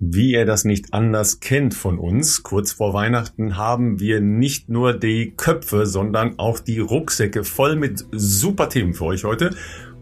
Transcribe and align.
Wie 0.00 0.32
ihr 0.32 0.44
das 0.44 0.64
nicht 0.64 0.92
anders 0.92 1.38
kennt 1.38 1.72
von 1.72 1.98
uns, 1.98 2.42
kurz 2.42 2.72
vor 2.72 2.94
Weihnachten 2.94 3.56
haben 3.56 4.00
wir 4.00 4.20
nicht 4.20 4.68
nur 4.68 4.92
die 4.92 5.34
Köpfe, 5.36 5.86
sondern 5.86 6.38
auch 6.38 6.58
die 6.58 6.80
Rucksäcke 6.80 7.44
voll 7.44 7.76
mit 7.76 8.04
super 8.10 8.68
Themen 8.68 8.94
für 8.94 9.04
euch 9.04 9.24
heute. 9.24 9.54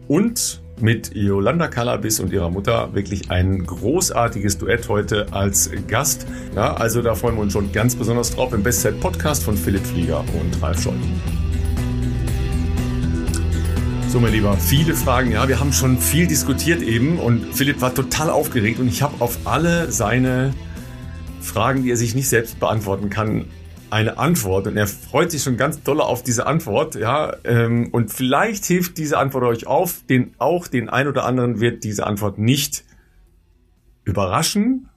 Und 0.07 0.63
mit 0.81 1.15
Yolanda 1.15 1.67
Kalabis 1.67 2.19
und 2.19 2.33
ihrer 2.33 2.49
Mutter 2.49 2.93
wirklich 2.95 3.29
ein 3.29 3.65
großartiges 3.65 4.57
Duett 4.57 4.89
heute 4.89 5.31
als 5.31 5.69
Gast. 5.87 6.25
Ja, 6.55 6.73
also 6.73 7.03
da 7.03 7.13
freuen 7.13 7.35
wir 7.35 7.41
uns 7.43 7.53
schon 7.53 7.71
ganz 7.71 7.95
besonders 7.95 8.35
drauf 8.35 8.51
im 8.53 8.63
Bestzeit 8.63 8.99
Podcast 8.99 9.43
von 9.43 9.55
Philipp 9.55 9.85
Flieger 9.85 10.21
und 10.21 10.61
Ralf 10.61 10.81
Scholl. 10.81 10.97
So, 14.13 14.19
mein 14.19 14.31
Lieber, 14.31 14.55
viele 14.57 14.93
Fragen. 14.93 15.31
Ja, 15.31 15.47
wir 15.47 15.59
haben 15.59 15.73
schon 15.73 15.97
viel 15.97 16.27
diskutiert 16.27 16.83
eben 16.83 17.17
und 17.17 17.55
Philipp 17.55 17.81
war 17.81 17.95
total 17.95 18.29
aufgeregt 18.29 18.79
und 18.79 18.87
ich 18.87 19.01
habe 19.01 19.19
auf 19.19 19.39
alle 19.45 19.91
seine 19.91 20.53
Fragen, 21.41 21.81
die 21.81 21.89
er 21.89 21.97
sich 21.97 22.13
nicht 22.13 22.29
selbst 22.29 22.59
beantworten 22.59 23.09
kann, 23.09 23.45
eine 23.89 24.19
Antwort 24.19 24.67
und 24.67 24.77
er 24.77 24.85
freut 24.85 25.31
sich 25.31 25.41
schon 25.41 25.57
ganz 25.57 25.81
doll 25.81 25.99
auf 25.99 26.21
diese 26.21 26.45
Antwort, 26.45 26.93
ja, 26.93 27.35
ähm, 27.43 27.89
und 27.91 28.13
vielleicht 28.13 28.65
hilft 28.65 28.99
diese 28.99 29.17
Antwort 29.17 29.45
euch 29.45 29.65
auf, 29.65 30.03
den 30.07 30.35
auch 30.37 30.67
den 30.67 30.89
ein 30.89 31.07
oder 31.07 31.25
anderen 31.25 31.59
wird 31.59 31.83
diese 31.83 32.05
Antwort 32.05 32.37
nicht 32.37 32.83
überraschen, 34.03 34.89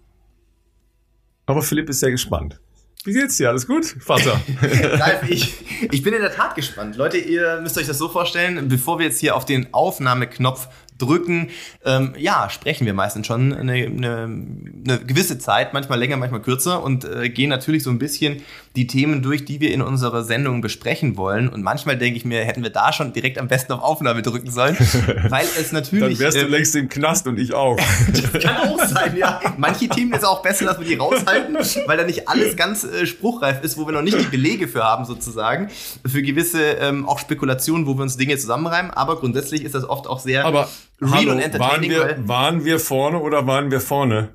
aber 1.46 1.62
Philipp 1.62 1.88
ist 1.88 2.01
sehr 2.01 2.10
gespannt. 2.10 2.60
Wie 3.06 3.12
geht's 3.12 3.37
dir? 3.37 3.51
Alles 3.51 3.69
gut, 3.69 3.87
Vater? 4.01 4.41
Ralf, 4.62 5.28
ich, 5.28 5.55
ich 5.92 6.02
bin 6.02 6.12
in 6.12 6.20
der 6.20 6.34
Tat 6.34 6.56
gespannt. 6.56 6.96
Leute, 6.96 7.19
ihr 7.19 7.60
müsst 7.60 7.79
euch 7.79 7.87
das 7.87 7.98
so 7.98 8.09
vorstellen, 8.09 8.69
bevor 8.69 8.98
wir 8.98 9.06
jetzt 9.06 9.20
hier 9.20 9.37
auf 9.37 9.45
den 9.45 9.73
Aufnahmeknopf 9.73 10.66
drücken. 10.99 11.49
Ähm, 11.85 12.15
ja, 12.19 12.49
sprechen 12.51 12.87
wir 12.87 12.95
meistens 12.95 13.27
schon 13.27 13.53
eine, 13.53 13.73
eine, 13.73 14.23
eine, 14.25 14.99
gewisse 15.07 15.39
Zeit, 15.39 15.73
manchmal 15.73 15.99
länger, 15.99 16.17
manchmal 16.17 16.43
kürzer 16.43 16.83
und 16.83 17.05
äh, 17.05 17.29
gehen 17.29 17.51
natürlich 17.51 17.83
so 17.83 17.91
ein 17.91 17.99
bisschen 17.99 18.43
die 18.77 18.87
Themen 18.87 19.23
durch, 19.23 19.45
die 19.45 19.61
wir 19.61 19.73
in 19.73 19.83
unserer 19.83 20.23
Sendung 20.23 20.61
besprechen 20.61 21.16
wollen. 21.16 21.49
Und 21.49 21.63
manchmal 21.63 21.97
denke 21.97 22.19
ich 22.19 22.25
mir, 22.25 22.45
hätten 22.45 22.63
wir 22.63 22.71
da 22.71 22.93
schon 22.93 23.13
direkt 23.13 23.38
am 23.38 23.49
besten 23.49 23.73
auf 23.73 23.83
Aufnahme 23.83 24.23
drücken 24.23 24.51
sollen, 24.51 24.77
weil 25.29 25.47
es 25.59 25.73
natürlich... 25.73 26.19
Dann 26.19 26.27
wärst 26.27 26.37
du 26.37 26.43
äh, 26.43 26.49
längst 26.49 26.77
im 26.77 26.88
Knast 26.88 27.27
und 27.27 27.38
ich 27.38 27.55
auch. 27.55 27.77
das 28.13 28.43
kann 28.43 28.57
auch 28.69 28.85
sein, 28.85 29.16
ja. 29.16 29.41
Manche 29.57 29.88
Themen 29.88 30.13
ist 30.13 30.25
auch 30.25 30.43
besser, 30.43 30.66
dass 30.66 30.79
wir 30.79 30.87
die 30.87 30.95
raushalten, 30.95 31.57
weil 31.87 31.97
da 31.97 32.05
nicht 32.05 32.29
alles 32.29 32.57
ganz 32.57 32.85
äh, 32.85 33.07
spruchreif 33.07 33.63
ist, 33.63 33.79
wo 33.79 33.87
wir 33.87 33.93
noch 33.93 34.03
nicht 34.03 34.21
die 34.21 34.25
Belege 34.25 34.69
für 34.69 34.85
haben 34.85 35.05
sozusagen, 35.05 35.69
für 36.07 36.23
gewisse 36.23 36.63
ähm, 36.63 37.09
auch 37.09 37.19
Spekulationen, 37.19 37.87
wo 37.87 37.95
wir 37.95 38.03
uns 38.03 38.16
Dinge 38.16 38.37
zusammenreimen. 38.37 38.91
Aber 38.91 39.19
grundsätzlich 39.19 39.65
ist 39.65 39.75
das 39.75 39.88
oft 39.88 40.07
auch 40.07 40.21
sehr... 40.21 40.45
Aber 40.45 40.69
real 41.01 41.29
und 41.29 41.39
entertaining. 41.41 41.91
Waren 41.93 42.09
wir, 42.09 42.29
waren 42.29 42.65
wir 42.65 42.79
vorne 42.80 43.21
oder 43.21 43.47
waren 43.47 43.71
wir 43.71 43.80
vorne? 43.80 44.35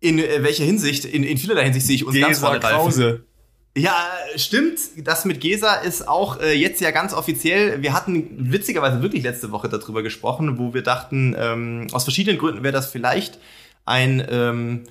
In 0.00 0.18
äh, 0.18 0.42
welcher 0.42 0.64
Hinsicht? 0.64 1.04
In, 1.04 1.24
in 1.24 1.38
vielerlei 1.38 1.64
Hinsicht 1.64 1.86
sehe 1.86 1.96
ich 1.96 2.04
uns 2.04 2.14
Gesa 2.14 2.26
ganz 2.26 2.38
vorne, 2.38 2.60
Krause. 2.60 3.24
Ja, 3.76 3.94
stimmt. 4.36 4.80
Das 4.96 5.24
mit 5.24 5.40
Gesa 5.40 5.74
ist 5.74 6.08
auch 6.08 6.40
äh, 6.40 6.52
jetzt 6.52 6.80
ja 6.80 6.90
ganz 6.90 7.12
offiziell. 7.14 7.82
Wir 7.82 7.92
hatten 7.92 8.52
witzigerweise 8.52 9.02
wirklich 9.02 9.22
letzte 9.22 9.52
Woche 9.52 9.68
darüber 9.68 10.02
gesprochen, 10.02 10.58
wo 10.58 10.74
wir 10.74 10.82
dachten, 10.82 11.36
ähm, 11.38 11.86
aus 11.92 12.04
verschiedenen 12.04 12.38
Gründen 12.38 12.62
wäre 12.62 12.72
das 12.72 12.90
vielleicht 12.90 13.38
ein 13.84 14.26
ähm, 14.30 14.84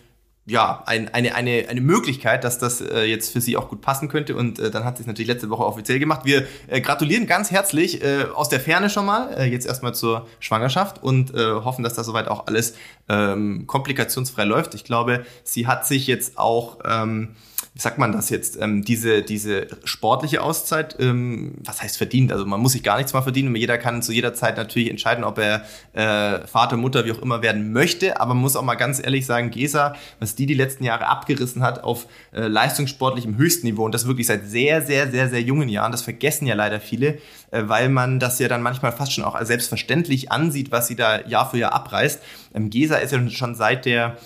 ja, 0.49 0.81
ein, 0.85 1.13
eine, 1.13 1.35
eine, 1.35 1.65
eine 1.67 1.81
Möglichkeit, 1.81 2.45
dass 2.45 2.57
das 2.57 2.79
äh, 2.79 3.03
jetzt 3.03 3.33
für 3.33 3.41
sie 3.41 3.57
auch 3.57 3.67
gut 3.67 3.81
passen 3.81 4.07
könnte. 4.07 4.33
Und 4.33 4.59
äh, 4.59 4.71
dann 4.71 4.85
hat 4.85 4.95
sie 4.95 5.03
es 5.03 5.07
natürlich 5.07 5.27
letzte 5.27 5.49
Woche 5.49 5.65
offiziell 5.65 5.99
gemacht. 5.99 6.21
Wir 6.23 6.47
äh, 6.67 6.79
gratulieren 6.79 7.27
ganz 7.27 7.51
herzlich 7.51 8.01
äh, 8.01 8.23
aus 8.33 8.47
der 8.47 8.61
Ferne 8.61 8.89
schon 8.89 9.05
mal, 9.05 9.33
äh, 9.37 9.43
jetzt 9.43 9.67
erstmal 9.67 9.93
zur 9.93 10.25
Schwangerschaft 10.39 11.03
und 11.03 11.35
äh, 11.35 11.51
hoffen, 11.51 11.83
dass 11.83 11.95
das 11.95 12.05
soweit 12.05 12.29
auch 12.29 12.47
alles 12.47 12.75
ähm, 13.09 13.67
komplikationsfrei 13.67 14.45
läuft. 14.45 14.73
Ich 14.73 14.85
glaube, 14.85 15.25
sie 15.43 15.67
hat 15.67 15.85
sich 15.85 16.07
jetzt 16.07 16.37
auch 16.37 16.79
ähm, 16.85 17.35
wie 17.77 17.81
sagt 17.81 17.99
man 17.99 18.11
das 18.11 18.31
jetzt, 18.31 18.59
ähm, 18.59 18.83
diese, 18.83 19.21
diese 19.21 19.67
sportliche 19.83 20.41
Auszeit, 20.41 20.95
ähm, 20.99 21.53
was 21.63 21.79
heißt 21.79 21.95
verdient? 21.95 22.31
Also 22.31 22.43
man 22.43 22.59
muss 22.59 22.71
sich 22.71 22.81
gar 22.81 22.97
nichts 22.97 23.13
mal 23.13 23.21
verdienen. 23.21 23.55
Jeder 23.55 23.77
kann 23.77 24.01
zu 24.01 24.11
jeder 24.11 24.33
Zeit 24.33 24.57
natürlich 24.57 24.89
entscheiden, 24.89 25.23
ob 25.23 25.37
er 25.37 25.61
äh, 25.93 26.47
Vater, 26.47 26.75
Mutter, 26.75 27.05
wie 27.05 27.11
auch 27.11 27.21
immer 27.21 27.43
werden 27.43 27.71
möchte. 27.73 28.19
Aber 28.19 28.33
man 28.33 28.41
muss 28.41 28.55
auch 28.55 28.63
mal 28.63 28.73
ganz 28.73 28.99
ehrlich 28.99 29.27
sagen, 29.27 29.51
Gesa, 29.51 29.95
was 30.19 30.33
die 30.33 30.47
die 30.47 30.55
letzten 30.55 30.85
Jahre 30.85 31.05
abgerissen 31.05 31.61
hat 31.61 31.83
auf 31.83 32.07
äh, 32.33 32.47
leistungssportlichem 32.47 33.37
Höchstniveau 33.37 33.85
und 33.85 33.93
das 33.93 34.07
wirklich 34.07 34.25
seit 34.25 34.47
sehr, 34.47 34.81
sehr, 34.81 35.11
sehr, 35.11 35.29
sehr 35.29 35.43
jungen 35.43 35.69
Jahren, 35.69 35.91
das 35.91 36.01
vergessen 36.01 36.47
ja 36.47 36.55
leider 36.55 36.79
viele, 36.79 37.19
äh, 37.51 37.61
weil 37.67 37.89
man 37.89 38.19
das 38.19 38.39
ja 38.39 38.47
dann 38.47 38.63
manchmal 38.63 38.91
fast 38.91 39.13
schon 39.13 39.23
auch 39.23 39.39
selbstverständlich 39.43 40.31
ansieht, 40.31 40.71
was 40.71 40.87
sie 40.87 40.95
da 40.95 41.27
Jahr 41.27 41.47
für 41.47 41.59
Jahr 41.59 41.73
abreißt. 41.73 42.23
Ähm, 42.55 42.71
Gesa 42.71 42.95
ist 42.95 43.11
ja 43.11 43.29
schon 43.29 43.53
seit 43.53 43.85
der 43.85 44.17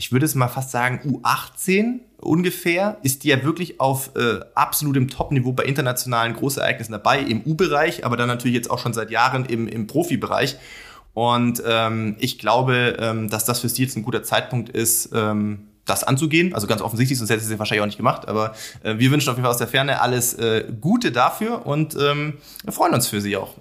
ich 0.00 0.12
würde 0.12 0.24
es 0.24 0.34
mal 0.34 0.48
fast 0.48 0.70
sagen, 0.70 1.00
U18 1.04 2.00
ungefähr, 2.20 2.98
ist 3.02 3.24
die 3.24 3.28
ja 3.28 3.42
wirklich 3.42 3.80
auf 3.80 4.10
äh, 4.16 4.40
absolutem 4.54 5.08
Top-Niveau 5.08 5.52
bei 5.52 5.64
internationalen 5.64 6.34
Großereignissen 6.34 6.92
dabei, 6.92 7.20
im 7.20 7.42
U-Bereich, 7.42 8.04
aber 8.04 8.16
dann 8.16 8.28
natürlich 8.28 8.54
jetzt 8.54 8.70
auch 8.70 8.78
schon 8.78 8.92
seit 8.92 9.10
Jahren 9.10 9.44
im, 9.44 9.68
im 9.68 9.86
Profibereich. 9.86 10.56
Und 11.14 11.62
ähm, 11.66 12.16
ich 12.18 12.38
glaube, 12.38 12.96
ähm, 12.98 13.28
dass 13.28 13.44
das 13.44 13.60
für 13.60 13.68
sie 13.68 13.82
jetzt 13.82 13.96
ein 13.96 14.02
guter 14.02 14.22
Zeitpunkt 14.22 14.68
ist, 14.68 15.10
ähm, 15.14 15.66
das 15.86 16.04
anzugehen. 16.04 16.54
Also 16.54 16.66
ganz 16.66 16.82
offensichtlich, 16.82 17.18
sonst 17.18 17.30
hätte 17.30 17.42
sie 17.42 17.52
es 17.52 17.58
wahrscheinlich 17.58 17.82
auch 17.82 17.86
nicht 17.86 17.96
gemacht. 17.96 18.28
Aber 18.28 18.54
äh, 18.82 18.98
wir 18.98 19.10
wünschen 19.10 19.28
auf 19.28 19.36
jeden 19.36 19.44
Fall 19.44 19.52
aus 19.52 19.58
der 19.58 19.68
Ferne 19.68 20.00
alles 20.00 20.34
äh, 20.34 20.64
Gute 20.80 21.12
dafür 21.12 21.66
und 21.66 21.96
ähm, 22.00 22.34
freuen 22.68 22.94
uns 22.94 23.08
für 23.08 23.20
sie 23.20 23.36
auch. 23.36 23.54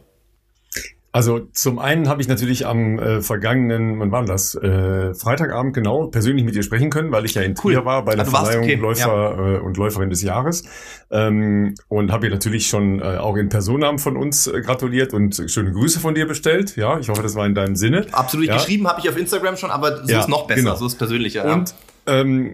Also 1.11 1.39
zum 1.53 1.79
einen 1.79 2.07
habe 2.07 2.21
ich 2.21 2.27
natürlich 2.27 2.67
am 2.67 2.99
äh, 2.99 3.21
vergangenen, 3.21 3.99
wann 3.99 4.11
war 4.11 4.25
das? 4.25 4.53
Äh, 4.53 5.15
Freitagabend 5.15 5.73
genau 5.73 6.05
persönlich 6.07 6.45
mit 6.45 6.53
dir 6.53 6.61
sprechen 6.61 6.91
können, 6.91 7.11
weil 7.11 7.25
ich 7.25 7.33
ja 7.33 7.41
in 7.41 7.55
cool. 7.63 7.73
Trier 7.73 7.85
war 7.85 8.05
bei 8.05 8.13
der 8.13 8.25
also 8.25 8.31
Verleihung 8.31 8.63
okay. 8.63 8.75
Läufer 8.75 9.07
ja. 9.07 9.55
äh, 9.55 9.59
und 9.59 9.77
Läuferin 9.77 10.11
des 10.11 10.21
Jahres 10.21 10.63
ähm, 11.09 11.73
und 11.87 12.11
habe 12.11 12.27
ihr 12.27 12.31
natürlich 12.31 12.67
schon 12.67 12.99
äh, 12.99 13.17
auch 13.17 13.37
in 13.37 13.49
Personamen 13.49 13.97
von 13.97 14.17
uns 14.17 14.45
äh, 14.45 14.61
gratuliert 14.61 15.13
und 15.13 15.43
schöne 15.47 15.71
Grüße 15.71 15.99
von 15.99 16.13
dir 16.13 16.27
bestellt. 16.27 16.75
Ja, 16.75 16.99
ich 16.99 17.09
hoffe, 17.09 17.23
das 17.23 17.33
war 17.33 17.47
in 17.47 17.55
deinem 17.55 17.75
Sinne. 17.75 18.05
Absolut 18.11 18.45
ja. 18.45 18.53
geschrieben 18.53 18.87
habe 18.87 18.99
ich 18.99 19.09
auf 19.09 19.17
Instagram 19.17 19.57
schon, 19.57 19.71
aber 19.71 20.05
so 20.05 20.11
ja, 20.11 20.19
ist 20.19 20.29
noch 20.29 20.45
besser, 20.45 20.61
genau. 20.61 20.75
so 20.75 20.85
ist 20.85 20.99
persönlicher. 20.99 21.51
Und 21.51 21.73
ähm, 22.05 22.53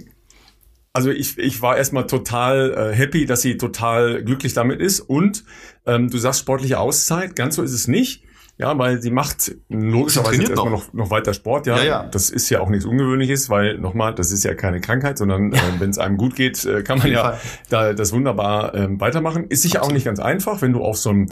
also 0.93 1.11
ich, 1.11 1.37
ich 1.37 1.61
war 1.61 1.75
erstmal 1.75 2.07
total 2.07 2.73
äh, 2.73 2.95
happy, 2.95 3.25
dass 3.25 3.41
sie 3.41 3.57
total 3.57 4.23
glücklich 4.23 4.53
damit 4.53 4.79
ist. 4.79 5.01
Und 5.01 5.43
ähm, 5.85 6.09
du 6.09 6.17
sagst 6.17 6.39
sportliche 6.39 6.79
Auszeit, 6.79 7.35
ganz 7.35 7.55
so 7.55 7.63
ist 7.63 7.73
es 7.73 7.89
nicht. 7.89 8.23
Ja, 8.57 8.77
weil 8.77 9.01
sie 9.01 9.11
macht 9.11 9.53
logischerweise 9.67 10.37
jetzt 10.37 10.51
erstmal 10.51 10.71
noch. 10.71 10.93
noch 10.93 11.09
weiter 11.09 11.33
Sport. 11.33 11.67
Ja, 11.67 11.77
ja, 11.77 11.83
ja, 11.83 12.03
das 12.05 12.29
ist 12.29 12.49
ja 12.49 12.61
auch 12.61 12.69
nichts 12.69 12.85
Ungewöhnliches, 12.85 13.49
weil 13.49 13.77
nochmal, 13.79 14.15
das 14.15 14.31
ist 14.31 14.45
ja 14.45 14.53
keine 14.53 14.79
Krankheit, 14.79 15.17
sondern 15.17 15.51
äh, 15.51 15.57
wenn 15.79 15.89
es 15.89 15.97
einem 15.97 16.15
gut 16.15 16.35
geht, 16.35 16.63
äh, 16.63 16.81
kann 16.81 16.99
man 16.99 17.11
ja 17.11 17.33
Fall. 17.33 17.39
da 17.69 17.93
das 17.93 18.13
wunderbar 18.13 18.73
ähm, 18.73 19.01
weitermachen. 19.01 19.47
Ist 19.49 19.63
sicher 19.63 19.79
Absolut. 19.79 19.91
auch 19.91 19.95
nicht 19.95 20.05
ganz 20.05 20.19
einfach, 20.19 20.61
wenn 20.61 20.71
du 20.71 20.83
auf 20.83 20.97
so 20.97 21.09
einem 21.09 21.27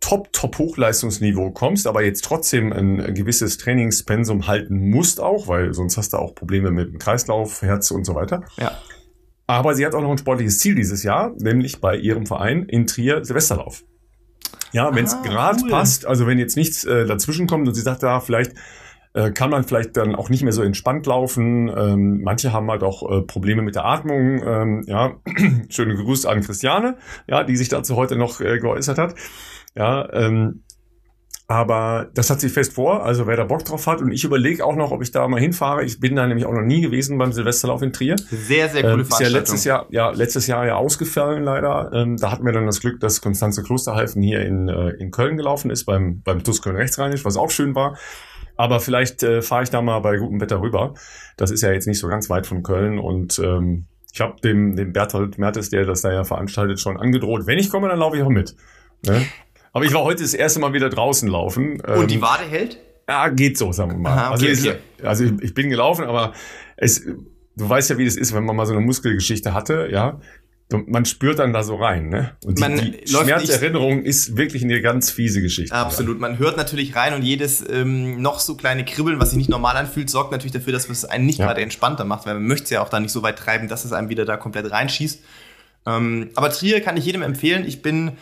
Top, 0.00 0.32
Top 0.32 0.58
Hochleistungsniveau 0.58 1.50
kommst, 1.50 1.86
aber 1.86 2.02
jetzt 2.02 2.24
trotzdem 2.24 2.72
ein, 2.72 3.00
ein 3.00 3.14
gewisses 3.14 3.58
Trainingspensum 3.58 4.46
halten 4.46 4.90
musst 4.90 5.20
auch, 5.20 5.48
weil 5.48 5.74
sonst 5.74 5.96
hast 5.96 6.12
du 6.12 6.18
auch 6.18 6.34
Probleme 6.34 6.70
mit 6.70 6.92
dem 6.92 6.98
Kreislauf, 6.98 7.62
Herz 7.62 7.90
und 7.90 8.04
so 8.04 8.14
weiter. 8.14 8.42
Ja. 8.58 8.78
Aber 9.46 9.74
sie 9.74 9.86
hat 9.86 9.94
auch 9.94 10.02
noch 10.02 10.10
ein 10.10 10.18
sportliches 10.18 10.58
Ziel 10.58 10.74
dieses 10.74 11.02
Jahr, 11.02 11.32
nämlich 11.38 11.80
bei 11.80 11.96
ihrem 11.96 12.26
Verein 12.26 12.64
in 12.64 12.86
Trier 12.86 13.24
Silvesterlauf. 13.24 13.84
Ja, 14.72 14.94
wenn 14.94 15.04
es 15.04 15.14
ah, 15.14 15.22
gerade 15.22 15.60
cool. 15.62 15.70
passt, 15.70 16.06
also 16.06 16.26
wenn 16.26 16.38
jetzt 16.38 16.56
nichts 16.56 16.84
äh, 16.84 17.06
dazwischen 17.06 17.46
kommt 17.46 17.66
und 17.68 17.74
sie 17.74 17.80
sagt, 17.80 18.02
da 18.02 18.08
ja, 18.08 18.20
vielleicht 18.20 18.52
äh, 19.14 19.30
kann 19.30 19.50
man 19.50 19.64
vielleicht 19.64 19.96
dann 19.96 20.14
auch 20.14 20.28
nicht 20.28 20.42
mehr 20.42 20.52
so 20.52 20.62
entspannt 20.62 21.06
laufen. 21.06 21.68
Ähm, 21.74 22.22
manche 22.22 22.52
haben 22.52 22.70
halt 22.70 22.82
auch 22.82 23.10
äh, 23.10 23.22
Probleme 23.22 23.62
mit 23.62 23.74
der 23.74 23.84
Atmung. 23.84 24.42
Ähm, 24.44 24.84
ja, 24.86 25.16
schöne 25.68 25.94
Grüße 25.96 26.28
an 26.28 26.42
Christiane, 26.42 26.96
ja, 27.26 27.42
die 27.42 27.56
sich 27.56 27.68
dazu 27.68 27.96
heute 27.96 28.16
noch 28.16 28.40
äh, 28.40 28.58
geäußert 28.58 28.98
hat. 28.98 29.14
Ja, 29.74 30.12
ähm, 30.12 30.62
aber 31.50 32.10
das 32.12 32.28
hat 32.28 32.42
sie 32.42 32.50
fest 32.50 32.74
vor, 32.74 33.04
also 33.04 33.26
wer 33.26 33.34
da 33.34 33.44
Bock 33.44 33.64
drauf 33.64 33.86
hat. 33.86 34.02
Und 34.02 34.12
ich 34.12 34.22
überlege 34.22 34.62
auch 34.66 34.76
noch, 34.76 34.90
ob 34.90 35.00
ich 35.02 35.12
da 35.12 35.26
mal 35.28 35.40
hinfahre. 35.40 35.82
Ich 35.82 35.98
bin 35.98 36.14
da 36.14 36.26
nämlich 36.26 36.44
auch 36.44 36.52
noch 36.52 36.60
nie 36.60 36.82
gewesen 36.82 37.16
beim 37.16 37.32
Silvesterlauf 37.32 37.80
in 37.80 37.90
Trier. 37.90 38.16
Sehr, 38.30 38.68
sehr 38.68 38.82
coole 38.82 39.02
ähm, 39.02 39.06
Veranstaltung. 39.06 39.06
Ist 39.06 39.20
ja 39.20 39.28
letztes 39.28 39.64
Jahr, 39.64 39.86
ja, 39.88 40.10
letztes 40.10 40.46
Jahr 40.46 40.66
ja 40.66 40.76
ausgefallen 40.76 41.42
leider. 41.42 41.90
Ähm, 41.94 42.18
da 42.18 42.32
hatten 42.32 42.44
wir 42.44 42.52
dann 42.52 42.66
das 42.66 42.80
Glück, 42.80 43.00
dass 43.00 43.22
Konstanze 43.22 43.62
Klosterhalfen 43.62 44.20
hier 44.20 44.44
in, 44.44 44.68
äh, 44.68 44.90
in 44.90 45.10
Köln 45.10 45.38
gelaufen 45.38 45.70
ist, 45.70 45.86
beim, 45.86 46.20
beim 46.20 46.44
TUS 46.44 46.60
Köln 46.60 46.76
Rechtsrheinisch, 46.76 47.24
was 47.24 47.38
auch 47.38 47.50
schön 47.50 47.74
war. 47.74 47.96
Aber 48.56 48.78
vielleicht 48.78 49.22
äh, 49.22 49.40
fahre 49.40 49.62
ich 49.62 49.70
da 49.70 49.80
mal 49.80 50.00
bei 50.00 50.18
gutem 50.18 50.42
Wetter 50.42 50.60
rüber. 50.60 50.92
Das 51.38 51.50
ist 51.50 51.62
ja 51.62 51.72
jetzt 51.72 51.86
nicht 51.86 51.98
so 51.98 52.08
ganz 52.08 52.28
weit 52.28 52.46
von 52.46 52.62
Köln 52.62 52.98
und 52.98 53.38
ähm, 53.38 53.86
ich 54.12 54.20
habe 54.20 54.38
dem, 54.42 54.76
dem 54.76 54.92
Berthold 54.92 55.38
Mertes, 55.38 55.70
der 55.70 55.86
das 55.86 56.02
da 56.02 56.12
ja 56.12 56.24
veranstaltet, 56.24 56.78
schon 56.78 56.98
angedroht. 56.98 57.46
Wenn 57.46 57.58
ich 57.58 57.70
komme, 57.70 57.88
dann 57.88 58.00
laufe 58.00 58.18
ich 58.18 58.22
auch 58.22 58.28
mit. 58.28 58.54
Ne? 59.06 59.24
Aber 59.78 59.86
ich 59.86 59.94
war 59.94 60.02
heute 60.02 60.22
das 60.22 60.34
erste 60.34 60.58
Mal 60.58 60.72
wieder 60.72 60.90
draußen 60.90 61.28
laufen. 61.28 61.80
Und 61.80 62.10
die 62.10 62.16
ähm, 62.16 62.22
Wade 62.22 62.42
hält? 62.50 62.78
Ja, 63.08 63.28
geht 63.28 63.56
so, 63.56 63.70
sagen 63.70 63.92
wir 63.92 63.98
mal. 63.98 64.10
Aha, 64.10 64.34
okay, 64.34 64.48
also, 64.48 64.70
okay. 64.70 64.78
Ich, 64.98 65.06
also 65.06 65.24
ich, 65.24 65.32
ich, 65.40 65.54
bin 65.54 65.70
gelaufen, 65.70 66.04
aber 66.04 66.32
es, 66.76 67.04
du 67.04 67.68
weißt 67.68 67.90
ja, 67.90 67.96
wie 67.96 68.04
das 68.04 68.16
ist, 68.16 68.34
wenn 68.34 68.44
man 68.44 68.56
mal 68.56 68.66
so 68.66 68.72
eine 68.72 68.82
Muskelgeschichte 68.82 69.54
hatte, 69.54 69.88
ja. 69.92 70.20
man 70.72 71.04
spürt 71.04 71.38
dann 71.38 71.52
da 71.52 71.62
so 71.62 71.76
rein, 71.76 72.08
ne? 72.08 72.32
Und 72.44 72.58
die, 72.58 72.60
Man 72.60 72.74
die 72.74 73.12
läuft 73.12 73.26
Schmerzerinnerung 73.26 74.02
ist 74.02 74.36
wirklich 74.36 74.64
eine 74.64 74.80
ganz 74.82 75.12
fiese 75.12 75.40
Geschichte. 75.40 75.76
Absolut. 75.76 76.18
Man 76.18 76.38
hört 76.38 76.56
natürlich 76.56 76.96
rein 76.96 77.14
und 77.14 77.22
jedes 77.22 77.64
ähm, 77.70 78.20
noch 78.20 78.40
so 78.40 78.56
kleine 78.56 78.84
Kribbeln, 78.84 79.20
was 79.20 79.30
sich 79.30 79.38
nicht 79.38 79.48
normal 79.48 79.76
anfühlt, 79.76 80.10
sorgt 80.10 80.32
natürlich 80.32 80.54
dafür, 80.54 80.72
dass 80.72 80.88
es 80.88 81.04
einen 81.04 81.24
nicht 81.24 81.38
Ja. 81.38 81.46
gerade 81.46 81.60
entspannter 81.60 82.04
macht, 82.04 82.26
weil 82.26 82.34
man 82.34 82.48
möchte 82.48 82.64
es 82.64 82.70
ja 82.70 82.82
auch 82.82 82.88
da 82.88 82.98
nicht 82.98 83.12
so 83.12 83.22
weit 83.22 83.38
treiben, 83.38 83.68
dass 83.68 83.84
es 83.84 83.92
einem 83.92 84.08
wieder 84.08 84.24
da 84.24 84.36
komplett 84.36 84.72
reinschießt. 84.72 85.22
Ähm, 85.86 86.30
aber 86.34 86.50
Trier 86.50 86.80
kann 86.80 86.96
ich 86.96 87.04
jedem 87.04 87.22
empfehlen. 87.22 87.64
Ich 87.64 87.80
bin 87.80 88.18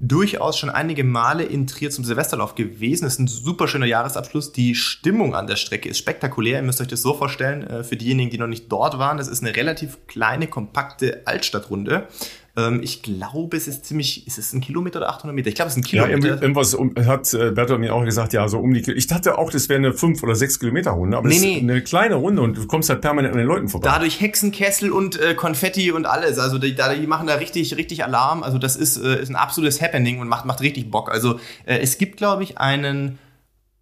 durchaus 0.00 0.58
schon 0.58 0.70
einige 0.70 1.04
Male 1.04 1.44
in 1.44 1.66
Trier 1.66 1.90
zum 1.90 2.04
Silvesterlauf 2.04 2.54
gewesen. 2.54 3.06
Es 3.06 3.14
ist 3.14 3.20
ein 3.20 3.26
super 3.26 3.68
schöner 3.68 3.86
Jahresabschluss. 3.86 4.52
Die 4.52 4.74
Stimmung 4.74 5.34
an 5.34 5.46
der 5.46 5.56
Strecke 5.56 5.88
ist 5.88 5.98
spektakulär. 5.98 6.58
Ihr 6.58 6.62
müsst 6.62 6.80
euch 6.80 6.88
das 6.88 7.02
so 7.02 7.14
vorstellen, 7.14 7.66
äh, 7.66 7.84
für 7.84 7.96
diejenigen, 7.96 8.30
die 8.30 8.38
noch 8.38 8.46
nicht 8.46 8.70
dort 8.70 8.98
waren. 8.98 9.16
Das 9.16 9.28
ist 9.28 9.42
eine 9.42 9.56
relativ 9.56 9.98
kleine, 10.06 10.46
kompakte 10.46 11.22
Altstadtrunde. 11.24 12.08
Ähm, 12.56 12.80
ich 12.84 13.02
glaube, 13.02 13.56
es 13.56 13.66
ist 13.66 13.84
ziemlich, 13.84 14.28
ist 14.28 14.38
es 14.38 14.52
ein 14.52 14.60
Kilometer 14.60 15.00
oder 15.00 15.08
800 15.08 15.34
Meter? 15.34 15.48
Ich 15.48 15.56
glaube, 15.56 15.70
es 15.70 15.76
ist 15.76 15.82
ein 15.84 15.96
Ja, 15.96 16.04
Kilometer. 16.04 16.28
irgendwie- 16.28 16.42
irgendwas 16.44 16.74
um, 16.74 16.94
hat 17.04 17.34
äh, 17.34 17.50
Bertolt 17.50 17.80
mir 17.80 17.92
auch 17.92 18.04
gesagt, 18.04 18.32
ja, 18.32 18.46
so 18.46 18.58
um 18.60 18.72
die 18.72 18.92
Ich 18.92 19.08
dachte 19.08 19.36
auch, 19.38 19.50
das 19.50 19.68
wäre 19.68 19.78
eine 19.78 19.92
5 19.92 20.22
oder 20.22 20.36
6 20.36 20.60
Kilometer 20.60 20.92
Runde, 20.92 21.16
aber 21.16 21.26
Nee, 21.28 21.34
es 21.36 21.42
nee. 21.42 21.54
ist 21.56 21.62
eine 21.62 21.82
kleine 21.82 22.14
Runde 22.14 22.42
und 22.42 22.56
du 22.56 22.66
kommst 22.68 22.90
halt 22.90 23.00
permanent 23.00 23.32
an 23.34 23.38
den 23.38 23.48
Leuten 23.48 23.68
vorbei. 23.68 23.88
Dadurch 23.88 24.20
Hexenkessel 24.20 24.92
und 24.92 25.20
äh, 25.20 25.34
Konfetti 25.34 25.90
und 25.90 26.06
alles. 26.06 26.38
Also 26.38 26.58
die, 26.58 26.74
da- 26.76 26.94
die 26.94 27.06
machen 27.08 27.26
da 27.26 27.34
richtig, 27.34 27.76
richtig 27.76 28.04
Alarm. 28.04 28.44
Also 28.44 28.58
das 28.58 28.76
ist, 28.76 28.98
äh, 28.98 29.20
ist 29.20 29.30
ein 29.30 29.36
absolutes 29.36 29.82
Happening 29.82 30.20
und 30.20 30.28
macht, 30.28 30.44
macht 30.44 30.60
richtig 30.60 30.90
Bock. 30.92 31.10
Also 31.10 31.40
äh, 31.66 31.78
es 31.78 31.98
gibt, 31.98 32.16
glaube 32.18 32.44
ich, 32.44 32.58
einen 32.58 33.18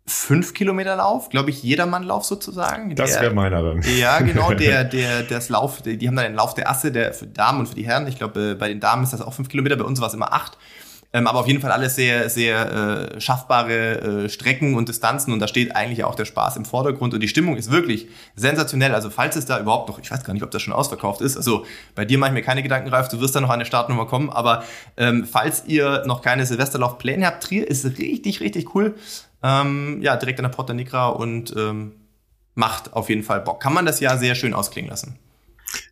5 0.07 0.53
Kilometer 0.55 0.97
Lauf, 0.97 1.29
glaube 1.29 1.51
ich, 1.51 1.63
Jedermannlauf 1.63 2.25
sozusagen. 2.25 2.95
das 2.97 3.21
wäre 3.21 3.33
meiner 3.33 3.63
dann. 3.63 3.83
Ja, 3.99 4.19
genau, 4.21 4.53
der, 4.55 4.83
der, 4.85 5.23
das 5.23 5.49
Lauf, 5.49 5.81
die, 5.83 5.97
die 5.97 6.09
haben 6.09 6.17
dann 6.17 6.25
den 6.25 6.35
Lauf 6.35 6.55
der 6.55 6.69
Asse, 6.69 6.91
der 6.91 7.15
für 7.15 7.27
Damen 7.27 7.61
und 7.61 7.69
für 7.69 7.77
die 7.77 7.87
Herren. 7.87 8.09
Ich 8.09 8.17
glaube, 8.17 8.53
äh, 8.53 8.55
bei 8.55 8.69
den 8.69 8.81
Damen 8.81 9.05
ist 9.05 9.13
das 9.13 9.23
auch 9.23 9.33
fünf 9.33 9.49
Kilometer, 9.49 9.77
bei 9.77 9.85
uns 9.85 10.01
war 10.01 10.09
es 10.09 10.15
immer 10.15 10.33
acht. 10.33 10.59
Ähm, 11.15 11.27
aber 11.27 11.41
auf 11.41 11.47
jeden 11.47 11.61
Fall 11.61 11.73
alles 11.73 11.95
sehr, 11.95 12.31
sehr 12.31 13.15
äh, 13.17 13.21
schaffbare 13.21 14.25
äh, 14.25 14.29
Strecken 14.29 14.75
und 14.75 14.89
Distanzen 14.89 15.33
und 15.33 15.41
da 15.41 15.47
steht 15.47 15.77
eigentlich 15.77 16.05
auch 16.05 16.15
der 16.15 16.25
Spaß 16.25 16.57
im 16.57 16.65
Vordergrund 16.65 17.13
und 17.13 17.21
die 17.21 17.29
Stimmung 17.29 17.57
ist 17.57 17.71
wirklich 17.71 18.09
sensationell. 18.35 18.95
Also 18.95 19.11
falls 19.11 19.37
es 19.37 19.45
da 19.45 19.61
überhaupt 19.61 19.89
noch, 19.89 19.99
ich 19.99 20.11
weiß 20.11 20.25
gar 20.25 20.33
nicht, 20.33 20.43
ob 20.43 20.51
das 20.51 20.63
schon 20.63 20.73
ausverkauft 20.73 21.21
ist, 21.21 21.37
also 21.37 21.67
bei 21.95 22.05
dir 22.05 22.19
mache 22.19 22.31
ich 22.31 22.35
mir 22.35 22.43
keine 22.43 22.63
Gedanken, 22.63 22.89
Ralf, 22.89 23.09
du 23.09 23.21
wirst 23.21 23.37
da 23.37 23.41
noch 23.41 23.51
an 23.51 23.59
der 23.59 23.67
Startnummer 23.67 24.07
kommen, 24.07 24.31
aber 24.31 24.65
ähm, 24.97 25.27
falls 25.31 25.65
ihr 25.67 26.03
noch 26.07 26.23
keine 26.23 26.47
Silvesterlaufpläne 26.47 27.27
habt, 27.27 27.43
Trier 27.43 27.69
ist 27.69 27.85
richtig, 27.99 28.41
richtig 28.41 28.75
cool. 28.75 28.95
Ähm, 29.43 30.01
ja, 30.01 30.17
direkt 30.17 30.39
an 30.39 30.45
der 30.45 30.51
Porta 30.51 30.73
Nigra 30.73 31.09
und 31.09 31.55
ähm, 31.57 31.93
macht 32.55 32.93
auf 32.95 33.09
jeden 33.09 33.23
Fall 33.23 33.41
Bock. 33.41 33.61
Kann 33.61 33.75
man 33.75 33.87
das 33.87 34.01
Jahr 34.01 34.17
sehr 34.19 34.35
schön 34.35 34.55
ausklingen 34.55 34.91
lassen. 34.91 35.19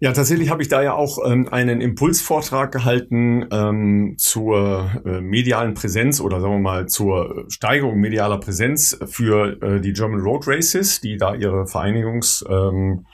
Ja, 0.00 0.12
tatsächlich 0.12 0.50
habe 0.50 0.62
ich 0.62 0.68
da 0.68 0.82
ja 0.82 0.94
auch 0.94 1.18
ähm, 1.24 1.48
einen 1.50 1.80
Impulsvortrag 1.80 2.72
gehalten 2.72 3.46
ähm, 3.50 4.14
zur 4.18 4.90
äh, 5.04 5.20
medialen 5.20 5.74
Präsenz 5.74 6.20
oder 6.20 6.40
sagen 6.40 6.54
wir 6.54 6.60
mal 6.60 6.86
zur 6.86 7.44
Steigerung 7.48 7.98
medialer 7.98 8.38
Präsenz 8.38 8.98
für 9.06 9.62
äh, 9.62 9.80
die 9.80 9.92
German 9.92 10.20
Road 10.20 10.46
Races, 10.46 11.00
die 11.00 11.16
da 11.16 11.34
ihre 11.34 11.66
Vereinigungs 11.66 12.44
ähm, 12.48 13.06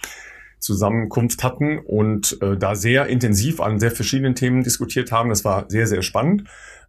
Zusammenkunft 0.59 1.45
hatten 1.45 1.79
und 1.79 2.41
äh, 2.43 2.57
da 2.57 2.75
sehr 2.75 3.07
intensiv 3.07 3.61
an 3.61 3.79
sehr 3.79 3.91
verschiedenen 3.91 4.35
Themen 4.35 4.63
diskutiert 4.63 5.13
haben. 5.13 5.29
Das 5.29 5.45
war 5.45 5.67
sehr, 5.69 5.87
sehr 5.87 6.03
spannend. 6.03 6.45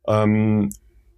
Ähm, 0.07 0.69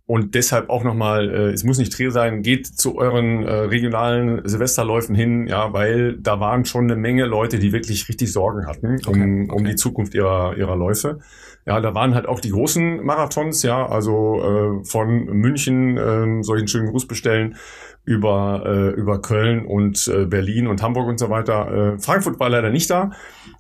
und 0.10 0.34
deshalb 0.34 0.72
auch 0.72 0.84
nochmal, 0.84 1.30
äh, 1.30 1.52
es 1.52 1.64
muss 1.64 1.78
nicht 1.78 1.94
Trier 1.94 2.10
sein, 2.10 2.42
geht 2.42 2.66
zu 2.66 2.98
euren 2.98 3.44
äh, 3.44 3.52
regionalen 3.52 4.42
Silvesterläufen 4.44 5.14
hin, 5.14 5.46
ja, 5.46 5.72
weil 5.72 6.18
da 6.18 6.40
waren 6.40 6.66
schon 6.66 6.86
eine 6.86 6.96
Menge 6.96 7.26
Leute, 7.26 7.60
die 7.60 7.74
wirklich 7.74 8.10
richtig 8.10 8.34
Sorgen 8.34 8.66
hatten 8.66 8.98
um, 9.06 9.22
Okay, 9.22 9.48
um 9.52 9.64
die 9.66 9.76
Zukunft 9.76 10.16
ihrer, 10.16 10.58
ihrer 10.58 10.76
Läufe. 10.76 11.20
Ja, 11.68 11.80
da 11.80 11.94
waren 11.94 12.16
halt 12.16 12.26
auch 12.28 12.40
die 12.40 12.50
großen 12.50 13.06
Marathons, 13.06 13.62
ja, 13.62 13.86
also 13.86 14.82
äh, 14.82 14.84
von 14.84 15.26
München, 15.26 15.98
äh, 15.98 16.42
solchen 16.42 16.68
schönen 16.68 16.88
Gruß 16.88 17.06
bestellen, 17.06 17.58
über, 18.04 18.64
äh, 18.66 19.00
über 19.00 19.22
Köln 19.22 19.64
und 19.64 20.08
äh, 20.08 20.26
Berlin 20.26 20.66
und 20.66 20.82
Hamburg 20.82 21.08
und 21.08 21.20
so 21.20 21.30
weiter. 21.30 21.94
Äh, 21.94 22.00
Frankfurt 22.00 22.40
war 22.40 22.50
leider 22.50 22.72
nicht 22.72 22.90
da. 22.90 23.12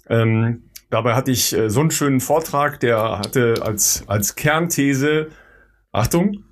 Ähm, 0.09 0.63
dabei 0.89 1.13
hatte 1.13 1.29
ich 1.29 1.55
äh, 1.55 1.69
so 1.69 1.81
einen 1.81 1.91
schönen 1.91 2.21
Vortrag, 2.21 2.79
der 2.79 3.19
hatte 3.19 3.61
als, 3.61 4.03
als 4.07 4.35
Kernthese, 4.35 5.27
Achtung, 5.99 6.45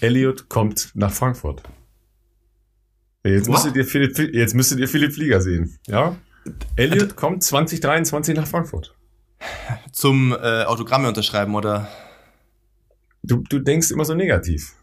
Elliot 0.00 0.48
kommt 0.48 0.90
nach 0.94 1.12
Frankfurt. 1.12 1.62
Jetzt 3.24 3.46
What? 3.46 3.52
müsstet, 3.52 3.76
ihr 3.76 3.84
Philipp, 3.84 4.34
jetzt 4.34 4.54
müsstet 4.54 4.80
ihr 4.80 4.88
Philipp 4.88 5.12
Flieger 5.12 5.40
sehen. 5.40 5.78
Ja? 5.86 6.16
Elliot 6.74 7.14
kommt 7.14 7.44
2023 7.44 8.34
nach 8.34 8.48
Frankfurt. 8.48 8.96
Zum 9.92 10.32
äh, 10.32 10.64
Autogramme 10.64 11.06
unterschreiben 11.06 11.54
oder? 11.54 11.86
Du, 13.22 13.44
du 13.48 13.60
denkst 13.60 13.92
immer 13.92 14.04
so 14.04 14.14
negativ. 14.14 14.74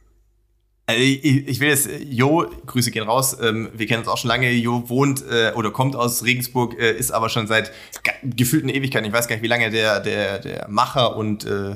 Also 0.90 1.02
ich, 1.04 1.24
ich 1.24 1.60
will 1.60 1.70
jetzt, 1.70 1.88
äh, 1.88 1.98
Jo, 2.04 2.48
Grüße 2.66 2.90
gehen 2.90 3.04
raus, 3.04 3.38
ähm, 3.44 3.70
wir 3.76 3.86
kennen 3.86 4.00
uns 4.00 4.08
auch 4.08 4.18
schon 4.18 4.30
lange, 4.30 4.50
Jo 4.52 4.90
wohnt 4.90 5.24
äh, 5.30 5.52
oder 5.54 5.70
kommt 5.70 5.96
aus 5.96 6.24
Regensburg, 6.24 6.80
äh, 6.80 6.92
ist 6.98 7.12
aber 7.12 7.30
schon 7.30 7.46
seit 7.46 7.72
ge- 8.02 8.14
gefühlten 8.36 8.70
Ewigkeiten, 8.70 9.06
ich 9.06 9.14
weiß 9.14 9.28
gar 9.28 9.36
nicht, 9.36 9.44
wie 9.44 9.48
lange 9.48 9.70
der, 9.70 10.00
der, 10.00 10.40
der 10.40 10.68
Macher 10.68 11.16
und 11.16 11.46
äh, 11.46 11.76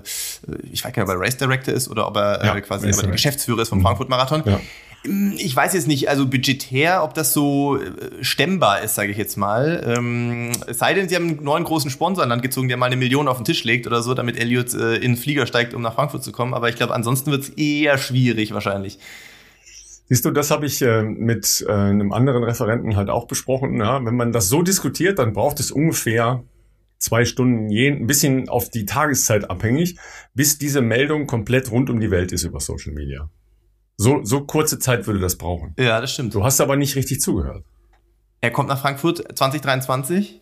ich 0.72 0.84
weiß 0.84 0.94
gar 0.94 1.04
nicht, 1.04 1.12
ob 1.12 1.16
er 1.16 1.22
Race 1.22 1.38
Director 1.38 1.74
ist 1.76 1.90
oder 1.90 2.08
ob 2.08 2.18
er 2.18 2.44
Ja, 2.44 2.60
quasi 2.62 2.90
der. 2.92 3.12
Geschäftsführer 3.12 3.62
ist 3.62 3.70
vom 3.70 3.82
Frankfurt 3.82 4.10
Marathon. 4.10 4.42
Ja. 4.46 4.60
Ich 5.06 5.54
weiß 5.54 5.74
jetzt 5.74 5.88
nicht, 5.88 6.08
also 6.08 6.26
budgetär, 6.28 7.04
ob 7.04 7.14
das 7.14 7.34
so 7.34 7.78
äh, 7.78 8.24
stemmbar 8.24 8.82
ist, 8.82 8.96
sage 8.96 9.12
ich 9.12 9.18
jetzt 9.18 9.36
mal. 9.36 9.84
Ähm, 9.86 10.52
es 10.66 10.80
sei 10.80 10.94
denn, 10.94 11.10
sie 11.10 11.16
haben 11.16 11.28
einen 11.28 11.44
neuen 11.44 11.66
großen 11.66 11.92
Sponsor 11.92 12.24
an 12.24 12.30
Land 12.30 12.42
gezogen, 12.42 12.70
der 12.70 12.78
mal 12.78 12.86
eine 12.86 12.96
Million 12.96 13.28
auf 13.28 13.38
den 13.38 13.44
Tisch 13.44 13.66
legt 13.66 13.86
oder 13.86 14.02
so, 14.02 14.14
damit 14.14 14.40
Elliot 14.40 14.74
äh, 14.74 14.96
in 14.96 15.14
den 15.14 15.18
Flieger 15.18 15.46
steigt, 15.46 15.74
um 15.74 15.82
nach 15.82 15.96
Frankfurt 15.96 16.24
zu 16.24 16.32
kommen. 16.32 16.54
Aber 16.54 16.70
ich 16.70 16.78
glaube, 16.78 16.94
ansonsten 16.94 17.32
wird 17.32 17.44
es 17.44 17.50
eher 17.50 17.98
schwierig 17.98 18.54
wahrscheinlich. 18.54 18.98
Siehst 20.08 20.24
du, 20.24 20.32
das 20.32 20.52
habe 20.52 20.66
ich 20.66 20.82
äh, 20.82 21.02
mit 21.04 21.66
äh, 21.68 21.72
einem 21.72 22.14
anderen 22.14 22.44
Referenten 22.44 22.96
halt 22.96 23.10
auch 23.10 23.28
besprochen. 23.28 23.80
Ja? 23.80 24.06
Wenn 24.06 24.16
man 24.16 24.32
das 24.32 24.48
so 24.48 24.62
diskutiert, 24.62 25.20
dann 25.20 25.34
braucht 25.34 25.60
es 25.60 25.70
ungefähr 25.70 26.44
zwei 26.98 27.26
Stunden, 27.26 27.70
je, 27.70 27.90
ein 27.90 28.08
bisschen 28.08 28.48
auf 28.48 28.70
die 28.70 28.86
Tageszeit 28.86 29.50
abhängig, 29.50 29.98
bis 30.34 30.58
diese 30.58 30.82
Meldung 30.82 31.28
komplett 31.28 31.72
rund 31.72 31.90
um 31.90 32.00
die 32.00 32.12
Welt 32.12 32.32
ist 32.32 32.44
über 32.44 32.62
Social 32.62 32.94
Media. 32.94 33.30
So, 33.98 34.22
so 34.24 34.42
kurze 34.46 34.80
Zeit 34.80 35.06
würde 35.08 35.20
das 35.20 35.38
brauchen. 35.38 35.76
Ja, 35.78 36.02
das 36.02 36.14
stimmt. 36.14 36.34
Du 36.34 36.44
hast 36.44 36.60
aber 36.62 36.76
nicht 36.76 36.96
richtig 36.96 37.22
zugehört. 37.22 37.64
Er 38.42 38.52
kommt 38.52 38.68
nach 38.70 38.82
Frankfurt 38.82 39.24
2023 39.38 40.42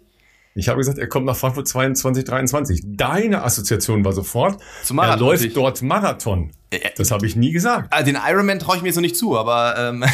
Ich 0.56 0.68
habe 0.69 0.77
gesagt, 0.80 0.98
er 0.98 1.07
kommt 1.07 1.25
nach 1.25 1.36
Frankfurt 1.36 1.68
2023. 1.68 2.81
Deine 2.86 3.44
Assoziation 3.44 4.03
war 4.06 4.13
sofort, 4.13 4.59
zum 4.83 4.98
er 5.00 5.18
läuft 5.18 5.42
natürlich. 5.42 5.53
dort 5.53 5.81
Marathon. 5.81 6.51
Das 6.98 7.12
habe 7.12 7.25
ich 7.27 7.36
nie 7.36 7.51
gesagt. 7.51 7.89
Ah, 7.92 8.01
Den 8.03 8.18
Ironman 8.25 8.59
traue 8.59 8.77
ich 8.77 8.81
mir 8.81 8.94
so 8.94 9.01
nicht 9.01 9.15
zu, 9.18 9.38
aber 9.38 9.75
ähm, 9.77 10.06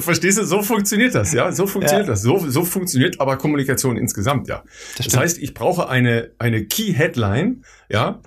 Verstehst 0.00 0.38
du, 0.38 0.44
so 0.44 0.62
funktioniert 0.62 1.14
das, 1.14 1.32
ja? 1.32 1.50
So 1.52 1.66
funktioniert 1.66 2.06
Ja. 2.06 2.12
das. 2.12 2.22
So, 2.22 2.38
so 2.48 2.64
funktioniert 2.64 3.20
aber 3.20 3.36
Kommunikation 3.36 3.96
insgesamt, 3.96 4.48
ja. 4.48 4.62
Das, 4.96 5.06
stimmt. 5.06 5.22
heißt, 5.22 5.38
ich 5.38 5.54
brauche 5.54 5.88
eine, 5.88 6.30
eine 6.38 6.64
Key-Headline, 6.64 7.64
ja, 7.88 8.20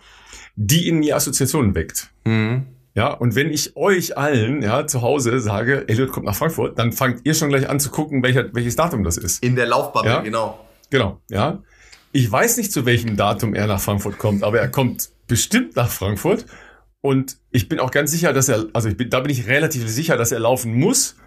die 0.57 0.87
in 0.89 0.97
mir 0.99 1.15
Assoziationen 1.15 1.73
weckt. 1.75 2.09
mhm. 2.25 2.65
Ja, 2.95 3.11
und 3.13 3.35
wenn 3.35 3.51
ich 3.51 3.75
euch 3.77 4.17
allen, 4.17 4.63
ja, 4.63 4.87
zu 4.87 5.03
Hause 5.03 5.39
sage, 5.39 5.87
Elliot 5.87 6.11
kommt 6.11 6.25
nach 6.25 6.33
Frankfurt, 6.33 6.79
dann 6.79 6.91
fangt 6.91 7.21
ihr 7.25 7.35
schon 7.35 7.49
gleich 7.49 7.69
an 7.69 7.79
zu 7.79 7.91
gucken, 7.91 8.23
welcher, 8.23 8.51
welches 8.55 8.75
Datum 8.75 9.03
das 9.03 9.17
ist. 9.17 9.43
in 9.43 9.55
der 9.55 9.67
Laufbubble, 9.67 10.09
Ja. 10.09 10.21
genau. 10.21 10.59
Genau, 10.89 11.21
ja. 11.29 11.61
Ich 12.11 12.31
weiß 12.31 12.57
nicht, 12.57 12.71
zu 12.71 12.87
welchem 12.87 13.15
Datum 13.15 13.53
er 13.53 13.67
nach 13.67 13.79
Frankfurt 13.79 14.17
kommt, 14.17 14.41
aber 14.43 14.59
er 14.59 14.67
kommt 14.69 15.09
bestimmt 15.27 15.75
nach 15.75 15.89
Frankfurt. 15.91 16.47
Und 17.01 17.37
ich 17.51 17.69
bin 17.69 17.79
auch 17.79 17.91
ganz 17.91 18.09
sicher, 18.09 18.33
dass 18.33 18.49
er, 18.49 18.65
also 18.73 18.89
ich 18.89 18.97
bin, 18.97 19.11
da 19.11 19.19
bin 19.19 19.29
ich 19.31 19.45
relativ 19.47 19.87
sicher, 19.87 20.17
dass 20.17 20.31
er 20.31 20.39
laufen 20.39 20.73
muss, 20.73 21.17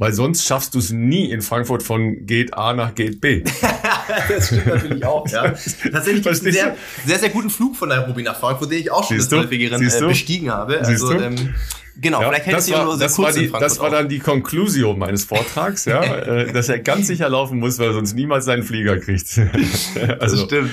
weil 0.00 0.14
sonst 0.14 0.46
schaffst 0.46 0.74
du 0.74 0.78
es 0.78 0.90
nie 0.90 1.30
in 1.30 1.42
Frankfurt 1.42 1.82
von 1.82 2.24
Gate 2.24 2.54
A 2.54 2.72
nach 2.72 2.94
Gate 2.94 3.20
B. 3.20 3.44
das 4.28 4.46
stimmt 4.46 4.66
natürlich 4.66 5.04
auch, 5.04 5.28
ja. 5.28 5.42
Tatsächlich 5.92 6.22
gibt 6.22 6.34
es 6.34 6.42
einen 6.42 6.52
sehr, 6.52 6.76
sehr, 7.04 7.18
sehr 7.18 7.28
guten 7.28 7.50
Flug 7.50 7.76
von 7.76 7.90
Nairobi 7.90 8.22
nach 8.22 8.40
Frankfurt, 8.40 8.72
den 8.72 8.78
ich 8.78 8.90
auch 8.90 9.06
schon 9.06 9.18
des? 9.18 9.30
Häufigeren 9.30 9.86
äh, 9.86 10.00
bestiegen 10.06 10.50
habe. 10.50 10.80
Siehst 10.84 11.02
Also, 11.02 11.12
du? 11.12 11.22
ähm, 11.22 11.54
genau, 12.00 12.22
Ja, 12.22 12.28
vielleicht 12.30 12.50
das 12.50 12.64
sich 12.64 12.74
auch 12.74 12.78
war, 12.78 12.84
nur 12.86 12.96
sehr 12.96 13.08
das, 13.08 13.18
war 13.18 13.24
kurz 13.26 13.36
in 13.36 13.42
die, 13.42 13.48
Frankfurt 13.48 13.70
das 13.70 13.78
war 13.78 13.86
auf. 13.88 13.92
dann 13.92 14.08
die 14.08 14.18
Conclusio 14.20 14.94
meines 14.94 15.24
Vortrags, 15.24 15.84
ja, 15.84 16.02
äh, 16.02 16.50
dass 16.50 16.70
er 16.70 16.78
ganz 16.78 17.06
sicher 17.06 17.28
laufen 17.28 17.58
muss, 17.58 17.78
weil 17.78 17.88
er 17.88 17.92
sonst 17.92 18.14
niemals 18.14 18.46
seinen 18.46 18.62
Flieger 18.62 18.96
kriegt. 18.96 19.36
Das 19.36 20.18
also, 20.18 20.46
stimmt. 20.46 20.70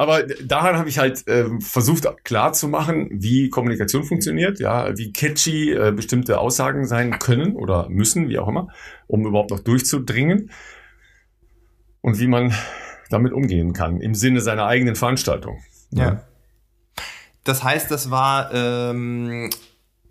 Aber 0.00 0.22
daran 0.22 0.78
habe 0.78 0.88
ich 0.88 0.98
halt 0.98 1.24
ähm, 1.26 1.60
versucht 1.60 2.08
klar 2.24 2.54
zu 2.54 2.68
machen, 2.68 3.10
wie 3.12 3.50
Kommunikation 3.50 4.02
funktioniert, 4.02 4.58
ja, 4.58 4.96
wie 4.96 5.12
catchy 5.12 5.74
äh, 5.74 5.92
bestimmte 5.92 6.38
Aussagen 6.38 6.86
sein 6.86 7.18
können 7.18 7.54
oder 7.54 7.86
müssen, 7.90 8.30
wie 8.30 8.38
auch 8.38 8.48
immer, 8.48 8.68
um 9.08 9.26
überhaupt 9.26 9.50
noch 9.50 9.60
durchzudringen 9.60 10.52
und 12.00 12.18
wie 12.18 12.28
man 12.28 12.54
damit 13.10 13.34
umgehen 13.34 13.74
kann 13.74 14.00
im 14.00 14.14
Sinne 14.14 14.40
seiner 14.40 14.64
eigenen 14.64 14.96
Veranstaltung. 14.96 15.58
Ja. 15.90 16.22
Das 17.44 17.62
heißt, 17.62 17.90
das 17.90 18.10
war 18.10 18.54
ähm, 18.54 19.50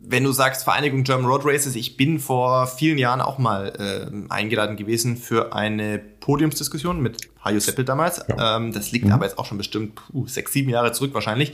wenn 0.01 0.23
du 0.23 0.31
sagst 0.31 0.63
Vereinigung 0.63 1.03
German 1.03 1.25
Road 1.25 1.41
Races, 1.45 1.75
ich 1.75 1.97
bin 1.97 2.19
vor 2.19 2.67
vielen 2.67 2.97
Jahren 2.97 3.21
auch 3.21 3.37
mal 3.37 3.73
äh, 3.77 4.31
eingeladen 4.33 4.75
gewesen 4.75 5.17
für 5.17 5.53
eine 5.53 5.99
Podiumsdiskussion 5.99 7.01
mit 7.01 7.17
Hajo 7.43 7.59
Seppel 7.59 7.85
damals. 7.85 8.23
Ja. 8.27 8.57
Ähm, 8.57 8.71
das 8.71 8.91
liegt 8.91 9.05
mhm. 9.05 9.11
aber 9.11 9.25
jetzt 9.25 9.37
auch 9.37 9.45
schon 9.45 9.57
bestimmt 9.57 9.95
puh, 9.95 10.27
sechs, 10.27 10.53
sieben 10.53 10.69
Jahre 10.69 10.91
zurück 10.93 11.13
wahrscheinlich. 11.13 11.53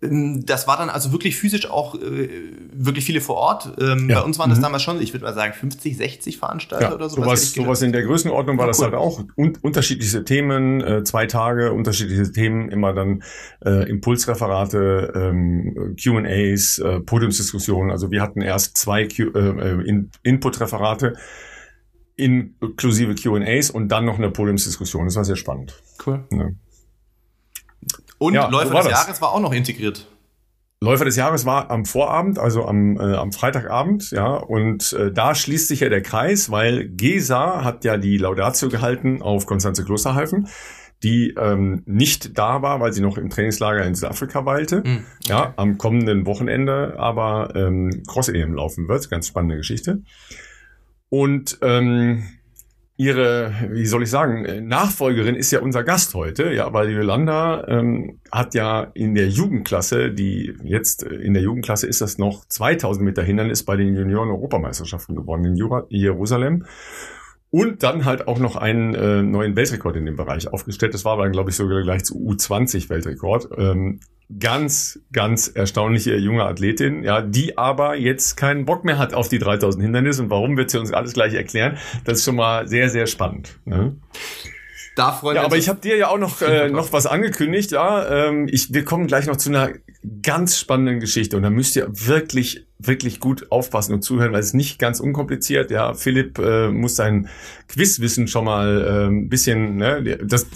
Ähm, 0.00 0.44
das 0.46 0.66
war 0.66 0.76
dann 0.76 0.90
also 0.90 1.12
wirklich 1.12 1.36
physisch 1.36 1.68
auch 1.68 1.94
äh, 1.94 2.28
wirklich 2.72 3.04
viele 3.04 3.20
vor 3.20 3.36
Ort. 3.36 3.72
Ähm, 3.80 4.08
ja. 4.08 4.20
Bei 4.20 4.26
uns 4.26 4.38
waren 4.38 4.50
das 4.50 4.58
mhm. 4.58 4.62
damals 4.62 4.82
schon, 4.82 5.00
ich 5.00 5.12
würde 5.12 5.24
mal 5.24 5.34
sagen, 5.34 5.52
50, 5.52 5.96
60 5.96 6.38
Veranstalter 6.38 6.88
ja, 6.88 6.94
oder 6.94 7.08
sowas. 7.08 7.24
Sowas, 7.24 7.52
sowas 7.52 7.82
in 7.82 7.92
der 7.92 8.02
Größenordnung 8.02 8.58
war 8.58 8.66
ja, 8.66 8.68
das 8.68 8.82
halt 8.82 8.94
auch. 8.94 9.24
Un 9.36 9.56
unterschiedliche 9.62 10.24
Themen, 10.24 10.80
äh, 10.80 11.02
zwei 11.04 11.26
Tage, 11.26 11.72
unterschiedliche 11.72 12.30
Themen, 12.30 12.70
immer 12.70 12.92
dann 12.92 13.22
äh, 13.64 13.88
Impulsreferate, 13.88 15.12
ähm, 15.14 15.96
QAs, 16.00 16.78
äh, 16.78 17.00
Podiumsdiskussionen. 17.00 17.90
Also 17.90 18.10
wir 18.10 18.22
hatten 18.22 18.40
erst 18.40 18.76
zwei 18.76 19.06
Q 19.06 19.30
äh, 19.34 19.38
äh 19.38 19.88
in 19.88 20.10
Input-Referate 20.22 21.14
inklusive 22.18 23.14
QAs 23.14 23.70
und 23.70 23.88
dann 23.88 24.04
noch 24.04 24.18
eine 24.18 24.30
Podiumsdiskussion. 24.30 25.04
Das 25.06 25.14
war 25.14 25.24
sehr 25.24 25.36
spannend. 25.36 25.80
Cool. 26.04 26.24
Ja. 26.32 26.48
Und 28.18 28.34
ja, 28.34 28.48
Läufer 28.48 28.74
des 28.74 28.84
das. 28.84 28.92
Jahres 28.92 29.20
war 29.20 29.32
auch 29.32 29.40
noch 29.40 29.52
integriert. 29.52 30.06
Läufer 30.80 31.04
des 31.04 31.16
Jahres 31.16 31.44
war 31.44 31.70
am 31.70 31.84
Vorabend, 31.84 32.38
also 32.38 32.64
am, 32.64 32.98
äh, 32.98 33.14
am 33.14 33.32
Freitagabend, 33.32 34.12
ja, 34.12 34.34
und 34.34 34.92
äh, 34.92 35.10
da 35.10 35.34
schließt 35.34 35.66
sich 35.66 35.80
ja 35.80 35.88
der 35.88 36.02
Kreis, 36.02 36.52
weil 36.52 36.88
Gesa 36.88 37.64
hat 37.64 37.84
ja 37.84 37.96
die 37.96 38.16
Laudatio 38.16 38.68
gehalten 38.68 39.20
auf 39.20 39.46
Konstanze 39.46 39.84
Klosterhalfen, 39.84 40.46
die 41.02 41.34
ähm, 41.36 41.82
nicht 41.86 42.38
da 42.38 42.62
war, 42.62 42.78
weil 42.78 42.92
sie 42.92 43.00
noch 43.00 43.18
im 43.18 43.28
Trainingslager 43.28 43.84
in 43.84 43.96
Südafrika 43.96 44.44
weilte, 44.46 44.78
mm, 44.78 44.82
okay. 44.82 45.04
ja, 45.26 45.52
am 45.56 45.78
kommenden 45.78 46.26
Wochenende 46.26 46.94
aber 46.96 47.54
ähm, 47.56 48.04
Cross-EM 48.06 48.54
laufen 48.54 48.88
wird, 48.88 49.10
ganz 49.10 49.26
spannende 49.26 49.56
Geschichte. 49.56 50.02
Und 51.08 51.58
ähm, 51.62 52.22
ihre, 52.98 53.54
wie 53.70 53.86
soll 53.86 54.02
ich 54.02 54.10
sagen, 54.10 54.66
Nachfolgerin 54.66 55.36
ist 55.36 55.52
ja 55.52 55.60
unser 55.60 55.84
Gast 55.84 56.14
heute, 56.14 56.52
ja, 56.52 56.72
weil 56.72 56.90
Yolanda 56.90 57.64
ähm, 57.68 58.18
hat 58.32 58.54
ja 58.54 58.90
in 58.92 59.14
der 59.14 59.28
Jugendklasse, 59.28 60.10
die 60.10 60.52
jetzt 60.64 61.04
äh, 61.04 61.14
in 61.14 61.32
der 61.32 61.42
Jugendklasse 61.44 61.86
ist 61.86 62.00
das 62.00 62.18
noch 62.18 62.44
2000 62.46 63.04
Meter 63.04 63.22
Hindernis 63.22 63.62
bei 63.62 63.76
den 63.76 63.94
Junioren-Europameisterschaften 63.94 65.14
gewonnen 65.14 65.56
in 65.56 65.70
Jerusalem 65.90 66.66
und 67.50 67.84
dann 67.84 68.04
halt 68.04 68.26
auch 68.26 68.40
noch 68.40 68.56
einen 68.56 68.94
äh, 68.96 69.22
neuen 69.22 69.54
Weltrekord 69.54 69.94
in 69.94 70.04
dem 70.04 70.16
Bereich 70.16 70.52
aufgestellt. 70.52 70.92
Das 70.92 71.04
war 71.04 71.16
dann, 71.16 71.30
glaube 71.30 71.50
ich, 71.50 71.56
sogar 71.56 71.80
gleich 71.82 72.04
zu 72.04 72.16
U20 72.16 72.90
Weltrekord. 72.90 73.48
Ähm, 73.56 74.00
ganz, 74.38 75.00
ganz 75.12 75.48
erstaunliche 75.48 76.16
junge 76.16 76.44
Athletin, 76.44 77.02
ja, 77.02 77.22
die 77.22 77.56
aber 77.56 77.96
jetzt 77.96 78.36
keinen 78.36 78.66
Bock 78.66 78.84
mehr 78.84 78.98
hat 78.98 79.14
auf 79.14 79.28
die 79.28 79.38
3000 79.38 79.82
Hindernisse. 79.82 80.22
Und 80.22 80.30
warum 80.30 80.56
wird 80.56 80.70
sie 80.70 80.78
uns 80.78 80.92
alles 80.92 81.14
gleich 81.14 81.34
erklären? 81.34 81.78
Das 82.04 82.18
ist 82.18 82.24
schon 82.24 82.36
mal 82.36 82.68
sehr, 82.68 82.90
sehr 82.90 83.06
spannend. 83.06 83.58
Ne? 83.64 83.96
Da 84.96 85.12
freuen 85.12 85.36
ja, 85.36 85.44
aber 85.44 85.56
ich 85.56 85.68
habe 85.68 85.80
dir 85.80 85.96
ja 85.96 86.08
auch 86.08 86.18
noch 86.18 86.42
äh, 86.42 86.68
noch 86.68 86.92
was 86.92 87.06
angekündigt. 87.06 87.70
Ja, 87.70 88.26
ähm, 88.26 88.48
ich 88.50 88.74
wir 88.74 88.84
kommen 88.84 89.06
gleich 89.06 89.26
noch 89.26 89.36
zu 89.36 89.48
einer 89.48 89.70
ganz 90.22 90.58
spannenden 90.58 90.98
Geschichte 90.98 91.36
und 91.36 91.44
da 91.44 91.50
müsst 91.50 91.76
ihr 91.76 91.88
wirklich 91.88 92.67
wirklich 92.78 93.18
gut 93.18 93.50
aufpassen 93.50 93.92
und 93.92 94.02
zuhören, 94.02 94.32
weil 94.32 94.40
es 94.40 94.48
ist 94.48 94.54
nicht 94.54 94.78
ganz 94.78 95.00
unkompliziert. 95.00 95.70
Ja, 95.70 95.94
Philipp 95.94 96.38
äh, 96.38 96.68
muss 96.68 96.94
sein 96.94 97.28
Quizwissen 97.66 98.28
schon 98.28 98.44
mal 98.44 98.80
äh, 98.80 99.06
ein 99.08 99.28
bisschen, 99.28 99.76
ne, 99.76 100.18
das, 100.22 100.46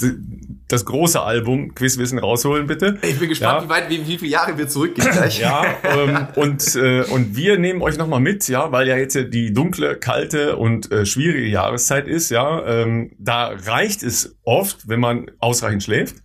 das 0.69 0.85
große 0.85 1.21
Album 1.21 1.75
Quizwissen 1.75 2.19
rausholen, 2.19 2.69
bitte. 2.69 2.99
Ich 3.03 3.19
bin 3.19 3.29
gespannt, 3.29 3.63
ja. 3.63 3.65
wie 3.65 3.69
weit, 3.71 3.91
wie, 3.91 4.07
wie 4.07 4.19
viele 4.19 4.31
Jahre 4.31 4.57
wir 4.57 4.69
zurückgehen 4.69 5.11
gleich. 5.11 5.41
ja, 5.41 5.65
ähm, 5.83 6.29
und, 6.37 6.77
äh, 6.77 7.03
und 7.03 7.35
wir 7.37 7.59
nehmen 7.59 7.83
euch 7.83 7.99
nochmal 7.99 8.21
mit, 8.21 8.47
ja, 8.49 8.71
weil 8.71 8.87
ja 8.87 8.97
jetzt 8.97 9.17
die 9.17 9.53
dunkle, 9.53 9.97
kalte 9.97 10.57
und 10.57 10.93
äh, 10.93 11.05
schwierige 11.05 11.49
Jahreszeit 11.49 12.07
ist, 12.07 12.31
ja. 12.31 12.65
Ähm, 12.67 13.13
da 13.19 13.49
reicht 13.49 14.05
es 14.05 14.37
oft, 14.45 14.89
wenn 14.89 15.01
man 15.01 15.31
ausreichend 15.41 15.83
schläft, 15.83 16.17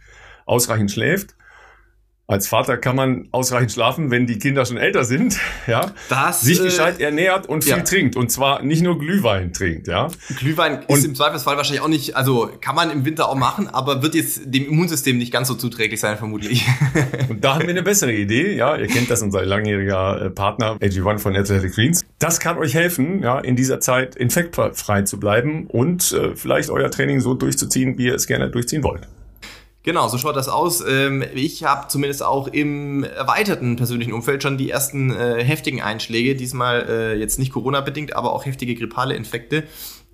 ausreichend 0.45 0.91
schläft 0.91 1.36
als 2.27 2.49
Vater 2.49 2.75
kann 2.75 2.97
man 2.97 3.29
ausreichend 3.31 3.71
schlafen, 3.71 4.11
wenn 4.11 4.27
die 4.27 4.37
Kinder 4.37 4.65
schon 4.65 4.75
älter 4.75 5.05
sind, 5.05 5.39
ja. 5.67 5.93
Das, 6.09 6.41
sich 6.41 6.59
äh, 6.59 6.63
gescheit 6.63 6.99
ernährt 6.99 7.47
und 7.47 7.63
viel 7.63 7.77
ja. 7.77 7.83
trinkt. 7.83 8.17
Und 8.17 8.31
zwar 8.31 8.61
nicht 8.61 8.83
nur 8.83 8.99
Glühwein 8.99 9.53
trinkt, 9.53 9.87
ja. 9.87 10.09
Glühwein 10.37 10.83
und 10.87 10.97
ist 10.97 11.05
im 11.05 11.15
Zweifelsfall 11.15 11.55
wahrscheinlich 11.55 11.81
auch 11.81 11.87
nicht, 11.87 12.17
also 12.17 12.49
kann 12.59 12.75
man 12.75 12.91
im 12.91 13.05
Winter 13.05 13.29
auch 13.29 13.35
machen, 13.35 13.69
aber 13.69 14.03
wird 14.03 14.13
jetzt 14.13 14.41
dem 14.45 14.67
Immunsystem 14.67 15.17
nicht 15.17 15.31
ganz 15.31 15.47
so 15.47 15.55
zuträglich 15.55 16.01
sein, 16.01 16.17
vermutlich. 16.17 16.67
und 17.29 17.43
da 17.43 17.55
haben 17.55 17.61
wir 17.61 17.69
eine 17.69 17.83
bessere 17.83 18.13
Idee, 18.13 18.55
ja. 18.55 18.75
Ihr 18.75 18.87
kennt 18.87 19.09
das, 19.09 19.21
unser 19.21 19.45
langjähriger 19.45 20.23
äh, 20.23 20.29
Partner, 20.29 20.75
AG1 20.81 21.19
von 21.19 21.35
Athletic 21.35 21.73
Greens. 21.73 22.03
Das 22.19 22.41
kann 22.41 22.57
euch 22.57 22.73
helfen, 22.73 23.23
ja, 23.23 23.39
in 23.39 23.55
dieser 23.55 23.79
Zeit 23.79 24.17
infektfrei 24.17 25.03
zu 25.03 25.17
bleiben 25.17 25.67
und 25.67 26.11
äh, 26.11 26.35
vielleicht 26.35 26.69
euer 26.69 26.91
Training 26.91 27.21
so 27.21 27.35
durchzuziehen, 27.35 27.97
wie 27.97 28.07
ihr 28.07 28.15
es 28.15 28.27
gerne 28.27 28.49
durchziehen 28.49 28.83
wollt. 28.83 29.07
Genau, 29.87 30.09
so 30.09 30.17
schaut 30.17 30.35
das 30.35 30.49
aus. 30.49 30.83
Ähm, 30.85 31.23
ich 31.33 31.63
habe 31.63 31.87
zumindest 31.87 32.21
auch 32.21 32.49
im 32.49 33.05
erweiterten 33.05 33.77
persönlichen 33.77 34.11
Umfeld 34.11 34.43
schon 34.43 34.57
die 34.57 34.69
ersten 34.69 35.15
äh, 35.15 35.41
heftigen 35.41 35.81
Einschläge, 35.81 36.35
diesmal 36.35 36.85
äh, 36.89 37.15
jetzt 37.15 37.39
nicht 37.39 37.53
Corona-bedingt, 37.53 38.13
aber 38.13 38.33
auch 38.33 38.45
heftige 38.45 38.75
grippale 38.75 39.15
Infekte. 39.15 39.63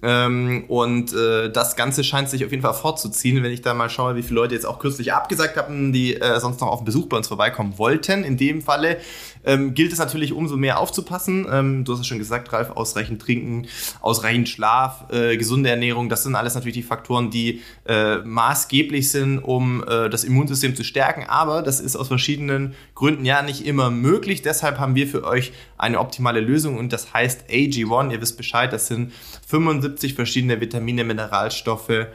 Ähm, 0.03 0.65
und 0.67 1.13
äh, 1.13 1.49
das 1.51 1.75
Ganze 1.75 2.03
scheint 2.03 2.29
sich 2.29 2.45
auf 2.45 2.51
jeden 2.51 2.61
Fall 2.61 2.75
fortzuziehen, 2.75 3.41
wenn 3.41 3.51
ich 3.51 3.63
da 3.63 3.73
mal 3.73 3.89
schaue, 3.89 4.15
wie 4.15 4.21
viele 4.21 4.41
Leute 4.41 4.53
jetzt 4.53 4.67
auch 4.67 4.77
kürzlich 4.77 5.11
abgesagt 5.11 5.57
haben, 5.57 5.91
die 5.91 6.19
sonst 6.37 6.61
noch 6.61 6.67
auf 6.67 6.81
den 6.81 6.85
Besuch 6.85 7.07
bei 7.07 7.17
uns 7.17 7.27
vorbeikommen 7.27 7.79
wollten. 7.79 8.23
In 8.23 8.37
dem 8.37 8.61
Falle 8.61 8.97
ähm, 9.45 9.73
gilt 9.73 9.93
es 9.93 9.99
natürlich 9.99 10.33
umso 10.33 10.57
mehr 10.57 10.79
aufzupassen. 10.79 11.45
Ähm, 11.51 11.83
du 11.83 11.93
hast 11.93 12.01
es 12.01 12.07
schon 12.07 12.19
gesagt, 12.19 12.51
Ralf, 12.53 12.71
ausreichend 12.71 13.21
trinken, 13.21 13.67
ausreichend 14.01 14.49
Schlaf, 14.49 15.05
äh, 15.11 15.37
gesunde 15.37 15.69
Ernährung, 15.69 16.09
das 16.09 16.23
sind 16.23 16.35
alles 16.35 16.55
natürlich 16.55 16.75
die 16.75 16.83
Faktoren, 16.83 17.29
die 17.29 17.61
äh, 17.85 18.17
maßgeblich 18.17 19.11
sind, 19.11 19.39
um 19.39 19.83
äh, 19.87 20.09
das 20.09 20.23
Immunsystem 20.23 20.75
zu 20.75 20.83
stärken. 20.83 21.25
Aber 21.27 21.61
das 21.61 21.79
ist 21.79 21.95
aus 21.95 22.07
verschiedenen 22.07 22.73
Gründen 22.95 23.25
ja 23.25 23.41
nicht 23.41 23.65
immer 23.65 23.89
möglich. 23.89 24.41
Deshalb 24.41 24.79
haben 24.79 24.95
wir 24.95 25.07
für 25.07 25.23
euch 25.23 25.51
eine 25.77 25.99
optimale 25.99 26.39
Lösung 26.39 26.77
und 26.77 26.93
das 26.93 27.13
heißt 27.13 27.49
AG1. 27.49 28.11
Ihr 28.11 28.21
wisst 28.21 28.37
Bescheid, 28.37 28.71
das 28.71 28.87
sind 28.87 29.11
75 29.47 30.13
verschiedene 30.13 30.61
Vitamine, 30.61 31.03
Mineralstoffe 31.03 32.07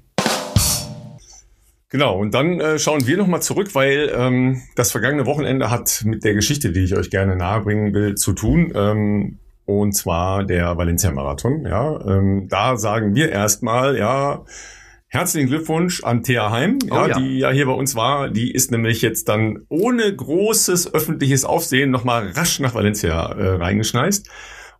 Genau, 1.91 2.19
und 2.19 2.33
dann 2.33 2.59
äh, 2.59 2.79
schauen 2.79 3.07
wir 3.07 3.19
nochmal 3.19 3.43
zurück, 3.43 3.75
weil 3.75 4.11
ähm, 4.17 4.62
das 4.77 4.93
vergangene 4.93 5.27
Wochenende 5.27 5.71
hat 5.71 6.05
mit 6.07 6.25
der 6.25 6.33
Geschichte, 6.33 6.73
die 6.73 6.85
ich 6.85 6.97
euch 6.97 7.11
gerne 7.11 7.37
nahebringen 7.37 7.93
will, 7.93 8.15
zu 8.15 8.33
tun. 8.33 8.73
Ähm, 8.75 9.41
und 9.81 9.93
zwar 9.93 10.45
der 10.45 10.76
Valencia-Marathon. 10.76 11.64
Ja, 11.67 12.00
ähm, 12.07 12.49
da 12.49 12.76
sagen 12.76 13.14
wir 13.14 13.31
erstmal, 13.31 13.97
ja, 13.97 14.45
herzlichen 15.09 15.49
Glückwunsch 15.49 16.02
an 16.05 16.23
Thea 16.23 16.50
Heim, 16.50 16.79
ja, 16.85 17.05
oh, 17.05 17.07
ja, 17.07 17.19
die 17.19 17.38
ja 17.38 17.50
hier 17.50 17.67
bei 17.67 17.73
uns 17.73 17.95
war. 17.95 18.29
Die 18.31 18.50
ist 18.50 18.71
nämlich 18.71 19.02
jetzt 19.02 19.29
dann 19.29 19.64
ohne 19.69 20.14
großes 20.14 20.95
öffentliches 20.95 21.45
Aufsehen 21.45 21.91
nochmal 21.91 22.31
rasch 22.35 22.61
nach 22.61 22.75
Valencia 22.75 23.33
äh, 23.33 23.57
reingeschneist 23.57 24.29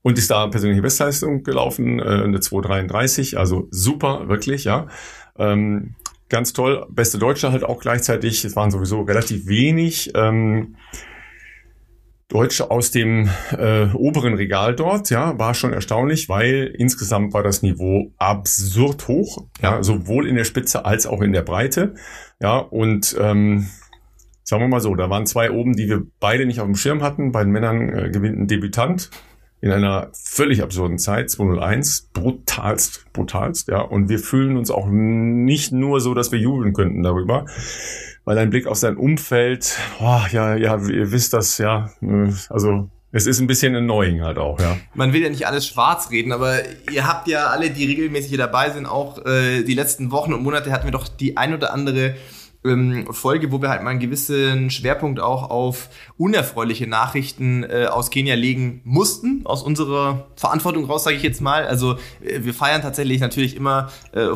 und 0.02 0.18
ist 0.18 0.30
da 0.30 0.46
persönliche 0.49 0.82
Bestleistung 0.82 1.42
gelaufen, 1.42 1.99
äh, 1.99 2.02
eine 2.02 2.38
2,33, 2.38 3.37
also 3.37 3.68
super, 3.70 4.28
wirklich, 4.28 4.64
ja. 4.64 4.88
Ähm, 5.38 5.94
ganz 6.28 6.52
toll. 6.52 6.87
Beste 6.90 7.18
Deutsche 7.18 7.52
halt 7.52 7.62
auch 7.62 7.78
gleichzeitig. 7.78 8.44
Es 8.44 8.56
waren 8.56 8.70
sowieso 8.70 9.02
relativ 9.02 9.46
wenig 9.46 10.12
ähm, 10.14 10.76
Deutsche 12.32 12.70
aus 12.70 12.90
dem 12.90 13.28
äh, 13.50 13.88
oberen 13.92 14.32
Regal 14.32 14.74
dort. 14.74 15.10
Ja, 15.10 15.38
war 15.38 15.52
schon 15.52 15.74
erstaunlich, 15.74 16.30
weil 16.30 16.74
insgesamt 16.78 17.34
war 17.34 17.42
das 17.42 17.60
Niveau 17.60 18.12
absurd 18.16 19.06
hoch. 19.06 19.44
Ja, 19.60 19.76
ja 19.76 19.82
sowohl 19.82 20.26
in 20.26 20.36
der 20.36 20.44
Spitze 20.44 20.86
als 20.86 21.06
auch 21.06 21.20
in 21.20 21.32
der 21.32 21.42
Breite. 21.42 21.94
Ja, 22.40 22.56
und 22.56 23.14
ähm, 23.20 23.68
sagen 24.44 24.62
wir 24.62 24.68
mal 24.68 24.80
so, 24.80 24.94
da 24.94 25.10
waren 25.10 25.26
zwei 25.26 25.50
oben, 25.50 25.74
die 25.74 25.88
wir 25.90 26.02
beide 26.20 26.46
nicht 26.46 26.60
auf 26.60 26.66
dem 26.66 26.74
Schirm 26.74 27.02
hatten. 27.02 27.32
Bei 27.32 27.44
den 27.44 27.52
Männern 27.52 27.90
äh, 27.90 28.10
gewinnt 28.10 28.38
ein 28.38 28.46
Debütant 28.46 29.10
in 29.60 29.70
einer 29.70 30.10
völlig 30.12 30.62
absurden 30.62 30.98
Zeit, 30.98 31.30
201, 31.30 32.10
brutalst, 32.14 33.12
brutalst, 33.12 33.68
ja. 33.68 33.80
Und 33.80 34.08
wir 34.08 34.18
fühlen 34.18 34.56
uns 34.56 34.70
auch 34.70 34.88
nicht 34.88 35.70
nur 35.70 36.00
so, 36.00 36.14
dass 36.14 36.32
wir 36.32 36.38
jubeln 36.38 36.72
könnten 36.72 37.02
darüber, 37.02 37.44
weil 38.24 38.38
ein 38.38 38.50
Blick 38.50 38.66
auf 38.66 38.76
sein 38.76 38.96
Umfeld, 38.96 39.76
oh, 40.00 40.20
ja, 40.30 40.54
ja, 40.54 40.76
ihr 40.76 41.10
wisst 41.10 41.32
das, 41.32 41.58
ja, 41.58 41.90
also 42.48 42.88
es 43.10 43.26
ist 43.26 43.40
ein 43.40 43.46
bisschen 43.46 43.76
annoying 43.76 44.22
halt 44.22 44.38
auch, 44.38 44.58
ja. 44.58 44.76
Man 44.94 45.12
will 45.12 45.22
ja 45.22 45.28
nicht 45.28 45.46
alles 45.46 45.66
schwarz 45.66 46.10
reden, 46.10 46.32
aber 46.32 46.60
ihr 46.90 47.06
habt 47.06 47.28
ja 47.28 47.48
alle, 47.48 47.70
die 47.70 47.84
regelmäßig 47.84 48.30
hier 48.30 48.38
dabei 48.38 48.70
sind, 48.70 48.86
auch 48.86 49.24
äh, 49.26 49.62
die 49.64 49.74
letzten 49.74 50.10
Wochen 50.10 50.32
und 50.32 50.42
Monate 50.42 50.72
hatten 50.72 50.84
wir 50.84 50.92
doch 50.92 51.08
die 51.08 51.36
ein 51.36 51.52
oder 51.52 51.72
andere 51.74 52.14
ähm, 52.64 53.12
Folge, 53.12 53.50
wo 53.50 53.61
wir 53.61 53.69
halt 53.69 53.83
mal 53.83 53.90
einen 53.90 54.00
gewissen 54.00 54.71
Schwerpunkt 54.71 55.21
auch 55.21 55.50
auf 55.50 55.88
unerfreuliche 56.16 56.87
Nachrichten 56.87 57.64
äh, 57.64 57.87
aus 57.87 58.11
Kenia 58.11 58.35
legen 58.35 58.81
mussten, 58.85 59.42
aus 59.45 59.62
unserer 59.62 60.26
Verantwortung 60.37 60.85
raus, 60.85 61.04
sage 61.04 61.16
ich 61.16 61.23
jetzt 61.23 61.40
mal. 61.40 61.66
Also 61.66 61.95
äh, 62.25 62.40
wir 62.42 62.54
feiern 62.54 62.83
tatsächlich 62.83 63.21
natürlich 63.21 63.57
immer 63.57 63.90
äh, 64.12 64.28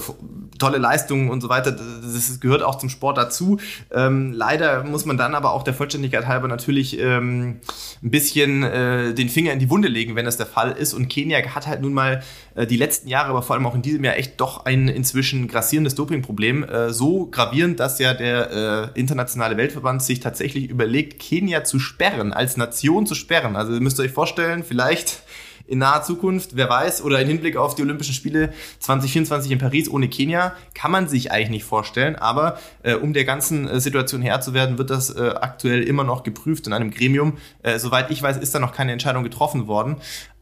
tolle 0.58 0.78
Leistungen 0.78 1.30
und 1.30 1.40
so 1.40 1.48
weiter. 1.48 1.72
Das 1.72 2.40
gehört 2.40 2.62
auch 2.62 2.76
zum 2.76 2.88
Sport 2.88 3.18
dazu. 3.18 3.58
Ähm, 3.92 4.32
leider 4.32 4.82
muss 4.84 5.04
man 5.04 5.16
dann 5.16 5.34
aber 5.34 5.52
auch 5.52 5.62
der 5.62 5.74
Vollständigkeit 5.74 6.26
halber 6.26 6.48
natürlich 6.48 6.98
ähm, 6.98 7.60
ein 8.02 8.10
bisschen 8.10 8.62
äh, 8.62 9.14
den 9.14 9.28
Finger 9.28 9.52
in 9.52 9.58
die 9.58 9.70
Wunde 9.70 9.88
legen, 9.88 10.16
wenn 10.16 10.24
das 10.24 10.36
der 10.36 10.46
Fall 10.46 10.72
ist. 10.72 10.94
Und 10.94 11.08
Kenia 11.08 11.38
hat 11.54 11.66
halt 11.66 11.80
nun 11.80 11.92
mal 11.92 12.22
äh, 12.54 12.66
die 12.66 12.76
letzten 12.76 13.08
Jahre, 13.08 13.30
aber 13.30 13.42
vor 13.42 13.54
allem 13.54 13.66
auch 13.66 13.74
in 13.74 13.82
diesem 13.82 14.02
Jahr 14.02 14.16
echt 14.16 14.40
doch 14.40 14.64
ein 14.64 14.88
inzwischen 14.88 15.46
grassierendes 15.46 15.94
Dopingproblem. 15.94 16.64
Äh, 16.64 16.92
so 16.92 17.26
gravierend, 17.26 17.78
dass 17.78 17.98
ja 17.98 18.15
der 18.16 18.92
äh, 18.94 18.98
internationale 18.98 19.56
Weltverband 19.56 20.02
sich 20.02 20.20
tatsächlich 20.20 20.68
überlegt, 20.68 21.20
Kenia 21.20 21.64
zu 21.64 21.78
sperren, 21.78 22.32
als 22.32 22.56
Nation 22.56 23.06
zu 23.06 23.14
sperren. 23.14 23.56
Also 23.56 23.72
ihr 23.74 23.80
müsst 23.80 24.00
euch 24.00 24.10
vorstellen, 24.10 24.64
vielleicht 24.64 25.22
in 25.68 25.78
naher 25.78 26.02
Zukunft, 26.02 26.56
wer 26.56 26.68
weiß, 26.68 27.02
oder 27.02 27.20
im 27.20 27.28
Hinblick 27.28 27.56
auf 27.56 27.74
die 27.74 27.82
Olympischen 27.82 28.14
Spiele 28.14 28.52
2024 28.80 29.50
in 29.50 29.58
Paris 29.58 29.88
ohne 29.88 30.08
Kenia, 30.08 30.54
kann 30.74 30.90
man 30.90 31.08
sich 31.08 31.32
eigentlich 31.32 31.50
nicht 31.50 31.64
vorstellen. 31.64 32.16
Aber 32.16 32.58
äh, 32.82 32.94
um 32.94 33.12
der 33.12 33.24
ganzen 33.24 33.68
äh, 33.68 33.80
Situation 33.80 34.22
Herr 34.22 34.40
zu 34.40 34.54
werden, 34.54 34.78
wird 34.78 34.90
das 34.90 35.10
äh, 35.10 35.34
aktuell 35.40 35.82
immer 35.82 36.04
noch 36.04 36.22
geprüft 36.22 36.66
in 36.66 36.72
einem 36.72 36.90
Gremium. 36.90 37.38
Äh, 37.62 37.78
soweit 37.78 38.10
ich 38.10 38.22
weiß, 38.22 38.36
ist 38.36 38.54
da 38.54 38.58
noch 38.58 38.72
keine 38.72 38.92
Entscheidung 38.92 39.24
getroffen 39.24 39.66
worden. 39.66 39.96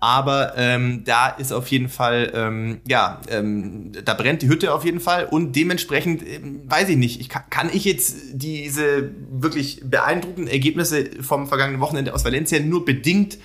Aber 0.05 0.53
ähm, 0.59 1.03
da 1.05 1.29
ist 1.29 1.51
auf 1.51 1.69
jeden 1.69 1.89
Fall, 1.89 2.31
ähm, 2.35 2.83
ja, 2.87 3.23
ähm, 3.31 3.93
da 4.05 4.13
brennt 4.13 4.43
die 4.43 4.49
Hütte 4.49 4.75
auf 4.75 4.85
jeden 4.85 5.01
Fall. 5.01 5.25
Und 5.25 5.57
dementsprechend, 5.57 6.23
ähm, 6.23 6.61
weiß 6.67 6.91
ich 6.91 6.99
nicht, 6.99 7.21
ich 7.23 7.31
kann, 7.31 7.45
kann 7.49 7.71
ich 7.73 7.87
jetzt 7.87 8.15
diese 8.35 9.11
wirklich 9.31 9.81
beeindruckenden 9.83 10.53
Ergebnisse 10.53 11.09
vom 11.23 11.47
vergangenen 11.47 11.81
Wochenende 11.81 12.13
aus 12.13 12.23
Valencia 12.23 12.61
nur 12.61 12.85
bedingt 12.85 13.39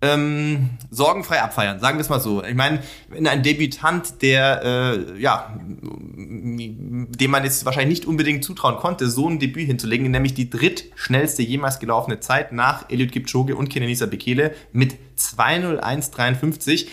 ähm, 0.00 0.70
sorgenfrei 0.90 1.42
abfeiern, 1.42 1.80
sagen 1.80 1.98
wir 1.98 2.02
es 2.02 2.08
mal 2.08 2.20
so. 2.20 2.44
Ich 2.44 2.54
meine, 2.54 2.82
wenn 3.08 3.26
ein 3.26 3.42
Debütant, 3.42 4.22
der, 4.22 4.62
äh, 4.62 5.20
ja, 5.20 5.58
dem 5.58 7.30
man 7.30 7.42
jetzt 7.42 7.64
wahrscheinlich 7.64 8.00
nicht 8.00 8.08
unbedingt 8.08 8.44
zutrauen 8.44 8.76
konnte, 8.76 9.10
so 9.10 9.28
ein 9.28 9.40
Debüt 9.40 9.66
hinzulegen, 9.66 10.08
nämlich 10.10 10.34
die 10.34 10.50
drittschnellste 10.50 11.42
jemals 11.42 11.80
gelaufene 11.80 12.20
Zeit 12.20 12.52
nach 12.52 12.88
Eliud 12.90 13.10
Kipchoge 13.10 13.56
und 13.56 13.70
Kenenisa 13.70 14.06
Bekele 14.06 14.54
mit 14.72 14.94
2.01.53, 15.18 16.86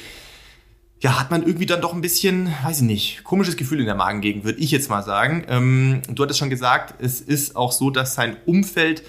ja, 1.02 1.20
hat 1.20 1.30
man 1.30 1.44
irgendwie 1.44 1.68
dann 1.68 1.82
doch 1.82 1.94
ein 1.94 2.02
bisschen, 2.02 2.52
weiß 2.64 2.78
ich 2.78 2.88
nicht, 2.88 3.24
komisches 3.24 3.58
Gefühl 3.58 3.82
in 3.82 3.86
der 3.86 3.94
Magengegend, 3.94 4.46
würde 4.46 4.60
ich 4.60 4.72
jetzt 4.72 4.90
mal 4.90 5.04
sagen. 5.04 5.46
Ähm, 5.48 6.02
du 6.10 6.24
hattest 6.24 6.40
schon 6.40 6.50
gesagt, 6.50 6.96
es 7.04 7.22
ist 7.22 7.56
auch 7.56 7.72
so, 7.72 7.92
dass 7.92 8.16
sein 8.16 8.38
Umfeld 8.48 9.04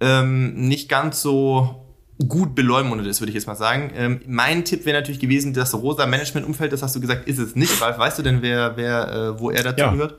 ähm, 0.00 0.68
nicht 0.68 0.90
ganz 0.90 1.22
so 1.22 1.87
gut 2.26 2.54
beleumundet 2.54 3.06
ist, 3.06 3.20
würde 3.20 3.30
ich 3.30 3.34
jetzt 3.34 3.46
mal 3.46 3.54
sagen. 3.54 3.92
Ähm, 3.94 4.20
mein 4.26 4.64
Tipp 4.64 4.84
wäre 4.86 4.96
natürlich 4.96 5.20
gewesen, 5.20 5.54
das 5.54 5.74
rosa 5.74 6.06
Management-Umfeld, 6.06 6.72
das 6.72 6.82
hast 6.82 6.96
du 6.96 7.00
gesagt, 7.00 7.28
ist 7.28 7.38
es 7.38 7.54
nicht. 7.54 7.80
Ralf, 7.80 7.98
weißt 7.98 8.18
du 8.18 8.22
denn, 8.22 8.42
wer, 8.42 8.76
wer, 8.76 9.12
äh, 9.36 9.40
wo 9.40 9.50
er 9.50 9.62
dazu 9.62 9.80
ja. 9.80 9.92
gehört? 9.92 10.18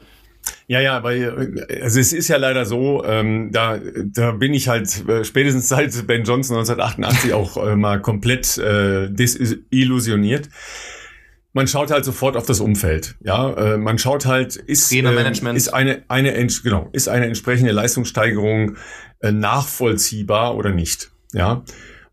Ja, 0.68 0.80
ja, 0.80 1.04
weil 1.04 1.66
also 1.82 2.00
es 2.00 2.14
ist 2.14 2.28
ja 2.28 2.38
leider 2.38 2.66
so, 2.66 3.04
ähm, 3.04 3.52
da, 3.52 3.80
da 4.06 4.32
bin 4.32 4.54
ich 4.54 4.68
halt 4.68 5.08
äh, 5.08 5.24
spätestens 5.24 5.68
seit 5.68 6.08
Ben 6.08 6.24
Johnson 6.24 6.58
1988 6.58 7.34
auch 7.34 7.58
äh, 7.58 7.76
mal 7.76 8.02
komplett 8.02 8.58
äh, 8.58 9.10
desillusioniert. 9.10 10.50
Man 11.52 11.68
schaut 11.68 11.90
halt 11.92 12.06
sofort 12.06 12.38
auf 12.38 12.46
das 12.46 12.60
Umfeld, 12.60 13.16
ja. 13.22 13.52
Äh, 13.54 13.78
man 13.78 13.98
schaut 13.98 14.28
halt, 14.28 14.56
ist, 14.56 14.92
äh, 14.94 15.00
ist 15.56 15.74
eine 15.74 16.04
eine 16.08 16.48
genau 16.64 16.90
ist 16.94 17.10
eine 17.10 17.26
entsprechende 17.26 17.72
Leistungssteigerung 17.72 18.78
äh, 19.22 19.32
nachvollziehbar 19.32 20.56
oder 20.56 20.70
nicht, 20.70 21.12
ja. 21.34 21.64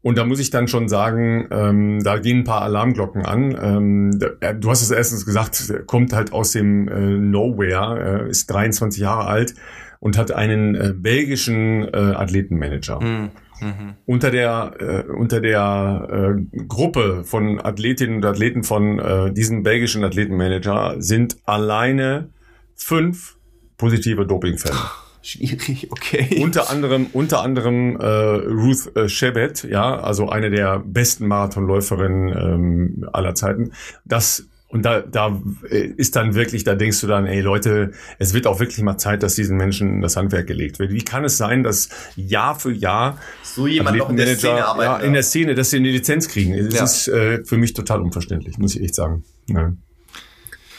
Und 0.02 0.18
da 0.18 0.24
muss 0.24 0.38
ich 0.38 0.50
dann 0.50 0.68
schon 0.68 0.88
sagen, 0.88 1.48
ähm, 1.50 2.00
da 2.04 2.18
gehen 2.18 2.38
ein 2.38 2.44
paar 2.44 2.62
Alarmglocken 2.62 3.26
an. 3.26 3.58
Ähm, 3.60 4.20
du 4.60 4.70
hast 4.70 4.82
es 4.82 4.92
erstens 4.92 5.26
gesagt, 5.26 5.72
kommt 5.86 6.12
halt 6.12 6.32
aus 6.32 6.52
dem 6.52 6.86
äh, 6.86 7.00
Nowhere, 7.00 8.26
äh, 8.26 8.30
ist 8.30 8.46
23 8.46 9.02
Jahre 9.02 9.26
alt 9.26 9.54
und 9.98 10.16
hat 10.16 10.30
einen 10.30 10.76
äh, 10.76 10.92
belgischen 10.94 11.82
äh, 11.92 11.96
Athletenmanager. 11.96 13.00
Mhm. 13.00 13.30
Mhm. 13.60 13.94
Unter 14.04 14.30
der 14.30 14.74
äh, 14.78 15.10
unter 15.10 15.40
der 15.40 16.36
äh, 16.36 16.58
Gruppe 16.68 17.24
von 17.24 17.60
Athletinnen 17.60 18.16
und 18.16 18.24
Athleten 18.24 18.62
von 18.62 18.98
äh, 18.98 19.32
diesem 19.32 19.62
belgischen 19.64 20.04
Athletenmanager 20.04 20.96
sind 20.98 21.38
alleine 21.46 22.28
fünf 22.76 23.38
positive 23.76 24.26
Dopingfälle. 24.26 24.76
Schwierig, 25.26 25.88
okay. 25.90 26.40
Unter 26.40 26.70
anderem, 26.70 27.08
unter 27.12 27.42
anderem 27.42 27.96
äh, 27.98 28.06
Ruth 28.06 28.94
äh, 28.94 29.08
Shebet, 29.08 29.64
ja, 29.64 29.98
also 29.98 30.28
eine 30.28 30.50
der 30.50 30.78
besten 30.78 31.26
Marathonläuferinnen 31.26 32.28
ähm, 32.28 33.08
aller 33.12 33.34
Zeiten. 33.34 33.72
Das 34.04 34.46
und 34.68 34.84
da, 34.84 35.00
da 35.00 35.42
äh, 35.68 35.86
ist 35.96 36.14
dann 36.14 36.36
wirklich, 36.36 36.62
da 36.62 36.76
denkst 36.76 37.00
du 37.00 37.08
dann, 37.08 37.26
ey 37.26 37.40
Leute, 37.40 37.90
es 38.20 38.34
wird 38.34 38.46
auch 38.46 38.60
wirklich 38.60 38.80
mal 38.82 38.98
Zeit, 38.98 39.24
dass 39.24 39.34
diesen 39.34 39.56
Menschen 39.56 40.00
das 40.00 40.16
Handwerk 40.16 40.46
gelegt 40.46 40.78
wird. 40.78 40.92
Wie 40.92 41.02
kann 41.02 41.24
es 41.24 41.36
sein, 41.36 41.64
dass 41.64 41.88
Jahr 42.14 42.58
für 42.58 42.72
Jahr 42.72 43.18
so 43.42 43.66
jemand 43.66 43.96
noch 43.96 44.10
in 44.10 44.16
der 44.16 44.36
Szene 44.36 44.64
arbeitet? 44.64 45.00
Ja, 45.00 45.06
in 45.06 45.12
der 45.12 45.24
Szene, 45.24 45.56
dass 45.56 45.70
sie 45.70 45.78
eine 45.78 45.90
Lizenz 45.90 46.28
kriegen. 46.28 46.54
Das 46.70 46.74
ja. 46.74 46.84
ist 46.84 47.08
äh, 47.08 47.44
für 47.44 47.56
mich 47.56 47.74
total 47.74 48.00
unverständlich, 48.00 48.58
muss 48.58 48.76
ich 48.76 48.82
echt 48.82 48.94
sagen. 48.94 49.24
Ja. 49.48 49.72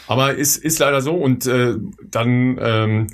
Aber 0.06 0.34
ist, 0.34 0.56
ist 0.56 0.78
leider 0.78 1.02
so 1.02 1.14
und 1.16 1.46
äh, 1.46 1.74
dann 2.10 2.58
ähm, 2.62 3.06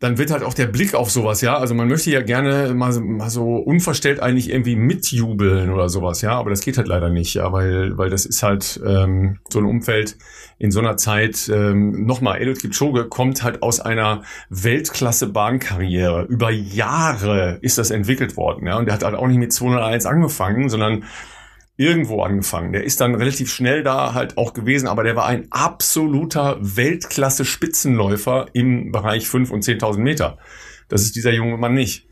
dann 0.00 0.16
wird 0.16 0.30
halt 0.30 0.44
auch 0.44 0.54
der 0.54 0.66
Blick 0.66 0.94
auf 0.94 1.10
sowas, 1.10 1.40
ja. 1.40 1.58
Also 1.58 1.74
man 1.74 1.88
möchte 1.88 2.10
ja 2.10 2.22
gerne 2.22 2.72
mal, 2.72 2.92
mal 3.00 3.30
so 3.30 3.56
unverstellt 3.56 4.20
eigentlich 4.20 4.50
irgendwie 4.50 4.76
mitjubeln 4.76 5.70
oder 5.70 5.88
sowas, 5.88 6.22
ja. 6.22 6.32
Aber 6.32 6.50
das 6.50 6.60
geht 6.60 6.78
halt 6.78 6.86
leider 6.86 7.10
nicht, 7.10 7.34
ja, 7.34 7.52
weil, 7.52 7.98
weil 7.98 8.08
das 8.08 8.24
ist 8.24 8.44
halt 8.44 8.80
ähm, 8.86 9.38
so 9.48 9.58
ein 9.58 9.64
Umfeld 9.64 10.16
in 10.58 10.70
so 10.70 10.78
einer 10.78 10.96
Zeit. 10.96 11.50
Ähm, 11.52 12.06
Nochmal, 12.06 12.40
Eliud 12.40 12.60
Kipchoge 12.60 13.06
kommt 13.06 13.42
halt 13.42 13.62
aus 13.62 13.80
einer 13.80 14.22
Weltklasse-Bahnkarriere. 14.50 16.26
Über 16.28 16.50
Jahre 16.50 17.58
ist 17.60 17.78
das 17.78 17.90
entwickelt 17.90 18.36
worden, 18.36 18.68
ja. 18.68 18.78
Und 18.78 18.86
der 18.86 18.94
hat 18.94 19.02
halt 19.02 19.16
auch 19.16 19.26
nicht 19.26 19.38
mit 19.38 19.52
201 19.52 20.06
angefangen, 20.06 20.68
sondern 20.68 21.04
irgendwo 21.78 22.22
angefangen. 22.22 22.72
Der 22.72 22.84
ist 22.84 23.00
dann 23.00 23.14
relativ 23.14 23.50
schnell 23.50 23.82
da 23.82 24.12
halt 24.12 24.36
auch 24.36 24.52
gewesen, 24.52 24.88
aber 24.88 25.04
der 25.04 25.16
war 25.16 25.26
ein 25.26 25.46
absoluter 25.50 26.58
Weltklasse-Spitzenläufer 26.60 28.46
im 28.52 28.90
Bereich 28.90 29.28
5 29.28 29.50
und 29.50 29.64
10.000 29.64 29.98
Meter. 29.98 30.38
Das 30.88 31.02
ist 31.02 31.14
dieser 31.14 31.32
junge 31.32 31.56
Mann 31.56 31.74
nicht. 31.74 32.06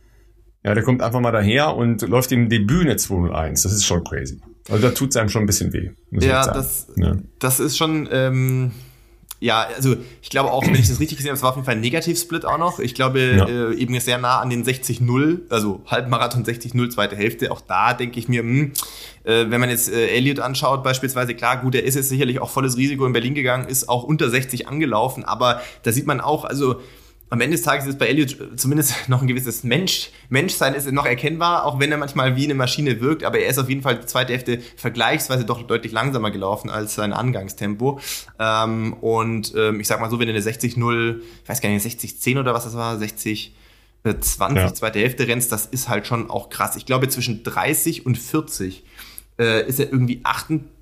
Ja, 0.64 0.74
der 0.74 0.84
kommt 0.84 1.02
einfach 1.02 1.20
mal 1.20 1.32
daher 1.32 1.76
und 1.76 2.02
läuft 2.02 2.30
im 2.32 2.48
Debüt 2.48 2.82
eine 2.82 2.96
201. 2.96 3.62
Das 3.62 3.72
ist 3.72 3.84
schon 3.84 4.04
crazy. 4.04 4.40
Also 4.68 4.82
da 4.82 4.94
tut 4.94 5.10
es 5.10 5.16
einem 5.16 5.28
schon 5.28 5.42
ein 5.42 5.46
bisschen 5.46 5.72
weh. 5.72 5.90
Ja, 6.12 6.46
das, 6.46 6.86
ja. 6.96 7.16
das 7.40 7.60
ist 7.60 7.76
schon, 7.76 8.08
ähm, 8.12 8.70
ja, 9.38 9.66
also 9.76 9.96
ich 10.22 10.30
glaube 10.30 10.50
auch, 10.50 10.64
wenn 10.64 10.74
ich 10.74 10.88
das 10.88 10.98
richtig 10.98 11.18
gesehen 11.18 11.30
habe, 11.30 11.36
es 11.36 11.42
war 11.42 11.50
auf 11.50 11.56
jeden 11.56 11.66
Fall 11.66 11.74
ein 11.74 11.80
Negativ-Split 11.80 12.46
auch 12.46 12.56
noch. 12.56 12.78
Ich 12.78 12.94
glaube, 12.94 13.20
ja. 13.20 13.46
äh, 13.46 13.74
eben 13.74 13.98
sehr 14.00 14.18
nah 14.18 14.40
an 14.40 14.48
den 14.48 14.64
60-0, 14.64 15.40
also 15.50 15.82
Halbmarathon 15.86 16.44
60-0, 16.44 16.90
zweite 16.90 17.16
Hälfte. 17.16 17.52
Auch 17.52 17.60
da 17.60 17.92
denke 17.92 18.18
ich 18.18 18.28
mir, 18.28 18.42
mh, 18.42 18.48
hm, 18.48 18.72
äh, 19.24 19.50
wenn 19.50 19.60
man 19.60 19.68
jetzt 19.68 19.92
äh, 19.92 20.08
Elliot 20.08 20.40
anschaut, 20.40 20.82
beispielsweise, 20.82 21.34
klar, 21.34 21.60
gut, 21.60 21.74
er 21.74 21.84
ist 21.84 21.96
jetzt 21.96 22.08
sicherlich 22.08 22.40
auch 22.40 22.48
volles 22.48 22.78
Risiko 22.78 23.04
in 23.04 23.12
Berlin 23.12 23.34
gegangen, 23.34 23.68
ist 23.68 23.88
auch 23.88 24.04
unter 24.04 24.30
60 24.30 24.68
angelaufen, 24.68 25.24
aber 25.24 25.60
da 25.82 25.92
sieht 25.92 26.06
man 26.06 26.20
auch, 26.20 26.44
also 26.44 26.80
am 27.28 27.40
Ende 27.40 27.56
des 27.56 27.64
Tages 27.64 27.86
ist 27.86 27.98
bei 27.98 28.06
Elliot 28.06 28.36
zumindest 28.56 28.94
noch 29.08 29.20
ein 29.20 29.26
gewisses 29.26 29.64
Mensch, 29.64 30.10
Menschsein 30.28 30.74
ist 30.74 30.90
noch 30.90 31.06
erkennbar, 31.06 31.64
auch 31.64 31.80
wenn 31.80 31.90
er 31.90 31.98
manchmal 31.98 32.36
wie 32.36 32.44
eine 32.44 32.54
Maschine 32.54 33.00
wirkt, 33.00 33.24
aber 33.24 33.38
er 33.38 33.50
ist 33.50 33.58
auf 33.58 33.68
jeden 33.68 33.82
Fall 33.82 33.98
die 33.98 34.06
zweite 34.06 34.32
Hälfte 34.32 34.60
vergleichsweise 34.76 35.44
doch 35.44 35.62
deutlich 35.62 35.92
langsamer 35.92 36.30
gelaufen 36.30 36.70
als 36.70 36.94
sein 36.94 37.12
Angangstempo. 37.12 38.00
Ähm, 38.38 38.92
und 38.94 39.54
ähm, 39.56 39.80
ich 39.80 39.88
sag 39.88 40.00
mal 40.00 40.10
so, 40.10 40.18
wenn 40.20 40.28
er 40.28 40.34
eine 40.34 40.44
60-0, 40.44 41.20
ich 41.42 41.48
weiß 41.48 41.60
gar 41.60 41.68
nicht, 41.68 41.84
60-10 41.84 42.38
oder 42.38 42.54
was 42.54 42.64
das 42.64 42.76
war, 42.76 42.98
60 42.98 43.54
20, 44.14 44.56
ja. 44.56 44.74
zweite 44.74 45.00
Hälfte 45.00 45.26
rennst, 45.26 45.50
das 45.50 45.66
ist 45.66 45.88
halt 45.88 46.06
schon 46.06 46.30
auch 46.30 46.48
krass. 46.48 46.76
Ich 46.76 46.86
glaube, 46.86 47.08
zwischen 47.08 47.42
30 47.42 48.06
und 48.06 48.16
40 48.16 48.84
äh, 49.38 49.66
ist 49.66 49.80
er 49.80 49.90
irgendwie 49.90 50.20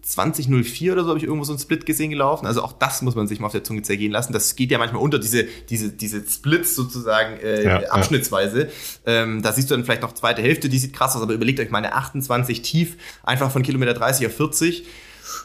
28,04 0.07 0.93
oder 0.93 1.03
so, 1.03 1.09
habe 1.09 1.19
ich 1.19 1.25
irgendwo 1.25 1.45
so 1.45 1.53
einen 1.53 1.59
Split 1.59 1.87
gesehen 1.87 2.11
gelaufen. 2.11 2.47
Also 2.47 2.63
auch 2.63 2.73
das 2.73 3.03
muss 3.03 3.15
man 3.15 3.27
sich 3.27 3.41
mal 3.41 3.47
auf 3.47 3.53
der 3.53 3.65
Zunge 3.65 3.83
zergehen 3.83 4.13
lassen. 4.13 4.33
Das 4.33 4.55
geht 4.57 4.71
ja 4.71 4.79
manchmal 4.79 5.03
unter 5.03 5.19
diese, 5.19 5.45
diese, 5.69 5.91
diese 5.91 6.25
Splits 6.29 6.75
sozusagen 6.75 7.39
äh, 7.39 7.65
ja, 7.65 7.91
abschnittsweise. 7.91 8.69
Ja. 9.07 9.23
Ähm, 9.23 9.43
da 9.43 9.53
siehst 9.53 9.71
du 9.71 9.75
dann 9.75 9.85
vielleicht 9.85 10.03
noch 10.03 10.13
zweite 10.13 10.43
Hälfte, 10.43 10.69
die 10.69 10.79
sieht 10.79 10.93
krass 10.93 11.17
aus, 11.17 11.23
aber 11.23 11.33
überlegt 11.33 11.61
euch 11.61 11.71
mal 11.71 11.79
eine 11.79 11.95
28 11.95 12.63
tief, 12.63 12.97
einfach 13.23 13.51
von 13.51 13.63
Kilometer 13.63 13.95
30 13.95 14.27
auf 14.27 14.37
40 14.37 14.85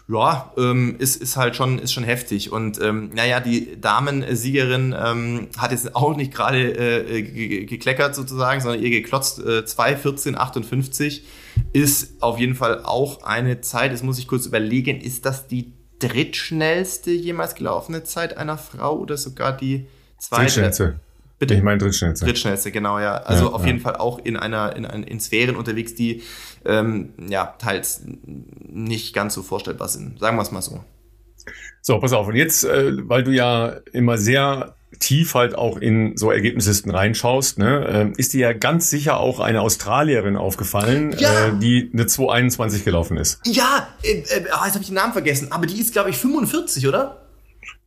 ja, 0.08 0.52
ähm, 0.58 0.95
ist, 1.00 1.22
ist 1.22 1.38
halt 1.38 1.56
schon, 1.56 1.80
ist 1.80 1.93
schon 1.93 2.04
heftig. 2.04 2.52
Und 2.52 2.82
ähm, 2.82 3.12
naja, 3.13 3.39
die 3.39 3.80
Damensiegerin 3.80 4.95
ähm, 5.00 5.50
hat 5.58 5.72
jetzt 5.72 5.95
auch 5.95 6.15
nicht 6.15 6.34
gerade 6.34 6.60
äh, 6.60 7.22
gekleckert 7.65 8.15
sozusagen, 8.15 8.62
sondern 8.62 8.82
ihr 8.82 8.89
geklotzt 8.89 9.39
äh, 9.39 9.60
2,14,58 9.60 11.22
ist 11.74 12.22
auf 12.22 12.39
jeden 12.39 12.56
Fall 12.56 12.84
auch 12.84 13.24
eine 13.24 13.62
Zeit, 13.62 13.93
das 13.93 14.04
muss 14.04 14.19
ich 14.19 14.28
kurz 14.28 14.45
überlegen, 14.45 15.00
ist 15.00 15.26
das 15.26 15.48
die 15.48 15.74
drittschnellste 16.00 17.12
jemals 17.12 17.56
gelaufene 17.56 18.04
Zeit 18.04 18.38
einer 18.38 18.58
Frau 18.58 18.98
oder 18.98 19.17
sogar 19.17 19.56
die 19.56 19.88
zweite? 20.17 20.43
Drittschnellste. 20.43 21.00
Bitte? 21.39 21.54
Ich 21.54 21.63
meine 21.63 21.78
Drittschnellste. 21.78 22.26
Drittschnellste, 22.26 22.72
genau, 22.72 23.00
ja. 23.00 23.15
Also 23.15 23.45
ja, 23.45 23.52
auf 23.52 23.62
ja. 23.62 23.67
jeden 23.67 23.80
Fall 23.80 23.95
auch 23.95 24.19
in 24.19 24.36
einer, 24.36 24.76
in, 24.76 24.84
in 24.84 25.19
Sphären 25.22 25.56
unterwegs, 25.56 25.95
die 25.95 26.22
ähm, 26.65 27.13
ja 27.30 27.56
teils 27.58 28.02
nicht 28.06 29.13
ganz 29.13 29.34
so 29.34 29.41
vorstellbar 29.41 29.88
sind. 29.88 30.19
Sagen 30.19 30.38
wir 30.38 30.41
es 30.41 30.52
mal 30.52 30.62
so. 30.62 30.84
So, 31.82 31.98
pass 32.00 32.12
auf. 32.12 32.28
Und 32.28 32.36
jetzt, 32.36 32.65
äh, 32.65 32.91
weil 33.08 33.24
du 33.24 33.32
ja 33.32 33.78
immer 33.93 34.17
sehr 34.17 34.76
tief 34.97 35.36
halt 35.36 35.54
auch 35.56 35.78
in 35.78 36.17
so 36.17 36.32
Ergebnislisten 36.32 36.89
reinschaust, 36.91 37.60
ne, 37.60 38.13
äh, 38.15 38.19
ist 38.19 38.34
dir 38.34 38.39
ja 38.39 38.54
ganz 38.54 38.89
sicher 38.89 39.19
auch 39.19 39.39
eine 39.39 39.62
Australierin 39.62 40.36
aufgefallen, 40.36 41.15
ja. 41.17 41.47
äh, 41.47 41.52
die 41.60 41.91
eine 41.93 42.08
221 42.08 42.86
gelaufen 42.86 43.17
ist. 43.17 43.39
Ja, 43.45 43.88
äh, 44.04 44.13
äh, 44.13 44.21
jetzt 44.21 44.56
habe 44.56 44.80
ich 44.82 44.88
den 44.88 44.95
Namen 44.95 45.13
vergessen, 45.13 45.52
aber 45.52 45.67
die 45.67 45.80
ist, 45.80 45.93
glaube 45.93 46.10
ich, 46.10 46.17
45, 46.17 46.88
oder? 46.88 47.28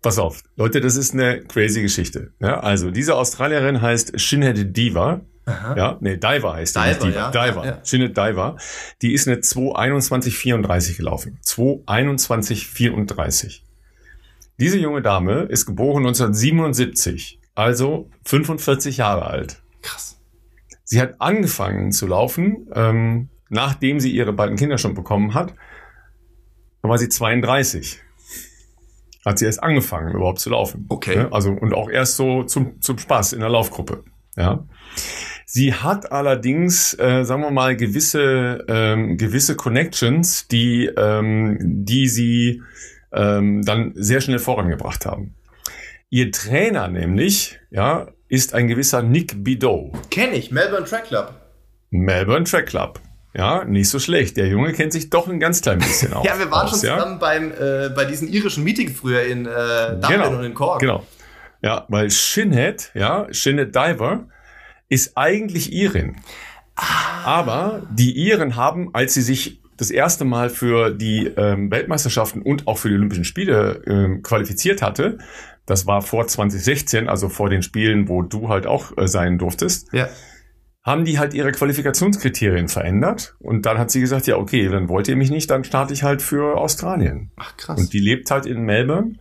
Pass 0.00 0.18
auf, 0.18 0.42
Leute, 0.56 0.80
das 0.80 0.94
ist 0.96 1.12
eine 1.14 1.42
crazy 1.42 1.82
Geschichte. 1.82 2.30
Ja, 2.40 2.60
also 2.60 2.90
diese 2.90 3.16
Australierin 3.16 3.80
heißt 3.80 4.20
Shinhead 4.20 4.76
Diva. 4.76 5.20
Aha. 5.44 5.76
Ja, 5.76 5.96
nee, 6.00 6.16
Diver 6.16 6.54
heißt 6.54 6.76
die. 6.76 6.80
Diver, 6.80 7.06
Diva. 7.06 7.18
Ja. 7.18 7.30
Diver. 7.30 7.64
Ja, 7.64 7.70
ja. 7.72 7.80
Shinhead 7.84 8.16
Diver. 8.16 8.56
Die 9.00 9.12
ist 9.12 9.28
eine 9.28 9.38
221,34 9.38 10.96
gelaufen. 10.96 11.38
221,34. 11.44 13.62
Diese 14.62 14.79
junge 14.79 15.03
Dame 15.03 15.42
ist 15.42 15.66
geboren 15.66 16.07
1977, 16.07 17.40
also 17.57 18.09
45 18.25 18.98
Jahre 18.98 19.27
alt. 19.27 19.61
Krass. 19.83 20.20
Sie 20.85 21.01
hat 21.01 21.16
angefangen 21.18 21.90
zu 21.90 22.07
laufen, 22.07 22.68
ähm, 22.72 23.29
nachdem 23.48 23.98
sie 23.98 24.12
ihre 24.12 24.33
beiden 24.33 24.57
Kinder 24.57 24.79
schon 24.79 24.94
bekommen 24.94 25.35
hat. 25.35 25.53
Da 26.81 26.88
war 26.88 26.96
sie 26.96 27.09
32 27.09 27.98
hat 29.25 29.38
sie 29.40 29.46
erst 29.46 29.62
angefangen, 29.64 30.14
überhaupt 30.14 30.38
zu 30.38 30.51
laufen. 30.51 30.87
Okay. 30.88 31.27
Also 31.33 31.51
und 31.51 31.75
auch 31.75 31.90
erst 31.90 32.16
so 32.16 32.44
zum, 32.44 32.81
zum 32.81 32.98
Spaß 32.98 33.33
in 33.33 33.40
der 33.40 33.48
Laufgruppe. 33.48 34.05
Ja. 34.37 34.64
Sie 35.44 35.75
hat 35.75 36.12
allerdings, 36.12 36.96
äh, 37.01 37.25
sagen 37.25 37.42
wir 37.42 37.51
mal, 37.51 37.77
gewisse 37.77 38.64
ähm, 38.68 39.16
gewisse 39.18 39.57
Connections, 39.57 40.46
die 40.46 40.87
ähm, 40.96 41.59
die 41.61 42.07
sie 42.09 42.62
ähm, 43.12 43.62
dann 43.62 43.92
sehr 43.94 44.20
schnell 44.20 44.38
vorangebracht 44.38 45.07
haben. 45.07 45.35
Ihr 46.11 46.31
Trainer 46.31 46.88
nämlich, 46.88 47.59
ja, 47.70 48.09
ist 48.29 48.55
ein 48.55 48.68
gewisser 48.68 49.03
Nick 49.03 49.44
Bideau. 49.44 49.92
Kenne 50.11 50.35
ich, 50.35 50.51
Melbourne 50.51 50.87
Track 50.87 51.07
Club. 51.07 51.35
Melbourne 51.90 52.44
Track 52.44 52.66
Club. 52.66 53.01
Ja, 53.35 53.64
nicht 53.64 53.88
so 53.88 53.98
schlecht. 53.98 54.37
Der 54.37 54.46
Junge 54.46 54.72
kennt 54.72 54.92
sich 54.92 55.09
doch 55.09 55.27
ein 55.27 55.40
ganz 55.40 55.62
klein 55.62 55.79
bisschen 55.79 56.12
aus. 56.14 56.27
ja, 56.27 56.38
wir 56.38 56.51
waren 56.51 56.64
aus, 56.64 56.70
schon 56.70 56.81
zusammen 56.81 57.12
ja? 57.12 57.18
beim, 57.18 57.53
äh, 57.53 57.88
bei 57.94 58.05
diesen 58.05 58.29
irischen 58.29 58.62
Meetings 58.62 58.92
früher 58.92 59.22
in 59.22 59.46
äh, 59.46 59.92
Dublin 60.01 60.20
genau, 60.20 60.31
und 60.37 60.44
in 60.44 60.55
Cork. 60.55 60.81
Genau. 60.81 61.07
Ja, 61.62 61.87
weil 61.88 62.11
Shinhead, 62.11 62.90
ja, 62.94 63.27
Shinhead 63.31 63.75
Diver, 63.75 64.27
ist 64.88 65.16
eigentlich 65.16 65.72
Irin. 65.72 66.16
Ah. 66.75 67.25
Aber 67.25 67.83
die 67.90 68.12
Iren 68.12 68.57
haben, 68.57 68.94
als 68.94 69.14
sie 69.14 69.22
sich 69.22 69.62
das 69.83 69.90
erste 69.90 70.25
Mal 70.25 70.49
für 70.49 70.90
die 70.90 71.27
ähm, 71.27 71.71
Weltmeisterschaften 71.71 72.42
und 72.42 72.66
auch 72.66 72.79
für 72.79 72.88
die 72.88 72.95
Olympischen 72.95 73.25
Spiele 73.25 73.83
ähm, 73.87 74.23
qualifiziert 74.23 74.81
hatte, 74.83 75.18
das 75.66 75.87
war 75.87 76.03
vor 76.03 76.27
2016, 76.27 77.09
also 77.09 77.29
vor 77.29 77.51
den 77.51 77.62
Spielen, 77.62 78.09
wo 78.09 78.23
du 78.23 78.49
halt 78.49 78.66
auch 78.66 78.97
äh, 78.97 79.07
sein 79.09 79.38
durftest. 79.38 79.92
Ja 79.92 80.09
haben 80.83 81.05
die 81.05 81.18
halt 81.18 81.33
ihre 81.33 81.53
Qualifikationskriterien 81.53 82.68
verändert 82.68 83.37
und 83.38 83.66
dann 83.66 83.79
hat 83.79 83.90
sie 83.90 84.01
gesagt, 84.01 84.27
ja 84.27 84.37
okay, 84.37 84.68
dann 84.68 84.88
wollt 84.88 85.07
ihr 85.07 85.16
mich 85.16 85.31
nicht, 85.31 85.49
dann 85.49 85.62
starte 85.62 85.95
ich 85.95 86.03
halt 86.03 86.23
für 86.23 86.57
Australien. 86.57 87.31
Ach 87.37 87.57
krass. 87.57 87.79
Und 87.79 87.92
die 87.92 88.01
lebt 88.01 88.31
halt 88.33 88.47
in 88.47 88.62
Melbourne 88.62 89.14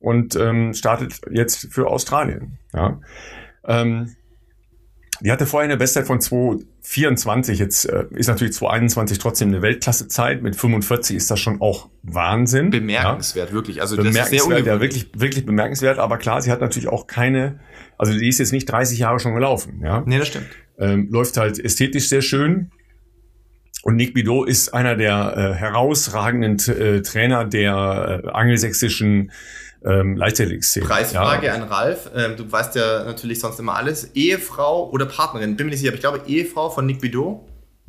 und 0.00 0.34
ähm, 0.34 0.74
startet 0.74 1.20
jetzt 1.30 1.72
für 1.72 1.86
Australien. 1.86 2.58
Ja. 2.72 3.00
Ähm, 3.64 4.16
die 5.20 5.30
hatte 5.30 5.46
vorher 5.46 5.68
eine 5.68 5.76
Bestzeit 5.76 6.06
von 6.06 6.18
2,24. 6.18 7.52
Jetzt 7.52 7.84
äh, 7.84 8.06
ist 8.10 8.28
natürlich 8.28 8.56
2,21 8.56 9.20
trotzdem 9.20 9.48
eine 9.48 9.62
Weltklassezeit. 9.62 10.42
Mit 10.42 10.56
45 10.56 11.16
ist 11.16 11.30
das 11.30 11.38
schon 11.40 11.60
auch 11.60 11.88
Wahnsinn. 12.02 12.70
Bemerkenswert, 12.70 13.50
ja. 13.50 13.54
wirklich. 13.54 13.80
Also 13.80 13.96
bemerkenswert, 13.96 14.32
das 14.32 14.48
ist 14.48 14.48
sehr 14.48 14.74
ja, 14.74 14.80
wirklich, 14.80 15.08
wirklich 15.14 15.46
bemerkenswert. 15.46 15.98
Aber 15.98 16.18
klar, 16.18 16.40
sie 16.40 16.50
hat 16.50 16.60
natürlich 16.60 16.88
auch 16.88 17.06
keine, 17.06 17.60
also 17.98 18.12
die 18.12 18.28
ist 18.28 18.38
jetzt 18.38 18.52
nicht 18.52 18.66
30 18.66 18.98
Jahre 18.98 19.20
schon 19.20 19.34
gelaufen. 19.34 19.80
Ja. 19.82 20.02
Nee, 20.06 20.18
das 20.18 20.28
stimmt. 20.28 20.46
Ähm, 20.78 21.08
läuft 21.10 21.36
halt 21.36 21.58
ästhetisch 21.62 22.08
sehr 22.08 22.22
schön. 22.22 22.70
Und 23.82 23.96
Nick 23.96 24.14
Bidot 24.14 24.48
ist 24.48 24.74
einer 24.74 24.94
der 24.94 25.34
äh, 25.36 25.54
herausragenden 25.54 26.58
äh, 26.68 27.02
Trainer 27.02 27.44
der 27.44 28.22
äh, 28.24 28.28
angelsächsischen 28.28 29.32
ähm, 29.84 30.16
Leichtathletik-Szene. 30.16 30.86
Preisfrage 30.86 31.46
ja. 31.46 31.54
an 31.54 31.62
Ralf. 31.62 32.10
Ähm, 32.14 32.36
du 32.36 32.50
weißt 32.50 32.74
ja 32.74 33.04
natürlich 33.04 33.40
sonst 33.40 33.58
immer 33.58 33.76
alles. 33.76 34.10
Ehefrau 34.14 34.90
oder 34.90 35.06
Partnerin? 35.06 35.56
Bin 35.56 35.66
mir 35.66 35.70
nicht 35.70 35.80
sicher, 35.80 35.90
aber 35.90 35.96
ich 35.96 36.00
glaube 36.00 36.20
Ehefrau 36.26 36.70
von 36.70 36.86
Nick 36.86 37.00
Bidot. 37.00 37.40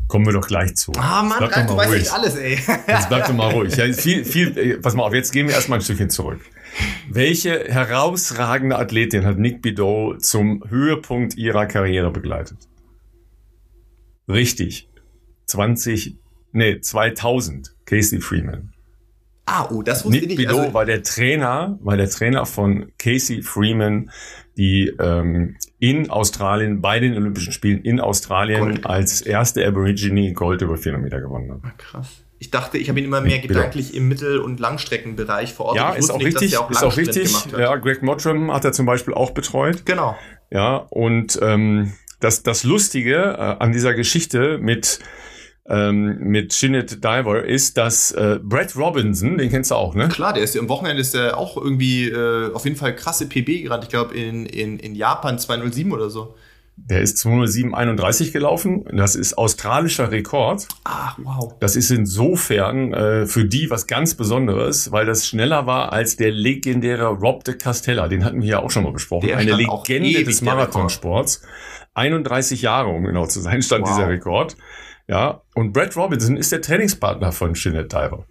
Kommen 0.07 0.25
wir 0.25 0.33
doch 0.33 0.47
gleich 0.47 0.75
zu. 0.75 0.91
Ah, 0.97 1.23
Mann, 1.23 1.41
Ralf, 1.43 1.67
du 1.67 1.77
weißt 1.77 1.93
nicht 1.93 2.11
alles, 2.11 2.35
ey. 2.35 2.59
Jetzt 2.87 3.07
bleib 3.07 3.27
doch 3.27 3.33
mal 3.33 3.51
ruhig. 3.51 3.75
Ja, 3.77 3.91
viel, 3.93 4.25
viel, 4.25 4.77
pass 4.79 4.93
mal 4.93 5.03
auf, 5.03 5.13
jetzt 5.13 5.31
gehen 5.31 5.47
wir 5.47 5.55
erstmal 5.55 5.79
ein 5.79 5.81
Stückchen 5.81 6.09
zurück. 6.09 6.41
Welche 7.09 7.65
herausragende 7.65 8.77
Athletin 8.77 9.25
hat 9.25 9.37
Nick 9.37 9.61
Bidot 9.61 10.23
zum 10.23 10.63
Höhepunkt 10.67 11.37
ihrer 11.37 11.65
Karriere 11.65 12.11
begleitet? 12.11 12.57
Richtig. 14.27 14.89
20, 15.47 16.17
nee, 16.51 16.79
2000. 16.79 17.73
Casey 17.85 18.21
Freeman. 18.21 18.73
Ah, 19.53 19.67
oh, 19.69 19.81
das 19.81 20.05
wusste 20.05 20.21
Nick 20.21 20.31
ich 20.31 20.37
nicht. 20.37 20.47
Also 20.47 20.73
war 20.73 20.85
der 20.85 21.03
Trainer, 21.03 21.77
war 21.81 21.97
der 21.97 22.09
Trainer 22.09 22.45
von 22.45 22.93
Casey 22.97 23.41
Freeman, 23.41 24.09
die 24.55 24.93
ähm, 24.97 25.57
in 25.77 26.09
Australien, 26.09 26.79
bei 26.79 27.01
den 27.01 27.17
Olympischen 27.17 27.51
Spielen 27.51 27.81
in 27.81 27.99
Australien 27.99 28.61
Gold. 28.61 28.85
als 28.85 29.19
erste 29.21 29.65
Aborigine 29.67 30.31
Gold 30.31 30.61
über 30.61 30.77
400 30.77 31.03
Meter 31.03 31.19
gewonnen 31.19 31.51
hat. 31.51 31.59
Ah, 31.63 31.73
krass. 31.77 32.23
Ich 32.39 32.49
dachte, 32.49 32.77
ich 32.77 32.87
habe 32.87 32.99
ihn 32.99 33.05
immer 33.05 33.19
mehr 33.19 33.33
Nick 33.33 33.49
gedanklich 33.49 33.87
Biddle. 33.87 34.01
im 34.01 34.07
Mittel- 34.07 34.39
und 34.39 34.61
Langstreckenbereich 34.61 35.53
vor 35.53 35.67
Ort. 35.67 35.75
Ja, 35.75 35.91
ist 35.91 36.09
auch, 36.09 36.17
nicht, 36.17 36.27
richtig, 36.27 36.57
auch 36.57 36.71
ist 36.71 36.83
auch 36.83 36.95
richtig. 36.95 37.33
Ja, 37.51 37.75
Greg 37.75 38.01
Mottram 38.03 38.53
hat 38.53 38.63
er 38.63 38.71
zum 38.71 38.85
Beispiel 38.85 39.13
auch 39.13 39.31
betreut. 39.31 39.85
Genau. 39.85 40.17
Ja, 40.49 40.77
und 40.77 41.37
ähm, 41.41 41.91
das, 42.21 42.41
das 42.41 42.63
Lustige 42.63 43.15
äh, 43.15 43.63
an 43.63 43.73
dieser 43.73 43.93
Geschichte 43.93 44.57
mit 44.59 44.99
ähm, 45.67 46.17
mit 46.19 46.53
Shinnet 46.53 47.03
Diver 47.03 47.43
ist, 47.45 47.77
dass 47.77 48.11
äh, 48.11 48.39
Brad 48.41 48.75
Robinson, 48.75 49.37
den 49.37 49.49
kennst 49.49 49.71
du 49.71 49.75
auch, 49.75 49.93
ne? 49.93 50.09
Klar, 50.09 50.33
der 50.33 50.43
ist 50.43 50.55
ja 50.55 50.61
am 50.61 50.69
Wochenende 50.69 51.01
ist 51.01 51.13
der 51.13 51.37
auch 51.37 51.55
irgendwie 51.55 52.09
äh, 52.09 52.51
auf 52.53 52.65
jeden 52.65 52.75
Fall 52.75 52.95
krasse 52.95 53.27
PB 53.27 53.63
gerade. 53.63 53.83
Ich 53.83 53.89
glaube 53.89 54.15
in, 54.15 54.45
in, 54.45 54.79
in 54.79 54.95
Japan 54.95 55.37
207 55.37 55.91
oder 55.91 56.09
so. 56.09 56.35
Der 56.77 57.01
ist 57.01 57.17
207,31 57.17 58.31
gelaufen. 58.31 58.85
Das 58.91 59.15
ist 59.15 59.37
australischer 59.37 60.09
Rekord. 60.09 60.67
Ah, 60.83 61.13
wow. 61.17 61.53
Das 61.59 61.75
ist 61.75 61.91
insofern 61.91 62.93
äh, 62.93 63.25
für 63.27 63.45
die 63.45 63.69
was 63.69 63.85
ganz 63.85 64.15
Besonderes, 64.15 64.91
weil 64.91 65.05
das 65.05 65.27
schneller 65.27 65.67
war 65.67 65.93
als 65.93 66.15
der 66.15 66.31
legendäre 66.31 67.07
Rob 67.07 67.43
de 67.43 67.55
Castella. 67.55 68.07
Den 68.07 68.25
hatten 68.25 68.41
wir 68.41 68.49
ja 68.49 68.59
auch 68.59 68.71
schon 68.71 68.83
mal 68.83 68.93
besprochen. 68.93 69.27
Der 69.27 69.37
Eine 69.37 69.53
Legende 69.53 70.23
des 70.23 70.41
Marathonsports. 70.41 71.43
31 71.93 72.61
Jahre, 72.61 72.87
um 72.87 73.03
genau 73.03 73.25
zu 73.25 73.41
sein, 73.41 73.61
stand 73.61 73.85
wow. 73.85 73.95
dieser 73.95 74.09
Rekord. 74.09 74.55
Ja, 75.07 75.41
und 75.55 75.73
Brad 75.73 75.95
Robinson 75.95 76.37
ist 76.37 76.51
der 76.51 76.61
Trainingspartner 76.61 77.31
von 77.31 77.53
Jeanette 77.53 77.87
Diver. 77.87 78.25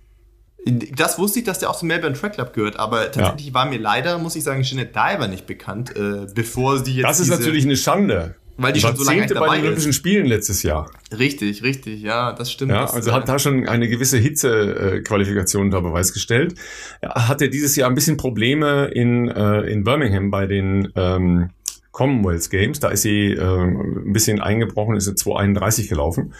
Das 0.94 1.18
wusste 1.18 1.38
ich, 1.38 1.44
dass 1.44 1.58
der 1.58 1.70
auch 1.70 1.78
zum 1.78 1.88
Melbourne 1.88 2.16
Track 2.16 2.34
Club 2.34 2.52
gehört, 2.52 2.78
aber 2.78 3.10
tatsächlich 3.10 3.48
ja. 3.48 3.54
war 3.54 3.66
mir 3.66 3.78
leider, 3.78 4.18
muss 4.18 4.36
ich 4.36 4.44
sagen, 4.44 4.62
Jeanette 4.62 4.92
Diver 4.92 5.26
nicht 5.26 5.46
bekannt, 5.46 5.96
äh, 5.96 6.26
bevor 6.34 6.78
sie 6.84 6.96
jetzt. 6.96 7.04
Das 7.04 7.20
ist 7.20 7.28
natürlich 7.28 7.64
eine 7.64 7.76
Schande. 7.76 8.34
Weil 8.62 8.74
die 8.74 8.80
schon 8.80 8.94
so 8.94 9.04
lange 9.04 9.26
dabei 9.26 9.46
bei 9.46 9.56
den 9.56 9.64
Olympischen 9.64 9.94
Spielen 9.94 10.26
letztes 10.26 10.62
Jahr. 10.62 10.90
Richtig, 11.16 11.62
richtig, 11.62 12.02
ja, 12.02 12.34
das 12.34 12.52
stimmt. 12.52 12.72
Ja, 12.72 12.82
das, 12.82 12.92
also 12.92 13.12
hat 13.12 13.26
da 13.26 13.38
schon 13.38 13.66
eine 13.66 13.88
gewisse 13.88 14.18
Hitze-Qualifikation 14.18 15.64
unter 15.64 15.80
Beweis 15.80 16.12
gestellt. 16.12 16.56
Hat 17.02 17.40
er 17.40 17.48
dieses 17.48 17.74
Jahr 17.76 17.88
ein 17.88 17.94
bisschen 17.94 18.18
Probleme 18.18 18.90
in, 18.92 19.28
äh, 19.28 19.62
in 19.62 19.82
Birmingham 19.82 20.30
bei 20.30 20.46
den 20.46 20.92
ähm, 20.94 21.48
Commonwealth 21.92 22.50
Games. 22.50 22.80
Da 22.80 22.88
ist 22.88 23.02
sie 23.02 23.32
äh, 23.32 23.40
ein 23.42 24.12
bisschen 24.12 24.40
eingebrochen, 24.40 24.96
ist 24.96 25.04
sie 25.04 25.12
2,31 25.12 25.88
gelaufen. 25.88 26.34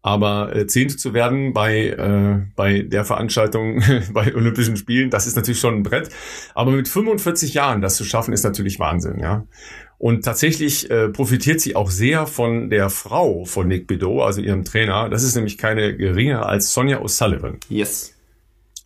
Aber 0.00 0.54
äh, 0.54 0.66
Zehnte 0.66 0.96
zu 0.96 1.12
werden 1.12 1.52
bei, 1.52 1.88
äh, 1.88 2.46
bei 2.54 2.82
der 2.82 3.04
Veranstaltung, 3.04 3.82
bei 4.12 4.34
Olympischen 4.34 4.76
Spielen, 4.76 5.10
das 5.10 5.26
ist 5.26 5.36
natürlich 5.36 5.60
schon 5.60 5.74
ein 5.74 5.82
Brett. 5.82 6.08
Aber 6.54 6.70
mit 6.70 6.88
45 6.88 7.54
Jahren 7.54 7.82
das 7.82 7.96
zu 7.96 8.04
schaffen, 8.04 8.32
ist 8.32 8.44
natürlich 8.44 8.78
Wahnsinn, 8.78 9.18
ja. 9.18 9.46
Und 9.98 10.24
tatsächlich 10.24 10.88
äh, 10.90 11.08
profitiert 11.08 11.60
sie 11.60 11.74
auch 11.74 11.90
sehr 11.90 12.28
von 12.28 12.70
der 12.70 12.88
Frau 12.88 13.44
von 13.44 13.66
Nick 13.66 13.88
Bedot, 13.88 14.22
also 14.22 14.40
ihrem 14.40 14.64
Trainer. 14.64 15.08
Das 15.08 15.24
ist 15.24 15.34
nämlich 15.34 15.58
keine 15.58 15.96
geringe 15.96 16.46
als 16.46 16.72
Sonja 16.72 17.00
O'Sullivan. 17.00 17.56
Yes. 17.68 18.14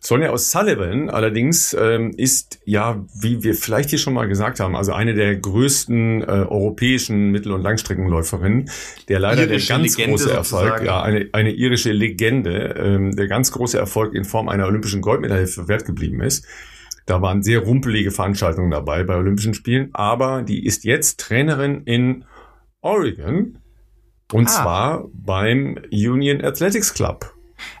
Sonja 0.05 0.33
O'Sullivan 0.33 1.09
allerdings 1.09 1.73
ähm, 1.79 2.11
ist 2.17 2.59
ja, 2.65 3.05
wie 3.17 3.41
wir 3.41 3.55
vielleicht 3.55 3.89
hier 3.89 3.99
schon 3.99 4.13
mal 4.13 4.27
gesagt 4.27 4.59
haben, 4.59 4.75
also 4.75 4.91
eine 4.91 5.13
der 5.13 5.37
größten 5.37 6.23
äh, 6.23 6.25
europäischen 6.25 7.31
Mittel- 7.31 7.53
und 7.53 7.61
Langstreckenläuferinnen, 7.61 8.69
der 9.07 9.19
leider 9.19 9.43
irische 9.43 9.67
der 9.67 9.77
ganz 9.77 9.97
Legende 9.97 10.11
große 10.11 10.31
Erfolg, 10.33 10.63
sozusagen. 10.63 10.85
ja, 10.85 11.01
eine, 11.01 11.29
eine 11.31 11.51
irische 11.51 11.93
Legende, 11.93 12.75
ähm, 12.77 13.15
der 13.15 13.29
ganz 13.29 13.53
große 13.53 13.77
Erfolg 13.77 14.13
in 14.13 14.25
Form 14.25 14.49
einer 14.49 14.67
olympischen 14.67 14.99
Goldmedaille 14.99 15.47
verwehrt 15.47 15.85
geblieben 15.85 16.21
ist. 16.21 16.45
Da 17.05 17.21
waren 17.21 17.41
sehr 17.41 17.59
rumpelige 17.59 18.11
Veranstaltungen 18.11 18.71
dabei 18.71 19.05
bei 19.05 19.15
Olympischen 19.15 19.53
Spielen, 19.53 19.89
aber 19.93 20.41
die 20.41 20.65
ist 20.65 20.83
jetzt 20.83 21.21
Trainerin 21.21 21.83
in 21.85 22.25
Oregon 22.81 23.57
und 24.33 24.47
ah. 24.47 24.51
zwar 24.51 25.07
beim 25.13 25.77
Union 25.91 26.43
Athletics 26.43 26.93
Club. 26.93 27.33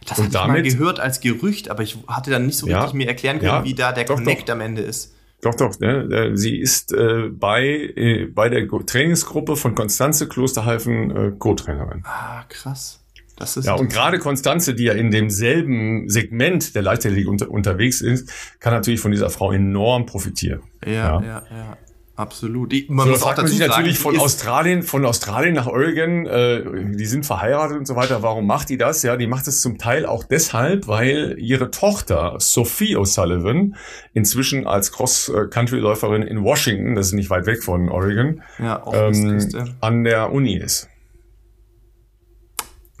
Das 0.07 0.17
hatte 0.17 0.27
ich 0.27 0.33
mal 0.33 0.61
gehört 0.61 0.99
als 0.99 1.21
Gerücht, 1.21 1.69
aber 1.69 1.83
ich 1.83 1.97
hatte 2.07 2.31
dann 2.31 2.45
nicht 2.45 2.57
so 2.57 2.67
ja, 2.67 2.81
richtig 2.81 2.95
mir 2.95 3.07
erklären 3.07 3.39
können, 3.39 3.51
ja, 3.51 3.63
wie 3.63 3.73
da 3.73 3.91
der 3.91 4.05
doch, 4.05 4.15
Connect 4.15 4.49
doch. 4.49 4.53
am 4.53 4.61
Ende 4.61 4.81
ist. 4.81 5.15
Doch, 5.41 5.55
doch. 5.55 5.79
Ne? 5.79 6.31
Sie 6.35 6.57
ist 6.57 6.93
äh, 6.93 7.29
bei, 7.29 7.63
äh, 7.65 8.25
bei 8.25 8.49
der 8.49 8.67
Trainingsgruppe 8.67 9.55
von 9.57 9.75
Konstanze 9.75 10.27
Klosterhalfen 10.27 11.11
äh, 11.11 11.31
Co-Trainerin. 11.37 12.03
Ah, 12.05 12.43
krass. 12.47 13.03
Das 13.35 13.57
ist 13.57 13.65
ja, 13.65 13.73
und 13.73 13.91
gerade 13.91 14.19
Konstanze, 14.19 14.75
die 14.75 14.83
ja 14.83 14.93
in 14.93 15.09
demselben 15.09 16.07
Segment 16.07 16.75
der 16.75 16.83
Leichtathletik 16.83 17.27
unter, 17.27 17.49
unterwegs 17.49 17.99
ist, 18.01 18.31
kann 18.59 18.73
natürlich 18.73 18.99
von 18.99 19.11
dieser 19.11 19.29
Frau 19.29 19.51
enorm 19.51 20.05
profitieren. 20.05 20.61
Ja, 20.85 20.91
ja, 20.91 21.21
ja. 21.21 21.43
ja. 21.49 21.77
Absolut. 22.15 22.71
Man 22.89 23.07
so, 23.07 23.11
muss 23.11 23.23
auch 23.23 23.33
dazu 23.33 23.57
natürlich 23.57 23.97
sagen, 23.99 24.15
von 24.15 24.19
Australien, 24.19 24.83
von 24.83 25.03
Australien 25.03 25.55
nach 25.55 25.65
Oregon, 25.65 26.27
äh, 26.27 26.93
die 26.95 27.05
sind 27.07 27.25
verheiratet 27.25 27.77
und 27.77 27.87
so 27.87 27.95
weiter. 27.95 28.21
Warum 28.21 28.45
macht 28.45 28.69
die 28.69 28.77
das? 28.77 29.01
Ja, 29.01 29.17
die 29.17 29.25
macht 29.25 29.47
es 29.47 29.61
zum 29.61 29.79
Teil 29.79 30.05
auch 30.05 30.23
deshalb, 30.23 30.87
weil 30.87 31.35
ihre 31.39 31.71
Tochter 31.71 32.35
Sophie 32.37 32.95
O'Sullivan 32.95 33.73
inzwischen 34.13 34.67
als 34.67 34.91
Cross-Country-Läuferin 34.91 36.21
in 36.21 36.43
Washington, 36.43 36.93
das 36.93 37.07
ist 37.07 37.13
nicht 37.13 37.31
weit 37.31 37.47
weg 37.47 37.63
von 37.63 37.89
Oregon, 37.89 38.43
ja, 38.59 38.83
ähm, 38.93 39.75
an 39.81 40.03
der 40.03 40.31
Uni 40.31 40.55
ist. 40.55 40.89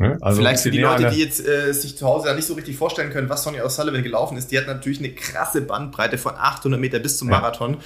Ne? 0.03 0.17
Also 0.21 0.41
Vielleicht 0.41 0.63
für 0.63 0.71
die 0.71 0.79
Leute, 0.79 1.09
die 1.09 1.19
jetzt 1.19 1.45
äh, 1.45 1.73
sich 1.73 1.97
zu 1.97 2.05
Hause 2.05 2.27
da 2.27 2.33
nicht 2.35 2.45
so 2.45 2.53
richtig 2.53 2.75
vorstellen 2.77 3.11
können, 3.11 3.29
was 3.29 3.43
Sonja 3.43 3.63
O'Sullivan 3.65 4.01
gelaufen 4.01 4.37
ist, 4.37 4.51
die 4.51 4.57
hat 4.57 4.67
natürlich 4.67 4.99
eine 4.99 5.09
krasse 5.09 5.61
Bandbreite 5.61 6.17
von 6.17 6.33
800 6.35 6.79
Meter 6.79 6.99
bis 6.99 7.17
zum 7.17 7.29
ja. 7.29 7.39
Marathon. 7.39 7.77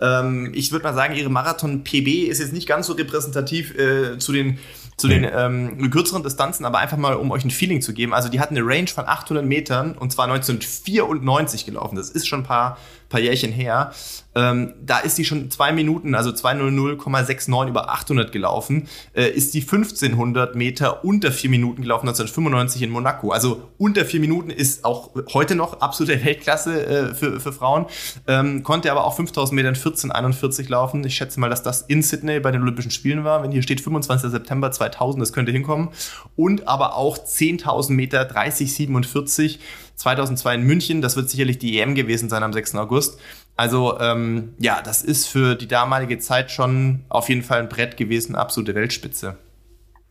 Ähm, 0.00 0.52
ich 0.54 0.72
würde 0.72 0.84
mal 0.84 0.94
sagen, 0.94 1.14
ihre 1.14 1.28
Marathon-PB 1.28 2.28
ist 2.28 2.40
jetzt 2.40 2.52
nicht 2.52 2.66
ganz 2.66 2.86
so 2.86 2.94
repräsentativ 2.94 3.76
äh, 3.78 4.18
zu 4.18 4.32
den 4.32 4.58
zu 4.96 5.08
den 5.08 5.26
ähm, 5.30 5.90
kürzeren 5.90 6.22
Distanzen, 6.22 6.64
aber 6.64 6.78
einfach 6.78 6.96
mal, 6.96 7.16
um 7.16 7.30
euch 7.30 7.44
ein 7.44 7.50
Feeling 7.50 7.82
zu 7.82 7.92
geben. 7.92 8.14
Also 8.14 8.30
die 8.30 8.40
hat 8.40 8.50
eine 8.50 8.62
Range 8.62 8.86
von 8.86 9.04
800 9.06 9.44
Metern 9.44 9.92
und 9.92 10.10
zwar 10.10 10.24
1994 10.24 11.66
gelaufen. 11.66 11.96
Das 11.96 12.08
ist 12.08 12.26
schon 12.26 12.40
ein 12.40 12.44
paar, 12.44 12.78
paar 13.08 13.20
Jährchen 13.20 13.52
her. 13.52 13.92
Ähm, 14.34 14.74
da 14.84 14.98
ist 14.98 15.16
die 15.16 15.24
schon 15.24 15.50
zwei 15.50 15.72
Minuten, 15.72 16.14
also 16.14 16.30
200,69 16.30 17.68
über 17.68 17.90
800 17.90 18.32
gelaufen. 18.32 18.88
Äh, 19.14 19.30
ist 19.30 19.54
die 19.54 19.62
1500 19.62 20.54
Meter 20.54 21.04
unter 21.04 21.32
vier 21.32 21.48
Minuten 21.48 21.82
gelaufen, 21.82 22.06
1995 22.06 22.82
in 22.82 22.90
Monaco. 22.90 23.30
Also 23.30 23.62
unter 23.78 24.04
vier 24.04 24.20
Minuten 24.20 24.50
ist 24.50 24.84
auch 24.84 25.10
heute 25.32 25.54
noch 25.54 25.80
absolute 25.80 26.22
Weltklasse 26.24 26.86
äh, 26.86 27.14
für, 27.14 27.40
für 27.40 27.52
Frauen. 27.52 27.86
Ähm, 28.26 28.62
konnte 28.62 28.90
aber 28.90 29.04
auch 29.04 29.16
5000 29.16 29.56
Meter 29.56 29.68
in 29.68 29.74
1441 29.74 30.68
laufen. 30.68 31.04
Ich 31.06 31.16
schätze 31.16 31.40
mal, 31.40 31.48
dass 31.48 31.62
das 31.62 31.82
in 31.82 32.02
Sydney 32.02 32.40
bei 32.40 32.50
den 32.50 32.60
Olympischen 32.62 32.90
Spielen 32.90 33.24
war. 33.24 33.42
Wenn 33.42 33.52
hier 33.52 33.62
steht 33.62 33.80
25. 33.80 34.30
September 34.30 34.70
2000, 34.70 35.22
das 35.22 35.32
könnte 35.32 35.52
hinkommen. 35.52 35.88
Und 36.36 36.68
aber 36.68 36.96
auch 36.96 37.16
10.000 37.16 37.92
Meter 37.92 38.24
3047 38.26 39.60
2002 39.96 40.54
in 40.54 40.62
München. 40.62 41.02
Das 41.02 41.16
wird 41.16 41.28
sicherlich 41.28 41.58
die 41.58 41.78
EM 41.78 41.94
gewesen 41.94 42.28
sein 42.28 42.42
am 42.42 42.52
6. 42.52 42.76
August. 42.76 43.18
Also 43.56 43.98
ähm, 43.98 44.54
ja, 44.58 44.82
das 44.82 45.02
ist 45.02 45.26
für 45.26 45.54
die 45.54 45.66
damalige 45.66 46.18
Zeit 46.18 46.50
schon 46.50 47.04
auf 47.08 47.28
jeden 47.28 47.42
Fall 47.42 47.60
ein 47.60 47.68
Brett 47.68 47.96
gewesen, 47.96 48.36
absolute 48.36 48.74
Weltspitze. 48.74 49.36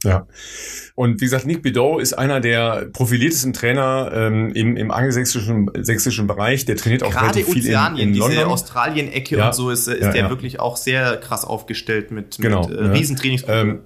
Ja. 0.04 0.28
Und 0.93 1.19
wie 1.21 1.26
gesagt, 1.26 1.45
Nick 1.45 1.62
Bedot 1.62 2.02
ist 2.02 2.13
einer 2.13 2.39
der 2.39 2.88
profiliertesten 2.93 3.54
Trainer 3.54 4.12
ähm, 4.13 4.52
im, 4.54 4.78
im 4.78 4.91
angelsächsischen 4.91 5.69
sächsischen 5.80 6.28
Bereich. 6.28 6.65
Der 6.65 6.76
trainiert 6.76 7.04
auch 7.04 7.12
Gerade 7.12 7.38
relativ 7.38 7.54
viel 7.54 7.65
in, 7.65 7.98
in 7.98 8.13
diese 8.13 8.28
London. 8.28 8.45
Australien-Ecke 8.45 9.38
ja. 9.38 9.48
und 9.48 9.56
so 9.56 9.69
ist, 9.69 9.88
ist 9.88 10.02
ja, 10.02 10.12
der 10.12 10.24
ja. 10.24 10.30
wirklich 10.30 10.60
auch 10.60 10.78
sehr 10.78 11.17
krass 11.17 11.43
aufgestellt 11.43 12.12
mit, 12.12 12.38
genau, 12.38 12.67
mit 12.67 12.78
äh, 12.78 12.84
Riesentrainingsgruppen. 12.84 13.69
Ähm, 13.69 13.80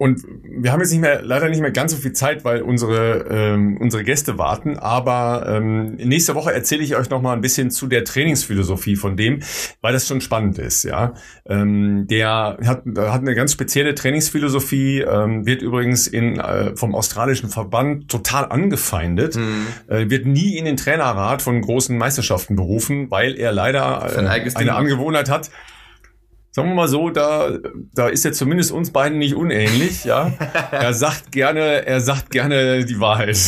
und 0.00 0.24
wir 0.42 0.72
haben 0.72 0.80
jetzt 0.80 0.92
nicht 0.92 1.02
mehr, 1.02 1.20
leider 1.20 1.50
nicht 1.50 1.60
mehr 1.60 1.72
ganz 1.72 1.92
so 1.92 1.98
viel 1.98 2.14
Zeit, 2.14 2.42
weil 2.42 2.62
unsere, 2.62 3.26
ähm, 3.28 3.76
unsere 3.78 4.02
Gäste 4.02 4.38
warten. 4.38 4.78
Aber 4.78 5.44
ähm, 5.46 5.96
nächste 5.96 6.34
Woche 6.34 6.54
erzähle 6.54 6.82
ich 6.82 6.96
euch 6.96 7.10
noch 7.10 7.20
mal 7.20 7.34
ein 7.34 7.42
bisschen 7.42 7.70
zu 7.70 7.86
der 7.86 8.06
Trainingsphilosophie 8.06 8.96
von 8.96 9.18
dem, 9.18 9.40
weil 9.82 9.92
das 9.92 10.08
schon 10.08 10.22
spannend 10.22 10.56
ist. 10.56 10.84
Ja, 10.84 11.12
ähm, 11.46 12.06
der 12.08 12.56
hat, 12.64 12.84
hat 12.96 13.20
eine 13.20 13.34
ganz 13.34 13.52
spezielle 13.52 13.94
Trainingsphilosophie, 13.94 15.00
ähm, 15.00 15.44
wird 15.44 15.60
übrigens 15.60 16.06
in, 16.06 16.40
äh, 16.40 16.74
vom 16.76 16.94
australischen 16.94 17.50
Verband 17.50 18.10
total 18.10 18.46
angefeindet, 18.46 19.36
mhm. 19.36 19.66
äh, 19.86 20.08
wird 20.08 20.24
nie 20.24 20.56
in 20.56 20.64
den 20.64 20.78
Trainerrat 20.78 21.42
von 21.42 21.60
großen 21.60 21.98
Meisterschaften 21.98 22.56
berufen, 22.56 23.10
weil 23.10 23.36
er 23.36 23.52
leider 23.52 24.10
äh, 24.16 24.56
eine 24.56 24.74
Angewohnheit 24.76 25.28
hat 25.28 25.50
sagen 26.52 26.68
wir 26.68 26.74
mal 26.74 26.88
so, 26.88 27.10
da, 27.10 27.50
da 27.94 28.08
ist 28.08 28.24
er 28.24 28.32
zumindest 28.32 28.72
uns 28.72 28.92
beiden 28.92 29.18
nicht 29.18 29.34
unähnlich, 29.34 30.04
ja. 30.04 30.32
er 30.70 30.92
sagt 30.92 31.30
gerne, 31.30 31.86
er 31.86 32.00
sagt 32.00 32.30
gerne 32.30 32.84
die 32.84 32.98
Wahrheit. 32.98 33.38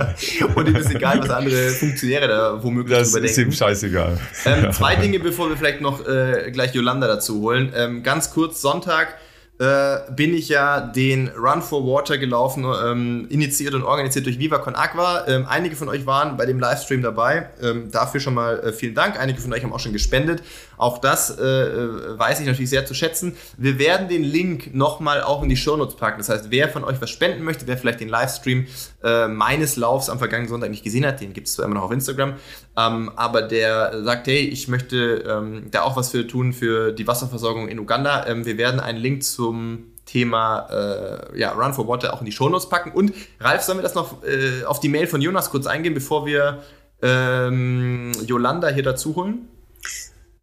Und 0.54 0.68
ihm 0.68 0.76
ist 0.76 0.94
egal, 0.94 1.20
was 1.20 1.30
andere 1.30 1.70
Funktionäre 1.70 2.28
da 2.28 2.62
womöglich 2.62 2.96
das 2.96 3.10
überdenken. 3.10 3.28
Das 3.28 3.38
ist 3.38 3.44
ihm 3.44 3.52
scheißegal. 3.52 4.18
Ähm, 4.46 4.72
zwei 4.72 4.94
Dinge, 4.94 5.18
bevor 5.18 5.48
wir 5.48 5.56
vielleicht 5.56 5.80
noch 5.80 6.06
äh, 6.06 6.50
gleich 6.52 6.74
Yolanda 6.74 7.08
dazu 7.08 7.40
holen. 7.40 7.72
Ähm, 7.74 8.02
ganz 8.04 8.30
kurz, 8.30 8.60
Sonntag 8.60 9.16
äh, 9.58 10.10
bin 10.10 10.34
ich 10.34 10.48
ja 10.48 10.80
den 10.80 11.28
Run 11.28 11.62
for 11.62 11.86
Water 11.86 12.18
gelaufen, 12.18 12.66
ähm, 12.84 13.26
initiiert 13.30 13.74
und 13.74 13.84
organisiert 13.84 14.26
durch 14.26 14.38
Viva 14.38 14.58
Con 14.58 14.74
Aqua. 14.74 15.28
Ähm, 15.28 15.46
einige 15.48 15.76
von 15.76 15.88
euch 15.88 16.06
waren 16.06 16.36
bei 16.36 16.44
dem 16.44 16.58
Livestream 16.58 17.02
dabei. 17.02 17.50
Ähm, 17.62 17.90
dafür 17.92 18.20
schon 18.20 18.34
mal 18.34 18.58
äh, 18.60 18.72
vielen 18.72 18.96
Dank. 18.96 19.18
Einige 19.18 19.40
von 19.40 19.52
euch 19.52 19.62
haben 19.62 19.72
auch 19.72 19.78
schon 19.78 19.92
gespendet. 19.92 20.42
Auch 20.76 20.98
das 20.98 21.38
äh, 21.38 21.42
äh 21.42 22.18
weiß 22.18 22.40
ich 22.40 22.46
natürlich 22.46 22.70
sehr 22.70 22.86
zu 22.86 22.94
schätzen. 22.94 23.36
Wir 23.56 23.78
werden 23.78 24.08
den 24.08 24.22
Link 24.22 24.74
nochmal 24.74 25.22
auch 25.22 25.42
in 25.42 25.48
die 25.48 25.56
Shownotes 25.56 25.96
packen. 25.96 26.18
Das 26.18 26.28
heißt, 26.28 26.50
wer 26.50 26.68
von 26.68 26.84
euch 26.84 27.00
was 27.00 27.10
spenden 27.10 27.44
möchte, 27.44 27.66
wer 27.66 27.76
vielleicht 27.76 28.00
den 28.00 28.08
Livestream 28.08 28.66
äh, 29.02 29.28
meines 29.28 29.76
Laufs 29.76 30.08
am 30.08 30.18
vergangenen 30.18 30.48
Sonntag 30.48 30.70
nicht 30.70 30.84
gesehen 30.84 31.06
hat, 31.06 31.20
den 31.20 31.32
gibt 31.32 31.48
es 31.48 31.54
zwar 31.54 31.66
immer 31.66 31.74
noch 31.74 31.84
auf 31.84 31.92
Instagram, 31.92 32.34
ähm, 32.76 33.10
aber 33.16 33.42
der 33.42 34.02
sagt, 34.02 34.26
hey, 34.26 34.40
ich 34.40 34.68
möchte 34.68 35.24
ähm, 35.28 35.68
da 35.70 35.82
auch 35.82 35.96
was 35.96 36.10
für 36.10 36.26
tun 36.26 36.52
für 36.52 36.92
die 36.92 37.06
Wasserversorgung 37.06 37.68
in 37.68 37.78
Uganda. 37.78 38.26
Ähm, 38.26 38.44
wir 38.46 38.58
werden 38.58 38.80
einen 38.80 38.98
Link 38.98 39.22
zum 39.22 39.94
Thema 40.06 40.66
äh, 40.70 41.38
ja, 41.38 41.52
Run 41.52 41.72
for 41.72 41.88
Water 41.88 42.12
auch 42.12 42.20
in 42.20 42.26
die 42.26 42.32
Shownotes 42.32 42.68
packen. 42.68 42.92
Und 42.92 43.12
Ralf, 43.40 43.62
sollen 43.62 43.78
wir 43.78 43.82
das 43.82 43.94
noch 43.94 44.22
äh, 44.22 44.64
auf 44.64 44.80
die 44.80 44.88
Mail 44.88 45.06
von 45.06 45.20
Jonas 45.20 45.50
kurz 45.50 45.66
eingehen, 45.66 45.94
bevor 45.94 46.26
wir 46.26 46.62
ähm, 47.02 48.12
Yolanda 48.26 48.68
hier 48.68 48.82
dazu 48.82 49.16
holen? 49.16 49.48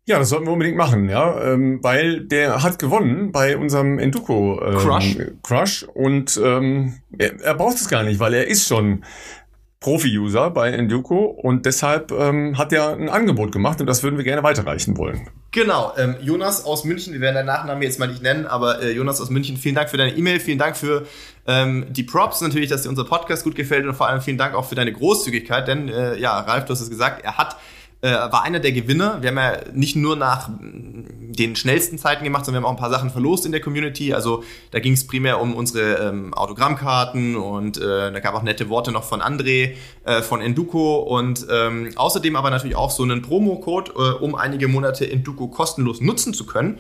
Ja, 0.07 0.17
das 0.17 0.29
sollten 0.29 0.47
wir 0.47 0.53
unbedingt 0.53 0.77
machen, 0.77 1.09
ja, 1.09 1.53
ähm, 1.53 1.79
weil 1.83 2.21
der 2.21 2.63
hat 2.63 2.79
gewonnen 2.79 3.31
bei 3.31 3.55
unserem 3.55 3.99
Enduko 3.99 4.59
ähm, 4.65 4.77
Crush. 4.77 5.17
Crush. 5.43 5.83
Und 5.93 6.39
ähm, 6.43 6.99
er, 7.17 7.39
er 7.39 7.53
braucht 7.53 7.75
es 7.75 7.87
gar 7.87 8.03
nicht, 8.03 8.19
weil 8.19 8.33
er 8.33 8.47
ist 8.47 8.67
schon 8.67 9.03
Profi-User 9.81 10.51
bei 10.51 10.71
Enduko. 10.71 11.25
Und 11.25 11.65
deshalb 11.65 12.11
ähm, 12.11 12.57
hat 12.57 12.71
er 12.71 12.95
ein 12.95 13.09
Angebot 13.09 13.51
gemacht 13.51 13.81
und 13.81 13.87
das 13.87 14.01
würden 14.03 14.17
wir 14.17 14.23
gerne 14.23 14.43
weiterreichen 14.43 14.97
wollen. 14.97 15.27
Genau, 15.51 15.93
ähm, 15.97 16.15
Jonas 16.21 16.65
aus 16.65 16.85
München, 16.85 17.13
wir 17.13 17.19
werden 17.19 17.35
deinen 17.35 17.47
Nachnamen 17.47 17.83
jetzt 17.83 17.99
mal 17.99 18.07
nicht 18.07 18.23
nennen, 18.23 18.45
aber 18.45 18.81
äh, 18.81 18.91
Jonas 18.91 19.19
aus 19.19 19.29
München, 19.29 19.57
vielen 19.57 19.75
Dank 19.75 19.89
für 19.89 19.97
deine 19.97 20.15
E-Mail, 20.15 20.39
vielen 20.39 20.59
Dank 20.59 20.77
für 20.77 21.05
ähm, 21.45 21.85
die 21.89 22.03
Props 22.03 22.41
natürlich, 22.41 22.69
dass 22.69 22.83
dir 22.83 22.89
unser 22.89 23.05
Podcast 23.05 23.43
gut 23.43 23.55
gefällt. 23.55 23.85
Und 23.85 23.95
vor 23.95 24.07
allem 24.07 24.21
vielen 24.21 24.37
Dank 24.37 24.55
auch 24.55 24.65
für 24.65 24.75
deine 24.75 24.93
Großzügigkeit, 24.93 25.67
denn 25.67 25.89
äh, 25.89 26.17
ja, 26.17 26.39
Ralf, 26.39 26.65
du 26.65 26.73
hast 26.73 26.81
es 26.81 26.89
gesagt, 26.89 27.23
er 27.23 27.37
hat 27.37 27.57
äh, 28.01 28.11
war 28.11 28.43
einer 28.43 28.59
der 28.59 28.71
Gewinner. 28.71 29.21
Wir 29.21 29.29
haben 29.29 29.37
ja 29.37 29.59
nicht 29.73 29.95
nur 29.95 30.15
nach 30.15 30.49
den 30.59 31.55
schnellsten 31.55 31.97
Zeiten 31.97 32.23
gemacht, 32.23 32.45
sondern 32.45 32.63
wir 32.63 32.67
haben 32.67 32.75
auch 32.75 32.77
ein 32.77 32.81
paar 32.81 32.89
Sachen 32.89 33.09
verlost 33.09 33.45
in 33.45 33.51
der 33.51 33.61
Community. 33.61 34.13
Also 34.13 34.43
da 34.71 34.79
ging 34.79 34.93
es 34.93 35.05
primär 35.05 35.39
um 35.39 35.55
unsere 35.55 36.09
ähm, 36.09 36.33
Autogrammkarten 36.33 37.35
und 37.35 37.77
äh, 37.77 38.11
da 38.11 38.19
gab 38.19 38.33
auch 38.33 38.43
nette 38.43 38.69
Worte 38.69 38.91
noch 38.91 39.03
von 39.03 39.21
André 39.21 39.75
äh, 40.03 40.21
von 40.21 40.41
Enduko 40.41 40.97
und 40.97 41.45
ähm, 41.49 41.91
außerdem 41.95 42.35
aber 42.35 42.49
natürlich 42.49 42.75
auch 42.75 42.91
so 42.91 43.03
einen 43.03 43.21
Promo-Code, 43.21 43.91
äh, 43.95 44.23
um 44.23 44.35
einige 44.35 44.67
Monate 44.67 45.09
Enduko 45.09 45.47
kostenlos 45.47 46.01
nutzen 46.01 46.33
zu 46.33 46.45
können. 46.45 46.79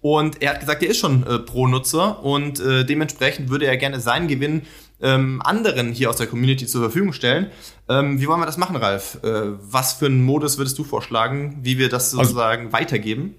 Und 0.00 0.40
er 0.40 0.50
hat 0.50 0.60
gesagt, 0.60 0.82
er 0.82 0.90
ist 0.90 0.98
schon 0.98 1.26
äh, 1.26 1.40
Pro-Nutzer 1.40 2.24
und 2.24 2.60
äh, 2.60 2.84
dementsprechend 2.84 3.50
würde 3.50 3.66
er 3.66 3.76
gerne 3.76 4.00
seinen 4.00 4.28
Gewinn 4.28 4.62
ähm, 5.02 5.40
anderen 5.42 5.92
hier 5.92 6.10
aus 6.10 6.16
der 6.16 6.26
Community 6.26 6.66
zur 6.66 6.82
Verfügung 6.82 7.12
stellen. 7.12 7.50
Ähm, 7.88 8.20
wie 8.20 8.26
wollen 8.26 8.40
wir 8.40 8.46
das 8.46 8.58
machen, 8.58 8.76
Ralf? 8.76 9.18
Äh, 9.22 9.52
was 9.60 9.94
für 9.94 10.06
einen 10.06 10.24
Modus 10.24 10.58
würdest 10.58 10.78
du 10.78 10.84
vorschlagen, 10.84 11.58
wie 11.62 11.78
wir 11.78 11.88
das 11.88 12.12
also 12.12 12.24
sozusagen 12.24 12.66
also, 12.66 12.72
weitergeben? 12.72 13.34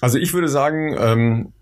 Also 0.00 0.18
ich 0.18 0.32
würde 0.32 0.48
sagen, 0.48 0.96
ähm, 0.98 1.52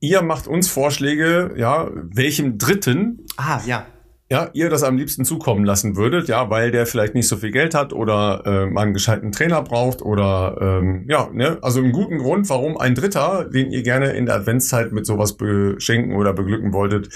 ihr 0.00 0.22
macht 0.22 0.46
uns 0.46 0.68
Vorschläge, 0.68 1.54
ja, 1.56 1.88
welchem 1.92 2.58
Dritten. 2.58 3.26
Ah, 3.36 3.60
ja 3.66 3.86
ja, 4.30 4.48
ihr 4.54 4.70
das 4.70 4.82
am 4.82 4.96
liebsten 4.96 5.24
zukommen 5.24 5.64
lassen 5.64 5.96
würdet, 5.96 6.28
ja, 6.28 6.48
weil 6.48 6.70
der 6.70 6.86
vielleicht 6.86 7.14
nicht 7.14 7.28
so 7.28 7.36
viel 7.36 7.50
Geld 7.50 7.74
hat 7.74 7.92
oder 7.92 8.42
äh, 8.46 8.66
mal 8.66 8.82
einen 8.82 8.94
gescheiten 8.94 9.32
Trainer 9.32 9.62
braucht 9.62 10.00
oder 10.00 10.56
ähm, 10.60 11.04
ja, 11.08 11.28
ne, 11.32 11.58
also 11.60 11.80
einen 11.80 11.92
guten 11.92 12.18
Grund, 12.18 12.48
warum 12.48 12.78
ein 12.78 12.94
Dritter, 12.94 13.44
den 13.44 13.70
ihr 13.70 13.82
gerne 13.82 14.12
in 14.12 14.26
der 14.26 14.36
Adventszeit 14.36 14.92
mit 14.92 15.04
sowas 15.04 15.36
beschenken 15.36 16.16
oder 16.16 16.32
beglücken 16.32 16.72
wolltet, 16.72 17.10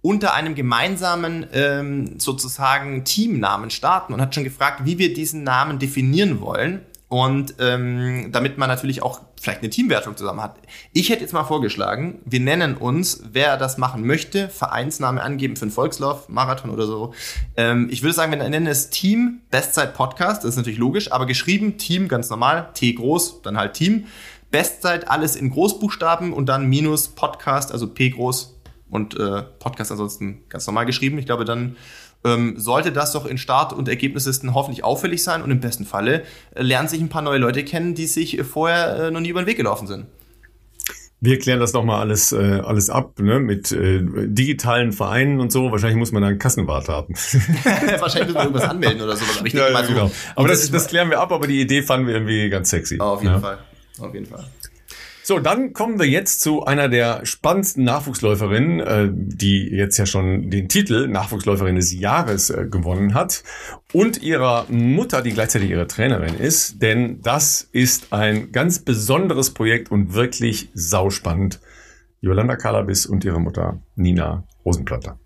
unter 0.00 0.34
einem 0.34 0.54
gemeinsamen 0.54 1.46
ähm, 1.52 2.20
sozusagen 2.20 3.04
Teamnamen 3.04 3.70
starten 3.70 4.14
und 4.14 4.20
hat 4.20 4.32
schon 4.32 4.44
gefragt, 4.44 4.82
wie 4.84 4.98
wir 4.98 5.12
diesen 5.12 5.42
Namen 5.42 5.80
definieren 5.80 6.40
wollen. 6.40 6.82
Und 7.12 7.56
ähm, 7.58 8.32
damit 8.32 8.56
man 8.56 8.70
natürlich 8.70 9.02
auch 9.02 9.20
vielleicht 9.38 9.58
eine 9.60 9.68
Teamwertung 9.68 10.16
zusammen 10.16 10.40
hat. 10.40 10.56
Ich 10.94 11.10
hätte 11.10 11.20
jetzt 11.20 11.34
mal 11.34 11.44
vorgeschlagen, 11.44 12.20
wir 12.24 12.40
nennen 12.40 12.74
uns, 12.74 13.24
wer 13.32 13.58
das 13.58 13.76
machen 13.76 14.06
möchte, 14.06 14.48
Vereinsname 14.48 15.22
angeben 15.22 15.56
für 15.56 15.64
einen 15.66 15.72
Volkslauf, 15.72 16.30
Marathon 16.30 16.70
oder 16.70 16.86
so. 16.86 17.12
Ähm, 17.58 17.88
ich 17.90 18.02
würde 18.02 18.14
sagen, 18.14 18.32
wir 18.32 18.38
nennen 18.38 18.66
es 18.66 18.88
Team 18.88 19.42
Bestzeit 19.50 19.92
Podcast, 19.92 20.42
das 20.42 20.52
ist 20.52 20.56
natürlich 20.56 20.78
logisch, 20.78 21.12
aber 21.12 21.26
geschrieben 21.26 21.76
Team 21.76 22.08
ganz 22.08 22.30
normal, 22.30 22.70
T 22.72 22.94
groß, 22.94 23.42
dann 23.42 23.58
halt 23.58 23.74
Team. 23.74 24.06
Bestzeit 24.50 25.10
alles 25.10 25.36
in 25.36 25.50
Großbuchstaben 25.50 26.32
und 26.32 26.46
dann 26.46 26.64
minus 26.64 27.08
Podcast, 27.08 27.72
also 27.72 27.88
P 27.88 28.08
groß 28.08 28.58
und 28.88 29.20
äh, 29.20 29.42
Podcast 29.58 29.90
ansonsten 29.90 30.44
ganz 30.48 30.66
normal 30.66 30.86
geschrieben. 30.86 31.18
Ich 31.18 31.26
glaube, 31.26 31.44
dann 31.44 31.76
ähm, 32.24 32.54
sollte 32.58 32.92
das 32.92 33.12
doch 33.12 33.26
in 33.26 33.38
Start- 33.38 33.72
und 33.72 33.88
Ergebnislisten 33.88 34.54
hoffentlich 34.54 34.84
auffällig 34.84 35.22
sein 35.22 35.42
und 35.42 35.50
im 35.50 35.60
besten 35.60 35.84
Falle 35.84 36.22
äh, 36.54 36.62
lernen 36.62 36.88
sich 36.88 37.00
ein 37.00 37.08
paar 37.08 37.22
neue 37.22 37.38
Leute 37.38 37.64
kennen, 37.64 37.94
die 37.94 38.06
sich 38.06 38.38
äh, 38.38 38.44
vorher 38.44 38.96
äh, 38.96 39.10
noch 39.10 39.20
nie 39.20 39.28
über 39.28 39.42
den 39.42 39.46
Weg 39.46 39.56
gelaufen 39.56 39.86
sind. 39.86 40.06
Wir 41.24 41.38
klären 41.38 41.60
das 41.60 41.72
nochmal 41.72 42.00
alles, 42.00 42.32
äh, 42.32 42.60
alles 42.64 42.90
ab, 42.90 43.20
ne, 43.20 43.38
mit 43.38 43.70
äh, 43.70 44.00
digitalen 44.02 44.90
Vereinen 44.92 45.38
und 45.38 45.52
so. 45.52 45.70
Wahrscheinlich 45.70 45.96
muss 45.96 46.10
man 46.10 46.22
da 46.22 46.28
einen 46.28 46.40
Kassenwart 46.40 46.88
haben. 46.88 47.14
Wahrscheinlich 48.00 48.26
muss 48.26 48.34
man 48.34 48.46
irgendwas 48.46 48.68
anmelden 48.68 49.02
oder 49.02 49.16
so. 49.16 49.24
Aber 49.38 49.46
ich 49.46 49.52
ja, 49.52 49.70
mal 49.70 49.84
so. 49.84 49.92
Genau. 49.92 50.10
Aber 50.34 50.48
das, 50.48 50.68
das 50.68 50.88
klären 50.88 51.10
wir 51.10 51.20
ab, 51.20 51.30
aber 51.30 51.46
die 51.46 51.60
Idee 51.60 51.82
fanden 51.82 52.08
wir 52.08 52.14
irgendwie 52.14 52.48
ganz 52.50 52.70
sexy. 52.70 52.98
Auf 52.98 53.22
jeden 53.22 53.34
ja. 53.34 53.40
Fall. 53.40 53.58
Auf 54.00 54.12
jeden 54.12 54.26
Fall. 54.26 54.44
So, 55.24 55.38
dann 55.38 55.72
kommen 55.72 56.00
wir 56.00 56.08
jetzt 56.08 56.40
zu 56.40 56.64
einer 56.64 56.88
der 56.88 57.24
spannendsten 57.24 57.84
Nachwuchsläuferinnen, 57.84 58.80
äh, 58.80 59.08
die 59.12 59.68
jetzt 59.68 59.96
ja 59.96 60.04
schon 60.04 60.50
den 60.50 60.68
Titel 60.68 61.06
Nachwuchsläuferin 61.06 61.76
des 61.76 61.92
Jahres 61.92 62.50
äh, 62.50 62.66
gewonnen 62.68 63.14
hat 63.14 63.44
und 63.92 64.20
ihrer 64.20 64.66
Mutter, 64.68 65.22
die 65.22 65.32
gleichzeitig 65.32 65.70
ihre 65.70 65.86
Trainerin 65.86 66.34
ist, 66.34 66.82
denn 66.82 67.20
das 67.22 67.68
ist 67.70 68.12
ein 68.12 68.50
ganz 68.50 68.80
besonderes 68.80 69.50
Projekt 69.50 69.92
und 69.92 70.12
wirklich 70.14 70.70
sauspannend. 70.74 71.60
Yolanda 72.20 72.56
Kalabis 72.56 73.06
und 73.06 73.24
ihre 73.24 73.40
Mutter 73.40 73.80
Nina 73.94 74.44
Rosenplatter. 74.64 75.20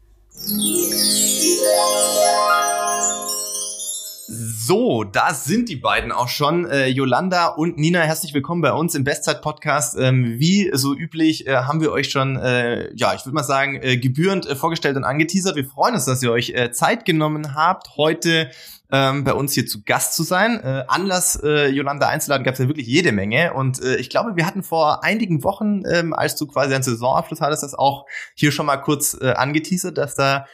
So, 4.67 5.05
da 5.05 5.33
sind 5.33 5.69
die 5.69 5.77
beiden 5.77 6.11
auch 6.11 6.27
schon. 6.27 6.69
Äh, 6.69 6.89
Yolanda 6.89 7.47
und 7.47 7.79
Nina, 7.79 8.01
herzlich 8.01 8.35
willkommen 8.35 8.63
bei 8.63 8.73
uns 8.73 8.97
im 8.97 9.05
Bestzeit-Podcast. 9.05 9.97
Ähm, 9.97 10.41
wie 10.41 10.73
so 10.73 10.93
üblich 10.93 11.47
äh, 11.47 11.55
haben 11.55 11.81
wir 11.81 11.93
euch 11.93 12.11
schon, 12.11 12.35
äh, 12.35 12.93
ja, 12.97 13.15
ich 13.15 13.25
würde 13.25 13.37
mal 13.37 13.45
sagen, 13.45 13.79
äh, 13.81 13.97
gebührend 13.97 14.45
äh, 14.45 14.57
vorgestellt 14.57 14.97
und 14.97 15.05
angeteasert. 15.05 15.55
Wir 15.55 15.67
freuen 15.67 15.95
uns, 15.95 16.07
dass 16.07 16.21
ihr 16.21 16.33
euch 16.33 16.51
äh, 16.51 16.73
Zeit 16.73 17.05
genommen 17.05 17.55
habt, 17.55 17.97
heute 17.97 18.51
ähm, 18.91 19.23
bei 19.23 19.35
uns 19.35 19.53
hier 19.53 19.69
zu 19.69 19.85
Gast 19.85 20.17
zu 20.17 20.25
sein. 20.25 20.59
Äh, 20.61 20.83
Anlass, 20.89 21.41
äh, 21.45 21.69
Yolanda 21.69 22.09
einzuladen, 22.09 22.43
gab 22.43 22.55
es 22.55 22.59
ja 22.59 22.67
wirklich 22.67 22.89
jede 22.89 23.13
Menge. 23.13 23.53
Und 23.53 23.81
äh, 23.81 23.99
ich 23.99 24.11
glaube, 24.11 24.35
wir 24.35 24.47
hatten 24.47 24.65
vor 24.65 25.05
einigen 25.05 25.45
Wochen, 25.45 25.85
ähm, 25.89 26.13
als 26.13 26.35
du 26.35 26.49
quasi 26.49 26.75
einen 26.75 26.83
Saisonabschluss 26.83 27.41
hattest, 27.41 27.63
das 27.63 27.75
auch 27.75 28.07
hier 28.35 28.51
schon 28.51 28.67
mal 28.67 28.79
kurz 28.79 29.17
äh, 29.21 29.31
angeteasert, 29.31 29.97
dass 29.97 30.17
da 30.17 30.47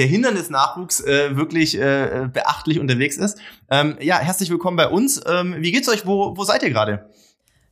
der 0.00 0.06
Hindernisnachwuchs 0.06 1.00
äh, 1.00 1.36
wirklich 1.36 1.76
äh, 1.76 2.26
beachtlich 2.32 2.80
unterwegs 2.80 3.18
ist. 3.18 3.36
Ähm, 3.70 3.98
ja, 4.00 4.18
herzlich 4.18 4.48
willkommen 4.48 4.78
bei 4.78 4.88
uns. 4.88 5.20
Ähm, 5.26 5.56
wie 5.58 5.72
geht's 5.72 5.90
euch? 5.90 6.06
Wo, 6.06 6.34
wo 6.38 6.42
seid 6.42 6.62
ihr 6.62 6.70
gerade? 6.70 7.10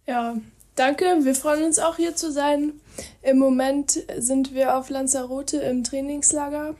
Ja, 0.06 0.36
danke. 0.74 1.06
Wir 1.22 1.34
freuen 1.34 1.64
uns 1.64 1.78
auch 1.78 1.96
hier 1.96 2.16
zu 2.16 2.30
sein. 2.30 2.74
Im 3.22 3.38
Moment 3.38 4.04
sind 4.18 4.52
wir 4.52 4.76
auf 4.76 4.90
Lanzarote 4.90 5.56
im 5.56 5.84
Trainingslager. 5.84 6.74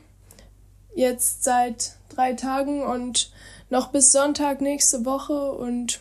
Jetzt 0.95 1.43
seit 1.43 1.93
drei 2.09 2.33
Tagen 2.33 2.83
und 2.83 3.31
noch 3.71 3.87
bis 3.87 4.11
Sonntag 4.11 4.61
nächste 4.61 5.03
Woche 5.03 5.51
und 5.53 5.99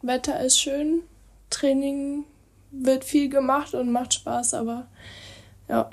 Wetter 0.00 0.40
ist 0.40 0.58
schön. 0.58 1.02
Training 1.50 2.24
wird 2.70 3.04
viel 3.04 3.28
gemacht 3.28 3.74
und 3.74 3.92
macht 3.92 4.14
Spaß, 4.14 4.54
aber 4.54 4.86
ja. 5.68 5.90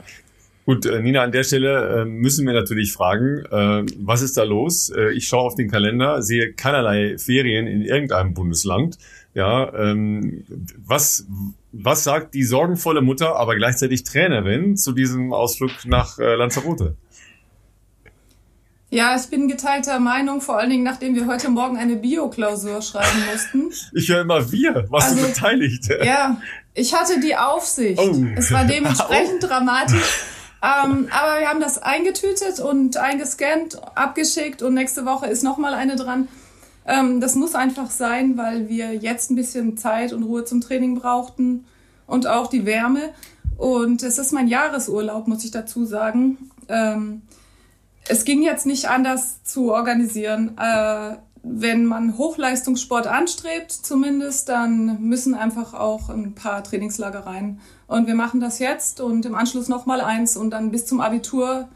Gut, 0.65 0.85
äh, 0.85 1.01
Nina, 1.01 1.23
an 1.23 1.31
der 1.33 1.43
Stelle 1.43 2.01
äh, 2.01 2.05
müssen 2.05 2.45
wir 2.47 2.53
natürlich 2.53 2.93
fragen, 2.93 3.43
äh, 3.51 3.85
was 3.97 4.21
ist 4.21 4.37
da 4.37 4.43
los? 4.43 4.89
Äh, 4.89 5.11
ich 5.11 5.27
schaue 5.27 5.41
auf 5.41 5.55
den 5.55 5.69
Kalender, 5.69 6.21
sehe 6.21 6.53
keinerlei 6.53 7.17
Ferien 7.17 7.67
in 7.67 7.81
irgendeinem 7.81 8.33
Bundesland. 8.33 8.97
Ja, 9.33 9.73
ähm, 9.73 10.45
was, 10.77 11.25
was 11.71 12.03
sagt 12.03 12.33
die 12.33 12.43
sorgenvolle 12.43 13.01
Mutter, 13.01 13.35
aber 13.35 13.55
gleichzeitig 13.55 14.03
Trainerin 14.03 14.77
zu 14.77 14.93
diesem 14.93 15.33
Ausflug 15.33 15.71
nach 15.85 16.19
Lanzarote? 16.19 16.95
Ja, 18.91 19.15
ich 19.15 19.27
bin 19.31 19.47
geteilter 19.47 19.99
Meinung, 19.99 20.39
vor 20.39 20.59
allen 20.59 20.69
Dingen, 20.69 20.83
nachdem 20.83 21.15
wir 21.15 21.25
heute 21.25 21.49
Morgen 21.49 21.77
eine 21.77 21.95
Bio-Klausur 21.95 22.83
schreiben 22.83 23.25
mussten. 23.31 23.71
Ich 23.97 24.07
höre 24.07 24.21
immer 24.21 24.51
wir. 24.51 24.85
Warst 24.89 25.13
also, 25.13 25.23
du 25.23 25.27
beteiligt? 25.29 25.89
Ja, 26.05 26.39
ich 26.75 26.93
hatte 26.93 27.19
die 27.19 27.35
Aufsicht. 27.35 27.99
Oh. 27.99 28.23
Es 28.35 28.51
war 28.51 28.65
dementsprechend 28.67 29.43
oh. 29.43 29.47
dramatisch. 29.47 30.25
Ähm, 30.63 31.09
aber 31.11 31.41
wir 31.41 31.49
haben 31.49 31.59
das 31.59 31.77
eingetütet 31.77 32.61
und 32.61 32.95
eingescannt, 32.95 33.81
abgeschickt 33.95 34.61
und 34.61 34.73
nächste 34.73 35.05
Woche 35.05 35.27
ist 35.27 35.43
nochmal 35.43 35.73
eine 35.73 35.97
dran. 35.97 36.29
Ähm, 36.85 37.19
das 37.19 37.35
muss 37.35 37.53
einfach 37.53 37.91
sein, 37.91 38.37
weil 38.37 38.69
wir 38.69 38.95
jetzt 38.95 39.29
ein 39.29 39.35
bisschen 39.35 39.77
Zeit 39.77 40.13
und 40.13 40.23
Ruhe 40.23 40.45
zum 40.45 40.61
Training 40.61 40.95
brauchten 40.95 41.65
und 42.07 42.27
auch 42.27 42.47
die 42.47 42.65
Wärme. 42.65 43.09
Und 43.57 44.03
es 44.03 44.17
ist 44.17 44.31
mein 44.31 44.47
Jahresurlaub, 44.47 45.27
muss 45.27 45.43
ich 45.43 45.51
dazu 45.51 45.85
sagen. 45.85 46.49
Ähm, 46.69 47.23
es 48.07 48.23
ging 48.23 48.41
jetzt 48.41 48.65
nicht 48.65 48.89
anders 48.89 49.43
zu 49.43 49.73
organisieren. 49.73 50.57
Äh, 50.57 51.15
wenn 51.43 51.85
man 51.85 52.17
Hochleistungssport 52.17 53.05
anstrebt, 53.05 53.71
zumindest, 53.71 54.47
dann 54.47 55.01
müssen 55.01 55.35
einfach 55.35 55.73
auch 55.73 56.09
ein 56.09 56.33
paar 56.33 56.63
Trainingslager 56.63 57.19
rein. 57.19 57.59
Und 57.85 58.07
wir 58.07 58.15
machen 58.15 58.39
das 58.39 58.59
jetzt 58.59 59.01
und 59.01 59.25
im 59.25 59.35
Anschluss 59.35 59.67
noch 59.67 59.85
mal 59.85 59.99
eins 59.99 60.37
und 60.37 60.51
dann 60.51 60.71
bis 60.71 60.85
zum 60.85 61.01
Abitur 61.01 61.67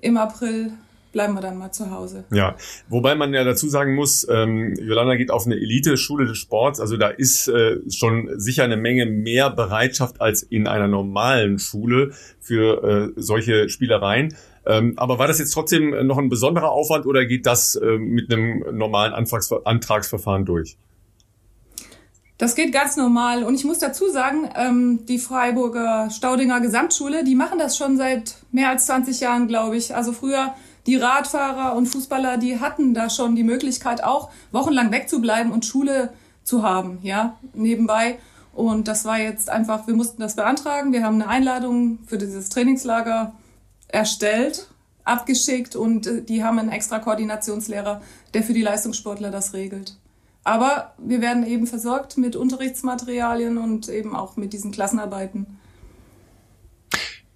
im 0.00 0.16
April 0.16 0.72
bleiben 1.12 1.34
wir 1.34 1.40
dann 1.40 1.58
mal 1.58 1.70
zu 1.70 1.90
Hause. 1.90 2.24
Ja, 2.32 2.56
wobei 2.88 3.14
man 3.14 3.32
ja 3.32 3.44
dazu 3.44 3.68
sagen 3.68 3.94
muss, 3.94 4.26
ähm, 4.28 4.74
Jolanda 4.74 5.14
geht 5.14 5.30
auf 5.30 5.46
eine 5.46 5.56
Elite-Schule 5.56 6.26
des 6.26 6.38
Sports, 6.38 6.80
also 6.80 6.96
da 6.96 7.08
ist 7.08 7.48
äh, 7.48 7.78
schon 7.90 8.30
sicher 8.36 8.64
eine 8.64 8.78
Menge 8.78 9.06
mehr 9.06 9.50
Bereitschaft 9.50 10.20
als 10.20 10.42
in 10.42 10.66
einer 10.66 10.88
normalen 10.88 11.58
Schule 11.58 12.12
für 12.40 13.12
äh, 13.16 13.20
solche 13.20 13.68
Spielereien. 13.68 14.34
Ähm, 14.64 14.94
aber 14.96 15.18
war 15.18 15.26
das 15.26 15.38
jetzt 15.38 15.52
trotzdem 15.52 16.06
noch 16.06 16.18
ein 16.18 16.28
besonderer 16.28 16.70
Aufwand 16.70 17.06
oder 17.06 17.26
geht 17.26 17.46
das 17.46 17.74
äh, 17.74 17.98
mit 17.98 18.32
einem 18.32 18.64
normalen 18.76 19.12
Antrags 19.12 19.52
Antragsverfahren 19.52 20.44
durch? 20.44 20.76
Das 22.38 22.54
geht 22.54 22.72
ganz 22.72 22.96
normal. 22.96 23.44
Und 23.44 23.54
ich 23.54 23.64
muss 23.64 23.78
dazu 23.78 24.08
sagen, 24.08 24.50
ähm, 24.56 25.06
die 25.06 25.18
Freiburger 25.18 26.10
Staudinger 26.10 26.60
Gesamtschule, 26.60 27.22
die 27.22 27.34
machen 27.34 27.58
das 27.58 27.76
schon 27.76 27.96
seit 27.96 28.36
mehr 28.50 28.70
als 28.70 28.86
20 28.86 29.20
Jahren, 29.20 29.46
glaube 29.46 29.76
ich. 29.76 29.94
Also 29.94 30.12
früher 30.12 30.54
die 30.86 30.96
Radfahrer 30.96 31.76
und 31.76 31.86
Fußballer, 31.86 32.38
die 32.38 32.58
hatten 32.58 32.94
da 32.94 33.10
schon 33.10 33.36
die 33.36 33.44
Möglichkeit 33.44 34.02
auch 34.02 34.30
wochenlang 34.50 34.90
wegzubleiben 34.90 35.52
und 35.52 35.64
Schule 35.64 36.12
zu 36.42 36.64
haben, 36.64 36.98
ja, 37.02 37.38
nebenbei. 37.54 38.18
Und 38.52 38.88
das 38.88 39.04
war 39.04 39.18
jetzt 39.18 39.48
einfach, 39.48 39.86
wir 39.86 39.94
mussten 39.94 40.20
das 40.20 40.34
beantragen. 40.36 40.92
Wir 40.92 41.04
haben 41.04 41.22
eine 41.22 41.28
Einladung 41.28 42.00
für 42.06 42.18
dieses 42.18 42.48
Trainingslager 42.48 43.32
erstellt, 43.92 44.68
abgeschickt 45.04 45.76
und 45.76 46.06
äh, 46.06 46.22
die 46.22 46.42
haben 46.42 46.58
einen 46.58 46.70
extra 46.70 46.98
Koordinationslehrer, 46.98 48.02
der 48.34 48.42
für 48.42 48.52
die 48.52 48.62
Leistungssportler 48.62 49.30
das 49.30 49.52
regelt. 49.52 49.96
Aber 50.44 50.94
wir 50.98 51.20
werden 51.20 51.46
eben 51.46 51.68
versorgt 51.68 52.18
mit 52.18 52.34
Unterrichtsmaterialien 52.34 53.58
und 53.58 53.88
eben 53.88 54.16
auch 54.16 54.36
mit 54.36 54.52
diesen 54.52 54.72
Klassenarbeiten. 54.72 55.58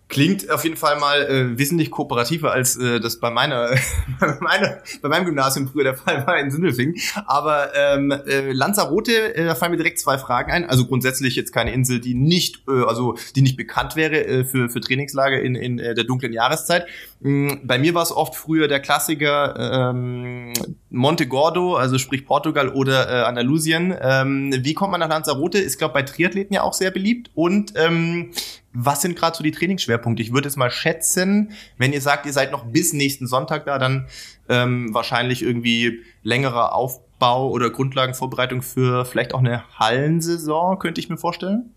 Klingt 0.09 0.49
auf 0.51 0.63
jeden 0.63 0.77
Fall 0.77 1.01
mal 1.01 1.23
äh, 1.23 1.59
wesentlich 1.59 1.91
kooperativer, 1.91 2.53
als 2.53 2.77
äh, 2.77 3.01
das 3.01 3.19
bei 3.19 3.31
meiner, 3.31 3.71
bei 4.21 4.39
meiner, 4.41 4.79
bei 5.03 5.09
meinem 5.09 5.25
Gymnasium 5.25 5.67
früher 5.67 5.83
der 5.83 5.97
Fall 5.97 6.25
war 6.25 6.39
in 6.39 6.53
Sindelfing. 6.53 6.95
Aber 7.27 7.75
ähm, 7.75 8.13
äh, 8.13 8.53
Lanzarote, 8.53 9.35
äh, 9.35 9.45
da 9.45 9.57
fallen 9.57 9.73
mir 9.73 9.79
direkt 9.79 9.99
zwei 9.99 10.17
Fragen 10.17 10.53
ein. 10.53 10.65
Also 10.65 10.87
grundsätzlich 10.87 11.35
jetzt 11.35 11.53
keine 11.53 11.73
Insel, 11.73 12.01
die 12.01 12.15
nicht, 12.15 12.63
äh, 12.69 12.85
also 12.85 13.17
die 13.35 13.43
nicht 13.43 13.57
bekannt 13.57 13.97
wäre 13.97 14.25
äh, 14.25 14.45
für, 14.45 14.69
für 14.69 14.81
Trainingslager 14.81 15.41
in, 15.41 15.57
in 15.57 15.81
äh, 15.81 15.97
der 15.97 16.05
dunklen 16.05 16.33
Jahreszeit. 16.33 16.87
Ähm, 17.25 17.63
bei 17.65 17.77
mir 17.77 17.95
war 17.95 18.05
es 18.05 18.13
oft 18.13 18.37
früher 18.37 18.69
der 18.69 18.79
Klassiker 18.79 19.91
ähm, 19.91 20.53
Monte 20.89 21.27
Gordo, 21.27 21.75
also 21.75 21.99
sprich 21.99 22.27
Portugal 22.27 22.69
oder 22.69 23.11
äh, 23.11 23.25
Andalusien. 23.25 23.93
Ähm, 24.01 24.55
wie 24.61 24.75
kommt 24.75 24.93
man 24.93 25.01
nach 25.01 25.09
Lanzarote? 25.09 25.59
Ist 25.59 25.79
glaube 25.79 25.95
bei 25.95 26.03
Triathleten 26.03 26.55
ja 26.55 26.63
auch 26.63 26.75
sehr 26.75 26.93
beliebt. 26.93 27.31
Und 27.35 27.73
ähm, 27.75 28.31
was 28.79 29.01
sind 29.01 29.17
gerade 29.17 29.37
so 29.37 29.43
die 29.43 29.53
Trainingsschwerpunkte? 29.53 30.23
Ich 30.23 30.33
würde 30.33 30.49
es 30.49 30.57
mal 30.57 30.71
schätzen, 30.71 31.53
wenn 31.79 31.93
ihr 31.93 32.03
sagt, 32.03 32.27
ihr 32.27 32.33
seid 32.33 32.53
noch 32.53 32.67
bis 32.67 32.93
nächsten 32.93 33.27
Sonntag 33.27 33.65
da, 33.65 33.79
dann 33.79 34.07
ähm, 34.49 34.93
wahrscheinlich 34.93 35.43
irgendwie 35.43 36.03
längerer 36.23 36.75
Aufbau 36.75 37.51
oder 37.51 37.71
Grundlagenvorbereitung 37.71 38.61
für 38.61 39.07
vielleicht 39.07 39.33
auch 39.33 39.39
eine 39.39 39.65
Hallensaison, 39.79 40.79
könnte 40.79 41.01
ich 41.01 41.09
mir 41.09 41.17
vorstellen. 41.17 41.75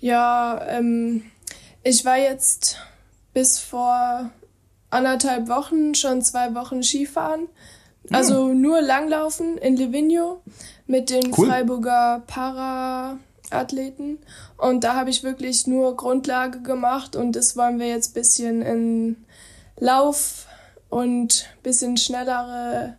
Ja, 0.00 0.60
ähm, 0.68 1.22
ich 1.82 2.04
war 2.04 2.18
jetzt 2.18 2.78
bis 3.32 3.58
vor 3.58 4.30
anderthalb 4.90 5.48
Wochen 5.48 5.94
schon 5.94 6.20
zwei 6.20 6.54
Wochen 6.54 6.82
Skifahren. 6.82 7.48
Also 8.10 8.48
hm. 8.50 8.60
nur 8.60 8.82
Langlaufen 8.82 9.56
in 9.58 9.76
Livigno 9.76 10.42
mit 10.86 11.10
den 11.10 11.32
cool. 11.36 11.48
Freiburger 11.48 12.22
Para 12.26 13.18
Athleten. 13.50 14.18
Und 14.56 14.84
da 14.84 14.94
habe 14.94 15.10
ich 15.10 15.22
wirklich 15.22 15.66
nur 15.66 15.96
Grundlage 15.96 16.62
gemacht 16.62 17.16
und 17.16 17.32
das 17.32 17.56
wollen 17.56 17.78
wir 17.78 17.88
jetzt 17.88 18.14
bisschen 18.14 18.62
in 18.62 19.16
Lauf 19.78 20.46
und 20.88 21.48
bisschen 21.62 21.96
schnellere, 21.96 22.96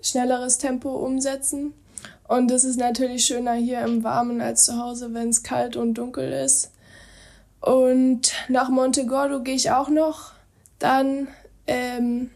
schnelleres 0.00 0.58
Tempo 0.58 0.90
umsetzen. 0.90 1.74
Und 2.26 2.50
das 2.50 2.64
ist 2.64 2.78
natürlich 2.78 3.24
schöner 3.24 3.54
hier 3.54 3.80
im 3.82 4.04
Warmen 4.04 4.40
als 4.40 4.64
zu 4.64 4.76
Hause, 4.76 5.12
wenn 5.14 5.30
es 5.30 5.42
kalt 5.42 5.76
und 5.76 5.94
dunkel 5.94 6.32
ist. 6.32 6.70
Und 7.60 8.32
nach 8.48 8.68
Montegordo 8.68 9.42
gehe 9.42 9.54
ich 9.54 9.70
auch 9.70 9.88
noch. 9.88 10.32
Dann 10.78 11.28
ähm, 11.66 12.30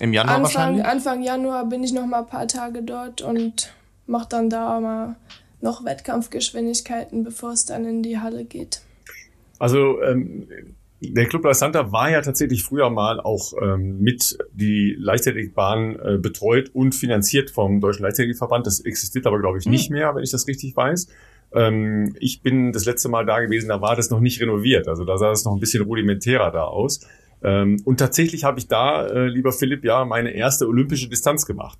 im 0.00 0.12
Januar 0.12 0.36
Anfang, 0.36 0.54
wahrscheinlich? 0.54 0.84
Anfang 0.84 1.22
Januar 1.22 1.64
bin 1.66 1.82
ich 1.82 1.92
noch 1.92 2.06
mal 2.06 2.20
ein 2.20 2.26
paar 2.26 2.46
Tage 2.46 2.82
dort 2.82 3.22
und 3.22 3.72
mache 4.06 4.28
dann 4.28 4.50
da 4.50 4.80
mal 4.80 5.16
noch 5.60 5.84
Wettkampfgeschwindigkeiten, 5.84 7.24
bevor 7.24 7.52
es 7.52 7.66
dann 7.66 7.84
in 7.84 8.02
die 8.02 8.18
Halle 8.18 8.44
geht. 8.44 8.82
Also 9.58 10.00
ähm, 10.02 10.48
der 11.00 11.26
Club 11.26 11.44
La 11.44 11.54
Santa 11.54 11.92
war 11.92 12.10
ja 12.10 12.22
tatsächlich 12.22 12.64
früher 12.64 12.90
mal 12.90 13.20
auch 13.20 13.52
ähm, 13.60 14.00
mit 14.00 14.38
die 14.52 14.96
Leichtathletikbahn 14.98 15.98
äh, 15.98 16.18
betreut 16.18 16.70
und 16.74 16.94
finanziert 16.94 17.50
vom 17.50 17.80
Deutschen 17.80 18.02
Leichtathletikverband. 18.02 18.66
Das 18.66 18.80
existiert 18.80 19.26
aber, 19.26 19.40
glaube 19.40 19.58
ich, 19.58 19.64
hm. 19.64 19.72
nicht 19.72 19.90
mehr, 19.90 20.14
wenn 20.14 20.24
ich 20.24 20.30
das 20.30 20.48
richtig 20.48 20.76
weiß. 20.76 21.08
Ähm, 21.52 22.14
ich 22.18 22.42
bin 22.42 22.72
das 22.72 22.84
letzte 22.84 23.08
Mal 23.08 23.24
da 23.26 23.40
gewesen, 23.40 23.68
da 23.68 23.80
war 23.80 23.96
das 23.96 24.10
noch 24.10 24.20
nicht 24.20 24.40
renoviert. 24.40 24.88
Also 24.88 25.04
da 25.04 25.16
sah 25.18 25.30
es 25.30 25.44
noch 25.44 25.52
ein 25.52 25.60
bisschen 25.60 25.84
rudimentärer 25.84 26.50
da 26.50 26.64
aus. 26.64 27.00
Ähm, 27.42 27.80
und 27.84 27.98
tatsächlich 27.98 28.42
habe 28.42 28.58
ich 28.58 28.66
da, 28.66 29.06
äh, 29.06 29.28
lieber 29.28 29.52
Philipp, 29.52 29.84
ja 29.84 30.04
meine 30.04 30.30
erste 30.30 30.66
olympische 30.66 31.08
Distanz 31.08 31.46
gemacht 31.46 31.78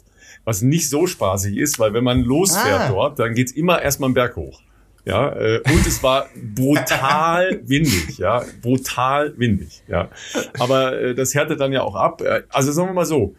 was 0.48 0.62
nicht 0.62 0.88
so 0.88 1.06
spaßig 1.06 1.58
ist, 1.58 1.78
weil 1.78 1.92
wenn 1.92 2.02
man 2.02 2.22
losfährt 2.22 2.80
ah. 2.80 2.88
dort, 2.88 3.18
dann 3.18 3.34
geht's 3.34 3.52
immer 3.52 3.82
erstmal 3.82 4.06
einen 4.06 4.14
Berg 4.14 4.34
hoch. 4.34 4.62
Ja, 5.04 5.30
äh, 5.36 5.60
und 5.70 5.86
es 5.86 6.02
war 6.02 6.26
brutal 6.54 7.60
windig, 7.66 8.16
ja, 8.16 8.42
brutal 8.62 9.34
windig, 9.36 9.82
ja. 9.88 10.08
Aber 10.58 10.98
äh, 10.98 11.14
das 11.14 11.34
härtet 11.34 11.60
dann 11.60 11.72
ja 11.72 11.82
auch 11.82 11.94
ab. 11.94 12.22
Äh, 12.22 12.44
also 12.48 12.72
sagen 12.72 12.88
wir 12.88 12.94
mal 12.94 13.04
so, 13.04 13.34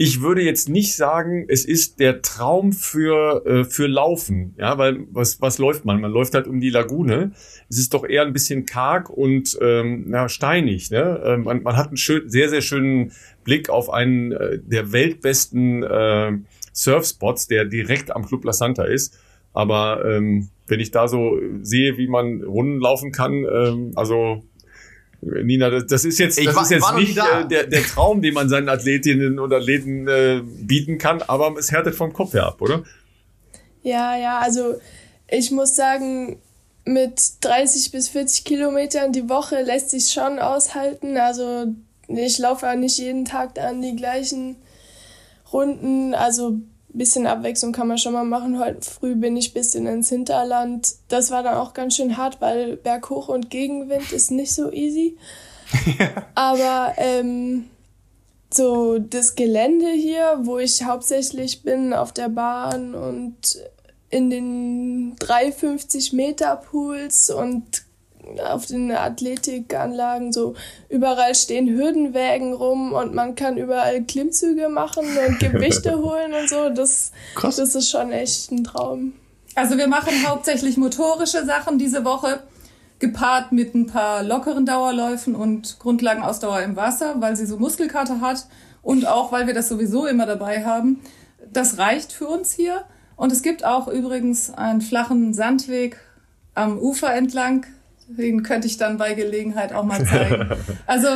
ich 0.00 0.22
würde 0.22 0.42
jetzt 0.42 0.68
nicht 0.68 0.94
sagen, 0.94 1.44
es 1.48 1.64
ist 1.64 1.98
der 1.98 2.22
Traum 2.22 2.72
für 2.72 3.44
äh, 3.44 3.64
für 3.64 3.88
Laufen, 3.88 4.54
ja, 4.56 4.78
weil 4.78 5.00
was 5.10 5.40
was 5.40 5.58
läuft 5.58 5.84
man? 5.84 6.00
Man 6.00 6.12
läuft 6.12 6.34
halt 6.34 6.46
um 6.46 6.60
die 6.60 6.70
Lagune. 6.70 7.32
Es 7.68 7.78
ist 7.78 7.92
doch 7.92 8.08
eher 8.08 8.22
ein 8.22 8.32
bisschen 8.32 8.64
karg 8.64 9.10
und 9.10 9.58
ähm, 9.60 10.08
ja, 10.12 10.28
steinig, 10.28 10.92
ne? 10.92 11.20
Ähm, 11.24 11.42
man, 11.42 11.64
man 11.64 11.76
hat 11.76 11.88
einen 11.88 11.96
schön, 11.96 12.30
sehr 12.30 12.48
sehr 12.48 12.62
schönen 12.62 13.10
Blick 13.42 13.70
auf 13.70 13.90
einen 13.90 14.30
äh, 14.30 14.60
der 14.62 14.92
weltbesten 14.92 15.82
äh, 15.82 16.32
Surfspots, 16.72 17.48
der 17.48 17.64
direkt 17.64 18.14
am 18.14 18.24
Club 18.24 18.44
La 18.44 18.52
Santa 18.52 18.84
ist. 18.84 19.18
Aber 19.52 20.04
ähm, 20.04 20.50
wenn 20.68 20.78
ich 20.78 20.92
da 20.92 21.08
so 21.08 21.40
sehe, 21.62 21.98
wie 21.98 22.06
man 22.06 22.44
Runden 22.44 22.78
laufen 22.78 23.10
kann, 23.10 23.44
ähm, 23.52 23.92
also 23.96 24.44
Nina, 25.20 25.68
das, 25.70 25.86
das 25.86 26.04
ist 26.04 26.18
jetzt, 26.18 26.38
das 26.38 26.54
war, 26.54 26.62
ist 26.62 26.70
jetzt 26.70 26.94
nicht 26.94 27.18
äh, 27.18 27.46
der, 27.48 27.66
der 27.66 27.82
Traum, 27.82 28.22
den 28.22 28.34
man 28.34 28.48
seinen 28.48 28.68
Athletinnen 28.68 29.38
und 29.38 29.52
Athleten 29.52 30.06
äh, 30.06 30.42
bieten 30.44 30.98
kann, 30.98 31.22
aber 31.22 31.56
es 31.58 31.72
härtet 31.72 31.94
vom 31.94 32.12
Kopf 32.12 32.34
her 32.34 32.46
ab, 32.46 32.60
oder? 32.60 32.84
Ja, 33.82 34.16
ja, 34.16 34.38
also 34.38 34.76
ich 35.28 35.50
muss 35.50 35.74
sagen, 35.74 36.38
mit 36.84 37.20
30 37.42 37.90
bis 37.90 38.08
40 38.08 38.44
Kilometern 38.44 39.12
die 39.12 39.28
Woche 39.28 39.62
lässt 39.62 39.90
sich 39.90 40.10
schon 40.10 40.38
aushalten. 40.38 41.16
Also 41.16 41.66
ich 42.08 42.38
laufe 42.38 42.66
ja 42.66 42.74
nicht 42.74 42.98
jeden 42.98 43.24
Tag 43.24 43.58
an 43.58 43.82
die 43.82 43.94
gleichen 43.94 44.56
Runden. 45.52 46.14
Also 46.14 46.58
ein 46.94 46.98
bisschen 46.98 47.26
Abwechslung 47.26 47.72
kann 47.72 47.88
man 47.88 47.98
schon 47.98 48.14
mal 48.14 48.24
machen. 48.24 48.58
Heute 48.58 48.88
früh 48.88 49.14
bin 49.14 49.36
ich 49.36 49.52
bisschen 49.52 49.86
ins 49.86 50.08
Hinterland. 50.08 50.94
Das 51.08 51.30
war 51.30 51.42
dann 51.42 51.56
auch 51.56 51.74
ganz 51.74 51.96
schön 51.96 52.16
hart, 52.16 52.40
weil 52.40 52.76
Berghoch 52.76 53.28
und 53.28 53.50
Gegenwind 53.50 54.12
ist 54.12 54.30
nicht 54.30 54.54
so 54.54 54.72
easy. 54.72 55.16
Aber 56.34 56.94
ähm, 56.96 57.68
so 58.52 58.98
das 58.98 59.34
Gelände 59.34 59.90
hier, 59.90 60.40
wo 60.42 60.58
ich 60.58 60.84
hauptsächlich 60.84 61.62
bin 61.62 61.92
auf 61.92 62.12
der 62.12 62.30
Bahn 62.30 62.94
und 62.94 63.36
in 64.10 64.30
den 64.30 65.16
350 65.16 66.14
Meter 66.14 66.56
Pools 66.56 67.28
und 67.28 67.82
auf 68.40 68.66
den 68.66 68.90
Athletikanlagen 68.90 70.32
so 70.32 70.54
überall 70.88 71.34
stehen 71.34 71.68
Hürdenwägen 71.68 72.52
rum 72.52 72.92
und 72.92 73.14
man 73.14 73.34
kann 73.34 73.56
überall 73.56 74.02
Klimmzüge 74.02 74.68
machen 74.68 75.04
und 75.26 75.38
Gewichte 75.40 75.98
holen 75.98 76.32
und 76.32 76.48
so. 76.48 76.68
Das, 76.70 77.12
Krass. 77.34 77.56
das 77.56 77.74
ist 77.74 77.90
schon 77.90 78.12
echt 78.12 78.50
ein 78.50 78.64
Traum. 78.64 79.12
Also 79.54 79.76
wir 79.76 79.88
machen 79.88 80.12
hauptsächlich 80.26 80.76
motorische 80.76 81.44
Sachen 81.44 81.78
diese 81.78 82.04
Woche, 82.04 82.40
gepaart 82.98 83.52
mit 83.52 83.74
ein 83.74 83.86
paar 83.86 84.22
lockeren 84.22 84.66
Dauerläufen 84.66 85.34
und 85.34 85.78
Grundlagenausdauer 85.78 86.62
im 86.62 86.76
Wasser, 86.76 87.16
weil 87.20 87.36
sie 87.36 87.46
so 87.46 87.56
Muskelkater 87.56 88.20
hat 88.20 88.46
und 88.82 89.06
auch 89.06 89.32
weil 89.32 89.46
wir 89.46 89.54
das 89.54 89.68
sowieso 89.68 90.06
immer 90.06 90.26
dabei 90.26 90.64
haben. 90.64 91.00
Das 91.52 91.78
reicht 91.78 92.12
für 92.12 92.26
uns 92.26 92.52
hier. 92.52 92.84
Und 93.16 93.32
es 93.32 93.42
gibt 93.42 93.64
auch 93.64 93.88
übrigens 93.88 94.50
einen 94.50 94.80
flachen 94.80 95.34
Sandweg 95.34 95.98
am 96.54 96.78
Ufer 96.78 97.12
entlang, 97.14 97.66
den 98.08 98.42
könnte 98.42 98.66
ich 98.66 98.76
dann 98.76 98.98
bei 98.98 99.14
Gelegenheit 99.14 99.72
auch 99.72 99.84
mal 99.84 100.04
zeigen. 100.06 100.50
Also 100.86 101.08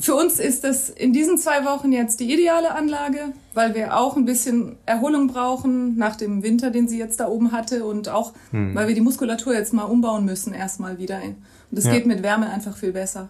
für 0.00 0.14
uns 0.14 0.40
ist 0.40 0.64
das 0.64 0.88
in 0.88 1.12
diesen 1.12 1.38
zwei 1.38 1.64
Wochen 1.64 1.92
jetzt 1.92 2.20
die 2.20 2.32
ideale 2.32 2.74
Anlage, 2.74 3.32
weil 3.54 3.74
wir 3.74 3.96
auch 3.96 4.16
ein 4.16 4.24
bisschen 4.24 4.76
Erholung 4.86 5.28
brauchen 5.28 5.96
nach 5.96 6.16
dem 6.16 6.42
Winter, 6.42 6.70
den 6.70 6.88
sie 6.88 6.98
jetzt 6.98 7.20
da 7.20 7.28
oben 7.28 7.52
hatte 7.52 7.84
und 7.84 8.08
auch, 8.08 8.32
hm. 8.50 8.74
weil 8.74 8.88
wir 8.88 8.94
die 8.94 9.00
Muskulatur 9.00 9.54
jetzt 9.54 9.72
mal 9.72 9.84
umbauen 9.84 10.24
müssen, 10.24 10.54
erstmal 10.54 10.98
wieder. 10.98 11.22
Und 11.22 11.36
das 11.70 11.84
ja. 11.84 11.92
geht 11.92 12.06
mit 12.06 12.22
Wärme 12.22 12.50
einfach 12.50 12.76
viel 12.76 12.92
besser. 12.92 13.28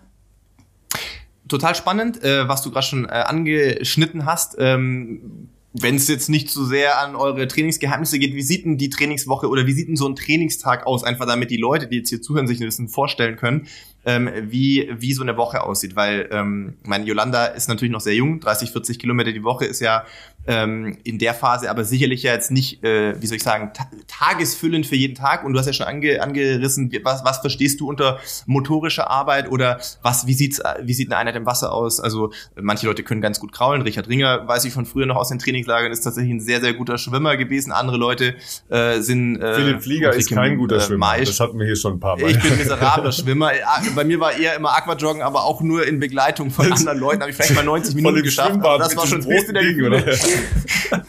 Total 1.49 1.75
spannend, 1.75 2.25
äh, 2.25 2.49
was 2.49 2.63
du 2.63 2.71
gerade 2.71 2.87
schon 2.87 3.05
äh, 3.05 3.09
angeschnitten 3.09 4.25
hast. 4.25 4.57
Ähm, 4.59 5.51
wenn 5.73 5.97
es 5.97 6.09
jetzt 6.09 6.29
nicht 6.29 6.51
so 6.51 6.65
sehr 6.65 7.01
an 7.01 7.17
eure 7.17 7.49
Trainingsgeheimnisse 7.49 8.19
geht, 8.19 8.35
wie 8.35 8.43
sieht 8.43 8.65
denn 8.65 8.77
die 8.77 8.91
Trainingswoche 8.91 9.49
oder 9.49 9.67
wie 9.67 9.73
sieht 9.73 9.89
denn 9.89 9.97
so 9.97 10.07
ein 10.07 10.17
Trainingstag 10.17 10.87
aus? 10.87 11.03
Einfach 11.03 11.27
damit 11.27 11.51
die 11.51 11.57
Leute, 11.57 11.89
die 11.89 11.97
jetzt 11.97 12.11
hier 12.11 12.21
zuhören, 12.21 12.47
sich 12.47 12.61
ein 12.61 12.67
bisschen 12.67 12.89
vorstellen 12.89 13.37
können. 13.37 13.67
Ähm, 14.05 14.31
wie, 14.43 14.91
wie 14.99 15.13
so 15.13 15.23
eine 15.23 15.37
Woche 15.37 15.63
aussieht. 15.63 15.97
Weil 15.97 16.29
ähm, 16.33 16.75
meine 16.85 17.05
Yolanda 17.05 17.47
ist 17.47 17.69
natürlich 17.69 17.93
noch 17.93 18.01
sehr 18.01 18.15
jung, 18.15 18.41
30, 18.41 18.71
40 18.71 18.99
Kilometer 18.99 19.33
die 19.33 19.45
Woche 19.45 19.65
ist 19.65 19.81
ja 19.81 20.05
ähm, 20.47 20.99
in 21.05 21.19
der 21.19 21.35
Phase 21.35 21.71
aber 21.71 21.85
sicherlich 21.85 22.25
ja 22.25 22.33
jetzt 22.33 22.51
nicht, 22.51 22.83
äh, 22.83 23.21
wie 23.21 23.27
soll 23.27 23.37
ich 23.37 23.43
sagen, 23.43 23.71
ta 23.75 23.87
tagesfüllend 24.09 24.87
für 24.87 24.97
jeden 24.97 25.15
Tag. 25.15 25.45
Und 25.45 25.53
du 25.53 25.59
hast 25.59 25.67
ja 25.67 25.73
schon 25.73 25.87
ange 25.87 26.21
angerissen, 26.21 26.93
was, 27.03 27.25
was 27.25 27.39
verstehst 27.39 27.81
du 27.81 27.89
unter 27.89 28.19
motorischer 28.47 29.11
Arbeit 29.11 29.51
oder 29.51 29.81
was, 30.03 30.27
wie 30.27 30.35
sieht's, 30.35 30.61
wie 30.83 30.95
sieht 30.95 31.09
eine 31.11 31.19
Einheit 31.19 31.37
im 31.37 31.47
Wasser 31.47 31.73
aus? 31.73 32.01
Also 32.01 32.33
manche 32.61 32.87
Leute 32.87 33.03
können 33.03 33.21
ganz 33.21 33.41
gut 33.41 33.53
kraulen. 33.53 33.83
Richard 33.83 34.09
Ringer, 34.09 34.47
weiß 34.47 34.65
ich 34.65 34.73
von 34.73 34.87
früher 34.87 35.07
noch 35.07 35.17
aus 35.17 35.29
den 35.29 35.39
Trainingslagern, 35.39 35.93
ist 35.93 36.03
tatsächlich 36.03 36.33
ein 36.33 36.41
sehr, 36.41 36.61
sehr 36.61 36.75
guter 36.75 36.99
Schwimmer 36.99 37.37
gewesen. 37.37 37.73
Andere 37.73 37.97
Leute 37.97 38.35
äh, 38.69 39.01
sind 39.01 39.41
äh, 39.41 39.55
Philipp 39.55 39.83
Flieger 39.83 40.13
ist 40.13 40.31
kein 40.31 40.57
guter 40.57 40.77
äh, 40.77 40.81
Schwimmer. 40.81 41.07
Maisch. 41.07 41.29
Das 41.29 41.41
hatten 41.41 41.59
wir 41.59 41.67
hier 41.67 41.77
schon 41.77 41.95
ein 41.95 42.01
paar 42.01 42.19
Mal. 42.19 42.31
Ich 42.31 42.41
bin 42.41 42.57
miserabler 42.57 43.13
Schwimmer. 43.13 43.51
Bei 43.95 44.05
mir 44.05 44.21
war 44.21 44.37
eher 44.37 44.55
immer 44.57 44.77
Aquajoggen, 44.77 45.23
aber 45.23 45.45
auch 45.45 45.61
nur 45.61 45.87
in 45.87 46.01
Begleitung 46.01 46.51
von 46.51 46.73
anderen 46.73 46.99
Leuten. 46.99 47.21
Habe 47.21 47.31
ich 47.31 47.37
vielleicht 47.37 47.55
mal 47.55 47.65
90 47.65 47.95
Minuten 47.95 48.23
geschafft. 48.23 48.53
Aber 48.53 48.79
das 48.79 48.97
war 48.97 49.07
schon 49.07 49.19
das 49.19 49.29
höchste 49.29 49.53
der 49.53 49.63
Gefühle. 49.63 50.05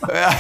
ja. 0.08 0.36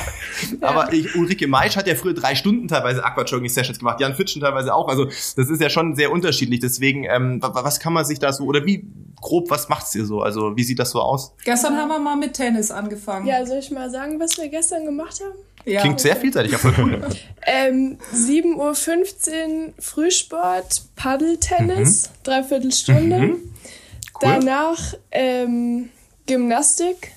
Aber 0.62 0.91
ich, 0.94 1.16
Ulrike 1.16 1.48
Maisch 1.48 1.76
hat 1.76 1.88
ja 1.88 1.96
früher 1.96 2.14
drei 2.14 2.36
Stunden 2.36 2.68
teilweise 2.68 3.04
Aquajogging-Sessions 3.04 3.80
gemacht, 3.80 4.00
Jan 4.00 4.16
Fitschen 4.16 4.41
teilweise 4.41 4.74
auch. 4.74 4.88
Also 4.88 5.06
das 5.06 5.38
ist 5.38 5.62
ja 5.62 5.70
schon 5.70 5.96
sehr 5.96 6.12
unterschiedlich. 6.12 6.60
Deswegen, 6.60 7.06
ähm, 7.06 7.39
was 7.41 7.80
kann 7.80 7.94
man 7.94 8.06
sich 8.06 8.20
da 8.20 8.34
so, 8.34 8.46
oder 8.46 8.66
wie 8.66 8.88
grob, 9.22 9.50
was 9.50 9.70
macht's 9.70 9.96
ihr 9.96 10.06
so? 10.06 10.22
Also 10.22 10.56
wie 10.56 10.64
sieht 10.64 10.80
das 10.80 10.91
so 10.91 11.02
aus? 11.02 11.34
Gestern 11.44 11.78
haben 11.78 11.89
wir 11.89 12.00
mal 12.00 12.18
mit 12.18 12.34
Tennis 12.34 12.72
angefangen. 12.72 13.26
Ja, 13.26 13.46
soll 13.46 13.60
ich 13.60 13.72
mal 13.72 13.89
sagen, 13.89 14.20
was 14.20 14.38
wir 14.38 14.50
gestern 14.50 14.86
gemacht 14.86 15.20
haben? 15.22 15.34
Ja. 15.66 15.82
Klingt 15.82 15.99
sehr 16.01 16.16
vielseitig, 16.16 16.51
ja 16.51 16.57
voll 16.57 16.74
cool. 16.78 17.01
ähm, 17.45 17.97
7.15 18.14 18.55
Uhr 18.57 19.74
Frühsport, 19.80 20.84
Paddeltennis, 20.95 22.09
mhm. 22.09 22.14
dreiviertel 22.24 22.72
Stunde. 22.72 23.20
Mhm. 23.20 23.32
Cool. 23.32 24.22
Danach 24.22 24.93
ähm, 25.11 25.89
Gymnastik, 26.26 27.11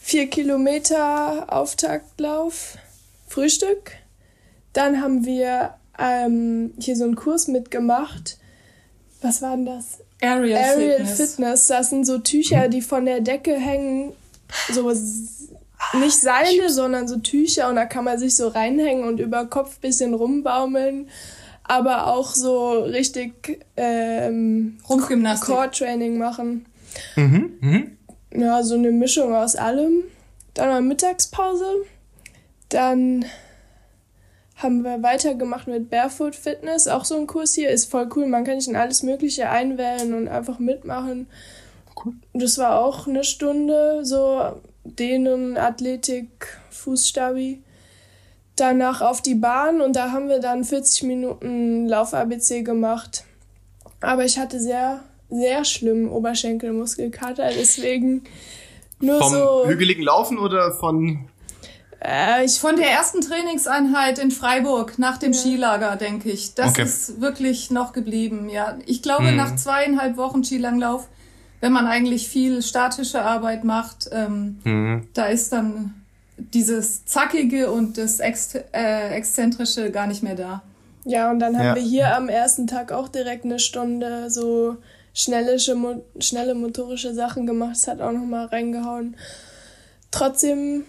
vier 0.00 0.28
Kilometer 0.28 1.52
Auftaktlauf, 1.52 2.78
Frühstück. 3.28 3.92
Dann 4.72 5.00
haben 5.00 5.24
wir 5.24 5.74
ähm, 5.98 6.72
hier 6.78 6.96
so 6.96 7.04
einen 7.04 7.16
Kurs 7.16 7.48
mitgemacht. 7.48 8.38
Was 9.22 9.42
war 9.42 9.56
denn 9.56 9.66
das? 9.66 9.98
Aerial, 10.20 10.58
Aerial 10.62 10.96
Fitness. 10.98 11.16
Fitness. 11.16 11.66
Das 11.68 11.90
sind 11.90 12.06
so 12.06 12.18
Tücher, 12.18 12.68
die 12.68 12.82
von 12.82 13.04
der 13.04 13.20
Decke 13.20 13.54
hängen. 13.54 14.12
So 14.72 14.90
nicht 15.92 16.20
Seile, 16.20 16.70
sondern 16.70 17.06
so 17.06 17.18
Tücher 17.18 17.68
und 17.68 17.76
da 17.76 17.84
kann 17.84 18.04
man 18.04 18.18
sich 18.18 18.36
so 18.36 18.48
reinhängen 18.48 19.06
und 19.06 19.20
über 19.20 19.46
Kopf 19.46 19.78
bisschen 19.78 20.14
rumbaumeln. 20.14 21.08
Aber 21.66 22.08
auch 22.08 22.34
so 22.34 22.82
richtig 22.82 23.64
ähm, 23.76 24.78
Rumpfgymnastik. 24.88 25.54
Core-Training 25.54 26.18
machen. 26.18 26.66
Mhm. 27.16 27.52
Mhm 27.60 27.96
ja, 28.34 28.62
so 28.62 28.74
eine 28.74 28.90
Mischung 28.90 29.34
aus 29.34 29.56
allem. 29.56 30.04
Dann 30.54 30.68
war 30.68 30.80
Mittagspause. 30.80 31.84
Dann 32.68 33.24
haben 34.56 34.82
wir 34.82 35.02
weitergemacht 35.02 35.66
mit 35.66 35.90
Barefoot 35.90 36.34
Fitness. 36.34 36.88
Auch 36.88 37.04
so 37.04 37.16
ein 37.16 37.26
Kurs 37.26 37.54
hier 37.54 37.70
ist 37.70 37.90
voll 37.90 38.08
cool. 38.14 38.26
Man 38.26 38.44
kann 38.44 38.60
sich 38.60 38.68
in 38.68 38.76
alles 38.76 39.02
Mögliche 39.02 39.48
einwählen 39.50 40.14
und 40.14 40.28
einfach 40.28 40.58
mitmachen. 40.58 41.26
Cool. 42.04 42.14
Das 42.32 42.58
war 42.58 42.80
auch 42.80 43.06
eine 43.06 43.24
Stunde, 43.24 44.04
so 44.04 44.60
Dehnen, 44.84 45.56
Athletik, 45.56 46.58
Fußstabi. 46.70 47.62
Danach 48.56 49.00
auf 49.00 49.20
die 49.20 49.34
Bahn 49.34 49.80
und 49.80 49.96
da 49.96 50.12
haben 50.12 50.28
wir 50.28 50.38
dann 50.38 50.64
40 50.64 51.02
Minuten 51.04 51.86
Lauf-ABC 51.88 52.62
gemacht. 52.62 53.24
Aber 54.00 54.24
ich 54.24 54.38
hatte 54.38 54.60
sehr 54.60 55.02
sehr 55.30 55.64
schlimmen 55.64 56.08
Oberschenkelmuskelkater, 56.08 57.50
deswegen 57.50 58.24
nur 59.00 59.18
Vom 59.18 59.32
so. 59.32 59.64
hügeligen 59.66 60.04
Laufen 60.04 60.38
oder 60.38 60.72
von 60.72 61.28
äh, 62.00 62.44
ich 62.44 62.60
von 62.60 62.76
der 62.76 62.90
ersten 62.90 63.20
Trainingseinheit 63.20 64.18
in 64.18 64.30
Freiburg 64.30 64.98
nach 64.98 65.18
dem 65.18 65.32
ja. 65.32 65.38
Skilager, 65.38 65.96
denke 65.96 66.30
ich. 66.30 66.54
Das 66.54 66.70
okay. 66.70 66.82
ist 66.82 67.20
wirklich 67.20 67.70
noch 67.70 67.92
geblieben, 67.92 68.48
ja. 68.48 68.78
Ich 68.86 69.02
glaube, 69.02 69.24
mhm. 69.24 69.36
nach 69.36 69.56
zweieinhalb 69.56 70.16
Wochen 70.16 70.44
Skilanglauf, 70.44 71.08
wenn 71.64 71.72
man 71.72 71.86
eigentlich 71.86 72.28
viel 72.28 72.60
statische 72.60 73.22
Arbeit 73.22 73.64
macht, 73.64 74.10
ähm, 74.12 74.58
mhm. 74.64 75.08
da 75.14 75.28
ist 75.28 75.50
dann 75.50 75.94
dieses 76.36 77.06
Zackige 77.06 77.72
und 77.72 77.96
das 77.96 78.20
Ex 78.20 78.54
äh, 78.54 79.08
Exzentrische 79.14 79.90
gar 79.90 80.06
nicht 80.06 80.22
mehr 80.22 80.34
da. 80.34 80.62
Ja, 81.06 81.30
und 81.30 81.38
dann 81.38 81.56
haben 81.56 81.68
ja. 81.68 81.74
wir 81.74 81.82
hier 81.82 82.14
am 82.14 82.28
ersten 82.28 82.66
Tag 82.66 82.92
auch 82.92 83.08
direkt 83.08 83.46
eine 83.46 83.58
Stunde 83.58 84.28
so 84.28 84.76
schnelle, 85.14 85.56
schnelle 85.58 86.54
motorische 86.54 87.14
Sachen 87.14 87.46
gemacht. 87.46 87.76
Das 87.76 87.88
hat 87.88 88.02
auch 88.02 88.12
nochmal 88.12 88.44
reingehauen. 88.44 89.16
Trotzdem 90.10 90.84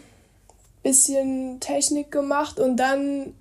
bisschen 0.83 1.61
Technik 1.61 2.11
gemacht 2.11 2.59
und 2.59 2.75
dann 2.75 3.33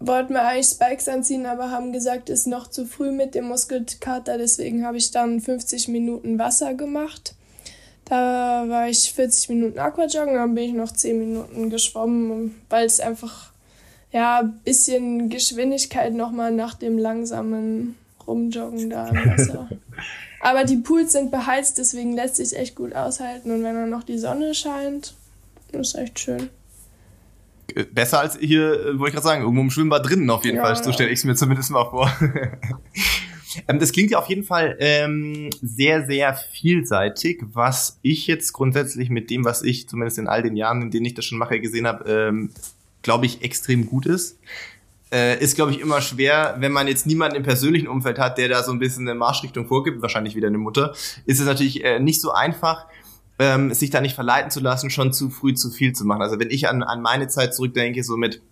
wollten 0.00 0.34
wir 0.34 0.46
eigentlich 0.46 0.68
Spikes 0.68 1.08
anziehen, 1.08 1.46
aber 1.46 1.70
haben 1.70 1.92
gesagt, 1.92 2.30
ist 2.30 2.46
noch 2.46 2.68
zu 2.68 2.86
früh 2.86 3.10
mit 3.10 3.34
dem 3.34 3.46
Muskelkater. 3.46 4.38
Deswegen 4.38 4.84
habe 4.84 4.96
ich 4.96 5.10
dann 5.10 5.40
50 5.40 5.88
Minuten 5.88 6.38
Wasser 6.38 6.74
gemacht. 6.74 7.34
Da 8.04 8.64
war 8.68 8.88
ich 8.88 9.12
40 9.12 9.50
Minuten 9.50 9.78
Aquajoggen, 9.78 10.34
dann 10.34 10.54
bin 10.54 10.64
ich 10.64 10.72
noch 10.72 10.92
10 10.92 11.18
Minuten 11.18 11.68
geschwommen, 11.68 12.54
weil 12.70 12.86
es 12.86 13.00
einfach 13.00 13.52
ja 14.10 14.38
ein 14.38 14.60
bisschen 14.64 15.28
Geschwindigkeit 15.28 16.14
nochmal 16.14 16.52
nach 16.52 16.74
dem 16.74 16.96
langsamen 16.96 17.96
rumjoggen 18.26 18.88
da 18.88 19.08
im 19.08 19.30
Wasser. 19.30 19.68
Aber 20.40 20.64
die 20.64 20.76
Pools 20.76 21.12
sind 21.12 21.30
beheizt, 21.30 21.78
deswegen 21.78 22.14
lässt 22.14 22.36
sich 22.36 22.56
echt 22.56 22.76
gut 22.76 22.94
aushalten. 22.94 23.50
Und 23.50 23.62
wenn 23.62 23.74
dann 23.74 23.90
noch 23.90 24.04
die 24.04 24.18
Sonne 24.18 24.54
scheint, 24.54 25.14
ist 25.72 25.96
echt 25.96 26.18
schön. 26.18 26.48
Besser 27.92 28.20
als 28.20 28.38
hier, 28.38 28.72
äh, 28.72 28.98
wollte 28.98 29.08
ich 29.08 29.14
gerade 29.14 29.26
sagen, 29.26 29.42
irgendwo 29.42 29.62
im 29.62 29.70
Schwimmbad 29.70 30.08
drinnen 30.08 30.30
auf 30.30 30.44
jeden 30.44 30.56
ja, 30.56 30.62
Fall. 30.62 30.82
So 30.82 30.92
stelle 30.92 31.10
ich 31.10 31.18
es 31.18 31.24
mir 31.24 31.34
zumindest 31.34 31.70
mal 31.70 31.84
vor. 31.84 32.10
ähm, 33.68 33.78
das 33.78 33.92
klingt 33.92 34.10
ja 34.10 34.18
auf 34.18 34.28
jeden 34.28 34.44
Fall 34.44 34.76
ähm, 34.80 35.50
sehr, 35.60 36.06
sehr 36.06 36.34
vielseitig, 36.34 37.42
was 37.52 37.98
ich 38.02 38.26
jetzt 38.26 38.52
grundsätzlich 38.52 39.10
mit 39.10 39.30
dem, 39.30 39.44
was 39.44 39.62
ich 39.62 39.88
zumindest 39.88 40.18
in 40.18 40.28
all 40.28 40.42
den 40.42 40.56
Jahren, 40.56 40.82
in 40.82 40.90
denen 40.90 41.06
ich 41.06 41.14
das 41.14 41.24
schon 41.24 41.38
mache, 41.38 41.60
gesehen 41.60 41.86
habe, 41.86 42.10
ähm, 42.10 42.50
glaube 43.02 43.26
ich, 43.26 43.42
extrem 43.42 43.86
gut 43.86 44.06
ist 44.06 44.38
äh, 45.10 45.42
ist, 45.42 45.54
glaube 45.54 45.72
ich, 45.72 45.80
immer 45.80 46.00
schwer, 46.00 46.56
wenn 46.58 46.72
man 46.72 46.88
jetzt 46.88 47.06
niemanden 47.06 47.36
im 47.36 47.42
persönlichen 47.42 47.88
Umfeld 47.88 48.18
hat, 48.18 48.38
der 48.38 48.48
da 48.48 48.62
so 48.62 48.72
ein 48.72 48.78
bisschen 48.78 49.08
eine 49.08 49.18
Marschrichtung 49.18 49.66
vorgibt, 49.66 50.02
wahrscheinlich 50.02 50.34
wieder 50.34 50.48
eine 50.48 50.58
Mutter, 50.58 50.94
ist 51.24 51.40
es 51.40 51.46
natürlich 51.46 51.84
äh, 51.84 51.98
nicht 51.98 52.20
so 52.20 52.32
einfach, 52.32 52.86
ähm, 53.38 53.72
sich 53.72 53.90
da 53.90 54.00
nicht 54.00 54.14
verleiten 54.14 54.50
zu 54.50 54.60
lassen, 54.60 54.90
schon 54.90 55.12
zu 55.12 55.30
früh 55.30 55.54
zu 55.54 55.70
viel 55.70 55.92
zu 55.92 56.04
machen. 56.04 56.22
Also 56.22 56.38
wenn 56.38 56.50
ich 56.50 56.68
an, 56.68 56.82
an 56.82 57.02
meine 57.02 57.28
Zeit 57.28 57.54
zurückdenke, 57.54 58.02
so 58.02 58.16
mit 58.16 58.42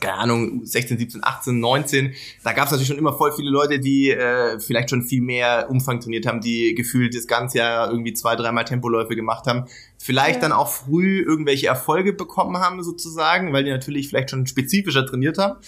keine 0.00 0.14
Ahnung, 0.14 0.64
16, 0.64 0.98
17, 0.98 1.20
18, 1.22 1.60
19, 1.60 2.14
da 2.42 2.52
gab 2.52 2.66
es 2.66 2.72
natürlich 2.72 2.88
schon 2.88 2.98
immer 2.98 3.12
voll 3.12 3.32
viele 3.32 3.50
Leute, 3.50 3.78
die 3.78 4.10
äh, 4.10 4.58
vielleicht 4.58 4.90
schon 4.90 5.02
viel 5.02 5.22
mehr 5.22 5.70
Umfang 5.70 6.00
trainiert 6.00 6.26
haben, 6.26 6.40
die 6.40 6.74
gefühlt 6.74 7.14
das 7.14 7.26
ganze 7.26 7.58
Jahr 7.58 7.90
irgendwie 7.90 8.12
zwei, 8.12 8.34
dreimal 8.34 8.64
Tempoläufe 8.64 9.14
gemacht 9.14 9.46
haben, 9.46 9.66
vielleicht 9.98 10.36
ja. 10.36 10.40
dann 10.42 10.52
auch 10.52 10.68
früh 10.68 11.20
irgendwelche 11.20 11.68
Erfolge 11.68 12.12
bekommen 12.12 12.58
haben 12.58 12.82
sozusagen, 12.82 13.52
weil 13.52 13.64
die 13.64 13.70
natürlich 13.70 14.08
vielleicht 14.08 14.30
schon 14.30 14.46
spezifischer 14.46 15.06
trainiert 15.06 15.38
haben. 15.38 15.60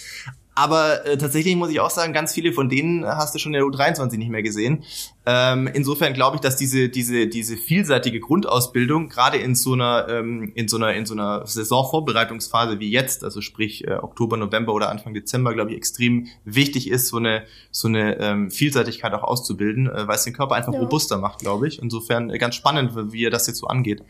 Aber 0.57 1.05
äh, 1.05 1.19
tatsächlich 1.19 1.55
muss 1.55 1.69
ich 1.69 1.79
auch 1.79 1.91
sagen, 1.91 2.13
ganz 2.13 2.33
viele 2.33 2.51
von 2.51 2.67
denen 2.67 3.05
hast 3.05 3.35
du 3.35 3.37
schon 3.37 3.53
in 3.53 3.61
der 3.61 3.69
U23 3.69 4.17
nicht 4.17 4.31
mehr 4.31 4.41
gesehen. 4.41 4.83
Ähm, 5.27 5.69
insofern 5.71 6.13
glaube 6.13 6.37
ich, 6.37 6.41
dass 6.41 6.57
diese 6.57 6.89
diese 6.89 7.27
diese 7.27 7.57
vielseitige 7.57 8.19
Grundausbildung 8.19 9.07
gerade 9.07 9.37
in 9.37 9.53
so 9.53 9.73
einer 9.73 10.07
ähm, 10.09 10.51
in 10.55 10.67
so 10.67 10.77
einer 10.77 10.95
in 10.95 11.05
so 11.05 11.13
einer 11.13 11.45
Saisonvorbereitungsphase 11.45 12.79
wie 12.79 12.89
jetzt, 12.89 13.23
also 13.23 13.41
sprich 13.41 13.87
äh, 13.87 13.97
Oktober, 14.01 14.35
November 14.35 14.73
oder 14.73 14.89
Anfang 14.89 15.13
Dezember, 15.13 15.53
glaube 15.53 15.69
ich, 15.71 15.77
extrem 15.77 16.25
wichtig 16.43 16.89
ist, 16.89 17.09
so 17.09 17.17
eine 17.17 17.43
so 17.69 17.87
eine 17.87 18.19
ähm, 18.19 18.49
Vielseitigkeit 18.49 19.13
auch 19.13 19.23
auszubilden, 19.23 19.85
äh, 19.87 20.07
weil 20.07 20.15
es 20.15 20.23
den 20.23 20.33
Körper 20.33 20.55
einfach 20.55 20.73
ja. 20.73 20.79
robuster 20.79 21.19
macht, 21.19 21.37
glaube 21.37 21.67
ich. 21.67 21.79
Insofern 21.79 22.31
äh, 22.31 22.39
ganz 22.39 22.55
spannend, 22.55 22.93
wie 23.13 23.23
er 23.23 23.29
das 23.29 23.45
jetzt 23.45 23.59
so 23.59 23.67
angeht. 23.67 24.01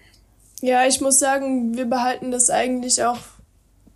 Ja, 0.61 0.87
ich 0.87 1.01
muss 1.01 1.19
sagen, 1.19 1.75
wir 1.75 1.85
behalten 1.87 2.31
das 2.31 2.49
eigentlich 2.49 3.03
auch 3.03 3.17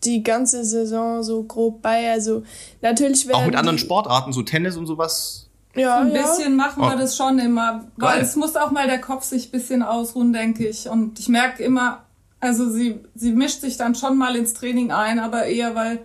die 0.04 0.24
ganze 0.24 0.66
Saison 0.66 1.24
so 1.24 1.44
grob 1.44 1.82
bei. 1.82 2.12
Also 2.12 2.44
natürlich 2.82 3.28
werden 3.28 3.42
Auch 3.42 3.46
mit 3.46 3.56
anderen 3.56 3.78
Sportarten, 3.78 4.34
so 4.34 4.42
Tennis 4.42 4.78
und 4.78 4.88
sowas. 4.88 5.50
Ja, 5.76 6.02
so 6.02 6.08
ein 6.08 6.16
ja. 6.16 6.22
bisschen 6.22 6.56
machen 6.56 6.82
wir 6.82 6.94
oh. 6.96 6.98
das 6.98 7.16
schon 7.16 7.40
immer. 7.40 7.86
Weil 7.98 8.16
Geil. 8.16 8.24
es 8.24 8.36
muss 8.36 8.56
auch 8.56 8.72
mal 8.72 8.88
der 8.88 9.00
Kopf 9.00 9.24
sich 9.24 9.48
ein 9.48 9.52
bisschen 9.52 9.84
ausruhen, 9.84 10.34
denke 10.34 10.68
ich. 10.68 10.90
Und 10.90 11.20
ich 11.20 11.30
merke 11.30 11.64
immer, 11.64 12.04
also 12.40 12.70
sie, 12.70 13.00
sie 13.16 13.32
mischt 13.32 13.62
sich 13.62 13.78
dann 13.78 13.96
schon 13.96 14.18
mal 14.18 14.36
ins 14.36 14.54
Training 14.54 14.92
ein, 14.92 15.20
aber 15.20 15.46
eher, 15.46 15.76
weil, 15.76 16.00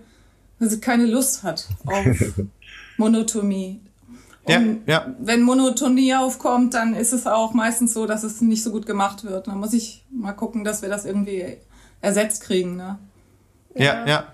weil 0.58 0.70
sie 0.70 0.80
keine 0.80 1.06
Lust 1.06 1.42
hat 1.42 1.66
auf 1.86 2.04
Monotonie. 2.96 3.80
Und 4.44 4.82
ja, 4.86 5.00
ja. 5.06 5.14
wenn 5.18 5.42
Monotonie 5.42 6.14
aufkommt, 6.14 6.74
dann 6.74 6.94
ist 6.94 7.12
es 7.12 7.26
auch 7.26 7.52
meistens 7.52 7.92
so, 7.94 8.06
dass 8.06 8.22
es 8.22 8.40
nicht 8.40 8.62
so 8.62 8.70
gut 8.70 8.86
gemacht 8.86 9.24
wird. 9.24 9.48
Dann 9.48 9.58
muss 9.58 9.72
ich 9.72 10.04
mal 10.10 10.32
gucken, 10.32 10.62
dass 10.62 10.82
wir 10.82 10.88
das 10.88 11.04
irgendwie 11.04 11.56
ersetzt 12.00 12.42
kriegen. 12.42 12.76
Ne? 12.76 12.98
Ja, 13.76 14.06
ja. 14.06 14.32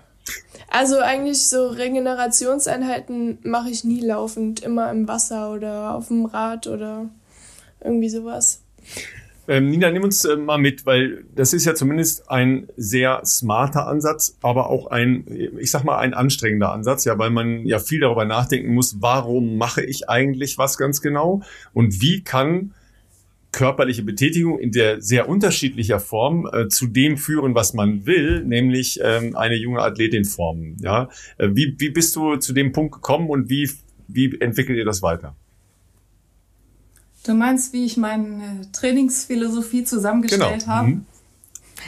Also 0.69 0.97
eigentlich 0.99 1.47
so 1.47 1.67
Regenerationseinheiten 1.67 3.37
mache 3.43 3.69
ich 3.69 3.83
nie 3.83 4.01
laufend, 4.01 4.61
immer 4.61 4.89
im 4.89 5.07
Wasser 5.07 5.51
oder 5.51 5.93
auf 5.93 6.07
dem 6.07 6.25
Rad 6.25 6.65
oder 6.65 7.09
irgendwie 7.79 8.09
sowas. 8.09 8.63
Ähm, 9.47 9.69
Nina, 9.69 9.91
nimm 9.91 10.03
uns 10.03 10.23
äh, 10.23 10.37
mal 10.37 10.57
mit, 10.57 10.85
weil 10.85 11.25
das 11.35 11.53
ist 11.53 11.65
ja 11.65 11.75
zumindest 11.75 12.31
ein 12.31 12.69
sehr 12.77 13.21
smarter 13.25 13.87
Ansatz, 13.87 14.37
aber 14.41 14.69
auch 14.69 14.87
ein, 14.87 15.25
ich 15.59 15.69
sag 15.69 15.83
mal, 15.83 15.97
ein 15.97 16.13
anstrengender 16.13 16.71
Ansatz, 16.71 17.03
ja, 17.03 17.17
weil 17.19 17.29
man 17.29 17.65
ja 17.65 17.79
viel 17.79 17.99
darüber 17.99 18.23
nachdenken 18.23 18.73
muss, 18.73 19.01
warum 19.01 19.57
mache 19.57 19.83
ich 19.83 20.09
eigentlich 20.09 20.57
was 20.57 20.77
ganz 20.77 21.01
genau 21.01 21.41
und 21.73 22.01
wie 22.01 22.23
kann 22.23 22.73
körperliche 23.53 24.03
Betätigung 24.03 24.59
in 24.59 24.71
der 24.71 25.01
sehr 25.01 25.29
unterschiedlicher 25.29 26.01
Form 26.01 26.49
äh, 26.51 26.67
zu 26.67 26.87
dem 26.87 27.17
führen, 27.17 27.55
was 27.55 27.73
man 27.73 28.05
will, 28.05 28.43
nämlich 28.43 28.99
ähm, 29.01 29.37
eine 29.37 29.55
junge 29.55 29.79
Athletin 29.79 30.25
formen. 30.25 30.75
Ja, 30.81 31.07
äh, 31.37 31.49
wie, 31.53 31.75
wie 31.77 31.89
bist 31.89 32.13
du 32.17 32.35
zu 32.35 32.51
dem 32.51 32.73
Punkt 32.73 32.95
gekommen 32.95 33.29
und 33.29 33.49
wie 33.49 33.69
wie 34.07 34.39
entwickelt 34.39 34.77
ihr 34.77 34.85
das 34.85 35.01
weiter? 35.01 35.35
Du 37.25 37.33
meinst, 37.33 37.73
wie 37.73 37.85
ich 37.85 37.97
meine 37.97 38.69
Trainingsphilosophie 38.73 39.85
zusammengestellt 39.85 40.59
genau. 40.59 40.67
habe? 40.67 40.87
Mhm. 40.89 41.05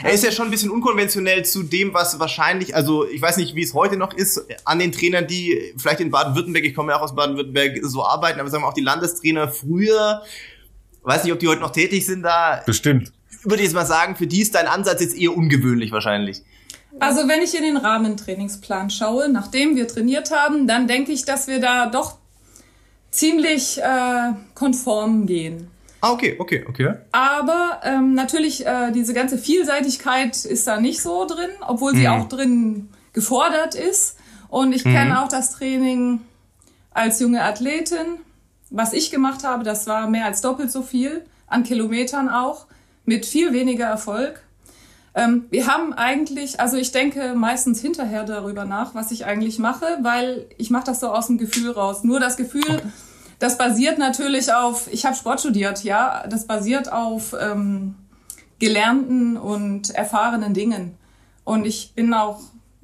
Er 0.02 0.12
ist 0.12 0.24
ja 0.24 0.30
schon 0.30 0.46
ein 0.46 0.50
bisschen 0.50 0.70
unkonventionell 0.70 1.44
zu 1.44 1.62
dem, 1.62 1.94
was 1.94 2.18
wahrscheinlich, 2.18 2.74
also 2.74 3.08
ich 3.08 3.22
weiß 3.22 3.38
nicht, 3.38 3.54
wie 3.54 3.62
es 3.62 3.72
heute 3.72 3.96
noch 3.96 4.12
ist, 4.12 4.44
an 4.64 4.78
den 4.78 4.92
Trainern, 4.92 5.26
die 5.26 5.72
vielleicht 5.78 6.00
in 6.00 6.10
Baden-Württemberg, 6.10 6.64
ich 6.64 6.74
komme 6.74 6.92
ja 6.92 6.98
auch 6.98 7.02
aus 7.02 7.14
Baden-Württemberg, 7.14 7.78
so 7.82 8.04
arbeiten, 8.04 8.38
aber 8.38 8.50
sagen 8.50 8.62
wir 8.62 8.68
auch 8.68 8.74
die 8.74 8.82
Landestrainer 8.82 9.48
früher 9.48 10.22
weiß 11.06 11.24
nicht, 11.24 11.32
ob 11.32 11.38
die 11.38 11.48
heute 11.48 11.60
noch 11.60 11.70
tätig 11.70 12.04
sind 12.04 12.22
da. 12.22 12.62
Bestimmt. 12.66 13.12
Würde 13.42 13.62
ich 13.62 13.68
jetzt 13.68 13.74
mal 13.74 13.86
sagen, 13.86 14.16
für 14.16 14.26
die 14.26 14.42
ist 14.42 14.54
dein 14.54 14.66
Ansatz 14.66 15.00
jetzt 15.00 15.16
eher 15.16 15.36
ungewöhnlich 15.36 15.92
wahrscheinlich. 15.92 16.42
Also 16.98 17.28
wenn 17.28 17.42
ich 17.42 17.54
in 17.54 17.62
den 17.62 17.76
Rahmentrainingsplan 17.76 18.90
schaue, 18.90 19.28
nachdem 19.28 19.76
wir 19.76 19.86
trainiert 19.86 20.30
haben, 20.30 20.66
dann 20.66 20.88
denke 20.88 21.12
ich, 21.12 21.24
dass 21.24 21.46
wir 21.46 21.60
da 21.60 21.86
doch 21.86 22.16
ziemlich 23.10 23.78
äh, 23.80 24.32
konform 24.54 25.26
gehen. 25.26 25.68
Ah, 26.00 26.12
okay, 26.12 26.36
okay, 26.38 26.64
okay. 26.68 26.94
Aber 27.12 27.80
ähm, 27.84 28.14
natürlich, 28.14 28.66
äh, 28.66 28.92
diese 28.92 29.14
ganze 29.14 29.38
Vielseitigkeit 29.38 30.44
ist 30.44 30.66
da 30.66 30.80
nicht 30.80 31.00
so 31.00 31.26
drin, 31.26 31.50
obwohl 31.66 31.94
sie 31.94 32.06
mhm. 32.06 32.06
auch 32.06 32.28
drin 32.28 32.88
gefordert 33.12 33.74
ist. 33.74 34.16
Und 34.48 34.72
ich 34.72 34.84
mhm. 34.84 34.92
kenne 34.92 35.22
auch 35.22 35.28
das 35.28 35.52
Training 35.52 36.20
als 36.92 37.20
junge 37.20 37.42
Athletin 37.42 38.18
was 38.70 38.92
ich 38.92 39.10
gemacht 39.10 39.44
habe, 39.44 39.64
das 39.64 39.86
war 39.86 40.08
mehr 40.08 40.24
als 40.24 40.40
doppelt 40.40 40.70
so 40.70 40.82
viel, 40.82 41.24
an 41.46 41.62
Kilometern 41.62 42.28
auch, 42.28 42.66
mit 43.04 43.24
viel 43.24 43.52
weniger 43.52 43.86
Erfolg. 43.86 44.42
Ähm, 45.14 45.46
wir 45.50 45.66
haben 45.66 45.92
eigentlich, 45.92 46.60
also 46.60 46.76
ich 46.76 46.92
denke 46.92 47.34
meistens 47.34 47.80
hinterher 47.80 48.24
darüber 48.24 48.64
nach, 48.64 48.94
was 48.94 49.12
ich 49.12 49.24
eigentlich 49.24 49.58
mache, 49.58 49.86
weil 50.02 50.46
ich 50.58 50.70
mache 50.70 50.84
das 50.84 51.00
so 51.00 51.08
aus 51.08 51.28
dem 51.28 51.38
Gefühl 51.38 51.70
raus. 51.70 52.04
Nur 52.04 52.20
das 52.20 52.36
Gefühl, 52.36 52.64
okay. 52.68 52.82
das 53.38 53.56
basiert 53.56 53.98
natürlich 53.98 54.52
auf, 54.52 54.92
ich 54.92 55.06
habe 55.06 55.16
Sport 55.16 55.40
studiert, 55.40 55.84
ja, 55.84 56.26
das 56.28 56.46
basiert 56.46 56.92
auf 56.92 57.34
ähm, 57.40 57.94
gelernten 58.58 59.36
und 59.36 59.90
erfahrenen 59.90 60.52
Dingen. 60.52 60.96
Und 61.44 61.64
ich 61.64 61.94
bin 61.94 62.12
auch 62.12 62.40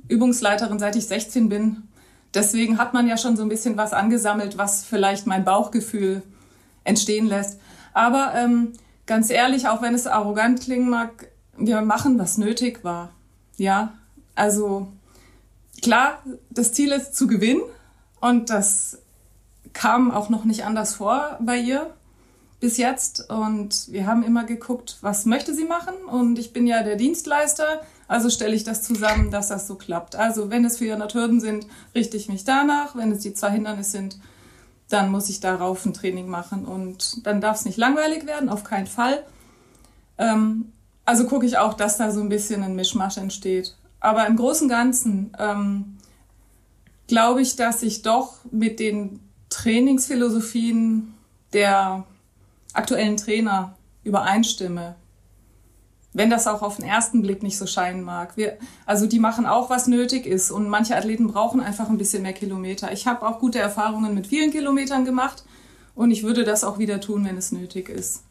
Übungsleiterin, 0.08 0.78
seit 0.78 0.96
ich 0.96 1.06
16 1.06 1.48
bin 1.48 1.88
deswegen 2.34 2.78
hat 2.78 2.94
man 2.94 3.06
ja 3.06 3.16
schon 3.16 3.36
so 3.36 3.42
ein 3.42 3.48
bisschen 3.48 3.76
was 3.76 3.92
angesammelt, 3.92 4.58
was 4.58 4.84
vielleicht 4.84 5.26
mein 5.26 5.44
Bauchgefühl 5.44 6.22
entstehen 6.84 7.26
lässt. 7.26 7.60
Aber 7.92 8.32
ähm, 8.34 8.72
ganz 9.06 9.30
ehrlich, 9.30 9.68
auch 9.68 9.82
wenn 9.82 9.94
es 9.94 10.06
arrogant 10.06 10.60
klingen 10.60 10.88
mag, 10.88 11.28
wir 11.56 11.80
machen, 11.82 12.18
was 12.18 12.38
nötig 12.38 12.84
war. 12.84 13.10
Ja, 13.56 13.94
also 14.34 14.88
klar, 15.82 16.22
das 16.50 16.72
Ziel 16.72 16.92
ist 16.92 17.14
zu 17.14 17.26
gewinnen 17.26 17.62
und 18.20 18.50
das 18.50 18.98
kam 19.72 20.10
auch 20.10 20.28
noch 20.28 20.44
nicht 20.44 20.64
anders 20.64 20.94
vor 20.94 21.38
bei 21.40 21.58
ihr 21.58 21.94
bis 22.60 22.76
jetzt. 22.76 23.28
Und 23.28 23.90
wir 23.90 24.06
haben 24.06 24.22
immer 24.22 24.44
geguckt, 24.44 24.98
was 25.00 25.26
möchte 25.26 25.54
sie 25.54 25.64
machen. 25.64 25.94
Und 26.06 26.38
ich 26.38 26.52
bin 26.52 26.66
ja 26.66 26.82
der 26.82 26.96
Dienstleister. 26.96 27.82
Also 28.12 28.28
stelle 28.28 28.54
ich 28.54 28.62
das 28.62 28.82
zusammen, 28.82 29.30
dass 29.30 29.48
das 29.48 29.66
so 29.66 29.74
klappt. 29.74 30.16
Also 30.16 30.50
wenn 30.50 30.66
es 30.66 30.76
400 30.76 31.14
Hürden 31.14 31.40
sind, 31.40 31.66
richte 31.94 32.18
ich 32.18 32.28
mich 32.28 32.44
danach. 32.44 32.94
Wenn 32.94 33.10
es 33.10 33.20
die 33.20 33.32
zwei 33.32 33.52
Hindernisse 33.52 33.92
sind, 33.92 34.18
dann 34.90 35.10
muss 35.10 35.30
ich 35.30 35.40
darauf 35.40 35.86
ein 35.86 35.94
Training 35.94 36.28
machen. 36.28 36.66
Und 36.66 37.26
dann 37.26 37.40
darf 37.40 37.56
es 37.56 37.64
nicht 37.64 37.78
langweilig 37.78 38.26
werden, 38.26 38.50
auf 38.50 38.64
keinen 38.64 38.86
Fall. 38.86 39.24
Ähm, 40.18 40.72
also 41.06 41.26
gucke 41.26 41.46
ich 41.46 41.56
auch, 41.56 41.72
dass 41.72 41.96
da 41.96 42.10
so 42.10 42.20
ein 42.20 42.28
bisschen 42.28 42.62
ein 42.62 42.76
Mischmasch 42.76 43.16
entsteht. 43.16 43.74
Aber 43.98 44.26
im 44.26 44.36
Großen 44.36 44.66
und 44.66 44.70
Ganzen 44.70 45.34
ähm, 45.38 45.96
glaube 47.06 47.40
ich, 47.40 47.56
dass 47.56 47.82
ich 47.82 48.02
doch 48.02 48.34
mit 48.50 48.78
den 48.78 49.20
Trainingsphilosophien 49.48 51.14
der 51.54 52.04
aktuellen 52.74 53.16
Trainer 53.16 53.74
übereinstimme 54.04 54.96
wenn 56.12 56.30
das 56.30 56.46
auch 56.46 56.62
auf 56.62 56.76
den 56.76 56.84
ersten 56.84 57.22
Blick 57.22 57.42
nicht 57.42 57.56
so 57.56 57.66
scheinen 57.66 58.02
mag. 58.02 58.36
Wir, 58.36 58.58
also 58.84 59.06
die 59.06 59.18
machen 59.18 59.46
auch, 59.46 59.70
was 59.70 59.86
nötig 59.86 60.26
ist 60.26 60.50
und 60.50 60.68
manche 60.68 60.96
Athleten 60.96 61.28
brauchen 61.28 61.60
einfach 61.60 61.88
ein 61.88 61.98
bisschen 61.98 62.22
mehr 62.22 62.34
Kilometer. 62.34 62.92
Ich 62.92 63.06
habe 63.06 63.26
auch 63.26 63.38
gute 63.38 63.58
Erfahrungen 63.58 64.14
mit 64.14 64.26
vielen 64.26 64.50
Kilometern 64.50 65.04
gemacht 65.04 65.44
und 65.94 66.10
ich 66.10 66.22
würde 66.22 66.44
das 66.44 66.64
auch 66.64 66.78
wieder 66.78 67.00
tun, 67.00 67.24
wenn 67.24 67.36
es 67.36 67.52
nötig 67.52 67.88
ist. 67.88 68.22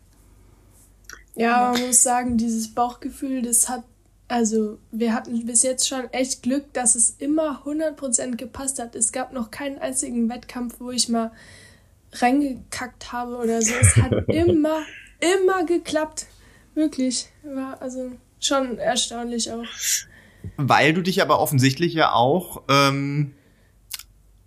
Ja, 1.36 1.72
man 1.72 1.88
muss 1.88 2.04
sagen, 2.04 2.38
dieses 2.38 2.74
Bauchgefühl, 2.74 3.42
das 3.42 3.70
hat, 3.70 3.84
also 4.28 4.78
wir 4.92 5.14
hatten 5.14 5.46
bis 5.46 5.64
jetzt 5.64 5.88
schon 5.88 6.06
echt 6.12 6.44
Glück, 6.44 6.74
dass 6.74 6.96
es 6.96 7.16
immer 7.18 7.64
100% 7.66 8.36
gepasst 8.36 8.80
hat. 8.80 8.96
Es 8.96 9.12
gab 9.12 9.34
noch 9.34 9.50
keinen 9.50 9.80
einzigen 9.80 10.30
Wettkampf, 10.30 10.76
wo 10.80 10.92
ich 10.92 11.10
mal 11.10 11.32
reingekackt 12.14 13.12
habe 13.12 13.38
oder 13.38 13.62
so. 13.62 13.74
Es 13.74 13.96
hat 13.96 14.12
immer, 14.28 14.82
immer 15.20 15.66
geklappt. 15.66 16.28
Wirklich. 16.74 17.30
War 17.44 17.82
also 17.82 18.12
schon 18.40 18.78
erstaunlich 18.78 19.52
auch. 19.52 19.66
Weil 20.58 20.94
du 20.94 21.02
dich 21.02 21.22
aber 21.22 21.40
offensichtlich 21.40 21.94
ja 21.94 22.14
auch, 22.14 22.64
ähm, 22.70 23.34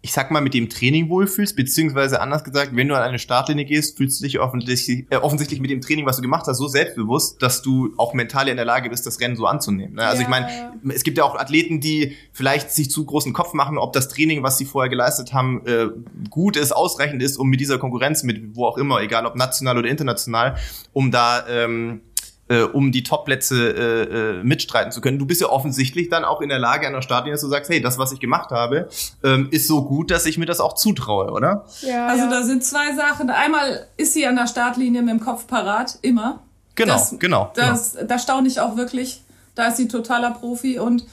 ich 0.05 0.13
sag 0.13 0.31
mal, 0.31 0.43
mit 0.43 0.53
dem 0.53 0.69
Training 0.69 1.09
wohlfühlst, 1.09 1.57
beziehungsweise 1.57 2.21
anders 2.21 2.45
gesagt, 2.45 2.77
wenn 2.77 2.89
du 2.89 2.95
an 2.95 3.01
eine 3.01 3.19
Startlinie 3.19 3.65
gehst, 3.65 3.97
fühlst 3.97 4.21
du 4.21 4.25
dich 4.25 4.39
offensichtlich, 4.39 5.07
äh, 5.09 5.17
offensichtlich 5.17 5.63
mit 5.63 5.71
dem 5.71 5.81
Training, 5.81 6.05
was 6.05 6.17
du 6.17 6.23
gemacht 6.23 6.45
hast, 6.47 6.59
so 6.59 6.69
selbstbewusst, 6.69 7.43
dass 7.43 7.63
du 7.63 7.95
auch 7.97 8.13
mental 8.13 8.49
in 8.49 8.57
der 8.57 8.67
Lage 8.67 8.91
bist, 8.91 9.07
das 9.07 9.19
Rennen 9.19 9.35
so 9.35 9.47
anzunehmen. 9.47 9.95
Ne? 9.95 10.03
Also 10.07 10.19
ja, 10.19 10.23
ich 10.25 10.29
meine, 10.29 10.47
ja. 10.55 10.73
es 10.95 11.05
gibt 11.05 11.17
ja 11.17 11.25
auch 11.25 11.37
Athleten, 11.37 11.81
die 11.81 12.19
vielleicht 12.33 12.71
sich 12.71 12.91
zu 12.91 13.07
großen 13.07 13.33
Kopf 13.33 13.55
machen, 13.55 13.79
ob 13.79 13.95
das 13.95 14.09
Training, 14.09 14.43
was 14.43 14.59
sie 14.59 14.67
vorher 14.67 14.91
geleistet 14.91 15.33
haben, 15.33 15.67
äh, 15.67 15.89
gut 16.29 16.59
ist, 16.59 16.73
ausreichend 16.73 17.23
ist, 17.23 17.39
um 17.39 17.49
mit 17.49 17.61
dieser 17.61 17.79
Konkurrenz, 17.79 18.25
mit 18.25 18.55
wo 18.55 18.67
auch 18.67 18.77
immer, 18.77 19.01
egal 19.01 19.25
ob 19.25 19.37
national 19.37 19.79
oder 19.79 19.89
international, 19.89 20.59
um 20.93 21.13
da 21.13 21.47
ähm, 21.49 22.03
äh, 22.49 22.63
um 22.63 22.93
die 22.93 23.03
Topplätze 23.03 23.71
äh, 23.71 24.03
äh, 24.39 24.43
mitstreiten 24.43 24.93
zu 24.93 25.01
können. 25.01 25.19
Du 25.19 25.27
bist 25.27 25.41
ja 25.41 25.49
offensichtlich 25.49 26.09
dann 26.09 26.25
auch 26.25 26.41
in 26.41 26.49
der 26.49 26.59
Lage, 26.59 26.87
an 26.87 26.93
der 26.93 27.03
Startlinie, 27.03 27.35
dass 27.35 27.43
du 27.43 27.49
sagst, 27.49 27.71
hey, 27.71 27.81
das, 27.81 27.99
was 27.99 28.13
ich 28.13 28.21
gemacht 28.21 28.51
habe, 28.51 28.89
ähm, 29.23 29.49
ist 29.51 29.67
so 29.67 29.85
gut, 29.85 30.11
dass 30.11 30.27
ich 30.27 30.37
mir 30.37 30.47
das 30.47 30.61
auch 30.61 30.75
zutraue, 30.75 31.31
oder? 31.31 31.65
Ja. 31.81 32.07
Also 32.07 32.25
ja. 32.25 32.31
da 32.31 32.43
sind 32.43 32.65
zwei 32.65 32.95
Sachen. 32.95 33.31
Einmal 33.31 33.87
ist 33.97 34.13
sie 34.13 34.27
an 34.27 34.37
der 34.37 34.47
Startlinie 34.47 35.03
mit 35.03 35.11
dem 35.11 35.21
Kopf 35.21 35.47
parat, 35.47 35.99
immer. 36.03 36.41
Genau, 36.75 36.95
das, 36.95 37.19
genau. 37.19 37.53
Das, 37.55 37.93
genau. 37.95 38.07
Da 38.07 38.19
staune 38.19 38.49
ich 38.49 38.61
auch 38.61 38.77
wirklich. 38.77 39.23
Da 39.55 39.69
ist 39.69 39.77
sie 39.77 39.89
totaler 39.89 40.33
Profi 40.33 40.79
und 40.81 41.07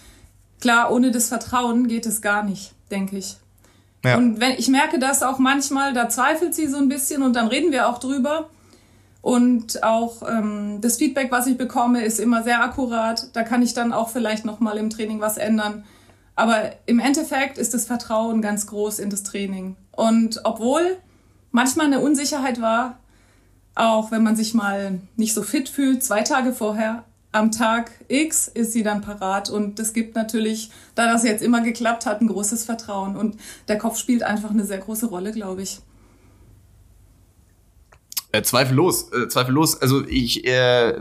klar, 0.60 0.92
ohne 0.92 1.12
das 1.12 1.30
Vertrauen 1.30 1.88
geht 1.88 2.08
es 2.08 2.22
gar 2.22 2.44
nicht, 2.44 2.74
denke 2.90 3.18
ich. 3.18 3.38
Ja. 4.04 4.18
Und 4.18 4.40
wenn 4.40 4.54
ich 4.54 4.68
merke 4.68 4.98
das 4.98 5.22
auch 5.22 5.38
manchmal, 5.38 5.94
da 5.94 6.10
zweifelt 6.10 6.56
sie 6.56 6.68
so 6.68 6.78
ein 6.78 6.90
bisschen 6.90 7.22
und 7.22 7.36
dann 7.36 7.48
reden 7.48 7.72
wir 7.72 7.88
auch 7.88 8.00
drüber. 8.00 8.50
Und 9.22 9.84
auch 9.84 10.24
ähm, 10.28 10.80
das 10.82 10.98
Feedback, 10.98 11.32
was 11.32 11.48
ich 11.48 11.58
bekomme, 11.58 12.04
ist 12.04 12.20
immer 12.20 12.44
sehr 12.44 12.64
akkurat. 12.64 13.28
Da 13.34 13.44
kann 13.44 13.62
ich 13.62 13.74
dann 13.74 13.94
auch 13.94 14.10
vielleicht 14.10 14.46
nochmal 14.46 14.78
im 14.78 14.90
Training 14.90 15.20
was 15.20 15.38
ändern. 15.38 15.84
Aber 16.36 16.72
im 16.88 17.00
Endeffekt 17.00 17.58
ist 17.58 17.74
das 17.74 17.86
Vertrauen 17.86 18.42
ganz 18.42 18.66
groß 18.66 19.00
in 19.00 19.10
das 19.10 19.24
Training. 19.24 19.76
Und 19.92 20.42
obwohl 20.44 20.98
manchmal 21.52 21.86
eine 21.86 22.00
Unsicherheit 22.00 22.62
war, 22.62 22.98
auch 23.76 24.12
wenn 24.12 24.24
man 24.24 24.36
sich 24.36 24.54
mal 24.54 25.02
nicht 25.16 25.34
so 25.34 25.44
fit 25.44 25.70
fühlt, 25.70 26.04
zwei 26.04 26.24
Tage 26.24 26.52
vorher, 26.54 27.04
am 27.32 27.52
Tag 27.52 27.92
X 28.08 28.48
ist 28.48 28.74
sie 28.74 28.84
dann 28.84 29.02
parat. 29.02 29.50
Und 29.50 29.78
das 29.78 29.94
gibt 29.94 30.16
natürlich, 30.16 30.72
da 30.96 31.12
das 31.12 31.24
jetzt 31.24 31.44
immer 31.44 31.62
geklappt 31.62 32.06
hat, 32.06 32.22
ein 32.22 32.28
großes 32.28 32.66
Vertrauen. 32.66 33.16
Und 33.16 33.38
der 33.68 33.78
Kopf 33.78 33.98
spielt 33.98 34.24
einfach 34.24 34.50
eine 34.50 34.66
sehr 34.66 34.80
große 34.80 35.06
Rolle, 35.06 35.32
glaube 35.32 35.62
ich. 35.62 35.80
Äh, 38.34 38.44
zweifellos, 38.44 39.12
äh, 39.12 39.28
zweifellos. 39.28 39.82
Also 39.82 40.06
ich, 40.08 40.46
äh, 40.48 40.94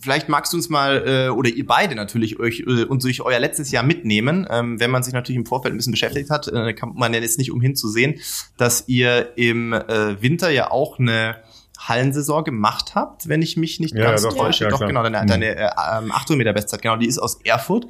vielleicht 0.00 0.28
magst 0.30 0.52
du 0.52 0.56
uns 0.56 0.70
mal 0.70 1.04
äh, 1.06 1.28
oder 1.28 1.50
ihr 1.50 1.66
beide 1.66 1.94
natürlich 1.94 2.40
euch 2.40 2.60
äh, 2.60 2.84
und 2.84 3.04
durch 3.04 3.20
euer 3.20 3.38
letztes 3.40 3.70
Jahr 3.70 3.82
mitnehmen, 3.82 4.46
ähm, 4.50 4.80
wenn 4.80 4.90
man 4.90 5.02
sich 5.02 5.12
natürlich 5.12 5.36
im 5.36 5.44
Vorfeld 5.46 5.74
ein 5.74 5.76
bisschen 5.76 5.92
beschäftigt 5.92 6.30
hat, 6.30 6.48
äh, 6.48 6.72
kann 6.72 6.94
man 6.94 7.12
ja 7.12 7.20
jetzt 7.20 7.38
nicht 7.38 7.52
umhin 7.52 7.76
zu 7.76 7.88
sehen, 7.88 8.20
dass 8.56 8.84
ihr 8.88 9.36
im 9.36 9.74
äh, 9.74 10.20
Winter 10.22 10.48
ja 10.50 10.70
auch 10.70 10.98
eine 10.98 11.36
Hallensaison 11.78 12.44
gemacht 12.44 12.94
habt, 12.94 13.28
wenn 13.28 13.42
ich 13.42 13.56
mich 13.56 13.80
nicht 13.80 13.94
Ja, 13.94 14.10
ganz 14.10 14.22
doch, 14.22 14.34
täusche. 14.36 14.64
ja, 14.64 14.70
doch, 14.70 14.80
genau, 14.80 15.02
deine, 15.02 15.22
Mhm. 15.22 15.26
deine 15.26 15.56
äh, 15.56 15.64
ähm, 15.98 16.12
800 16.12 16.36
Meter 16.38 16.52
Bestzeit, 16.52 16.80
genau, 16.80 16.96
die 16.96 17.06
ist 17.08 17.18
aus 17.18 17.38
Erfurt. 17.44 17.86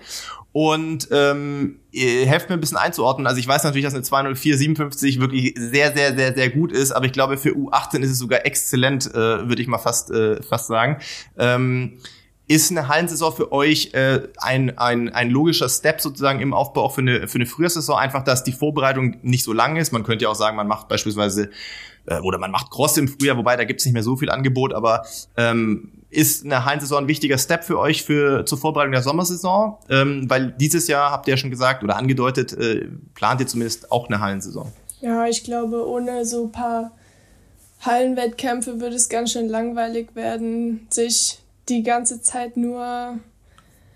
Und 0.53 1.09
ähm, 1.11 1.80
helft 1.92 2.50
mir 2.50 2.55
ein 2.55 2.61
bisschen 2.61 2.76
einzuordnen. 2.76 3.26
Also 3.26 3.38
ich 3.38 3.48
weiß 3.48 3.64
natürlich, 3.64 3.86
dass 3.86 3.94
eine 3.94 4.03
204,57 4.03 5.18
wirklich 5.18 5.55
sehr, 5.57 5.94
sehr, 5.94 6.14
sehr, 6.14 6.34
sehr 6.34 6.50
gut 6.50 6.72
ist, 6.72 6.92
aber 6.92 7.07
ich 7.07 7.12
glaube, 7.12 7.38
für 7.38 7.50
U18 7.50 8.00
ist 8.00 8.11
es 8.11 8.18
sogar 8.18 8.44
exzellent, 8.44 9.07
äh, 9.14 9.48
würde 9.48 9.62
ich 9.62 9.68
mal 9.68 9.78
fast, 9.78 10.11
äh, 10.11 10.42
fast 10.42 10.66
sagen. 10.66 10.98
Ähm, 11.38 11.98
ist 12.48 12.70
eine 12.70 12.88
Hallensaison 12.88 13.34
für 13.34 13.53
euch 13.53 13.94
äh, 13.94 14.28
ein, 14.36 14.76
ein, 14.76 15.09
ein 15.09 15.30
logischer 15.30 15.70
Step 15.70 16.00
sozusagen 16.00 16.40
im 16.40 16.53
Aufbau 16.53 16.82
auch 16.82 16.94
für 16.94 17.00
eine, 17.00 17.28
für 17.28 17.36
eine 17.36 17.46
Frühjahrssaison? 17.46 17.96
Einfach, 17.96 18.24
dass 18.24 18.44
die 18.44 18.53
Vorbereitung 18.53 19.16
nicht 19.22 19.44
so 19.44 19.55
lang 19.55 19.76
ist. 19.76 19.92
Man 19.92 20.03
könnte 20.03 20.24
ja 20.24 20.28
auch 20.28 20.34
sagen, 20.34 20.57
man 20.57 20.66
macht 20.66 20.88
beispielsweise 20.88 21.50
äh, 22.07 22.18
oder 22.18 22.38
man 22.38 22.50
macht 22.50 22.70
Cross 22.70 22.98
im 22.98 23.09
Frühjahr, 23.09 23.36
wobei 23.36 23.57
da 23.57 23.64
gibt's 23.64 23.84
nicht 23.84 23.94
mehr 23.94 24.03
so 24.03 24.16
viel 24.16 24.28
Angebot, 24.28 24.74
aber 24.74 25.07
ähm, 25.36 25.92
ist 26.12 26.44
eine 26.44 26.64
Hallensaison 26.64 27.04
ein 27.04 27.08
wichtiger 27.08 27.38
Step 27.38 27.64
für 27.64 27.78
euch 27.78 28.02
für 28.04 28.44
zur 28.44 28.58
Vorbereitung 28.58 28.92
der 28.92 29.02
Sommersaison? 29.02 29.76
Ähm, 29.88 30.28
weil 30.28 30.52
dieses 30.52 30.86
Jahr 30.88 31.10
habt 31.10 31.26
ihr 31.26 31.32
ja 31.32 31.36
schon 31.38 31.50
gesagt 31.50 31.82
oder 31.82 31.96
angedeutet, 31.96 32.52
äh, 32.52 32.86
plant 33.14 33.40
ihr 33.40 33.46
zumindest 33.46 33.90
auch 33.90 34.08
eine 34.08 34.20
Hallensaison. 34.20 34.70
Ja, 35.00 35.26
ich 35.26 35.42
glaube, 35.42 35.88
ohne 35.88 36.24
so 36.24 36.44
ein 36.44 36.52
paar 36.52 36.92
Hallenwettkämpfe 37.80 38.80
würde 38.80 38.94
es 38.96 39.08
ganz 39.08 39.32
schön 39.32 39.48
langweilig 39.48 40.14
werden, 40.14 40.86
sich 40.90 41.38
die 41.68 41.82
ganze 41.82 42.22
Zeit 42.22 42.56
nur, 42.56 43.18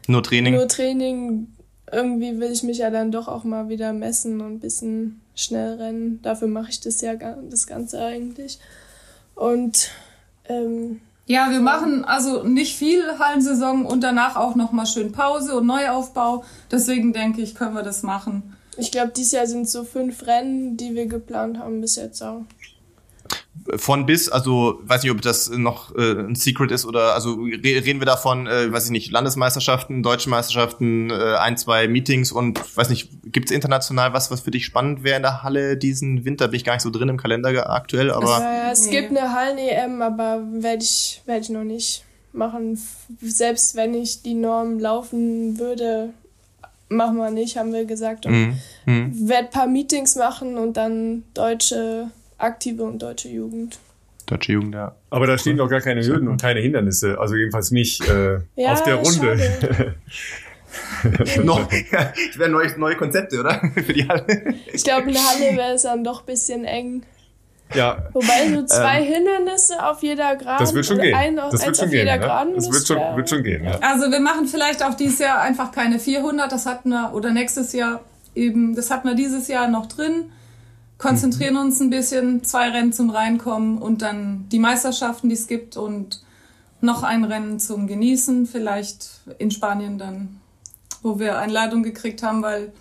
Nur 0.09 0.23
Training. 0.23 0.55
nur 0.55 0.69
Training. 0.69 1.49
Irgendwie 1.93 2.41
will 2.41 2.51
ich 2.51 2.63
mich 2.65 2.79
ja 2.79 2.91
dann 2.91 3.13
doch 3.13 3.29
auch 3.29 3.45
mal 3.45 3.69
wieder 3.69 3.93
messen 3.93 4.41
und 4.41 4.55
ein 4.55 4.61
bisschen 4.61 5.21
schnell 5.37 5.75
rennen. 5.75 6.21
Dafür 6.23 6.49
mache 6.49 6.71
ich 6.71 6.81
das 6.81 7.01
ja 7.01 7.15
das 7.15 7.67
Ganze 7.67 8.03
eigentlich. 8.03 8.59
Und 9.37 9.91
ähm, 10.49 11.01
Ja, 11.29 11.51
wir 11.51 11.61
machen 11.61 12.05
also 12.05 12.45
nicht 12.45 12.77
viel 12.77 13.19
Hallensaison 13.19 13.85
und 13.85 14.01
danach 14.03 14.37
auch 14.37 14.55
nochmal 14.55 14.87
schön 14.87 15.11
Pause 15.11 15.57
und 15.57 15.67
Neuaufbau. 15.67 16.45
Deswegen 16.71 17.13
denke 17.13 17.43
ich, 17.43 17.57
können 17.57 17.75
wir 17.75 17.83
das 17.83 18.05
machen. 18.05 18.55
ich 18.77 18.93
glaube, 18.93 19.11
dieses 19.17 19.33
Jahr 19.33 19.47
sind 19.49 19.69
so 19.69 19.83
fünf 19.83 20.27
Rennen, 20.29 20.77
die 20.77 20.95
wir 20.95 21.07
geplant 21.07 21.59
haben 21.59 21.81
bis 21.81 21.97
jetzt 21.97 22.23
auch. 22.23 22.45
Von 23.77 24.07
bis, 24.07 24.29
also 24.29 24.81
weiß 24.85 25.03
nicht, 25.03 25.13
ob 25.13 25.23
das 25.23 25.49
noch 25.51 25.95
äh, 25.97 26.13
ein 26.13 26.35
Secret 26.37 26.71
ist 26.71 26.85
oder 26.87 27.15
also 27.15 27.35
re 27.35 27.61
reden 27.63 28.01
wir 28.01 28.07
davon, 28.07 28.47
äh, 28.47 28.73
weiß 28.73 28.85
ich 28.87 28.91
nicht, 28.91 29.11
Landesmeisterschaften, 29.11 30.03
deutsche 30.03 30.31
Meisterschaften, 30.31 31.11
äh, 31.11 31.35
ein, 31.39 31.57
zwei 31.57 31.89
Meetings 31.89 32.31
und 32.33 32.61
weiß 32.77 32.91
nicht, 32.91 33.09
gibt's 33.25 33.51
international 33.51 34.13
was, 34.13 34.31
was 34.31 34.41
für 34.41 34.51
dich 34.53 34.65
spannend 34.65 35.03
wäre 35.03 35.17
in 35.17 35.23
der 35.23 35.43
Halle 35.43 35.77
diesen 35.77 36.25
Winter? 36.25 36.49
Bin 36.49 36.57
ich 36.59 36.65
gar 36.65 36.75
nicht 36.75 36.83
so 36.83 36.91
drin 36.91 37.09
im 37.09 37.17
Kalender 37.17 37.69
aktuell, 37.71 38.11
aber 38.11 38.27
Ja, 38.29 38.71
es 38.73 38.87
Nee. 38.87 38.93
gibt 39.01 39.11
eine 39.11 39.33
Hallen-EM, 39.33 40.01
aber 40.03 40.43
werde 40.53 40.83
ich, 40.85 41.23
werd 41.27 41.43
ich 41.43 41.51
noch 41.51 41.65
nicht 41.65 42.05
machen. 42.33 42.79
Selbst 43.21 43.75
wenn 43.77 43.95
ich 43.95 44.23
die 44.23 44.35
Norm 44.35 44.79
laufen 44.79 45.59
würde, 45.59 46.11
machen 46.89 47.17
wir 47.17 47.31
nicht, 47.31 47.57
haben 47.57 47.73
wir 47.73 47.85
gesagt. 47.85 48.27
Und 48.27 48.33
Mhm. 48.33 48.55
Mhm. 48.85 49.29
werde 49.29 49.47
ein 49.49 49.51
paar 49.51 49.67
Meetings 49.67 50.15
machen 50.17 50.57
und 50.57 50.77
dann 50.77 51.25
deutsche 51.35 52.11
Aktive 52.39 52.83
und 52.85 53.01
deutsche 53.03 53.29
Jugend. 53.29 53.79
Deutsche 54.27 54.53
Jugend, 54.53 54.75
ja. 54.75 54.95
Aber 55.11 55.27
da 55.27 55.39
stehen 55.39 55.57
doch 55.57 55.69
gar 55.69 55.81
keine 55.81 56.05
Hürden 56.05 56.29
und 56.29 56.41
keine 56.41 56.61
Hindernisse. 56.61 57.19
Also 57.21 57.37
jedenfalls 57.37 57.71
nicht 57.71 58.07
äh, 58.09 58.39
Ja, 58.57 58.73
auf 58.73 58.83
der 58.83 58.97
Runde. 58.97 59.39
schade. 59.39 59.95
no, 61.45 61.67
ich 61.71 62.39
wäre 62.39 62.51
neue, 62.51 62.79
neue 62.79 62.97
Konzepte, 62.97 63.41
oder? 63.41 63.61
für 63.75 63.93
die 63.93 64.07
Halle. 64.09 64.55
Ich 64.73 64.85
glaube, 64.85 65.07
in 65.09 65.13
der 65.15 65.23
Halle 65.23 65.57
wäre 65.57 65.75
es 65.75 65.83
dann 65.83 66.03
doch 66.05 66.21
ein 66.21 66.27
bisschen 66.27 66.65
eng. 66.65 67.03
ja, 67.75 68.09
Wobei 68.13 68.53
so 68.53 68.65
zwei 68.67 69.03
Hindernisse 69.03 69.85
auf 69.85 70.03
jeder 70.03 70.37
Geraden. 70.37 70.59
das 70.59 70.75
wird 70.75 70.87
schon 70.87 70.97
oder 70.97 71.05
gehen. 71.05 71.15
Ein, 71.17 71.37
Das 71.37 71.65
wird 71.65 71.77
schon 71.77 71.91
gehen. 71.91 72.07
Ja? 72.07 72.17
Geraden. 72.17 72.55
Das 72.55 72.71
wird 72.73 72.87
schon, 72.87 72.97
wär- 72.97 73.17
wird 73.17 73.31
schon 73.31 73.43
gehen. 73.43 73.65
Ja. 73.65 73.79
Also 73.81 74.11
wir 74.11 74.21
machen 74.21 74.47
vielleicht 74.47 74.83
auch 74.85 74.95
dieses 74.95 75.19
Jahr 75.21 75.41
einfach 75.41 75.73
keine 75.73 75.99
400, 75.99 76.51
das 76.51 76.67
hatten 76.67 76.91
wir, 76.91 77.13
oder 77.15 77.33
nächstes 77.33 77.73
Jahr 77.73 78.01
eben, 78.35 78.75
das 78.75 78.91
hatten 78.91 79.09
wir 79.09 79.15
dieses 79.15 79.49
Jahr 79.49 79.69
noch 79.69 79.87
drin. 79.87 80.33
Konzentrieren 80.99 81.57
uns 81.59 81.81
ein 81.81 81.91
bisschen, 81.91 82.43
zwei 82.43 82.71
Rennen 82.71 82.93
zum 82.93 83.11
Reinkommen 83.11 83.79
und 83.79 84.01
dann 84.01 84.49
die 84.51 84.59
Meisterschaften, 84.59 85.29
die 85.29 85.35
es 85.35 85.47
gibt 85.47 85.77
und 85.77 86.23
noch 86.81 87.03
ein 87.03 87.25
Rennen 87.25 87.59
zum 87.61 87.87
Genießen, 87.87 88.47
vielleicht 88.47 89.21
in 89.39 89.51
Spanien 89.51 89.99
dann, 89.99 90.41
wo 91.03 91.19
wir 91.19 91.39
Einladung 91.39 91.83
gekriegt 91.83 92.23
haben, 92.23 92.43
weil 92.43 92.73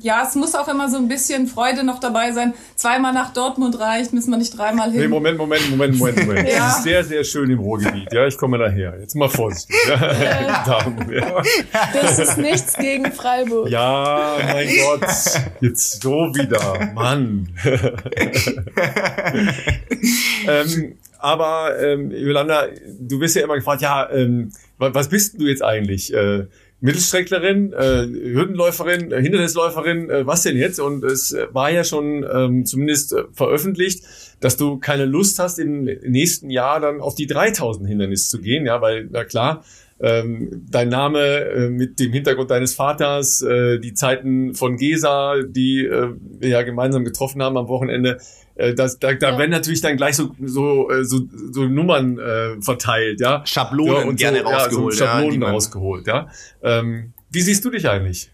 ja, 0.00 0.22
es 0.28 0.34
muss 0.34 0.54
auch 0.54 0.68
immer 0.68 0.90
so 0.90 0.96
ein 0.98 1.08
bisschen 1.08 1.46
Freude 1.46 1.82
noch 1.82 1.98
dabei 1.98 2.32
sein. 2.32 2.52
Zweimal 2.76 3.12
nach 3.14 3.32
Dortmund 3.32 3.78
reicht, 3.80 4.12
müssen 4.12 4.30
wir 4.30 4.36
nicht 4.36 4.56
dreimal 4.58 4.90
hin. 4.90 5.00
Nee, 5.00 5.08
Moment, 5.08 5.38
Moment, 5.38 5.70
Moment, 5.70 5.98
Moment, 5.98 6.26
Moment. 6.26 6.48
Ja. 6.52 6.58
Das 6.66 6.76
ist 6.78 6.82
sehr, 6.84 7.04
sehr 7.04 7.24
schön 7.24 7.50
im 7.50 7.58
Ruhrgebiet. 7.58 8.12
Ja, 8.12 8.26
ich 8.26 8.36
komme 8.36 8.58
daher. 8.58 8.98
Jetzt 9.00 9.14
mal 9.16 9.28
vorsichtig. 9.30 9.74
Ja. 9.88 10.84
Das 11.94 12.18
ist 12.18 12.36
nichts 12.38 12.74
gegen 12.76 13.10
Freiburg. 13.12 13.70
ja, 13.70 14.36
mein 14.52 14.68
Gott. 14.68 15.08
Jetzt 15.60 16.02
so 16.02 16.10
wieder. 16.34 16.92
Mann. 16.94 17.48
ähm, 20.46 20.96
aber 21.18 21.80
ähm, 21.82 22.10
Yolanda, 22.10 22.66
du 23.00 23.20
wirst 23.20 23.36
ja 23.36 23.42
immer 23.44 23.54
gefragt, 23.54 23.80
ja, 23.82 24.10
ähm, 24.10 24.52
wa- 24.78 24.92
was 24.92 25.08
bist 25.08 25.40
du 25.40 25.46
jetzt 25.46 25.62
eigentlich? 25.62 26.12
Äh, 26.12 26.46
Mittelstrecklerin, 26.84 27.72
äh, 27.72 28.06
Hürdenläuferin, 28.06 29.10
äh, 29.10 29.22
Hindernisläuferin, 29.22 30.10
äh, 30.10 30.26
was 30.26 30.42
denn 30.42 30.58
jetzt? 30.58 30.78
Und 30.78 31.02
es 31.02 31.32
äh, 31.32 31.46
war 31.50 31.70
ja 31.70 31.82
schon 31.82 32.26
ähm, 32.30 32.66
zumindest 32.66 33.14
äh, 33.14 33.24
veröffentlicht, 33.32 34.04
dass 34.40 34.58
du 34.58 34.76
keine 34.76 35.06
Lust 35.06 35.38
hast, 35.38 35.58
im 35.58 35.84
nächsten 35.84 36.50
Jahr 36.50 36.80
dann 36.80 37.00
auf 37.00 37.14
die 37.14 37.26
3000 37.26 37.88
Hindernis 37.88 38.28
zu 38.28 38.38
gehen, 38.38 38.66
ja, 38.66 38.82
weil, 38.82 39.08
na 39.10 39.24
klar, 39.24 39.64
ähm, 39.98 40.66
dein 40.70 40.90
Name 40.90 41.20
äh, 41.20 41.70
mit 41.70 41.98
dem 42.00 42.12
Hintergrund 42.12 42.50
deines 42.50 42.74
Vaters, 42.74 43.40
äh, 43.40 43.78
die 43.78 43.94
Zeiten 43.94 44.54
von 44.54 44.76
Gesa, 44.76 45.36
die 45.42 45.86
äh, 45.86 46.10
wir 46.38 46.48
ja 46.50 46.62
gemeinsam 46.62 47.06
getroffen 47.06 47.42
haben 47.42 47.56
am 47.56 47.68
Wochenende, 47.68 48.18
das, 48.74 48.98
da, 48.98 49.12
da 49.14 49.30
Ja. 49.32 49.38
werden 49.38 49.50
natürlich 49.50 49.80
dann 49.80 49.96
gleich 49.96 50.14
so 50.16 50.34
so 50.44 50.90
äh, 50.90 51.04
so, 51.04 51.20
so 51.50 51.64
Nummern 51.64 52.18
äh, 52.18 52.62
verteilt, 52.62 53.20
ja. 53.20 53.44
Schablonen 53.44 53.94
ja, 53.96 54.04
und 54.04 54.16
gerne 54.16 54.38
so, 54.42 54.48
rausgeholt. 54.48 54.94
Ja, 54.94 54.98
so 54.98 55.04
Schablonen 55.12 55.42
ja, 55.42 55.50
rausgeholt, 55.50 56.06
ja. 56.06 56.28
Ähm, 56.62 57.12
wie 57.30 57.40
siehst 57.42 57.64
du 57.64 57.70
dich 57.70 57.88
eigentlich? 57.88 58.30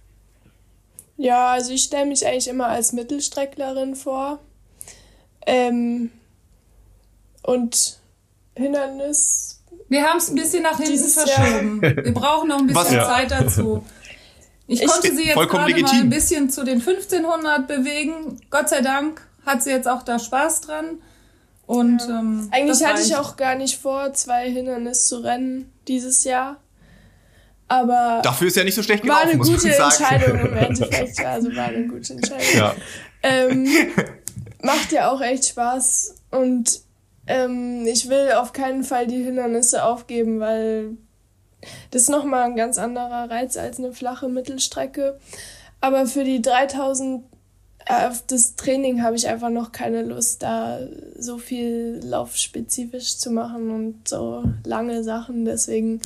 Ja, 1.17 1.53
also 1.53 1.73
ich 1.73 1.83
stelle 1.85 2.07
mich 2.07 2.27
eigentlich 2.27 2.49
immer 2.49 2.67
als 2.69 2.93
Mittelstrecklerin 2.93 3.95
vor. 3.95 4.41
Ähm, 5.47 6.11
und 7.43 7.99
Hindernis. 8.57 9.63
Wir 9.89 10.03
haben 10.05 10.19
es 10.19 10.29
ein 10.29 10.35
bisschen 10.37 10.63
nach 10.63 10.77
hinten 10.77 10.93
Dieses 10.93 11.15
Jahr. 11.17 11.27
verschoben. 11.27 11.83
Wir 11.83 12.15
brauchen 12.15 12.49
noch 12.49 12.59
ein 12.59 12.67
bisschen 12.67 12.99
Was-. 12.99 13.07
Zeit 13.07 13.31
dazu. 13.31 13.85
Ich 14.67 14.83
Ich- 14.83 14.87
konnte 14.89 15.15
sie 15.15 15.27
jetzt 15.27 15.37
gerade 15.37 15.81
mal 15.83 15.91
ein 15.91 16.11
bisschen 16.11 16.49
zu 16.51 16.65
den 16.65 16.81
1500 16.81 17.67
bewegen. 17.67 18.41
Gott 18.51 18.69
sei 18.69 18.83
Dank 18.83 19.21
hat 19.47 19.63
sie 19.63 19.71
jetzt 19.71 19.89
auch 19.89 20.03
da 20.03 20.19
Spaß 20.19 20.63
dran. 20.63 20.99
Und 21.67 22.03
ähm, 22.09 22.49
Eigentlich 22.51 22.85
hatte 22.85 23.01
ich 23.01 23.15
auch 23.17 23.37
gar 23.37 23.55
nicht 23.55 23.79
vor, 23.79 24.13
zwei 24.13 24.51
Hindernis 24.51 25.07
zu 25.07 25.19
rennen 25.19 25.73
dieses 25.87 26.25
Jahr. 26.25 26.57
Aber 27.69 28.21
Dafür 28.25 28.49
ist 28.49 28.57
ja 28.57 28.65
nicht 28.65 28.75
so 28.75 28.83
schlecht 28.83 29.07
war 29.07 29.25
gelaufen, 29.25 29.29
eine 29.29 29.39
muss 29.39 29.49
man 29.49 29.57
gute 29.57 29.73
sagen. 29.73 29.91
Entscheidung 29.93 30.41
im 30.41 30.57
Endeffekt. 30.57 31.25
Also 31.25 31.55
war 31.55 31.67
eine 31.67 31.87
gute 31.87 32.15
Entscheidung. 32.15 32.57
Ja. 32.57 32.75
Ähm, 33.23 33.69
macht 34.63 34.91
ja 34.91 35.13
auch 35.13 35.21
echt 35.21 35.47
Spaß 35.47 36.17
und 36.33 36.81
ähm, 37.29 37.87
ich 37.87 38.09
will 38.09 38.33
auf 38.33 38.53
keinen 38.53 38.83
Fall 38.83 39.07
die 39.07 39.23
Hindernisse 39.23 39.85
aufgeben, 39.85 40.41
weil 40.41 40.97
das 41.93 42.03
ist 42.03 42.09
nochmal 42.09 42.43
ein 42.43 42.57
ganz 42.57 42.79
anderer 42.79 43.31
Reiz 43.31 43.57
als 43.57 43.79
eine 43.79 43.93
flache 43.93 44.29
Mittelstrecke. 44.29 45.21
Aber 45.81 46.07
für 46.07 46.25
die 46.25 46.43
3000 46.43 47.23
äh, 47.23 47.30
auf 47.91 48.23
das 48.27 48.57
Training 48.57 49.03
habe 49.03 49.17
ich 49.17 49.29
einfach 49.29 49.51
noch 49.51 49.73
keine 49.73 50.03
Lust, 50.03 50.43
da 50.43 50.79
so 51.19 51.39
viel 51.39 52.01
laufspezifisch 52.03 53.19
zu 53.19 53.31
machen 53.31 53.71
und 53.71 54.09
so 54.09 54.45
lange 54.65 55.03
Sachen. 55.05 55.45
Deswegen 55.45 56.01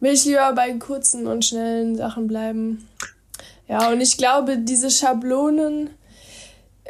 will 0.00 0.12
ich 0.12 0.24
lieber 0.24 0.52
bei 0.52 0.72
kurzen 0.74 1.26
und 1.26 1.44
schnellen 1.44 1.96
Sachen 1.96 2.26
bleiben. 2.26 2.86
Ja, 3.68 3.90
und 3.90 4.00
ich 4.00 4.16
glaube, 4.16 4.58
diese 4.58 4.90
Schablonen, 4.90 5.90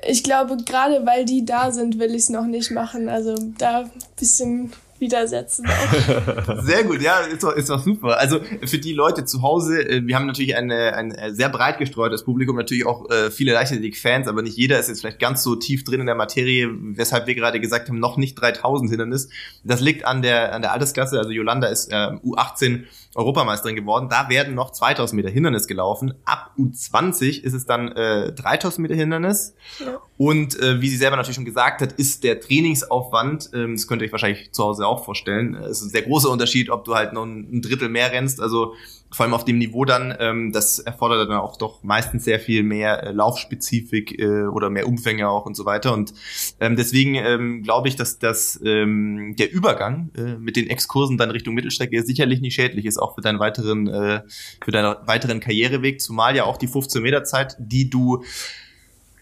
ich 0.07 0.23
glaube, 0.23 0.57
gerade 0.59 1.07
weil 1.07 1.25
die 1.25 1.45
da 1.45 1.73
sind, 1.73 1.99
will 1.99 2.11
ich 2.11 2.23
es 2.23 2.29
noch 2.29 2.47
nicht 2.47 2.71
machen. 2.71 3.09
Also 3.09 3.35
da 3.59 3.81
ein 3.81 3.91
bisschen 4.19 4.73
widersetzen. 5.01 5.67
Sehr 6.63 6.85
gut, 6.85 7.03
ja, 7.03 7.21
ist 7.21 7.43
doch, 7.43 7.53
ist 7.53 7.71
doch 7.71 7.83
super. 7.83 8.19
Also 8.19 8.41
für 8.65 8.79
die 8.79 8.93
Leute 8.93 9.25
zu 9.25 9.43
Hause, 9.43 9.81
äh, 9.81 10.07
wir 10.07 10.17
haben 10.17 10.27
natürlich 10.27 10.57
eine, 10.57 10.95
ein 10.95 11.35
sehr 11.35 11.49
breit 11.49 11.79
gestreutes 11.79 12.25
Publikum, 12.25 12.57
natürlich 12.57 12.87
auch 12.87 13.11
äh, 13.11 13.31
viele 13.31 13.53
Leichtathletik-Fans, 13.53 14.29
aber 14.29 14.43
nicht 14.43 14.57
jeder 14.57 14.79
ist 14.79 14.89
jetzt 14.89 15.01
vielleicht 15.01 15.19
ganz 15.19 15.43
so 15.43 15.57
tief 15.57 15.85
drin 15.85 16.01
in 16.01 16.07
der 16.07 16.15
Materie, 16.15 16.69
weshalb 16.71 17.27
wir 17.27 17.35
gerade 17.35 17.61
gesagt 17.61 17.89
haben, 17.89 17.99
noch 17.99 18.17
nicht 18.17 18.35
3000 18.35 18.91
Hindernis. 18.91 19.29
Das 19.65 19.81
liegt 19.81 20.05
an 20.05 20.23
der, 20.23 20.55
an 20.55 20.63
der 20.63 20.73
Altersklasse, 20.73 21.19
also 21.19 21.31
Yolanda 21.31 21.69
ist 21.69 21.93
äh, 21.93 21.95
U18 21.95 22.85
Europameisterin 23.17 23.77
geworden. 23.77 24.09
Da 24.09 24.29
werden 24.29 24.55
noch 24.55 24.71
2000 24.71 25.17
Meter 25.17 25.31
Hindernis 25.31 25.67
gelaufen. 25.67 26.15
Ab 26.25 26.53
U20 26.59 27.43
ist 27.43 27.55
es 27.55 27.67
dann 27.67 27.93
äh, 27.93 28.33
3000 28.33 28.83
Meter 28.83 28.95
Hindernis. 28.95 29.55
Ja. 29.79 29.99
Und 30.19 30.59
äh, 30.61 30.81
wie 30.81 30.89
sie 30.89 30.97
selber 30.97 31.17
natürlich 31.17 31.37
schon 31.37 31.45
gesagt 31.45 31.81
hat, 31.81 31.93
ist 31.93 32.25
der 32.25 32.41
Trainingsaufwand, 32.41 33.51
ähm, 33.55 33.75
das 33.75 33.87
könnt 33.87 34.03
ihr 34.03 34.07
euch 34.07 34.13
wahrscheinlich 34.13 34.53
zu 34.53 34.65
Hause 34.65 34.87
auch 34.87 35.05
vorstellen, 35.05 35.55
äh, 35.55 35.67
es 35.67 35.81
ist 35.81 35.87
ein 35.87 35.91
sehr 35.91 36.03
großer 36.03 36.31
Unterschied, 36.31 36.71
ob 36.71 36.85
du 36.85 36.95
halt 36.95 37.13
noch 37.13 37.25
ein 37.25 37.63
Drittel 37.63 37.89
mehr 37.89 38.13
rennst. 38.13 38.41
Also 38.41 38.75
vor 39.11 39.25
allem 39.25 39.35
auf 39.35 39.45
dem 39.45 39.59
Niveau 39.59 39.85
dann, 39.85 40.15
ähm, 40.19 40.53
das 40.53 40.79
erfordert 40.79 41.29
dann 41.29 41.39
auch 41.39 41.57
doch 41.57 41.83
meistens 41.83 42.25
sehr 42.25 42.41
viel 42.41 42.63
mehr 42.63 43.03
äh, 43.03 43.13
Laufspezifik 43.13 44.19
äh, 44.19 44.47
oder 44.47 44.71
mehr 44.71 44.89
Umfänge 44.89 45.29
auch 45.29 45.47
und 45.47 45.57
so 45.57 45.65
weiter. 45.65 45.93
Und 45.93 46.13
ähm, 46.61 46.77
deswegen 46.77 47.15
ähm, 47.15 47.63
glaube 47.63 47.89
ich, 47.89 47.97
dass 47.97 48.19
das 48.19 48.61
ähm, 48.65 49.35
der 49.39 49.53
Übergang 49.53 50.11
äh, 50.17 50.37
mit 50.37 50.57
den 50.57 50.69
Exkursen 50.69 51.19
dann 51.19 51.31
Richtung 51.31 51.55
Mittelstrecke 51.55 52.03
sicherlich 52.03 52.41
nicht 52.41 52.55
schädlich 52.55 52.85
ist, 52.85 52.99
auch 52.99 53.15
für 53.15 53.21
deinen 53.21 53.39
weiteren, 53.39 53.87
äh, 53.89 54.23
für 54.65 54.73
deinen 54.73 54.97
weiteren 55.07 55.41
Karriereweg, 55.41 56.01
zumal 56.01 56.35
ja 56.35 56.45
auch 56.45 56.57
die 56.57 56.69
15 56.69 57.03
Meter 57.03 57.25
Zeit, 57.25 57.57
die 57.59 57.89
du 57.89 58.25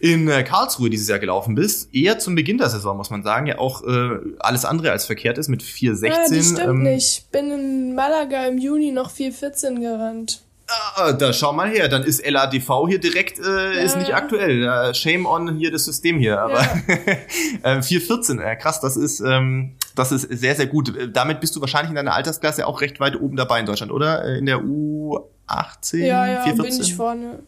in 0.05 0.29
äh, 0.29 0.43
Karlsruhe 0.43 0.91
dieses 0.91 1.09
Jahr 1.09 1.19
gelaufen 1.19 1.55
bist, 1.55 1.95
eher 1.95 2.19
zum 2.19 2.35
Beginn 2.35 2.59
der 2.59 2.69
Saison, 2.69 2.95
muss 2.95 3.09
man 3.09 3.23
sagen, 3.23 3.47
ja 3.47 3.57
auch 3.57 3.83
äh, 3.85 4.19
alles 4.39 4.67
andere 4.67 4.91
als 4.91 5.07
verkehrt 5.07 5.39
ist 5.39 5.49
mit 5.49 5.63
4,16. 5.63 6.07
Ja, 6.07 6.17
das 6.29 6.29
stimmt 6.29 6.61
ähm, 6.61 6.83
nicht. 6.83 7.33
Bin 7.33 7.51
in 7.51 7.95
Malaga 7.95 8.45
im 8.45 8.59
Juni 8.59 8.93
noch 8.93 9.11
4,14 9.11 9.81
gerannt. 9.81 10.43
Ah, 10.67 11.13
da 11.13 11.33
schau 11.33 11.55
mal 11.55 11.71
her, 11.71 11.89
dann 11.89 12.03
ist 12.03 12.23
LADV 12.27 12.87
hier 12.87 12.99
direkt, 12.99 13.39
äh, 13.39 13.77
ja. 13.77 13.81
ist 13.81 13.97
nicht 13.97 14.15
aktuell. 14.15 14.95
Shame 14.95 15.25
on 15.25 15.57
hier 15.57 15.71
das 15.71 15.87
System 15.87 16.19
hier, 16.19 16.39
aber 16.39 16.61
ja. 16.61 17.73
4,14, 17.81 18.43
äh, 18.43 18.57
krass, 18.57 18.81
das 18.81 18.99
ist, 18.99 19.21
ähm, 19.21 19.73
das 19.97 20.13
ist 20.13 20.29
sehr, 20.31 20.55
sehr 20.55 20.67
gut. 20.67 20.93
Damit 21.15 21.41
bist 21.41 21.57
du 21.57 21.63
wahrscheinlich 21.63 21.89
in 21.89 21.97
deiner 21.97 22.15
Altersklasse 22.15 22.67
auch 22.67 22.83
recht 22.83 23.01
weit 23.01 23.19
oben 23.19 23.37
dabei 23.37 23.61
in 23.61 23.65
Deutschland, 23.65 23.91
oder? 23.91 24.23
Äh, 24.23 24.39
in 24.39 24.45
der 24.45 24.59
U18? 24.59 25.97
Ja, 25.97 26.27
ja, 26.27 26.43
4, 26.43 26.57
bin 26.57 26.67
ich 26.67 26.95
vorne. 26.95 27.39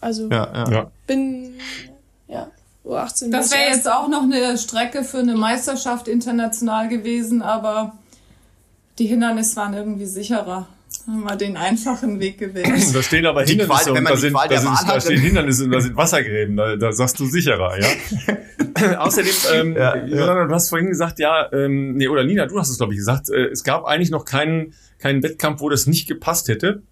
Also 0.00 0.28
ja, 0.28 0.66
ja. 0.70 0.90
bin. 1.06 1.54
U18. 2.84 3.30
Das 3.30 3.50
wäre 3.50 3.70
jetzt 3.70 3.90
auch 3.90 4.08
noch 4.08 4.22
eine 4.22 4.56
Strecke 4.56 5.04
für 5.04 5.18
eine 5.18 5.34
Meisterschaft 5.34 6.08
international 6.08 6.88
gewesen, 6.88 7.42
aber 7.42 7.92
die 8.98 9.06
Hindernisse 9.06 9.56
waren 9.56 9.74
irgendwie 9.74 10.06
sicherer. 10.06 10.66
Haben 11.06 11.24
wir 11.24 11.36
den 11.36 11.56
einfachen 11.56 12.20
Weg 12.20 12.38
gewählt. 12.38 12.66
Da 12.92 13.02
stehen 13.02 13.26
aber 13.26 13.44
Hindernisse 13.44 13.92
und 13.92 14.04
da 14.04 14.16
sind, 14.16 14.34
da, 14.34 14.58
sind, 14.58 14.76
da 14.88 15.00
stehen 15.00 15.20
Hindernisse 15.20 15.64
und 15.64 15.72
da 15.72 15.80
sind 15.80 15.96
Wassergräben, 15.96 16.56
da, 16.56 16.76
da 16.76 16.92
sagst 16.92 17.18
du 17.20 17.26
sicherer, 17.26 17.78
ja. 17.78 18.98
Außerdem, 18.98 19.32
ähm, 19.54 19.76
ja, 19.76 19.96
ja. 19.96 20.46
du 20.46 20.54
hast 20.54 20.68
vorhin 20.68 20.88
gesagt, 20.88 21.18
ja, 21.18 21.50
ähm, 21.52 21.94
nee, 21.94 22.08
oder 22.08 22.24
Nina, 22.24 22.46
du 22.46 22.58
hast 22.58 22.70
es 22.70 22.78
glaube 22.78 22.92
ich 22.94 22.98
gesagt, 22.98 23.30
äh, 23.30 23.46
es 23.46 23.62
gab 23.62 23.84
eigentlich 23.84 24.10
noch 24.10 24.24
keinen, 24.24 24.74
keinen 24.98 25.22
Wettkampf, 25.22 25.60
wo 25.60 25.68
das 25.68 25.86
nicht 25.86 26.08
gepasst 26.08 26.48
hätte. 26.48 26.82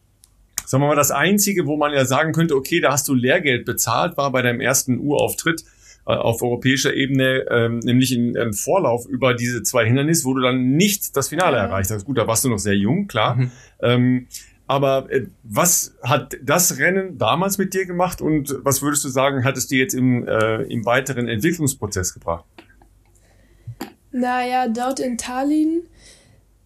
Sagen 0.64 0.82
wir 0.82 0.88
mal, 0.88 0.96
das 0.96 1.10
Einzige, 1.10 1.66
wo 1.66 1.76
man 1.76 1.92
ja 1.92 2.04
sagen 2.04 2.32
könnte, 2.32 2.54
okay, 2.54 2.80
da 2.80 2.92
hast 2.92 3.08
du 3.08 3.14
Lehrgeld 3.14 3.64
bezahlt, 3.64 4.16
war 4.16 4.30
bei 4.32 4.42
deinem 4.42 4.60
ersten 4.60 4.98
Urauftritt 4.98 5.62
äh, 5.62 5.77
auf 6.16 6.42
europäischer 6.42 6.94
Ebene, 6.94 7.44
ähm, 7.50 7.80
nämlich 7.80 8.14
in, 8.14 8.34
in 8.34 8.52
Vorlauf 8.52 9.06
über 9.06 9.34
diese 9.34 9.62
zwei 9.62 9.86
Hindernisse, 9.86 10.24
wo 10.24 10.34
du 10.34 10.40
dann 10.40 10.72
nicht 10.72 11.16
das 11.16 11.28
Finale 11.28 11.56
ja. 11.56 11.64
erreicht 11.64 11.90
hast. 11.90 12.04
Gut, 12.04 12.18
da 12.18 12.26
warst 12.26 12.44
du 12.44 12.48
noch 12.48 12.58
sehr 12.58 12.76
jung, 12.76 13.06
klar. 13.06 13.36
Mhm. 13.36 13.50
Ähm, 13.82 14.26
aber 14.66 15.10
äh, 15.10 15.26
was 15.42 15.96
hat 16.02 16.36
das 16.42 16.78
Rennen 16.78 17.18
damals 17.18 17.58
mit 17.58 17.74
dir 17.74 17.86
gemacht 17.86 18.20
und 18.20 18.54
was 18.62 18.82
würdest 18.82 19.04
du 19.04 19.08
sagen, 19.08 19.44
hat 19.44 19.56
es 19.56 19.66
dir 19.66 19.78
jetzt 19.78 19.94
im, 19.94 20.26
äh, 20.26 20.62
im 20.62 20.84
weiteren 20.84 21.28
Entwicklungsprozess 21.28 22.14
gebracht? 22.14 22.44
Naja, 24.10 24.68
dort 24.68 25.00
in 25.00 25.18
Tallinn, 25.18 25.82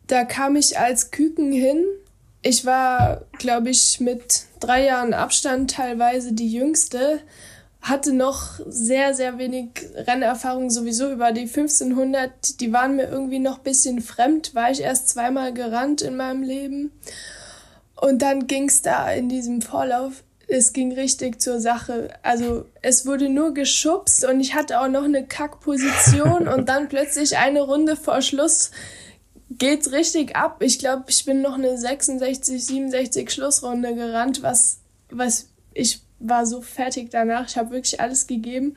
da 0.07 0.25
kam 0.25 0.57
ich 0.57 0.79
als 0.79 1.11
Küken 1.11 1.53
hin 1.53 1.85
ich 2.43 2.67
war, 2.67 3.23
glaube 3.39 3.71
ich, 3.71 4.01
mit 4.01 4.47
drei 4.59 4.85
Jahren 4.85 5.15
Abstand 5.15 5.71
teilweise 5.71 6.33
die 6.33 6.53
jüngste, 6.53 7.21
hatte 7.83 8.13
noch 8.13 8.61
sehr, 8.67 9.13
sehr 9.13 9.39
wenig 9.39 9.71
Rennerfahrung 9.95 10.71
sowieso 10.71 11.11
über 11.11 11.33
die 11.33 11.43
1500. 11.43 12.61
Die 12.61 12.73
waren 12.73 12.97
mir 12.97 13.09
irgendwie 13.09 13.41
noch 13.41 13.59
bisschen 13.59 14.01
fremd, 14.01 14.55
war 14.55 14.71
ich 14.71 14.81
erst 14.81 15.09
zweimal 15.09 15.53
gerannt 15.53 16.01
in 16.01 16.17
meinem 16.17 16.43
Leben. 16.43 16.93
Und 17.97 18.23
dann 18.23 18.47
ging's 18.47 18.83
da 18.83 19.11
in 19.13 19.29
diesem 19.29 19.63
Vorlauf, 19.63 20.23
es 20.49 20.73
ging 20.73 20.93
richtig 20.93 21.41
zur 21.41 21.61
Sache. 21.61 22.11
Also 22.23 22.67
es 22.83 23.07
wurde 23.07 23.29
nur 23.29 23.55
geschubst 23.55 24.25
und 24.25 24.41
ich 24.41 24.55
hatte 24.55 24.81
auch 24.81 24.89
noch 24.89 25.05
eine 25.05 25.27
Kackposition 25.27 26.47
und 26.49 26.69
dann 26.69 26.89
plötzlich 26.89 27.37
eine 27.37 27.63
Runde 27.63 27.97
vor 27.97 28.23
Schluss 28.23 28.71
geht's 29.59 29.93
richtig 29.93 30.37
ab. 30.37 30.63
Ich 30.63 30.79
glaube, 30.79 31.05
ich 31.09 31.25
bin 31.25 31.43
noch 31.43 31.55
eine 31.55 31.77
66, 31.77 32.65
67 32.65 33.31
Schlussrunde 33.31 33.95
gerannt, 33.95 34.43
was, 34.43 34.79
was 35.11 35.49
ich 35.75 36.01
war 36.23 36.47
so 36.47 36.61
fertig 36.61 37.11
danach. 37.11 37.49
Ich 37.49 37.57
habe 37.57 37.71
wirklich 37.71 38.01
alles 38.01 38.27
gegeben. 38.27 38.77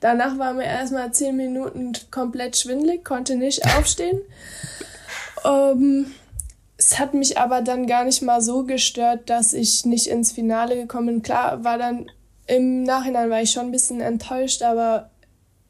Danach 0.00 0.38
war 0.38 0.52
mir 0.54 0.64
erstmal 0.64 1.12
zehn 1.12 1.36
Minuten 1.36 1.92
komplett 2.10 2.56
schwindlig, 2.56 3.04
konnte 3.04 3.36
nicht 3.36 3.64
aufstehen. 3.78 4.20
ähm, 5.44 6.12
es 6.78 6.98
hat 6.98 7.14
mich 7.14 7.38
aber 7.38 7.62
dann 7.62 7.86
gar 7.86 8.04
nicht 8.04 8.22
mal 8.22 8.42
so 8.42 8.64
gestört, 8.64 9.30
dass 9.30 9.54
ich 9.54 9.86
nicht 9.86 10.08
ins 10.08 10.32
Finale 10.32 10.76
gekommen 10.76 11.06
bin. 11.06 11.22
Klar, 11.22 11.64
war 11.64 11.78
dann 11.78 12.10
im 12.46 12.82
Nachhinein 12.82 13.30
war 13.30 13.42
ich 13.42 13.50
schon 13.50 13.66
ein 13.66 13.72
bisschen 13.72 14.00
enttäuscht, 14.00 14.62
aber 14.62 15.10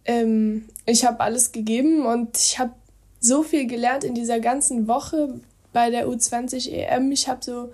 ähm, 0.04 0.68
ich 0.84 1.04
habe 1.04 1.20
alles 1.20 1.52
gegeben 1.52 2.04
und 2.04 2.36
ich 2.36 2.58
habe 2.58 2.72
so 3.20 3.42
viel 3.42 3.66
gelernt 3.66 4.04
in 4.04 4.14
dieser 4.14 4.40
ganzen 4.40 4.86
Woche 4.86 5.40
bei 5.72 5.90
der 5.90 6.06
U20 6.06 6.70
EM. 6.70 7.12
Ich 7.12 7.28
habe 7.28 7.42
so, 7.42 7.72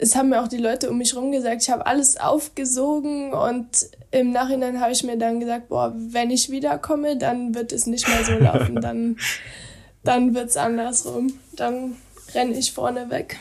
es 0.00 0.16
haben 0.16 0.30
mir 0.30 0.42
auch 0.42 0.48
die 0.48 0.56
Leute 0.56 0.90
um 0.90 0.98
mich 0.98 1.12
herum 1.12 1.30
gesagt, 1.30 1.62
ich 1.62 1.70
habe 1.70 1.86
alles 1.86 2.16
aufgesogen 2.16 3.34
und 3.34 3.66
im 4.10 4.32
Nachhinein 4.32 4.80
habe 4.80 4.92
ich 4.92 5.04
mir 5.04 5.18
dann 5.18 5.40
gesagt, 5.40 5.68
boah, 5.68 5.92
wenn 5.94 6.30
ich 6.30 6.50
wiederkomme, 6.50 7.16
dann 7.16 7.54
wird 7.54 7.72
es 7.72 7.86
nicht 7.86 8.08
mehr 8.08 8.24
so 8.24 8.32
laufen, 8.32 8.76
dann, 8.80 9.16
dann 10.02 10.34
wird 10.34 10.48
es 10.48 10.56
andersrum. 10.56 11.34
Dann 11.52 11.96
renne 12.34 12.56
ich 12.56 12.72
vorne 12.72 13.10
weg. 13.10 13.38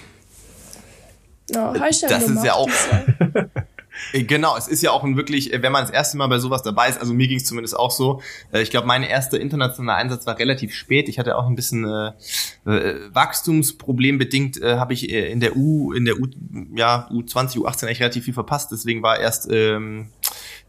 No, 1.52 1.74
das 1.74 2.02
ist 2.04 2.44
ja 2.44 2.54
auch. 2.54 2.70
Äh, 4.14 4.24
genau, 4.24 4.58
es 4.58 4.68
ist 4.68 4.82
ja 4.82 4.92
auch 4.92 5.04
ein 5.04 5.18
wirklich, 5.18 5.54
äh, 5.54 5.62
wenn 5.62 5.72
man 5.72 5.84
das 5.84 5.92
erste 5.92 6.18
Mal 6.18 6.28
bei 6.28 6.40
sowas 6.40 6.64
dabei 6.64 6.90
ist, 6.90 7.00
also 7.00 7.14
mir 7.14 7.28
ging 7.28 7.38
es 7.38 7.46
zumindest 7.46 7.78
auch 7.78 7.92
so. 7.92 8.22
Äh, 8.52 8.62
ich 8.62 8.72
glaube, 8.72 8.88
mein 8.88 9.04
erster 9.04 9.40
internationaler 9.40 9.98
Einsatz 9.98 10.26
war 10.26 10.38
relativ 10.38 10.74
spät. 10.74 11.10
Ich 11.10 11.20
hatte 11.20 11.38
auch 11.38 11.48
ein 11.48 11.56
bisschen 11.56 11.86
äh, 11.86 12.14
Wachstumsproblem 13.14 14.18
bedingt, 14.18 14.62
äh, 14.62 14.78
habe 14.78 14.94
ich 14.94 15.10
in 15.10 15.40
der 15.40 15.56
U, 15.56 15.94
in 15.94 16.06
der 16.06 16.20
U, 16.20 16.28
ja, 16.76 17.10
U20, 17.12 17.58
U18 17.58 17.86
eigentlich 17.86 18.02
relativ 18.02 18.26
viel 18.26 18.34
verpasst. 18.34 18.72
Deswegen 18.72 19.02
war 19.04 19.20
erst 19.20 19.48
ähm, 19.52 20.10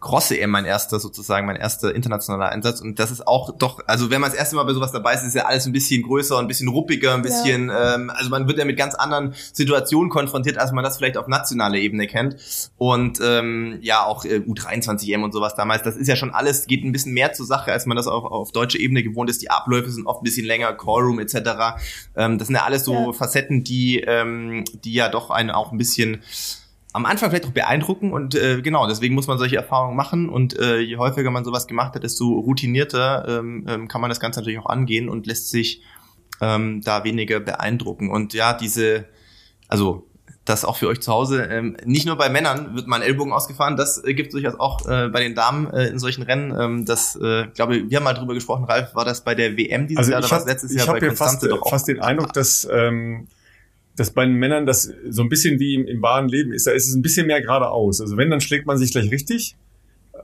Cross-EM 0.01 0.51
mein 0.51 0.65
erster 0.65 0.99
sozusagen, 0.99 1.47
mein 1.47 1.57
erster 1.57 1.95
internationaler 1.95 2.51
Einsatz. 2.51 2.81
Und 2.81 2.99
das 2.99 3.11
ist 3.11 3.27
auch 3.27 3.57
doch, 3.57 3.81
also 3.87 4.11
wenn 4.11 4.21
man 4.21 4.31
das 4.31 4.39
erste 4.39 4.57
Mal 4.57 4.65
bei 4.65 4.73
sowas 4.73 4.93
dabei 4.93 5.15
ist, 5.15 5.23
ist 5.23 5.35
ja 5.35 5.45
alles 5.45 5.67
ein 5.67 5.73
bisschen 5.73 6.03
größer, 6.03 6.39
ein 6.39 6.49
bisschen 6.49 6.69
ruppiger, 6.69 7.15
ein 7.15 7.23
bisschen, 7.23 7.69
ja. 7.69 7.97
ähm, 7.97 8.11
also 8.11 8.31
man 8.31 8.49
wird 8.49 8.59
ja 8.59 8.65
mit 8.65 8.79
ganz 8.79 8.95
anderen 8.95 9.35
Situationen 9.53 10.11
konfrontiert, 10.11 10.57
als 10.57 10.73
man 10.73 10.83
das 10.83 10.97
vielleicht 10.97 11.19
auf 11.19 11.29
nationaler 11.29 11.77
Ebene 11.77 12.07
kennt. 12.07 12.37
Und 12.79 13.21
ähm, 13.23 13.79
ja, 13.83 14.05
auch 14.05 14.25
äh, 14.25 14.39
U23-EM 14.39 15.23
und 15.23 15.33
sowas 15.33 15.55
damals, 15.55 15.83
das 15.83 15.97
ist 15.97 16.09
ja 16.09 16.17
schon 16.17 16.31
alles, 16.31 16.67
geht 16.67 16.83
ein 16.83 16.93
bisschen 16.93 17.13
mehr 17.13 17.35
zur 17.35 17.45
Sache, 17.45 17.71
als 17.71 17.85
man 17.85 17.97
das 17.97 18.07
auf, 18.07 18.25
auf 18.25 18.53
deutsche 18.53 18.79
Ebene 18.79 19.03
gewohnt 19.03 19.29
ist. 19.29 19.43
Die 19.43 19.51
Abläufe 19.51 19.91
sind 19.91 20.07
oft 20.07 20.23
ein 20.23 20.25
bisschen 20.25 20.47
länger, 20.47 20.73
Callroom 20.73 21.21
etc. 21.21 21.35
Ähm, 22.17 22.39
das 22.39 22.47
sind 22.47 22.57
ja 22.57 22.65
alles 22.65 22.85
so 22.85 22.95
ja. 22.95 23.13
Facetten, 23.13 23.65
die, 23.65 24.01
ähm, 24.01 24.65
die 24.83 24.95
ja 24.95 25.11
doch 25.11 25.29
einen 25.29 25.51
auch 25.51 25.73
ein 25.73 25.79
bisschen 25.79 26.23
am 26.93 27.07
Anfang 27.07 27.31
vielleicht 27.31 27.47
auch 27.47 27.53
beeindrucken 27.53 28.13
und 28.13 28.35
äh, 28.35 28.63
genau, 28.63 28.87
deswegen 28.89 29.15
muss 29.15 29.27
man 29.27 29.39
solche 29.39 29.57
Erfahrungen 29.57 29.97
machen 29.97 30.29
und 30.29 30.59
äh, 30.59 30.79
je 30.79 30.97
häufiger 30.97 31.31
man 31.31 31.45
sowas 31.45 31.67
gemacht 31.67 31.95
hat, 31.95 32.03
desto 32.03 32.29
routinierter 32.29 33.27
ähm, 33.29 33.65
ähm, 33.69 33.89
kann 33.89 34.01
man 34.01 34.11
das 34.11 34.21
Ganze 34.21 34.41
natürlich 34.41 34.59
auch 34.59 34.71
angehen 34.71 35.09
und 35.09 35.27
lässt 35.27 35.51
sich 35.51 35.83
ähm, 36.41 36.81
da 36.83 37.05
weniger 37.05 37.39
beeindrucken. 37.41 38.11
Und 38.11 38.35
ja, 38.35 38.55
diese, 38.55 39.05
also 39.69 40.07
das 40.45 40.65
auch 40.65 40.77
für 40.77 40.89
euch 40.89 41.01
zu 41.01 41.13
Hause, 41.13 41.45
ähm, 41.45 41.77
nicht 41.85 42.07
nur 42.07 42.17
bei 42.17 42.29
Männern 42.29 42.75
wird 42.75 42.87
mal 42.87 42.97
ein 42.97 43.03
Ellbogen 43.03 43.33
ausgefahren, 43.33 43.77
das 43.77 44.03
äh, 44.03 44.15
gibt 44.15 44.29
es 44.29 44.33
durchaus 44.33 44.59
auch 44.59 44.87
äh, 44.89 45.09
bei 45.09 45.21
den 45.21 45.35
Damen 45.35 45.71
äh, 45.71 45.87
in 45.87 45.99
solchen 45.99 46.23
Rennen. 46.23 46.53
Ähm, 46.59 46.85
das, 46.87 47.15
äh, 47.17 47.47
glaube 47.55 47.89
wir 47.89 47.97
haben 47.97 48.05
mal 48.05 48.15
drüber 48.15 48.35
gesprochen, 48.35 48.65
Ralf, 48.65 48.95
war 48.95 49.05
das 49.05 49.23
bei 49.23 49.35
der 49.35 49.57
WM 49.57 49.87
dieses 49.87 49.99
also 49.99 50.13
Jahr 50.13 50.21
oder 50.21 50.31
was 50.31 50.47
letztes 50.47 50.75
Jahr 50.75 50.87
bei 50.87 50.99
Konstanze 50.99 51.49
fast, 51.49 51.53
doch 51.53 51.63
auch? 51.63 51.71
fast 51.71 51.89
den 51.89 52.01
Eindruck, 52.01 52.33
dass 52.33 52.67
ähm, 52.71 53.29
dass 54.01 54.13
bei 54.13 54.25
den 54.25 54.37
Männern 54.37 54.65
das 54.65 54.91
so 55.11 55.21
ein 55.21 55.29
bisschen 55.29 55.61
wie 55.61 55.75
im, 55.75 55.87
im 55.87 56.01
wahren 56.01 56.27
Leben 56.27 56.55
ist, 56.55 56.67
da 56.67 56.71
ist 56.71 56.89
es 56.89 56.95
ein 56.95 57.03
bisschen 57.03 57.27
mehr 57.27 57.43
geradeaus. 57.43 58.01
Also 58.01 58.17
wenn, 58.17 58.31
dann 58.31 58.41
schlägt 58.41 58.65
man 58.67 58.79
sich 58.79 58.93
gleich 58.93 59.11
richtig. 59.11 59.57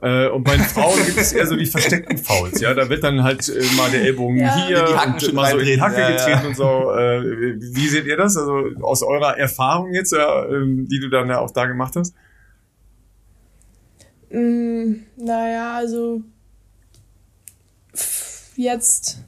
Äh, 0.01 0.29
und 0.29 0.43
bei 0.43 0.57
den 0.57 0.65
Frauen 0.65 0.97
gibt 1.05 1.19
es 1.19 1.31
eher 1.31 1.45
so 1.45 1.55
die 1.55 1.67
versteckten 1.67 2.17
Fouls. 2.17 2.59
Ja, 2.59 2.73
da 2.73 2.89
wird 2.89 3.03
dann 3.03 3.23
halt 3.23 3.47
äh, 3.47 3.63
mal 3.75 3.91
der 3.91 4.01
Ellbogen 4.01 4.39
Ja. 4.39 4.65
hier 4.65 4.83
und 4.83 5.33
mal 5.33 5.51
so 5.51 5.59
in 5.59 5.65
die 5.65 5.79
Hacke 5.79 5.99
ja, 6.01 6.09
getreten 6.09 6.39
ja. 6.41 6.47
und 6.47 6.55
so. 6.55 6.91
Äh, 6.91 7.59
wie 7.59 7.87
seht 7.87 8.07
ihr 8.07 8.17
das? 8.17 8.35
Also 8.35 8.63
aus 8.81 9.03
eurer 9.03 9.37
Erfahrung 9.37 9.93
jetzt, 9.93 10.11
ja, 10.11 10.45
ähm, 10.47 10.87
die 10.89 10.99
du 10.99 11.09
dann 11.09 11.29
ja 11.29 11.37
auch 11.37 11.51
da 11.51 11.67
gemacht 11.67 11.95
hast? 11.95 12.15
Mm, 14.31 15.03
naja, 15.17 15.75
also 15.75 16.21
jetzt 18.55 19.19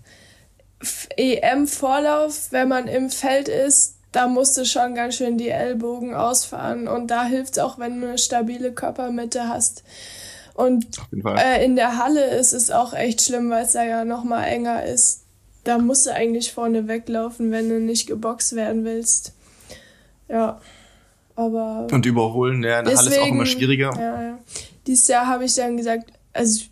EM-Vorlauf, 1.18 2.52
wenn 2.52 2.68
man 2.68 2.88
im 2.88 3.12
Feld 3.12 3.48
ist, 3.48 3.99
da 4.12 4.28
musst 4.28 4.58
du 4.58 4.66
schon 4.66 4.96
ganz 4.96 5.16
schön 5.16 5.38
die 5.38 5.50
Ellbogen 5.50 6.14
ausfahren. 6.14 6.88
Und 6.88 7.08
da 7.12 7.26
hilft 7.26 7.54
es 7.54 7.60
auch, 7.60 7.78
wenn 7.78 8.02
du 8.02 8.08
eine 8.08 8.18
stabile 8.18 8.72
Körpermitte 8.72 9.48
hast. 9.48 9.84
Und 10.54 10.88
äh, 11.24 11.64
in 11.64 11.76
der 11.76 11.98
Halle 11.98 12.26
ist 12.26 12.54
es 12.54 12.72
auch 12.72 12.94
echt 12.94 13.22
schlimm, 13.22 13.50
weil 13.50 13.64
es 13.64 13.74
da 13.74 13.84
ja 13.84 14.04
noch 14.04 14.24
mal 14.24 14.44
enger 14.44 14.84
ist. 14.84 15.24
Da 15.64 15.78
musst 15.78 16.06
du 16.06 16.14
eigentlich 16.14 16.52
vorne 16.52 16.88
weglaufen, 16.88 17.52
wenn 17.52 17.70
du 17.70 17.80
nicht 17.80 18.08
geboxt 18.08 18.56
werden 18.56 18.84
willst. 18.84 19.34
Ja, 20.28 20.60
aber 21.36 21.88
Und 21.92 22.06
überholen, 22.06 22.64
ja, 22.64 22.80
in 22.80 22.86
der 22.86 22.98
Halle 22.98 23.10
ist 23.10 23.20
auch 23.20 23.28
immer 23.28 23.46
schwieriger. 23.46 23.94
ja, 23.98 24.22
ja. 24.22 24.40
Dieses 24.86 25.08
Jahr 25.08 25.28
habe 25.28 25.46
ich 25.46 25.56
dann 25.56 25.78
gesagt, 25.78 26.12
also 26.34 26.62
vorne 26.62 26.70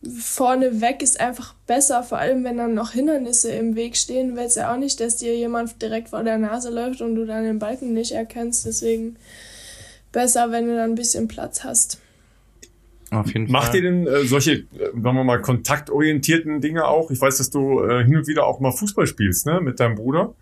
weg 0.00 1.02
ist 1.02 1.20
einfach 1.20 1.54
besser, 1.66 2.02
vor 2.02 2.18
allem 2.18 2.44
wenn 2.44 2.56
dann 2.56 2.74
noch 2.74 2.92
Hindernisse 2.92 3.50
im 3.50 3.74
Weg 3.74 3.96
stehen, 3.96 4.36
willst 4.36 4.56
du 4.56 4.60
ja 4.60 4.72
auch 4.72 4.78
nicht, 4.78 5.00
dass 5.00 5.16
dir 5.16 5.36
jemand 5.36 5.82
direkt 5.82 6.10
vor 6.10 6.22
der 6.22 6.38
Nase 6.38 6.70
läuft 6.70 7.00
und 7.00 7.16
du 7.16 7.26
dann 7.26 7.44
den 7.44 7.58
Balken 7.58 7.92
nicht 7.94 8.12
erkennst. 8.12 8.64
Deswegen 8.66 9.16
besser, 10.12 10.50
wenn 10.52 10.66
du 10.66 10.76
dann 10.76 10.90
ein 10.90 10.94
bisschen 10.94 11.28
Platz 11.28 11.64
hast. 11.64 12.00
Auf 13.10 13.26
jeden 13.28 13.46
Fall. 13.46 13.52
Macht 13.52 13.74
ihr 13.74 13.82
denn 13.82 14.06
äh, 14.06 14.24
solche, 14.24 14.52
äh, 14.52 14.66
sagen 14.92 15.16
wir 15.16 15.24
mal, 15.24 15.40
kontaktorientierten 15.40 16.60
Dinge 16.60 16.86
auch? 16.86 17.10
Ich 17.10 17.20
weiß, 17.20 17.38
dass 17.38 17.50
du 17.50 17.82
äh, 17.82 18.04
hin 18.04 18.16
und 18.16 18.26
wieder 18.26 18.46
auch 18.46 18.60
mal 18.60 18.70
Fußball 18.70 19.06
spielst, 19.06 19.46
ne, 19.46 19.60
mit 19.60 19.80
deinem 19.80 19.94
Bruder. 19.94 20.34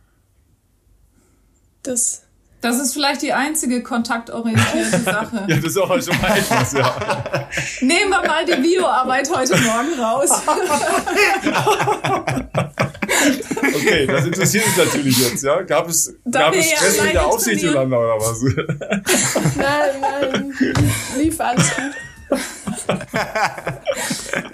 Das 1.83 2.26
Das 2.67 2.81
ist 2.81 2.95
vielleicht 2.95 3.23
die 3.23 3.33
einzige 3.33 3.81
kontaktorientierte 3.81 4.99
Sache. 5.05 5.45
Ja, 5.47 5.55
das 5.55 5.65
ist 5.67 5.79
auch 5.79 5.87
schon 6.03 6.21
mal 6.21 6.37
etwas, 6.37 6.73
ja. 6.73 6.97
Nehmen 7.81 8.11
wir 8.11 8.27
mal 8.27 8.45
die 8.45 8.61
Bioarbeit 8.61 9.31
heute 9.33 9.57
Morgen 9.59 10.01
raus. 10.01 10.31
Okay, 13.75 14.07
das 14.07 14.25
interessiert 14.25 14.67
uns 14.67 14.77
natürlich 14.77 15.19
jetzt, 15.19 15.43
ja. 15.45 15.63
Gab 15.63 15.89
es, 15.89 16.15
Da 16.25 16.41
gab 16.41 16.55
es 16.55 16.71
Stress 16.71 17.03
mit 17.03 17.15
der 17.15 17.27
Aufsicht, 17.27 17.65
oder 17.65 17.91
was? 17.91 18.43
nein, 19.57 19.91
nein, 20.01 20.55
lief 21.17 21.41
alles 21.41 21.75
gut. 21.77 22.06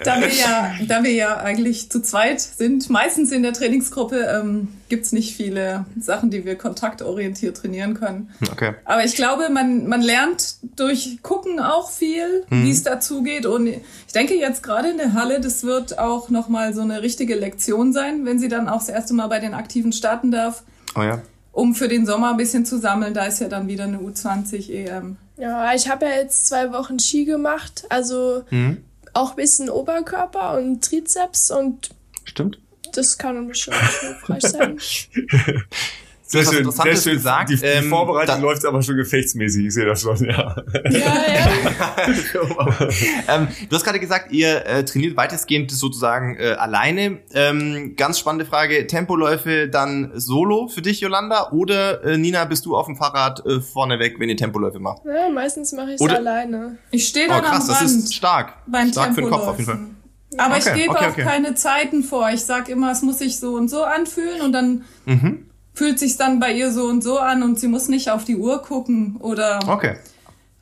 Da 0.03 0.19
wir 0.19 0.33
ja, 0.33 0.73
da 0.87 1.03
wir 1.03 1.11
ja 1.11 1.37
eigentlich 1.37 1.89
zu 1.89 2.01
zweit 2.01 2.41
sind, 2.41 2.89
meistens 2.89 3.31
in 3.31 3.43
der 3.43 3.53
Trainingsgruppe, 3.53 4.17
ähm, 4.17 4.67
gibt's 4.89 5.11
nicht 5.11 5.35
viele 5.35 5.85
Sachen, 5.99 6.29
die 6.29 6.45
wir 6.45 6.57
kontaktorientiert 6.57 7.57
trainieren 7.57 7.93
können. 7.93 8.29
Okay. 8.51 8.73
Aber 8.85 9.03
ich 9.03 9.15
glaube, 9.15 9.49
man, 9.49 9.87
man 9.87 10.01
lernt 10.01 10.57
durch 10.75 11.19
Gucken 11.21 11.59
auch 11.59 11.89
viel, 11.89 12.45
wie 12.49 12.71
es 12.71 12.83
dazu 12.83 13.23
geht. 13.23 13.45
Und 13.45 13.67
ich 13.67 14.13
denke 14.13 14.35
jetzt 14.35 14.61
gerade 14.61 14.89
in 14.89 14.97
der 14.97 15.13
Halle, 15.13 15.41
das 15.41 15.63
wird 15.63 15.99
auch 15.99 16.29
nochmal 16.29 16.73
so 16.73 16.81
eine 16.81 17.01
richtige 17.01 17.35
Lektion 17.35 17.93
sein, 17.93 18.25
wenn 18.25 18.39
sie 18.39 18.49
dann 18.49 18.69
auch 18.69 18.79
das 18.79 18.89
erste 18.89 19.13
Mal 19.13 19.27
bei 19.27 19.39
den 19.39 19.53
Aktiven 19.53 19.93
starten 19.93 20.31
darf, 20.31 20.63
Oh 20.95 21.01
ja. 21.01 21.21
Um 21.53 21.73
für 21.75 21.87
den 21.87 22.05
Sommer 22.05 22.31
ein 22.31 22.37
bisschen 22.37 22.65
zu 22.65 22.77
sammeln. 22.79 23.13
Da 23.13 23.25
ist 23.25 23.39
ja 23.39 23.47
dann 23.47 23.67
wieder 23.67 23.85
eine 23.85 23.99
U20 23.99 24.69
EM. 24.69 25.15
Ja, 25.37 25.73
ich 25.73 25.87
habe 25.89 26.05
ja 26.05 26.11
jetzt 26.17 26.47
zwei 26.47 26.71
Wochen 26.73 26.99
Ski 26.99 27.23
gemacht, 27.25 27.85
also 27.89 28.43
Mhm. 28.49 28.83
auch 29.13 29.31
ein 29.31 29.35
bisschen 29.37 29.69
Oberkörper 29.69 30.57
und 30.57 30.83
Trizeps 30.83 31.49
und 31.51 31.91
Stimmt. 32.25 32.59
das 32.93 33.17
kann 33.17 33.47
bestimmt 33.47 33.77
hilfreich 34.01 34.43
sein. 34.43 34.77
Sehr 36.33 36.41
schön, 36.43 36.49
sehr 36.51 36.59
Interessantes 36.59 37.03
schön. 37.03 37.13
gesagt. 37.13 37.49
Die, 37.49 37.55
die 37.55 37.65
Ähm, 37.65 37.89
Vorbereitung 37.89 38.35
da- 38.35 38.41
läuft 38.41 38.65
aber 38.65 38.81
schon 38.81 38.97
gefechtsmäßig, 38.97 39.65
ich 39.67 39.73
sehe 39.73 39.85
das 39.85 40.01
schon, 40.01 40.17
ja. 40.25 40.55
ja, 40.89 40.99
ja. 40.99 42.77
ähm, 43.27 43.47
du 43.69 43.75
hast 43.75 43.83
gerade 43.83 43.99
gesagt, 43.99 44.31
ihr 44.31 44.65
äh, 44.65 44.83
trainiert 44.85 45.15
weitestgehend 45.17 45.71
sozusagen 45.71 46.35
äh, 46.37 46.53
alleine. 46.53 47.19
Ähm, 47.33 47.93
ganz 47.95 48.19
spannende 48.19 48.45
Frage. 48.45 48.87
Tempoläufe 48.87 49.67
dann 49.69 50.11
solo 50.15 50.67
für 50.67 50.81
dich, 50.81 51.01
Yolanda? 51.01 51.51
Oder 51.51 52.03
äh, 52.03 52.17
Nina, 52.17 52.45
bist 52.45 52.65
du 52.65 52.75
auf 52.75 52.85
dem 52.87 52.95
Fahrrad 52.95 53.45
äh, 53.45 53.59
vorneweg, 53.61 54.19
wenn 54.19 54.29
ihr 54.29 54.37
Tempoläufe 54.37 54.79
macht? 54.79 55.01
ja 55.05 55.29
meistens 55.29 55.71
mache 55.73 55.93
ich 55.93 56.01
es 56.01 56.09
alleine. 56.09 56.77
Ich 56.91 57.07
stehe 57.07 57.27
Oh 57.27 57.31
dann 57.31 57.43
krass, 57.43 57.61
am 57.63 57.67
das 57.67 57.81
Rand. 57.81 57.89
ist 57.89 58.13
stark. 58.15 58.53
beim 58.67 58.91
stark 58.91 59.13
für 59.15 59.21
den 59.21 59.29
Kopf 59.29 59.47
auf 59.47 59.57
jeden 59.59 59.69
Fall. 59.69 59.79
Aber 60.37 60.57
ich 60.57 60.65
Okay, 60.65 60.81
gebe 60.81 60.89
okay, 60.91 61.05
auch 61.05 61.09
okay. 61.11 61.23
keine 61.23 61.53
Zeiten 61.55 62.03
vor. 62.03 62.29
Ich 62.33 62.41
sag 62.43 62.67
immer, 62.69 62.91
es 62.91 63.01
muss 63.03 63.19
sich 63.19 63.39
so 63.39 63.53
und 63.55 63.69
so 63.69 63.83
anfühlen 63.83 64.41
und 64.41 64.51
dann 64.51 64.83
Mhm. 65.05 65.45
Fühlt 65.73 65.99
sich 65.99 66.17
dann 66.17 66.39
bei 66.39 66.53
ihr 66.53 66.71
so 66.71 66.85
und 66.85 67.03
so 67.03 67.19
an 67.19 67.43
und 67.43 67.59
sie 67.59 67.67
muss 67.67 67.87
nicht 67.87 68.09
auf 68.11 68.23
die 68.25 68.35
Uhr 68.37 68.61
gucken 68.61 69.17
oder 69.19 69.59
Okay. 69.67 69.97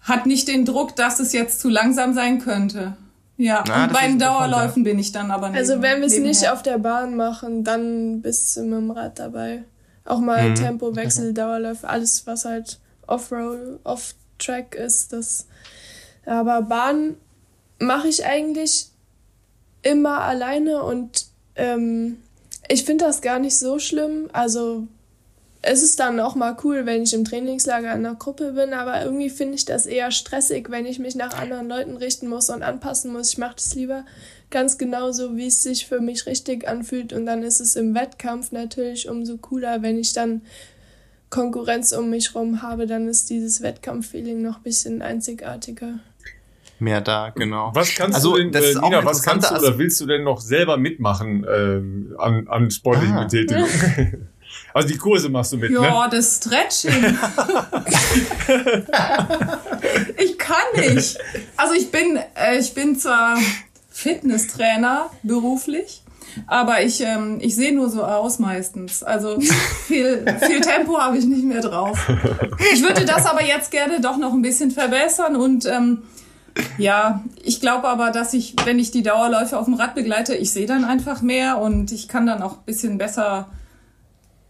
hat 0.01 0.25
nicht 0.25 0.47
den 0.47 0.65
Druck, 0.65 0.95
dass 0.95 1.19
es 1.19 1.33
jetzt 1.33 1.59
zu 1.59 1.69
langsam 1.69 2.13
sein 2.13 2.39
könnte. 2.39 2.95
Ja, 3.37 3.63
Na, 3.67 3.85
und 3.85 3.93
bei 3.93 4.07
den 4.07 4.19
Dauerläufen 4.19 4.83
bin 4.83 4.99
ich 4.99 5.11
dann 5.11 5.31
aber 5.31 5.47
neben, 5.47 5.57
Also 5.57 5.81
wenn 5.81 5.99
wir 6.01 6.07
es 6.07 6.17
nicht 6.19 6.49
auf 6.49 6.61
der 6.61 6.77
Bahn 6.77 7.15
machen, 7.15 7.63
dann 7.63 8.21
bist 8.21 8.55
du 8.55 8.61
mit 8.63 8.73
dem 8.77 8.91
Rad 8.91 9.17
dabei. 9.19 9.63
Auch 10.05 10.19
mal 10.19 10.49
Mhm. 10.51 10.55
Tempowechsel, 10.55 11.33
Dauerläufe, 11.33 11.87
alles 11.89 12.25
was 12.27 12.45
halt 12.45 12.79
Offroad, 13.07 13.79
Off-Track 13.83 14.75
ist, 14.75 15.11
das. 15.13 15.47
Aber 16.25 16.61
Bahn 16.61 17.15
mache 17.79 18.07
ich 18.07 18.25
eigentlich 18.25 18.89
immer 19.81 20.21
alleine 20.21 20.83
und 20.83 21.25
ähm, 21.55 22.17
ich 22.67 22.83
finde 22.85 23.05
das 23.05 23.21
gar 23.21 23.39
nicht 23.39 23.57
so 23.57 23.79
schlimm. 23.79 24.29
Also 24.33 24.85
es 25.63 25.83
ist 25.83 25.99
dann 25.99 26.19
auch 26.19 26.35
mal 26.35 26.57
cool, 26.63 26.85
wenn 26.85 27.03
ich 27.03 27.13
im 27.13 27.23
Trainingslager 27.23 27.93
in 27.93 28.05
einer 28.05 28.15
Gruppe 28.15 28.53
bin, 28.53 28.73
aber 28.73 29.03
irgendwie 29.03 29.29
finde 29.29 29.55
ich 29.55 29.65
das 29.65 29.85
eher 29.85 30.09
stressig, 30.09 30.71
wenn 30.71 30.85
ich 30.87 30.97
mich 30.97 31.15
nach 31.15 31.37
anderen 31.39 31.69
Leuten 31.69 31.97
richten 31.97 32.27
muss 32.27 32.49
und 32.49 32.63
anpassen 32.63 33.11
muss. 33.11 33.33
Ich 33.33 33.37
mache 33.37 33.55
das 33.55 33.75
lieber 33.75 34.03
ganz 34.49 34.77
genauso, 34.79 35.37
wie 35.37 35.47
es 35.47 35.61
sich 35.61 35.85
für 35.85 35.99
mich 35.99 36.25
richtig 36.25 36.67
anfühlt. 36.67 37.13
Und 37.13 37.25
dann 37.27 37.43
ist 37.43 37.59
es 37.59 37.75
im 37.75 37.93
Wettkampf 37.93 38.51
natürlich 38.51 39.07
umso 39.07 39.37
cooler, 39.37 39.83
wenn 39.83 39.99
ich 39.99 40.13
dann 40.13 40.41
Konkurrenz 41.29 41.93
um 41.93 42.09
mich 42.09 42.33
rum 42.35 42.61
habe, 42.61 42.87
dann 42.87 43.07
ist 43.07 43.29
dieses 43.29 43.61
Wettkampffeeling 43.61 44.41
noch 44.41 44.57
ein 44.57 44.63
bisschen 44.63 45.01
einzigartiger. 45.01 45.99
Mehr 46.79 46.99
da, 47.01 47.29
genau. 47.29 47.69
Was 47.75 47.93
kannst 47.93 48.15
Also, 48.15 48.35
du 48.35 48.39
denn, 48.39 48.51
das 48.51 48.75
äh, 48.75 48.79
Nina, 48.81 49.05
was 49.05 49.21
kannst 49.21 49.51
du 49.51 49.55
oder 49.55 49.77
willst 49.77 50.01
du 50.01 50.07
denn 50.07 50.23
noch 50.23 50.41
selber 50.41 50.77
mitmachen 50.77 51.45
ähm, 51.47 52.15
an, 52.17 52.47
an 52.47 52.71
sportlichen 52.71 53.15
Ah. 53.15 53.23
Betätigungen? 53.23 54.27
also 54.73 54.87
die 54.87 54.97
Kurse 54.97 55.29
machst 55.29 55.53
du 55.53 55.57
mit, 55.57 55.71
ne? 55.71 55.79
Ja, 55.81 56.07
das 56.07 56.37
Stretching. 56.37 56.91
ich 60.17 60.37
kann 60.37 60.55
nicht. 60.77 61.17
Also 61.57 61.73
ich 61.73 61.91
bin, 61.91 62.19
äh, 62.35 62.57
ich 62.57 62.73
bin 62.73 62.97
zwar 62.97 63.37
Fitnesstrainer 63.89 65.09
beruflich, 65.23 66.01
aber 66.47 66.81
ich, 66.81 67.01
ähm, 67.01 67.39
ich 67.41 67.55
sehe 67.55 67.75
nur 67.75 67.89
so 67.89 68.03
aus 68.03 68.39
meistens. 68.39 69.03
Also 69.03 69.39
viel, 69.87 70.25
viel 70.45 70.61
Tempo 70.61 70.97
habe 70.97 71.17
ich 71.17 71.25
nicht 71.25 71.43
mehr 71.43 71.61
drauf. 71.61 71.99
Ich 72.73 72.81
würde 72.81 73.05
das 73.05 73.25
aber 73.25 73.43
jetzt 73.43 73.71
gerne 73.71 73.99
doch 73.99 74.17
noch 74.17 74.33
ein 74.33 74.41
bisschen 74.41 74.71
verbessern 74.71 75.35
und 75.35 75.65
ähm, 75.65 76.03
ja, 76.77 77.23
ich 77.43 77.61
glaube 77.61 77.87
aber, 77.87 78.11
dass 78.11 78.33
ich, 78.33 78.55
wenn 78.65 78.79
ich 78.79 78.91
die 78.91 79.03
Dauerläufe 79.03 79.57
auf 79.57 79.65
dem 79.65 79.75
Rad 79.75 79.95
begleite, 79.95 80.35
ich 80.35 80.51
sehe 80.51 80.65
dann 80.65 80.83
einfach 80.83 81.21
mehr 81.21 81.59
und 81.59 81.91
ich 81.91 82.07
kann 82.07 82.25
dann 82.25 82.41
auch 82.41 82.53
ein 82.53 82.65
bisschen 82.65 82.97
besser 82.97 83.47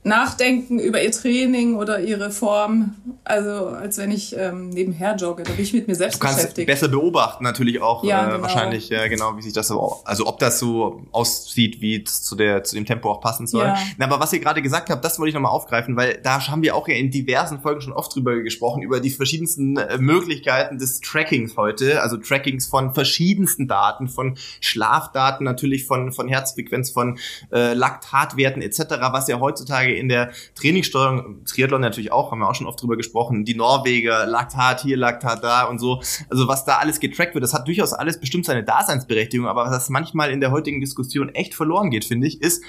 nachdenken 0.04 0.80
über 0.80 1.02
ihr 1.04 1.12
Training 1.12 1.76
oder 1.76 2.00
ihre 2.00 2.32
Form, 2.32 2.96
also 3.24 3.68
als 3.68 3.98
wenn 4.00 4.10
ich 4.10 4.36
ähm, 4.36 4.70
nebenher 4.70 5.16
jogge. 5.16 5.44
Da 5.44 5.52
bin 5.52 5.64
ich 5.64 5.74
mit 5.74 5.88
mir 5.88 5.94
Du 5.94 6.00
selbst 6.00 6.20
kannst 6.20 6.38
beschäftigt. 6.38 6.68
besser 6.68 6.88
beobachten 6.88 7.44
natürlich 7.44 7.82
auch 7.82 8.04
Ja, 8.04 8.24
äh, 8.24 8.32
genau. 8.32 8.42
wahrscheinlich 8.42 8.90
ja 8.90 9.08
genau 9.08 9.38
wie 9.38 9.44
sich 9.44 9.54
das 9.54 9.68
so 9.68 10.02
also 10.06 10.26
ob 10.26 10.40
das 10.40 10.58
so 10.58 11.04
aussieht 11.12 11.82
wie 11.82 12.02
es 12.04 12.24
zu 12.24 12.36
der 12.36 12.64
zu 12.64 12.76
dem 12.76 12.86
Tempo 12.86 13.12
auch 13.12 13.22
passen 13.22 13.46
soll. 13.46 13.66
Ja. 13.66 13.78
Na, 13.98 14.06
aber 14.06 14.20
was 14.20 14.34
ihr 14.34 14.40
gerade 14.40 14.62
gesagt 14.64 14.90
habt, 14.90 15.06
das 15.06 15.20
wollte 15.20 15.30
ich 15.30 15.36
nochmal 15.36 15.52
aufgreifen, 15.52 15.96
weil 15.96 16.20
da 16.24 16.48
haben 16.48 16.64
wir 16.64 16.76
auch 16.76 16.88
ja 16.88 16.96
in 16.96 17.12
diversen 17.12 17.62
Folgen 17.62 17.82
schon 17.82 17.94
oft 17.94 18.16
drüber 18.16 18.36
gesprochen 18.42 18.82
über 18.82 19.00
die 19.02 19.12
verschiedensten 19.12 19.78
äh, 19.78 19.98
Möglichkeiten 20.00 20.80
des 20.80 21.00
Trackings 21.02 21.58
heute, 21.58 22.02
also 22.02 22.18
Trackings 22.18 22.66
von 22.66 22.96
verschiedensten 22.96 23.68
Daten, 23.68 24.08
von 24.10 24.36
Schlafdaten 24.62 25.44
natürlich 25.44 25.86
von 25.86 26.12
von 26.12 26.28
Herzfrequenz, 26.28 26.90
von 26.90 27.20
äh, 27.52 27.74
Laktatwerten 27.74 28.64
etc., 28.64 28.80
was 29.12 29.28
ja 29.28 29.40
heutzutage 29.40 29.91
in 29.98 30.10
der 30.10 30.32
Trainingssteuerung 30.56 31.46
Triathlon 31.46 31.82
natürlich 31.82 32.12
auch, 32.12 32.32
haben 32.32 32.40
wir 32.40 32.50
auch 32.50 32.56
schon 32.56 32.68
oft 32.68 32.82
drüber 32.82 32.98
gesprochen, 32.98 33.46
die 33.46 33.56
Norweger, 33.56 34.26
Laktat 34.26 34.82
hier, 34.82 34.98
Laktat 34.98 35.44
da 35.44 35.64
und 35.64 35.80
so. 35.80 36.02
Also 36.30 36.48
was 36.48 36.66
da 36.66 36.78
alles 36.78 37.00
getrackt 37.00 37.34
wird, 37.34 37.44
das 37.44 37.54
hat 37.54 37.68
durchaus 37.68 37.94
alles 37.94 38.20
bestimmt 38.20 38.46
seine 38.46 38.64
Daseinsberechtigung, 38.64 39.48
aber 39.48 39.66
was 39.66 39.90
manchmal 39.90 40.32
in 40.32 40.42
der 40.42 40.52
heutigen 40.52 40.82
Diskussion 40.82 41.30
echt 41.30 41.54
verloren 41.54 41.90
geht, 41.90 42.06
finde 42.06 42.28
ich, 42.28 42.42
ist 42.42 42.64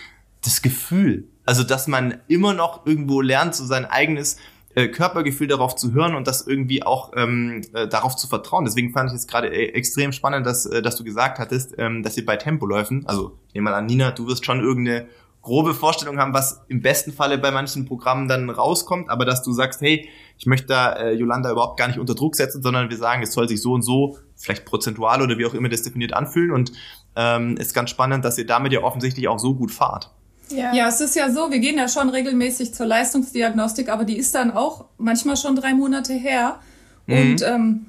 das 0.45 0.63
Gefühl. 0.63 1.29
Also, 1.45 1.65
dass 1.65 1.89
man 1.89 2.19
immer 2.29 2.55
noch 2.55 2.87
irgendwo 2.87 3.21
lernt, 3.21 3.55
so 3.55 3.65
sein 3.65 3.85
eigenes 3.85 4.37
äh, 4.75 4.89
Körpergefühl 4.89 5.49
darauf 5.49 5.77
zu 5.77 5.93
hören 5.93 6.15
und 6.15 6.27
das 6.27 6.47
irgendwie 6.47 6.83
auch 6.83 7.13
ähm, 7.15 7.61
äh, 7.75 7.87
darauf 7.87 8.17
zu 8.17 8.27
vertrauen. 8.27 8.65
Deswegen 8.65 8.93
fand 8.93 9.11
ich 9.11 9.17
es 9.17 9.27
gerade 9.27 9.49
äh, 9.49 9.73
extrem 9.75 10.13
spannend, 10.13 10.47
dass, 10.47 10.63
dass 10.63 10.97
du 10.97 11.05
gesagt 11.05 11.39
hattest, 11.39 11.75
ähm, 11.77 12.03
dass 12.03 12.17
ihr 12.17 12.25
bei 12.25 12.37
Tempoläufen, 12.37 13.07
also 13.07 13.39
ich 13.49 13.55
nehme 13.55 13.71
mal 13.71 13.77
an, 13.77 13.85
Nina, 13.87 14.13
du 14.13 14.27
wirst 14.27 14.47
schon 14.47 14.61
irgendeine 14.61 15.09
grobe 15.43 15.75
Vorstellung 15.75 16.19
haben, 16.19 16.33
was 16.33 16.63
im 16.69 16.81
besten 16.83 17.13
Falle 17.13 17.37
bei 17.37 17.51
manchen 17.51 17.85
Programmen 17.85 18.29
dann 18.29 18.49
rauskommt, 18.49 19.11
aber 19.11 19.25
dass 19.25 19.43
du 19.43 19.53
sagst, 19.53 19.81
hey, 19.81 20.09
ich 20.39 20.47
möchte 20.47 20.69
da 20.69 20.93
äh, 20.93 21.13
Yolanda 21.13 21.51
überhaupt 21.51 21.79
gar 21.79 21.89
nicht 21.89 21.99
unter 21.99 22.15
Druck 22.15 22.37
setzen, 22.37 22.63
sondern 22.63 22.91
wir 22.91 22.97
sagen, 22.97 23.23
es 23.23 23.33
soll 23.33 23.49
sich 23.49 23.61
so 23.61 23.73
und 23.73 23.83
so, 23.83 24.19
vielleicht 24.37 24.65
prozentual 24.65 25.21
oder 25.21 25.39
wie 25.39 25.47
auch 25.47 25.55
immer 25.55 25.69
das 25.69 25.83
definiert 25.83 26.13
anfühlen 26.13 26.53
und 26.53 26.73
ähm, 27.17 27.57
ist 27.57 27.75
ganz 27.75 27.91
spannend, 27.91 28.25
dass 28.25 28.39
ihr 28.39 28.47
damit 28.47 28.73
ja 28.73 28.83
offensichtlich 28.83 29.29
auch 29.29 29.39
so 29.39 29.55
gut 29.55 29.73
fahrt. 29.73 30.11
Ja. 30.49 30.75
ja, 30.75 30.89
es 30.89 31.01
ist 31.01 31.17
ja 31.17 31.31
so, 31.31 31.51
wir 31.51 31.59
gehen 31.59 31.79
ja 31.79 31.89
schon 31.89 32.09
regelmäßig 32.09 32.75
zur 32.75 32.87
Leistungsdiagnostik, 32.87 33.89
aber 33.89 34.05
die 34.05 34.17
ist 34.17 34.35
dann 34.35 34.51
auch 34.51 34.87
manchmal 34.99 35.37
schon 35.37 35.57
drei 35.57 35.75
Monate 35.75 36.13
her. 36.13 36.59
Mhm. 37.07 37.17
Und 37.17 37.43
ähm, 37.43 37.87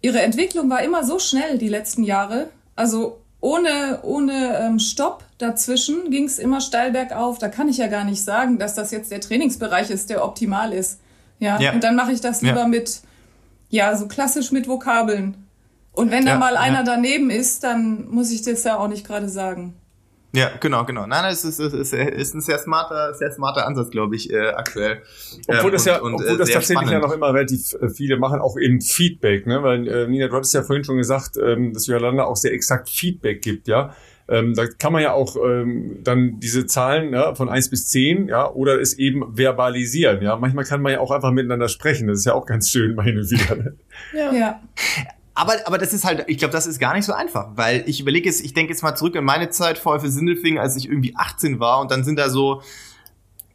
ihre 0.00 0.22
Entwicklung 0.22 0.70
war 0.70 0.82
immer 0.82 1.04
so 1.04 1.18
schnell 1.18 1.58
die 1.58 1.68
letzten 1.68 2.02
Jahre. 2.04 2.48
Also 2.76 3.20
ohne, 3.40 4.00
ohne 4.02 4.58
ähm, 4.58 4.78
Stopp 4.78 5.24
dazwischen 5.38 6.10
ging 6.10 6.24
es 6.24 6.38
immer 6.38 6.60
steil 6.60 6.92
bergauf. 6.92 7.38
Da 7.38 7.48
kann 7.48 7.68
ich 7.68 7.78
ja 7.78 7.86
gar 7.86 8.04
nicht 8.04 8.22
sagen, 8.22 8.58
dass 8.58 8.74
das 8.74 8.90
jetzt 8.90 9.10
der 9.10 9.20
Trainingsbereich 9.20 9.90
ist, 9.90 10.10
der 10.10 10.24
optimal 10.24 10.72
ist. 10.72 11.00
Ja, 11.38 11.58
ja. 11.60 11.72
und 11.72 11.84
dann 11.84 11.94
mache 11.94 12.12
ich 12.12 12.20
das 12.20 12.42
lieber 12.42 12.62
ja. 12.62 12.68
mit, 12.68 13.00
ja, 13.70 13.96
so 13.96 14.08
klassisch 14.08 14.50
mit 14.50 14.68
Vokabeln. 14.68 15.46
Und 15.92 16.10
wenn 16.10 16.26
da 16.26 16.38
mal 16.38 16.56
einer 16.56 16.84
daneben 16.84 17.30
ist, 17.30 17.64
dann 17.64 18.08
muss 18.08 18.30
ich 18.30 18.42
das 18.42 18.62
ja 18.64 18.76
auch 18.78 18.88
nicht 18.88 19.06
gerade 19.06 19.28
sagen. 19.28 19.74
Ja, 20.34 20.50
genau, 20.60 20.84
genau. 20.84 21.06
Nein, 21.06 21.22
nein, 21.22 21.32
es 21.32 21.44
ist, 21.44 21.58
es 21.58 21.72
ist, 21.72 21.92
ist 21.94 22.34
ein 22.34 22.40
sehr 22.42 22.58
smarter, 22.58 23.14
sehr 23.14 23.32
smarter 23.32 23.66
Ansatz, 23.66 23.90
glaube 23.90 24.14
ich, 24.14 24.30
äh, 24.30 24.50
aktuell. 24.50 25.02
Obwohl 25.48 25.70
das 25.70 25.86
ja, 25.86 26.00
und, 26.00 26.14
und, 26.14 26.22
obwohl 26.22 26.36
das 26.36 26.50
tatsächlich 26.50 26.88
spannend. 26.88 26.92
ja 26.92 26.98
noch 27.00 27.12
immer 27.12 27.32
relativ 27.32 27.72
äh, 27.80 27.88
viele 27.88 28.18
machen, 28.18 28.40
auch 28.40 28.58
eben 28.58 28.80
Feedback, 28.80 29.46
ne? 29.46 29.62
Weil 29.62 29.88
äh, 29.88 30.06
Nina, 30.06 30.28
du 30.28 30.36
hattest 30.36 30.52
ja 30.52 30.62
vorhin 30.62 30.84
schon 30.84 30.98
gesagt, 30.98 31.38
ähm, 31.42 31.72
dass 31.72 31.86
Jolanda 31.86 32.24
auch 32.24 32.36
sehr 32.36 32.52
exakt 32.52 32.90
Feedback 32.90 33.40
gibt, 33.40 33.68
ja. 33.68 33.94
Ähm, 34.28 34.54
da 34.54 34.66
kann 34.66 34.92
man 34.92 35.02
ja 35.02 35.12
auch 35.12 35.36
ähm, 35.36 36.00
dann 36.04 36.38
diese 36.40 36.66
Zahlen 36.66 37.12
ja, 37.14 37.34
von 37.34 37.48
eins 37.48 37.70
bis 37.70 37.88
zehn, 37.88 38.28
ja, 38.28 38.50
oder 38.50 38.80
es 38.80 38.94
eben 38.94 39.36
verbalisieren, 39.36 40.22
ja. 40.22 40.36
Manchmal 40.36 40.64
kann 40.64 40.82
man 40.82 40.92
ja 40.92 41.00
auch 41.00 41.10
einfach 41.10 41.32
miteinander 41.32 41.68
sprechen. 41.68 42.08
Das 42.08 42.18
ist 42.18 42.24
ja 42.26 42.34
auch 42.34 42.44
ganz 42.46 42.70
schön, 42.70 42.94
meine 42.94 43.22
wieder. 43.30 43.56
Ne? 43.56 43.76
Ja. 44.14 44.32
ja. 44.32 44.60
Aber, 45.34 45.54
aber 45.66 45.78
das 45.78 45.92
ist 45.92 46.04
halt, 46.04 46.24
ich 46.26 46.38
glaube, 46.38 46.52
das 46.52 46.66
ist 46.66 46.80
gar 46.80 46.94
nicht 46.94 47.04
so 47.04 47.12
einfach, 47.12 47.50
weil 47.54 47.84
ich 47.86 48.00
überlege 48.00 48.28
jetzt, 48.28 48.44
ich 48.44 48.54
denke 48.54 48.72
jetzt 48.72 48.82
mal 48.82 48.96
zurück 48.96 49.14
in 49.14 49.24
meine 49.24 49.50
Zeit 49.50 49.78
vor 49.78 50.00
für 50.00 50.10
Sindelfingen, 50.10 50.58
als 50.58 50.76
ich 50.76 50.88
irgendwie 50.88 51.14
18 51.16 51.60
war 51.60 51.80
und 51.80 51.92
dann 51.92 52.02
sind 52.02 52.18
da 52.18 52.28
so, 52.28 52.60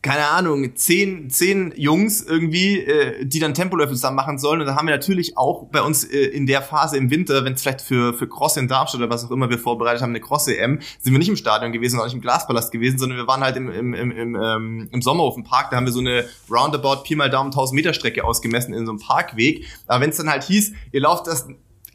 keine 0.04 0.28
Ahnung, 0.28 0.76
zehn, 0.76 1.30
zehn 1.30 1.74
Jungs 1.78 2.22
irgendwie, 2.22 2.78
äh, 2.80 3.26
die 3.26 3.40
dann 3.40 3.54
Tempoläufe 3.54 3.94
zusammen 3.94 4.18
machen 4.18 4.38
sollen. 4.38 4.60
Und 4.60 4.68
da 4.68 4.76
haben 4.76 4.86
wir 4.86 4.94
natürlich 4.94 5.38
auch 5.38 5.64
bei 5.72 5.82
uns 5.82 6.04
äh, 6.04 6.18
in 6.18 6.46
der 6.46 6.62
Phase 6.62 6.98
im 6.98 7.10
Winter, 7.10 7.46
wenn 7.46 7.54
es 7.54 7.62
vielleicht 7.62 7.82
für, 7.82 8.14
für 8.14 8.28
Cross 8.28 8.58
in 8.58 8.68
Darmstadt 8.68 9.00
oder 9.00 9.10
was 9.10 9.26
auch 9.26 9.32
immer 9.32 9.50
wir 9.50 9.58
vorbereitet 9.58 10.02
haben, 10.02 10.10
eine 10.10 10.20
Cross-EM, 10.20 10.82
sind 11.00 11.14
wir 11.14 11.20
nicht 11.20 11.30
im 11.30 11.38
Stadion 11.38 11.72
gewesen, 11.72 12.00
auch 12.00 12.04
nicht 12.04 12.16
im 12.16 12.22
Glaspalast 12.22 12.74
gewesen, 12.74 13.00
sondern 13.00 13.18
wir 13.18 13.28
waren 13.28 13.42
halt 13.42 13.56
im, 13.56 13.72
im, 13.72 13.94
im, 13.94 14.12
im, 14.12 14.36
ähm, 14.36 14.90
im 14.92 15.02
Sommerhofenpark. 15.02 15.72
Da 15.72 15.78
haben 15.78 15.86
wir 15.86 15.94
so 15.94 16.02
eine 16.02 16.26
Roundabout 16.52 17.04
Pi 17.04 17.16
mal 17.16 17.30
Daumen 17.30 17.52
1000 17.52 17.74
Meter 17.74 17.94
Strecke 17.94 18.26
ausgemessen 18.26 18.74
in 18.74 18.86
so 18.86 18.92
einem 18.92 19.00
Parkweg. 19.00 19.66
Aber 19.88 20.02
wenn 20.02 20.10
es 20.10 20.18
dann 20.18 20.30
halt 20.30 20.44
hieß, 20.44 20.74
ihr 20.92 21.02
lauft 21.02 21.28
das 21.28 21.48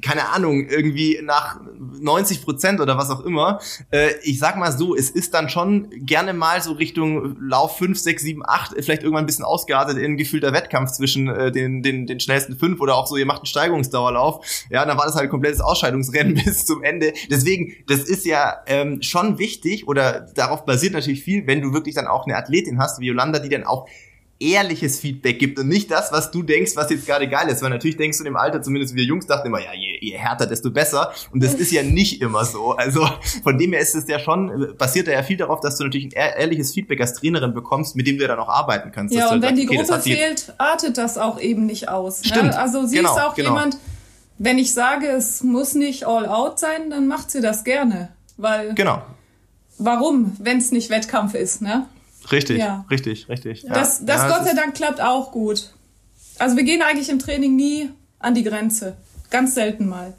keine 0.02 0.28
Ahnung, 0.30 0.66
irgendwie 0.68 1.20
nach 1.22 1.60
90 2.00 2.42
Prozent 2.42 2.80
oder 2.80 2.96
was 2.96 3.10
auch 3.10 3.24
immer. 3.24 3.60
Äh, 3.90 4.10
ich 4.22 4.38
sag 4.38 4.56
mal 4.56 4.72
so, 4.72 4.94
es 4.94 5.10
ist 5.10 5.34
dann 5.34 5.48
schon 5.48 5.90
gerne 5.90 6.32
mal 6.32 6.62
so 6.62 6.72
Richtung 6.72 7.36
Lauf 7.40 7.78
5, 7.78 7.98
6, 7.98 8.22
7, 8.22 8.42
8, 8.46 8.74
vielleicht 8.80 9.02
irgendwann 9.02 9.24
ein 9.24 9.26
bisschen 9.26 9.44
ausgeartet 9.44 9.98
in 9.98 10.16
gefühlter 10.16 10.52
Wettkampf 10.52 10.92
zwischen 10.92 11.28
äh, 11.28 11.50
den, 11.52 11.82
den, 11.82 12.06
den 12.06 12.20
schnellsten 12.20 12.58
fünf 12.58 12.80
oder 12.80 12.96
auch 12.96 13.06
so, 13.06 13.16
ihr 13.16 13.26
macht 13.26 13.40
einen 13.40 13.46
Steigerungsdauerlauf. 13.46 14.44
Ja, 14.70 14.84
dann 14.84 14.96
war 14.96 15.06
das 15.06 15.14
halt 15.14 15.24
ein 15.24 15.30
komplettes 15.30 15.60
Ausscheidungsrennen 15.60 16.34
bis 16.44 16.64
zum 16.64 16.82
Ende. 16.82 17.12
Deswegen, 17.30 17.74
das 17.86 18.00
ist 18.00 18.24
ja 18.24 18.58
ähm, 18.66 19.02
schon 19.02 19.38
wichtig 19.38 19.88
oder 19.88 20.26
darauf 20.34 20.64
basiert 20.64 20.92
natürlich 20.92 21.22
viel, 21.22 21.46
wenn 21.46 21.60
du 21.60 21.72
wirklich 21.72 21.94
dann 21.94 22.06
auch 22.06 22.26
eine 22.26 22.36
Athletin 22.36 22.78
hast 22.78 23.00
wie 23.00 23.06
Yolanda, 23.06 23.38
die 23.38 23.48
dann 23.48 23.64
auch 23.64 23.88
ehrliches 24.40 25.00
Feedback 25.00 25.38
gibt 25.38 25.58
und 25.58 25.68
nicht 25.68 25.90
das, 25.90 26.12
was 26.12 26.30
du 26.30 26.42
denkst, 26.42 26.76
was 26.76 26.90
jetzt 26.90 27.06
gerade 27.06 27.28
geil 27.28 27.48
ist. 27.48 27.60
Weil 27.60 27.70
natürlich 27.70 27.96
denkst 27.96 28.18
du 28.18 28.24
im 28.24 28.36
Alter, 28.36 28.62
zumindest 28.62 28.94
wir 28.94 29.02
Jungs 29.02 29.26
dachten 29.26 29.48
immer, 29.48 29.60
ja, 29.60 29.72
je, 29.74 29.98
je 30.00 30.16
härter, 30.16 30.46
desto 30.46 30.70
besser. 30.70 31.12
Und 31.32 31.42
das 31.42 31.54
ist 31.54 31.72
ja 31.72 31.82
nicht 31.82 32.22
immer 32.22 32.44
so. 32.44 32.72
Also 32.72 33.08
von 33.42 33.58
dem 33.58 33.72
her 33.72 33.80
ist 33.80 33.96
es 33.96 34.06
ja 34.06 34.20
schon, 34.20 34.74
basiert 34.78 35.08
da 35.08 35.12
ja 35.12 35.22
viel 35.22 35.36
darauf, 35.36 35.60
dass 35.60 35.76
du 35.76 35.84
natürlich 35.84 36.06
ein 36.06 36.12
ehrliches 36.12 36.72
Feedback 36.72 37.00
als 37.00 37.14
Trainerin 37.14 37.52
bekommst, 37.52 37.96
mit 37.96 38.06
dem 38.06 38.16
du 38.16 38.22
ja 38.22 38.28
dann 38.28 38.38
auch 38.38 38.48
arbeiten 38.48 38.92
kannst. 38.92 39.14
Ja, 39.14 39.30
und 39.30 39.42
wenn 39.42 39.56
sagst, 39.56 39.62
die 39.62 39.68
okay, 39.68 39.76
Gruppe 39.84 40.00
fehlt, 40.02 40.54
artet 40.58 40.98
das 40.98 41.18
auch 41.18 41.40
eben 41.40 41.66
nicht 41.66 41.88
aus. 41.88 42.22
Ne? 42.22 42.28
Stimmt. 42.28 42.54
Also 42.54 42.86
sie 42.86 42.96
genau, 42.96 43.16
ist 43.16 43.22
auch 43.22 43.34
genau. 43.34 43.50
jemand, 43.50 43.78
wenn 44.38 44.58
ich 44.58 44.72
sage, 44.72 45.08
es 45.08 45.42
muss 45.42 45.74
nicht 45.74 46.06
all 46.06 46.26
out 46.26 46.60
sein, 46.60 46.90
dann 46.90 47.08
macht 47.08 47.32
sie 47.32 47.40
das 47.40 47.64
gerne. 47.64 48.10
Weil 48.36 48.74
genau. 48.74 49.02
Warum, 49.78 50.36
wenn 50.38 50.58
es 50.58 50.70
nicht 50.70 50.90
Wettkampf 50.90 51.34
ist, 51.34 51.62
ne? 51.62 51.86
Richtig, 52.30 52.58
ja. 52.58 52.84
richtig, 52.90 53.28
richtig. 53.28 53.62
Ja. 53.62 53.74
Das, 53.74 54.04
das 54.04 54.22
ja, 54.22 54.28
Gott 54.28 54.46
sei 54.46 54.54
Dank 54.54 54.74
klappt 54.74 55.00
auch 55.00 55.32
gut. 55.32 55.72
Also 56.38 56.56
wir 56.56 56.64
gehen 56.64 56.82
eigentlich 56.82 57.08
im 57.08 57.18
Training 57.18 57.56
nie 57.56 57.90
an 58.18 58.34
die 58.34 58.44
Grenze. 58.44 58.96
Ganz 59.30 59.54
selten 59.54 59.88
mal. 59.88 60.14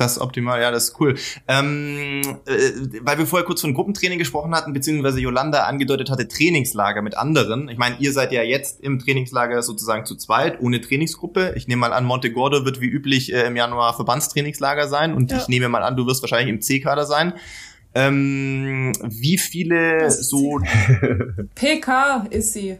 Das 0.00 0.12
ist 0.12 0.18
optimal, 0.18 0.62
ja, 0.62 0.70
das 0.70 0.84
ist 0.84 1.00
cool. 1.00 1.14
Ähm, 1.46 2.22
äh, 2.46 3.00
weil 3.02 3.18
wir 3.18 3.26
vorher 3.26 3.44
kurz 3.44 3.60
von 3.60 3.74
Gruppentraining 3.74 4.18
gesprochen 4.18 4.54
hatten, 4.54 4.72
beziehungsweise 4.72 5.20
Yolanda 5.20 5.64
angedeutet 5.64 6.08
hatte, 6.08 6.26
Trainingslager 6.26 7.02
mit 7.02 7.18
anderen. 7.18 7.68
Ich 7.68 7.76
meine, 7.76 7.96
ihr 7.98 8.14
seid 8.14 8.32
ja 8.32 8.42
jetzt 8.42 8.80
im 8.80 8.98
Trainingslager 8.98 9.62
sozusagen 9.62 10.06
zu 10.06 10.16
zweit, 10.16 10.58
ohne 10.62 10.80
Trainingsgruppe. 10.80 11.52
Ich 11.54 11.68
nehme 11.68 11.80
mal 11.80 11.92
an, 11.92 12.06
Monte 12.06 12.32
Gordo 12.32 12.64
wird 12.64 12.80
wie 12.80 12.86
üblich 12.86 13.30
äh, 13.34 13.42
im 13.42 13.56
Januar 13.56 13.92
Verbandstrainingslager 13.92 14.88
sein 14.88 15.12
und 15.12 15.32
ja. 15.32 15.36
ich 15.36 15.48
nehme 15.48 15.68
mal 15.68 15.82
an, 15.82 15.98
du 15.98 16.06
wirst 16.06 16.22
wahrscheinlich 16.22 16.48
im 16.48 16.62
C-Kader 16.62 17.04
sein. 17.04 17.34
Ähm, 17.94 18.92
wie 19.02 19.38
viele 19.38 20.10
so. 20.10 20.60
PK 21.54 22.26
ist 22.30 22.52
sie. 22.52 22.78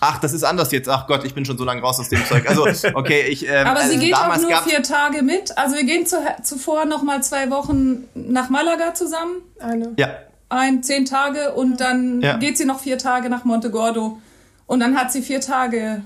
Ach, 0.00 0.18
das 0.18 0.32
ist 0.34 0.44
anders 0.44 0.72
jetzt. 0.72 0.88
Ach 0.88 1.06
Gott, 1.06 1.24
ich 1.24 1.34
bin 1.34 1.44
schon 1.44 1.56
so 1.56 1.64
lange 1.64 1.80
raus 1.80 1.98
aus 1.98 2.10
dem 2.10 2.24
Zeug. 2.26 2.48
Also, 2.48 2.66
okay, 2.94 3.22
ich. 3.28 3.48
Ähm, 3.48 3.66
Aber 3.66 3.80
sie 3.80 3.94
also 3.94 3.98
geht 4.00 4.14
auch 4.14 4.36
nur 4.36 4.62
vier 4.62 4.82
Tage 4.82 5.22
mit. 5.22 5.56
Also 5.56 5.76
wir 5.76 5.84
gehen 5.84 6.06
zu, 6.06 6.16
zuvor 6.42 6.84
noch 6.84 7.02
mal 7.02 7.22
zwei 7.22 7.50
Wochen 7.50 8.04
nach 8.14 8.50
Malaga 8.50 8.94
zusammen. 8.94 9.36
Eine. 9.58 9.94
Ja. 9.96 10.10
Ein, 10.48 10.82
zehn 10.82 11.06
Tage 11.06 11.54
und 11.54 11.80
dann 11.80 12.20
ja. 12.20 12.36
geht 12.36 12.58
sie 12.58 12.66
noch 12.66 12.80
vier 12.80 12.98
Tage 12.98 13.30
nach 13.30 13.44
Montegordo. 13.44 14.18
Und 14.66 14.80
dann 14.80 14.96
hat 14.96 15.12
sie 15.12 15.22
vier 15.22 15.40
Tage 15.40 16.02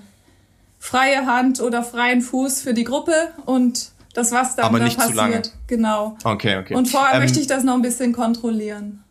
freie 0.78 1.26
Hand 1.26 1.60
oder 1.60 1.82
freien 1.82 2.22
Fuß 2.22 2.62
für 2.62 2.74
die 2.74 2.84
Gruppe 2.84 3.12
und 3.44 3.90
das, 4.14 4.32
was 4.32 4.56
dann 4.56 4.66
Aber 4.66 4.78
da 4.78 4.84
nicht 4.84 4.96
passiert. 4.96 5.16
Zu 5.16 5.16
lange. 5.16 5.42
Genau. 5.66 6.16
Okay, 6.24 6.58
okay. 6.58 6.74
Und 6.74 6.88
vorher 6.88 7.14
ähm, 7.14 7.20
möchte 7.20 7.40
ich 7.40 7.46
das 7.46 7.64
noch 7.64 7.74
ein 7.74 7.82
bisschen 7.82 8.12
kontrollieren. 8.12 9.04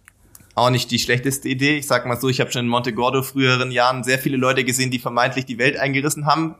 Auch 0.56 0.70
nicht 0.70 0.92
die 0.92 1.00
schlechteste 1.00 1.48
Idee. 1.48 1.78
Ich 1.78 1.88
sag 1.88 2.06
mal 2.06 2.20
so, 2.20 2.28
ich 2.28 2.42
habe 2.42 2.52
schon 2.52 2.66
in 2.66 2.68
Monte 2.68 2.94
Gordo 2.94 3.24
früheren 3.24 3.72
Jahren 3.72 4.04
sehr 4.04 4.20
viele 4.20 4.36
Leute 4.36 4.66
gesehen, 4.66 4.92
die 4.92 5.00
vermeintlich 5.00 5.46
die 5.46 5.58
Welt 5.58 5.78
eingerissen 5.78 6.26
haben 6.26 6.56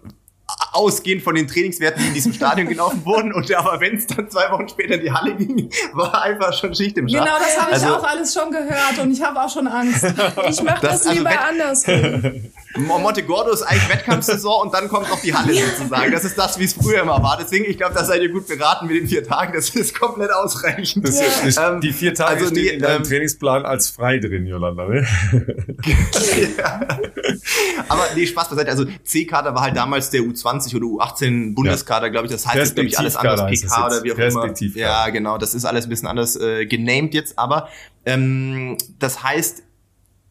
ausgehend 0.72 1.24
von 1.24 1.36
den 1.36 1.48
Trainingswerten, 1.48 2.02
die 2.02 2.08
in 2.08 2.14
diesem 2.14 2.34
Stadion 2.34 2.68
gelaufen 2.70 3.06
wurden. 3.06 3.34
Und 3.34 3.54
aber 3.54 3.80
wenn 3.80 3.98
es 3.98 4.08
dann 4.08 4.30
zwei 4.30 4.52
Wochen 4.52 4.68
später 4.68 4.96
in 4.96 5.02
die 5.02 5.12
Halle 5.12 5.36
ging, 5.36 5.70
war 5.94 6.22
einfach 6.22 6.54
schon 6.54 6.74
Schicht 6.76 6.98
im 6.98 7.08
Schacht. 7.08 7.26
Genau, 7.26 7.38
das 7.38 7.60
habe 7.60 7.72
ich 7.72 7.84
also, 7.84 7.96
auch 7.96 8.04
alles 8.04 8.34
schon 8.34 8.52
gehört 8.52 9.00
und 9.02 9.12
ich 9.12 9.22
habe 9.22 9.42
auch 9.42 9.50
schon 9.50 9.68
Angst. 9.68 10.06
Ich 10.50 10.64
mache 10.64 10.82
das, 10.82 11.04
das, 11.04 11.14
lieber 11.14 11.30
also 11.30 11.42
anders. 11.50 11.86
Monte 12.86 13.24
Gordo 13.24 13.52
ist 13.52 13.62
eigentlich 13.62 13.90
Wettkampfsaison 13.90 14.64
und 14.64 14.74
dann 14.74 14.90
kommt 14.90 15.10
noch 15.10 15.22
die 15.22 15.34
Halle 15.34 15.54
sozusagen. 15.54 16.12
Das 16.12 16.24
ist 16.24 16.38
das, 16.38 16.60
wie 16.60 16.64
es 16.64 16.74
früher 16.74 17.02
immer 17.02 17.22
war. 17.22 17.38
Deswegen, 17.40 17.66
ich 17.66 17.78
glaube, 17.78 17.94
da 17.94 18.04
seid 18.04 18.22
ihr 18.22 18.30
gut 18.30 18.48
beraten 18.48 18.88
mit 18.88 18.98
den 18.98 19.08
vier 19.08 19.24
Tagen. 19.24 19.54
Das 19.54 19.70
ist 19.70 19.98
komplett 19.98 20.32
ausreichend. 20.32 21.08
Das 21.08 21.20
ist, 21.20 21.58
ja. 21.58 21.74
ähm, 21.74 21.82
die 21.82 21.94
vier 21.94 22.14
Tage 22.14 22.42
also 22.42 22.48
stehen 22.48 22.64
nee, 22.64 22.70
in 22.72 22.82
deinem 22.82 22.98
ähm, 22.98 23.04
Trainingsplan 23.04 23.66
als 23.66 23.90
frei 23.90 24.20
drin, 24.20 24.46
Jolanda. 24.46 24.88
Ne? 24.88 25.08
ja. 26.58 26.88
Aber 27.88 28.04
nee, 28.16 28.26
Spaß 28.26 28.50
beiseite. 28.50 28.72
Also 28.72 28.86
C-Kader 29.04 29.54
war 29.54 29.64
halt 29.64 29.76
damals 29.76 30.10
der 30.10 30.22
U20 30.22 30.76
oder 30.76 30.86
U18 30.86 31.56
Bundeskader, 31.56 32.10
glaube 32.10 32.28
ich. 32.28 32.32
Das 32.32 32.48
heißt 32.48 32.76
glaube 32.76 32.90
ich, 32.90 32.98
alles 33.00 33.16
anders. 33.16 33.50
PK 33.50 33.86
oder 33.88 34.04
wie 34.04 34.14
auch 34.14 34.18
immer. 34.18 34.54
Ja, 34.76 35.10
genau. 35.10 35.38
Das 35.38 35.54
ist 35.54 35.66
alles 35.66 35.86
ein 35.86 35.90
bisschen 35.90 36.08
anders 36.08 36.36
äh, 36.36 36.66
genamed 36.66 37.14
jetzt. 37.14 37.38
Aber 37.38 37.70
ähm, 38.06 38.78
das 39.00 39.24
heißt, 39.24 39.64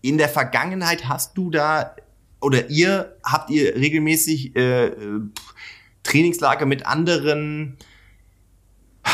in 0.01 0.19
der 0.19 0.29
Vergangenheit 0.29 1.09
hast 1.09 1.37
du 1.37 1.51
da 1.51 1.95
oder 2.41 2.71
ihr 2.71 3.17
habt 3.25 3.51
ihr 3.51 3.75
regelmäßig 3.75 4.57
äh, 4.57 4.87
äh 4.87 5.21
Trainingslager 6.05 6.65
mit 6.65 6.87
anderen 6.87 7.77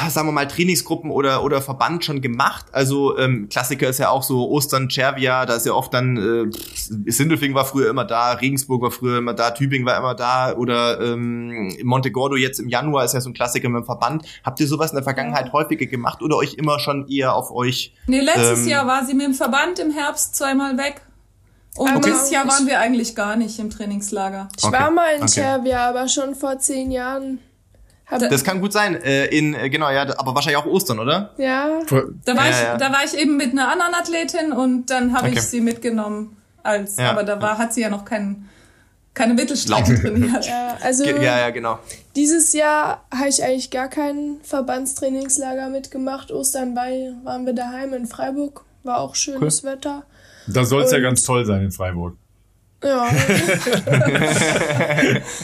sagen 0.08 0.28
wir 0.28 0.32
mal, 0.32 0.46
Trainingsgruppen 0.46 1.10
oder, 1.10 1.44
oder 1.44 1.62
Verband 1.62 2.04
schon 2.04 2.20
gemacht. 2.20 2.66
Also 2.72 3.18
ähm, 3.18 3.48
Klassiker 3.48 3.88
ist 3.88 3.98
ja 3.98 4.10
auch 4.10 4.22
so 4.22 4.48
Ostern, 4.48 4.88
Cervia, 4.90 5.46
da 5.46 5.54
ist 5.54 5.66
ja 5.66 5.72
oft 5.72 5.92
dann, 5.94 6.16
äh, 6.16 7.10
Sindelfing 7.10 7.54
war 7.54 7.64
früher 7.64 7.90
immer 7.90 8.04
da, 8.04 8.32
Regensburg 8.32 8.82
war 8.82 8.90
früher 8.90 9.18
immer 9.18 9.34
da, 9.34 9.50
Tübingen 9.50 9.86
war 9.86 9.96
immer 9.96 10.14
da 10.14 10.54
oder 10.54 11.00
ähm, 11.00 11.76
Montegordo 11.82 12.36
jetzt 12.36 12.60
im 12.60 12.68
Januar 12.68 13.04
ist 13.04 13.14
ja 13.14 13.20
so 13.20 13.30
ein 13.30 13.34
Klassiker 13.34 13.68
mit 13.68 13.82
dem 13.82 13.86
Verband. 13.86 14.24
Habt 14.44 14.60
ihr 14.60 14.66
sowas 14.66 14.90
in 14.90 14.96
der 14.96 15.04
Vergangenheit 15.04 15.52
häufiger 15.52 15.86
gemacht 15.86 16.22
oder 16.22 16.36
euch 16.36 16.54
immer 16.54 16.78
schon 16.78 17.08
eher 17.08 17.34
auf 17.34 17.50
euch? 17.50 17.94
Nee, 18.06 18.20
letztes 18.20 18.64
ähm, 18.64 18.68
Jahr 18.68 18.86
war 18.86 19.04
sie 19.04 19.14
mit 19.14 19.26
dem 19.26 19.34
Verband 19.34 19.78
im 19.78 19.90
Herbst 19.90 20.34
zweimal 20.34 20.76
weg. 20.76 21.02
Und 21.76 21.96
okay. 21.96 22.10
dieses 22.10 22.30
Jahr 22.30 22.46
waren 22.46 22.66
wir 22.66 22.78
eigentlich 22.78 23.16
gar 23.16 23.36
nicht 23.36 23.58
im 23.58 23.70
Trainingslager. 23.70 24.48
Ich 24.56 24.64
okay. 24.64 24.72
war 24.72 24.90
mal 24.90 25.14
in 25.14 25.22
okay. 25.22 25.28
Serbia, 25.28 25.88
aber 25.88 26.08
schon 26.08 26.34
vor 26.34 26.58
zehn 26.58 26.90
Jahren. 26.90 27.40
Das 28.08 28.44
kann 28.44 28.60
gut 28.60 28.72
sein. 28.72 29.02
Äh, 29.02 29.26
in 29.26 29.54
äh, 29.54 29.70
genau, 29.70 29.90
ja, 29.90 30.02
aber 30.18 30.34
wahrscheinlich 30.34 30.58
auch 30.58 30.66
Ostern, 30.66 31.00
oder? 31.00 31.34
Ja. 31.36 31.80
Da 32.24 32.36
war, 32.36 32.44
ja, 32.44 32.50
ich, 32.50 32.62
ja. 32.62 32.76
da 32.76 32.92
war 32.92 33.04
ich 33.04 33.18
eben 33.18 33.36
mit 33.36 33.52
einer 33.52 33.72
anderen 33.72 33.94
Athletin 33.94 34.52
und 34.52 34.90
dann 34.90 35.16
habe 35.16 35.30
ich 35.30 35.40
sie 35.40 35.60
mitgenommen. 35.60 36.36
Als, 36.62 36.96
ja. 36.96 37.10
aber 37.10 37.24
da 37.24 37.42
war, 37.42 37.58
hat 37.58 37.74
sie 37.74 37.80
ja 37.80 37.88
noch 37.88 38.04
keinen 38.04 38.48
keine 39.14 39.34
Mittelstrecke 39.34 40.00
trainiert. 40.00 40.46
Ja, 40.46 40.76
also 40.82 41.04
ja, 41.04 41.38
ja, 41.38 41.50
genau. 41.50 41.78
Dieses 42.16 42.52
Jahr 42.52 43.04
habe 43.14 43.28
ich 43.28 43.42
eigentlich 43.42 43.70
gar 43.70 43.88
kein 43.88 44.38
Verbandstrainingslager 44.42 45.68
mitgemacht. 45.68 46.32
Ostern 46.32 46.74
war, 46.74 46.88
waren 47.22 47.46
wir 47.46 47.52
daheim 47.52 47.94
in 47.94 48.06
Freiburg. 48.06 48.64
War 48.82 48.98
auch 48.98 49.14
schönes 49.14 49.62
cool. 49.62 49.70
Wetter. 49.70 50.02
Da 50.46 50.64
soll 50.64 50.82
es 50.82 50.92
ja 50.92 51.00
ganz 51.00 51.22
toll 51.22 51.44
sein 51.44 51.62
in 51.62 51.70
Freiburg. 51.70 52.16
Ja. 52.82 53.08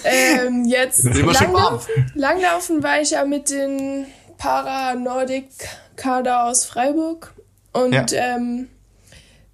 ähm, 0.04 0.64
jetzt 0.66 1.04
Langlaufen. 1.04 2.12
Langlaufen 2.14 2.82
war 2.82 3.00
ich 3.00 3.12
ja 3.12 3.24
mit 3.24 3.48
den 3.48 4.04
Para-Nordic-Kader 4.36 6.44
aus 6.44 6.66
Freiburg. 6.66 7.32
Und 7.72 7.92
ja. 7.92 8.04
ähm, 8.12 8.68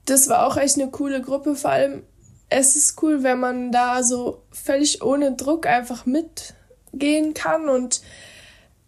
das 0.06 0.28
war 0.28 0.46
auch 0.46 0.56
echt 0.56 0.80
eine 0.80 0.90
coole 0.90 1.22
Gruppe. 1.22 1.54
Vor 1.54 1.70
allem, 1.70 2.02
es 2.48 2.74
ist 2.74 3.00
cool, 3.02 3.22
wenn 3.22 3.38
man 3.38 3.70
da 3.70 4.02
so 4.02 4.42
völlig 4.50 5.02
ohne 5.02 5.32
Druck 5.32 5.66
einfach 5.66 6.06
mitgehen 6.06 7.34
kann. 7.34 7.68
Und 7.68 8.00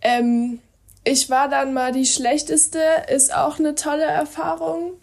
ähm, 0.00 0.60
ich 1.04 1.30
war 1.30 1.48
dann 1.48 1.72
mal 1.72 1.92
die 1.92 2.06
schlechteste, 2.06 2.80
ist 3.12 3.34
auch 3.34 3.58
eine 3.58 3.74
tolle 3.74 4.04
Erfahrung. 4.04 4.94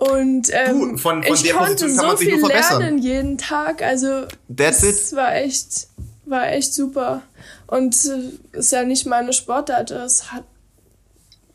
Und 0.00 0.48
ähm, 0.52 0.92
du, 0.92 0.96
von, 0.96 1.22
von 1.22 1.34
ich 1.34 1.42
der 1.42 1.54
konnte 1.54 1.90
so 1.90 2.16
sich 2.16 2.28
viel 2.30 2.38
nur 2.38 2.48
verbessern. 2.48 2.80
lernen 2.80 2.98
jeden 2.98 3.36
Tag. 3.36 3.82
Also 3.82 4.22
That's 4.48 4.80
das 4.80 5.12
it. 5.12 5.16
war 5.16 5.34
echt, 5.34 5.88
war 6.24 6.50
echt 6.50 6.72
super. 6.72 7.20
Und 7.66 7.94
äh, 8.06 8.58
ist 8.58 8.72
ja 8.72 8.82
nicht 8.84 9.04
meine 9.04 9.34
Sportart. 9.34 9.90
Es 9.90 10.32
hat 10.32 10.44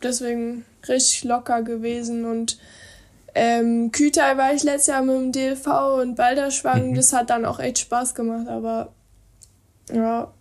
deswegen 0.04 0.64
richtig 0.88 1.24
locker 1.24 1.64
gewesen. 1.64 2.26
Und 2.26 2.60
ähm, 3.34 3.92
Kütai 3.92 4.38
war 4.38 4.54
ich 4.54 4.62
letztes 4.62 4.88
Jahr 4.88 5.02
mit 5.02 5.16
dem 5.16 5.32
DLV 5.32 5.68
und 6.00 6.16
Balderschwang. 6.16 6.92
Mhm. 6.92 6.96
Das 6.96 7.14
hat 7.14 7.32
dann 7.32 7.46
auch 7.46 7.60
echt 7.60 7.80
Spaß 7.80 8.14
gemacht. 8.14 8.48
Aber 8.48 8.94
ja, 9.92 10.32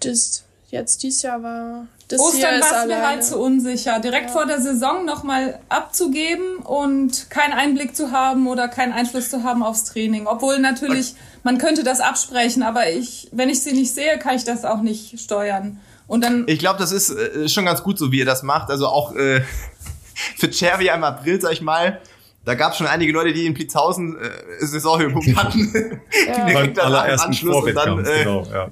das 0.00 0.42
jetzt 0.74 1.02
dieses 1.02 1.22
Jahr 1.22 1.42
war 1.42 1.86
das 2.08 2.20
Ostern 2.20 2.60
war 2.60 2.82
es 2.82 2.86
mir 2.86 3.06
halt 3.06 3.24
zu 3.24 3.38
unsicher, 3.38 3.98
direkt 3.98 4.26
ja. 4.26 4.32
vor 4.32 4.46
der 4.46 4.60
Saison 4.60 5.06
nochmal 5.06 5.58
abzugeben 5.70 6.58
und 6.58 7.30
keinen 7.30 7.54
Einblick 7.54 7.96
zu 7.96 8.12
haben 8.12 8.46
oder 8.46 8.68
keinen 8.68 8.92
Einfluss 8.92 9.30
zu 9.30 9.42
haben 9.42 9.62
aufs 9.62 9.84
Training. 9.84 10.26
Obwohl 10.26 10.58
natürlich, 10.58 11.14
man 11.44 11.56
könnte 11.56 11.82
das 11.82 12.00
absprechen, 12.00 12.62
aber 12.62 12.90
ich, 12.90 13.28
wenn 13.32 13.48
ich 13.48 13.62
sie 13.62 13.72
nicht 13.72 13.94
sehe, 13.94 14.18
kann 14.18 14.36
ich 14.36 14.44
das 14.44 14.66
auch 14.66 14.82
nicht 14.82 15.18
steuern. 15.18 15.80
Und 16.06 16.22
dann. 16.22 16.44
Ich 16.46 16.58
glaube, 16.58 16.78
das 16.78 16.92
ist 16.92 17.10
äh, 17.10 17.48
schon 17.48 17.64
ganz 17.64 17.82
gut 17.82 17.98
so, 17.98 18.12
wie 18.12 18.18
ihr 18.18 18.26
das 18.26 18.42
macht. 18.42 18.68
Also 18.68 18.88
auch 18.88 19.14
äh, 19.14 19.40
für 20.36 20.50
Cherry 20.50 20.88
im 20.88 21.04
April, 21.04 21.40
sag 21.40 21.52
ich 21.52 21.62
mal, 21.62 22.00
da 22.44 22.54
gab 22.54 22.72
es 22.72 22.78
schon 22.78 22.86
einige 22.86 23.12
Leute, 23.12 23.32
die 23.32 23.46
in 23.46 23.54
Plitzhausen 23.54 24.18
äh, 24.18 24.66
Saisonhöhepunkt 24.66 25.36
hatten. 25.36 25.72
ja. 26.28 26.44
Beim 26.44 26.74
allerersten 26.78 27.28
Anschluss 27.28 27.64
und 27.64 27.74
dann, 27.74 28.04
äh, 28.04 28.18
genau, 28.18 28.46
ja. 28.52 28.68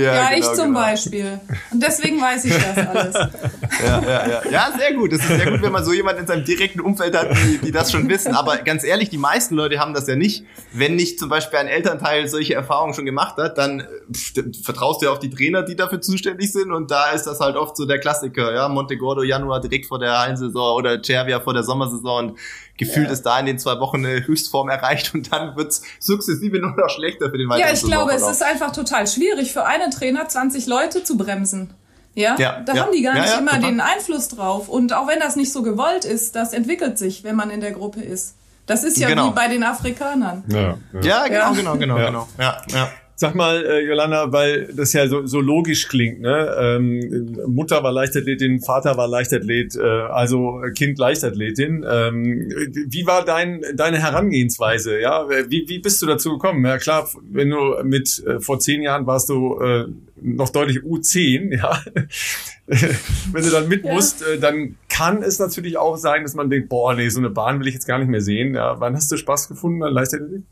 Ja, 0.00 0.14
ja 0.14 0.30
genau, 0.30 0.38
ich 0.38 0.56
zum 0.56 0.66
genau. 0.66 0.80
Beispiel. 0.80 1.40
Und 1.70 1.82
deswegen 1.82 2.20
weiß 2.20 2.44
ich 2.44 2.54
das 2.54 2.86
alles. 2.86 3.14
ja, 3.84 4.02
ja, 4.02 4.28
ja. 4.28 4.42
ja, 4.50 4.72
sehr 4.76 4.94
gut. 4.94 5.12
Es 5.12 5.20
ist 5.20 5.28
sehr 5.28 5.50
gut, 5.50 5.62
wenn 5.62 5.72
man 5.72 5.84
so 5.84 5.92
jemanden 5.92 6.22
in 6.22 6.26
seinem 6.26 6.44
direkten 6.44 6.80
Umfeld 6.80 7.16
hat, 7.16 7.30
die, 7.36 7.58
die 7.58 7.72
das 7.72 7.92
schon 7.92 8.08
wissen. 8.08 8.34
Aber 8.34 8.58
ganz 8.58 8.84
ehrlich, 8.84 9.10
die 9.10 9.18
meisten 9.18 9.54
Leute 9.54 9.78
haben 9.78 9.94
das 9.94 10.06
ja 10.06 10.16
nicht. 10.16 10.44
Wenn 10.72 10.96
nicht 10.96 11.18
zum 11.18 11.28
Beispiel 11.28 11.58
ein 11.58 11.68
Elternteil 11.68 12.28
solche 12.28 12.54
Erfahrungen 12.54 12.94
schon 12.94 13.04
gemacht 13.04 13.36
hat, 13.36 13.58
dann 13.58 13.86
pff, 14.12 14.32
vertraust 14.64 15.02
du 15.02 15.06
ja 15.06 15.12
auf 15.12 15.18
die 15.18 15.30
Trainer, 15.30 15.62
die 15.62 15.76
dafür 15.76 16.00
zuständig 16.00 16.52
sind. 16.52 16.72
Und 16.72 16.90
da 16.90 17.10
ist 17.10 17.24
das 17.24 17.40
halt 17.40 17.56
oft 17.56 17.76
so 17.76 17.86
der 17.86 17.98
Klassiker. 17.98 18.54
Ja, 18.54 18.68
Montegordo 18.68 19.22
Januar 19.22 19.60
direkt 19.60 19.86
vor 19.86 19.98
der 19.98 20.18
Hallensaison 20.18 20.76
oder 20.76 21.02
Cervia 21.02 21.40
vor 21.40 21.54
der 21.54 21.62
Sommersaison. 21.62 22.30
Und 22.30 22.38
gefühlt 22.80 23.06
ja. 23.06 23.12
ist 23.12 23.22
da 23.22 23.38
in 23.38 23.46
den 23.46 23.58
zwei 23.58 23.78
Wochen 23.78 24.04
eine 24.04 24.26
Höchstform 24.26 24.68
erreicht 24.70 25.14
und 25.14 25.32
dann 25.32 25.54
wird's 25.54 25.82
sukzessive 26.00 26.58
nur 26.58 26.72
noch 26.72 26.88
schlechter 26.88 27.30
für 27.30 27.38
den 27.38 27.48
weiteren 27.48 27.68
Ja, 27.68 27.72
ich 27.72 27.82
glaube, 27.82 28.12
es 28.12 28.26
ist 28.26 28.42
einfach 28.42 28.72
total 28.72 29.06
schwierig 29.06 29.52
für 29.52 29.64
einen 29.64 29.90
Trainer 29.90 30.26
20 30.26 30.66
Leute 30.66 31.04
zu 31.04 31.16
bremsen. 31.16 31.74
Ja, 32.14 32.36
ja 32.38 32.60
da 32.60 32.74
ja. 32.74 32.82
haben 32.82 32.92
die 32.92 33.02
gar 33.02 33.14
nicht 33.14 33.38
immer 33.38 33.52
total. 33.52 33.70
den 33.70 33.80
Einfluss 33.80 34.28
drauf. 34.28 34.68
Und 34.68 34.92
auch 34.94 35.06
wenn 35.06 35.20
das 35.20 35.36
nicht 35.36 35.52
so 35.52 35.62
gewollt 35.62 36.04
ist, 36.04 36.34
das 36.34 36.52
entwickelt 36.52 36.98
sich, 36.98 37.22
wenn 37.22 37.36
man 37.36 37.50
in 37.50 37.60
der 37.60 37.72
Gruppe 37.72 38.00
ist. 38.00 38.34
Das 38.66 38.82
ist 38.82 38.96
ja 38.96 39.08
genau. 39.08 39.28
wie 39.28 39.34
bei 39.34 39.48
den 39.48 39.62
Afrikanern. 39.62 40.44
Ja, 40.48 40.76
ja. 41.02 41.26
genau, 41.28 41.52
genau, 41.52 41.76
genau, 41.76 41.96
genau. 41.96 42.28
Ja, 42.38 42.62
ja. 42.68 42.90
Sag 43.20 43.34
mal, 43.34 43.62
äh, 43.66 43.86
Jolanda, 43.86 44.32
weil 44.32 44.72
das 44.72 44.94
ja 44.94 45.06
so, 45.06 45.26
so 45.26 45.42
logisch 45.42 45.88
klingt, 45.88 46.22
ne? 46.22 46.56
Ähm, 46.58 47.36
Mutter 47.46 47.82
war 47.82 47.92
Leichtathletin, 47.92 48.62
Vater 48.62 48.96
war 48.96 49.08
Leichtathlet, 49.08 49.76
äh, 49.76 49.82
also 49.82 50.62
Kind 50.74 50.98
Leichtathletin. 50.98 51.84
Ähm, 51.86 52.48
wie 52.88 53.06
war 53.06 53.22
dein, 53.22 53.60
deine 53.74 53.98
Herangehensweise? 53.98 54.98
Ja, 54.98 55.28
wie, 55.28 55.68
wie 55.68 55.80
bist 55.80 56.00
du 56.00 56.06
dazu 56.06 56.30
gekommen? 56.30 56.64
Ja 56.64 56.78
klar, 56.78 57.10
wenn 57.30 57.50
du 57.50 57.74
mit 57.82 58.24
äh, 58.26 58.40
vor 58.40 58.58
zehn 58.58 58.80
Jahren 58.80 59.06
warst 59.06 59.28
du 59.28 59.60
äh, 59.60 59.84
noch 60.22 60.48
deutlich 60.48 60.78
U10, 60.78 61.54
ja. 61.58 61.78
wenn 62.66 63.44
du 63.44 63.50
dann 63.50 63.68
mit 63.68 63.84
ja. 63.84 63.92
musst, 63.92 64.22
äh, 64.22 64.38
dann 64.38 64.76
kann 64.88 65.22
es 65.22 65.38
natürlich 65.38 65.76
auch 65.76 65.98
sein, 65.98 66.22
dass 66.22 66.32
man 66.32 66.48
denkt, 66.48 66.70
boah, 66.70 66.94
nee, 66.94 67.10
so 67.10 67.18
eine 67.18 67.28
Bahn 67.28 67.60
will 67.60 67.68
ich 67.68 67.74
jetzt 67.74 67.86
gar 67.86 67.98
nicht 67.98 68.08
mehr 68.08 68.22
sehen. 68.22 68.54
Ja, 68.54 68.80
wann 68.80 68.96
hast 68.96 69.12
du 69.12 69.18
Spaß 69.18 69.48
gefunden 69.48 69.82
an 69.82 69.92
Leichtathletik? 69.92 70.44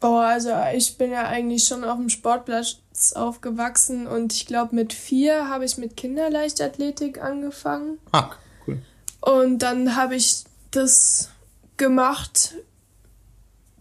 Boah, 0.00 0.26
also 0.26 0.50
ich 0.74 0.98
bin 0.98 1.10
ja 1.10 1.26
eigentlich 1.26 1.64
schon 1.64 1.84
auf 1.84 1.96
dem 1.96 2.10
Sportplatz 2.10 2.78
aufgewachsen 3.14 4.06
und 4.06 4.32
ich 4.32 4.46
glaube 4.46 4.74
mit 4.74 4.92
vier 4.92 5.48
habe 5.48 5.64
ich 5.64 5.78
mit 5.78 5.96
Kinderleichtathletik 5.96 7.22
angefangen. 7.22 7.98
Ah, 8.12 8.30
cool. 8.66 8.78
Und 9.20 9.60
dann 9.60 9.96
habe 9.96 10.14
ich 10.14 10.44
das 10.70 11.30
gemacht 11.76 12.54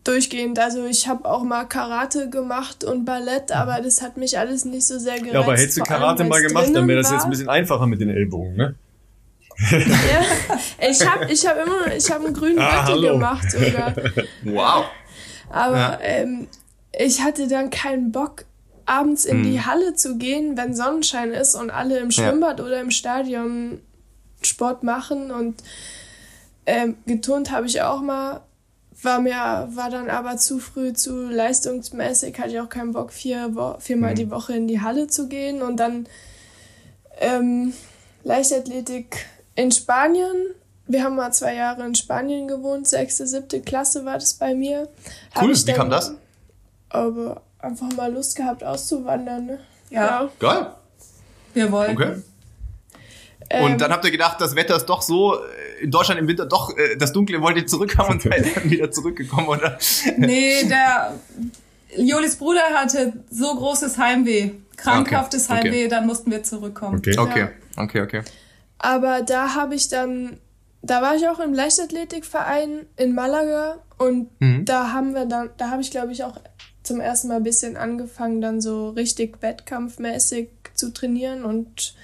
durchgehend. 0.03 0.59
Also 0.59 0.85
ich 0.85 1.07
habe 1.07 1.29
auch 1.29 1.43
mal 1.43 1.65
Karate 1.65 2.29
gemacht 2.29 2.83
und 2.83 3.05
Ballett, 3.05 3.51
aber 3.51 3.81
das 3.81 4.01
hat 4.01 4.17
mich 4.17 4.37
alles 4.37 4.65
nicht 4.65 4.85
so 4.85 4.99
sehr 4.99 5.15
gereizt. 5.15 5.33
Ja, 5.33 5.39
aber 5.41 5.57
hättest 5.57 5.77
du 5.77 5.83
Karate 5.83 6.23
mal 6.23 6.41
gemacht, 6.41 6.69
dann 6.73 6.87
wäre 6.87 7.01
das 7.01 7.11
jetzt 7.11 7.23
ein 7.23 7.29
bisschen 7.29 7.49
einfacher 7.49 7.85
mit 7.85 8.01
den 8.01 8.09
Ellbogen, 8.09 8.55
ne? 8.55 8.75
ja, 9.71 10.89
ich 10.89 11.07
habe 11.07 11.31
ich 11.31 11.45
hab 11.45 11.57
immer 11.63 11.95
ich 11.95 12.09
hab 12.09 12.25
einen 12.25 12.33
grünen 12.33 12.59
ah, 12.59 12.85
Gürtel 12.85 13.11
gemacht 13.11 13.51
sogar. 13.51 13.93
Wow. 14.43 14.85
Aber 15.53 15.77
ja. 15.77 15.99
ähm, 16.01 16.47
ich 16.97 17.21
hatte 17.21 17.47
dann 17.47 17.69
keinen 17.69 18.11
Bock, 18.11 18.45
abends 18.85 19.23
in 19.23 19.37
hm. 19.37 19.43
die 19.43 19.61
Halle 19.61 19.93
zu 19.93 20.17
gehen, 20.17 20.57
wenn 20.57 20.75
Sonnenschein 20.75 21.31
ist 21.31 21.55
und 21.55 21.69
alle 21.69 21.99
im 21.99 22.11
Schwimmbad 22.11 22.59
ja. 22.59 22.65
oder 22.65 22.81
im 22.81 22.91
Stadion 22.91 23.79
Sport 24.41 24.83
machen. 24.83 25.31
Und 25.31 25.63
ähm, 26.65 26.97
geturnt 27.05 27.51
habe 27.51 27.67
ich 27.67 27.81
auch 27.83 28.01
mal, 28.01 28.41
war 29.01 29.19
mir, 29.19 29.69
war 29.73 29.91
dann 29.91 30.09
aber 30.09 30.37
zu 30.37 30.57
früh, 30.57 30.91
zu 30.93 31.29
leistungsmäßig, 31.29 32.37
hatte 32.39 32.49
ich 32.49 32.59
auch 32.59 32.69
keinen 32.69 32.91
Bock, 32.91 33.13
vier, 33.13 33.53
viermal 33.79 34.09
hm. 34.09 34.15
die 34.15 34.31
Woche 34.31 34.55
in 34.55 34.67
die 34.67 34.81
Halle 34.81 35.07
zu 35.07 35.27
gehen. 35.27 35.61
Und 35.61 35.77
dann 35.77 36.07
ähm, 37.19 37.73
Leichtathletik 38.23 39.27
in 39.55 39.71
Spanien 39.71 40.35
wir 40.87 41.03
haben 41.03 41.15
mal 41.15 41.31
zwei 41.31 41.55
Jahre 41.55 41.85
in 41.85 41.95
Spanien 41.95 42.47
gewohnt, 42.47 42.87
sechste, 42.87 43.25
siebte 43.25 43.61
Klasse 43.61 44.05
war 44.05 44.15
das 44.15 44.33
bei 44.33 44.53
mir. 44.53 44.89
Cool, 45.39 45.55
wie 45.55 45.73
kam 45.73 45.89
das? 45.89 46.13
Aber 46.89 47.41
einfach 47.59 47.91
mal 47.93 48.13
Lust 48.13 48.35
gehabt 48.35 48.63
auszuwandern, 48.63 49.45
ne? 49.45 49.59
Ja. 49.89 50.01
ja. 50.01 50.29
Geil. 50.39 50.67
Wir 51.53 51.71
wollen. 51.71 51.91
Okay. 51.91 52.15
Ähm, 53.49 53.65
und 53.65 53.81
dann 53.81 53.91
habt 53.91 54.03
ihr 54.05 54.11
gedacht, 54.11 54.39
das 54.41 54.55
Wetter 54.55 54.75
ist 54.75 54.85
doch 54.85 55.01
so, 55.01 55.35
äh, 55.35 55.83
in 55.83 55.91
Deutschland 55.91 56.19
im 56.19 56.27
Winter 56.27 56.45
doch, 56.45 56.75
äh, 56.77 56.97
das 56.97 57.13
Dunkle 57.13 57.41
wollt 57.41 57.57
ihr 57.57 57.67
zurückhaben 57.67 58.13
und 58.13 58.21
seid 58.21 58.55
dann 58.55 58.69
wieder 58.69 58.91
zurückgekommen, 58.91 59.47
oder? 59.47 59.77
Nee, 60.17 60.63
der 60.65 61.13
Jolis 61.97 62.37
Bruder 62.37 62.63
hatte 62.73 63.13
so 63.29 63.55
großes 63.55 63.97
Heimweh, 63.97 64.51
krankhaftes 64.77 65.49
okay. 65.49 65.57
Heimweh, 65.57 65.69
okay. 65.69 65.87
dann 65.87 66.07
mussten 66.07 66.31
wir 66.31 66.43
zurückkommen. 66.43 66.97
Okay, 66.97 67.17
okay, 67.17 67.47
okay, 67.77 68.01
okay. 68.01 68.21
Aber 68.79 69.21
da 69.21 69.55
habe 69.55 69.75
ich 69.75 69.87
dann 69.87 70.39
da 70.83 71.01
war 71.01 71.15
ich 71.15 71.27
auch 71.27 71.39
im 71.39 71.53
Leichtathletikverein 71.53 72.85
in 72.97 73.15
Malaga 73.15 73.79
und 73.97 74.29
mhm. 74.39 74.65
da 74.65 74.91
haben 74.91 75.15
wir 75.15 75.25
dann, 75.25 75.49
da 75.57 75.71
habe 75.71 75.81
ich 75.81 75.91
glaube 75.91 76.11
ich 76.11 76.23
auch 76.23 76.37
zum 76.83 76.99
ersten 76.99 77.29
Mal 77.29 77.37
ein 77.37 77.43
bisschen 77.43 77.77
angefangen, 77.77 78.41
dann 78.41 78.61
so 78.61 78.89
richtig 78.89 79.41
wettkampfmäßig 79.41 80.49
zu 80.75 80.93
trainieren 80.93 81.45
und 81.45 81.95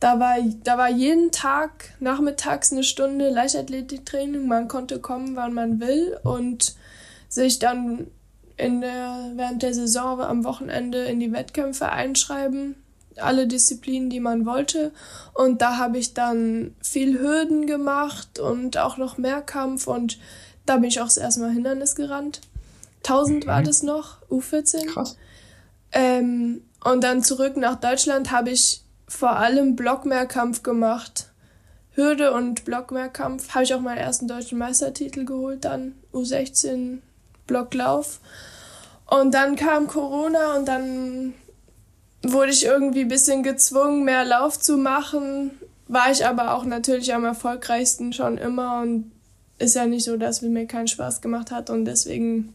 da 0.00 0.20
war, 0.20 0.36
da 0.62 0.78
war 0.78 0.90
jeden 0.90 1.32
Tag 1.32 1.92
nachmittags 1.98 2.72
eine 2.72 2.84
Stunde 2.84 3.30
Leichtathletiktraining. 3.30 4.46
Man 4.46 4.68
konnte 4.68 5.00
kommen, 5.00 5.34
wann 5.34 5.54
man 5.54 5.80
will 5.80 6.16
und 6.22 6.76
sich 7.28 7.58
dann 7.58 8.06
in 8.56 8.80
der, 8.80 9.32
während 9.34 9.62
der 9.62 9.74
Saison 9.74 10.20
am 10.20 10.44
Wochenende 10.44 10.98
in 11.04 11.18
die 11.18 11.32
Wettkämpfe 11.32 11.90
einschreiben. 11.90 12.76
Alle 13.20 13.46
Disziplinen, 13.46 14.10
die 14.10 14.20
man 14.20 14.46
wollte. 14.46 14.92
Und 15.34 15.62
da 15.62 15.76
habe 15.76 15.98
ich 15.98 16.14
dann 16.14 16.74
viel 16.82 17.18
Hürden 17.18 17.66
gemacht 17.66 18.38
und 18.38 18.78
auch 18.78 18.96
noch 18.96 19.18
Mehrkampf 19.18 19.86
und 19.86 20.18
da 20.66 20.76
bin 20.76 20.84
ich 20.84 21.00
auch 21.00 21.06
das 21.06 21.16
erste 21.16 21.40
Mal 21.40 21.52
Hindernis 21.52 21.94
gerannt. 21.94 22.40
1000 22.98 23.46
war 23.46 23.60
mhm. 23.60 23.64
das 23.64 23.82
noch, 23.82 24.18
U14. 24.28 24.86
Krass. 24.86 25.16
Ähm, 25.92 26.62
und 26.84 27.02
dann 27.02 27.22
zurück 27.22 27.56
nach 27.56 27.76
Deutschland 27.76 28.30
habe 28.30 28.50
ich 28.50 28.82
vor 29.06 29.36
allem 29.36 29.76
Blockmehrkampf 29.76 30.62
gemacht. 30.62 31.30
Hürde 31.92 32.32
und 32.32 32.64
Blockmehrkampf. 32.64 33.54
Habe 33.54 33.64
ich 33.64 33.74
auch 33.74 33.80
meinen 33.80 33.98
ersten 33.98 34.28
deutschen 34.28 34.58
Meistertitel 34.58 35.24
geholt, 35.24 35.64
dann 35.64 35.94
U16 36.12 36.98
Blocklauf. 37.46 38.20
Und 39.06 39.32
dann 39.32 39.56
kam 39.56 39.88
Corona 39.88 40.56
und 40.56 40.68
dann 40.68 41.34
wurde 42.22 42.50
ich 42.50 42.64
irgendwie 42.64 43.02
ein 43.02 43.08
bisschen 43.08 43.42
gezwungen, 43.42 44.04
mehr 44.04 44.24
Lauf 44.24 44.58
zu 44.58 44.76
machen. 44.76 45.52
War 45.86 46.10
ich 46.10 46.26
aber 46.26 46.54
auch 46.54 46.64
natürlich 46.64 47.14
am 47.14 47.24
erfolgreichsten 47.24 48.12
schon 48.12 48.38
immer 48.38 48.82
und 48.82 49.10
ist 49.58 49.74
ja 49.74 49.86
nicht 49.86 50.04
so, 50.04 50.16
dass 50.16 50.42
es 50.42 50.48
mir 50.48 50.66
keinen 50.66 50.88
Spaß 50.88 51.20
gemacht 51.20 51.50
hat 51.50 51.70
und 51.70 51.84
deswegen 51.84 52.54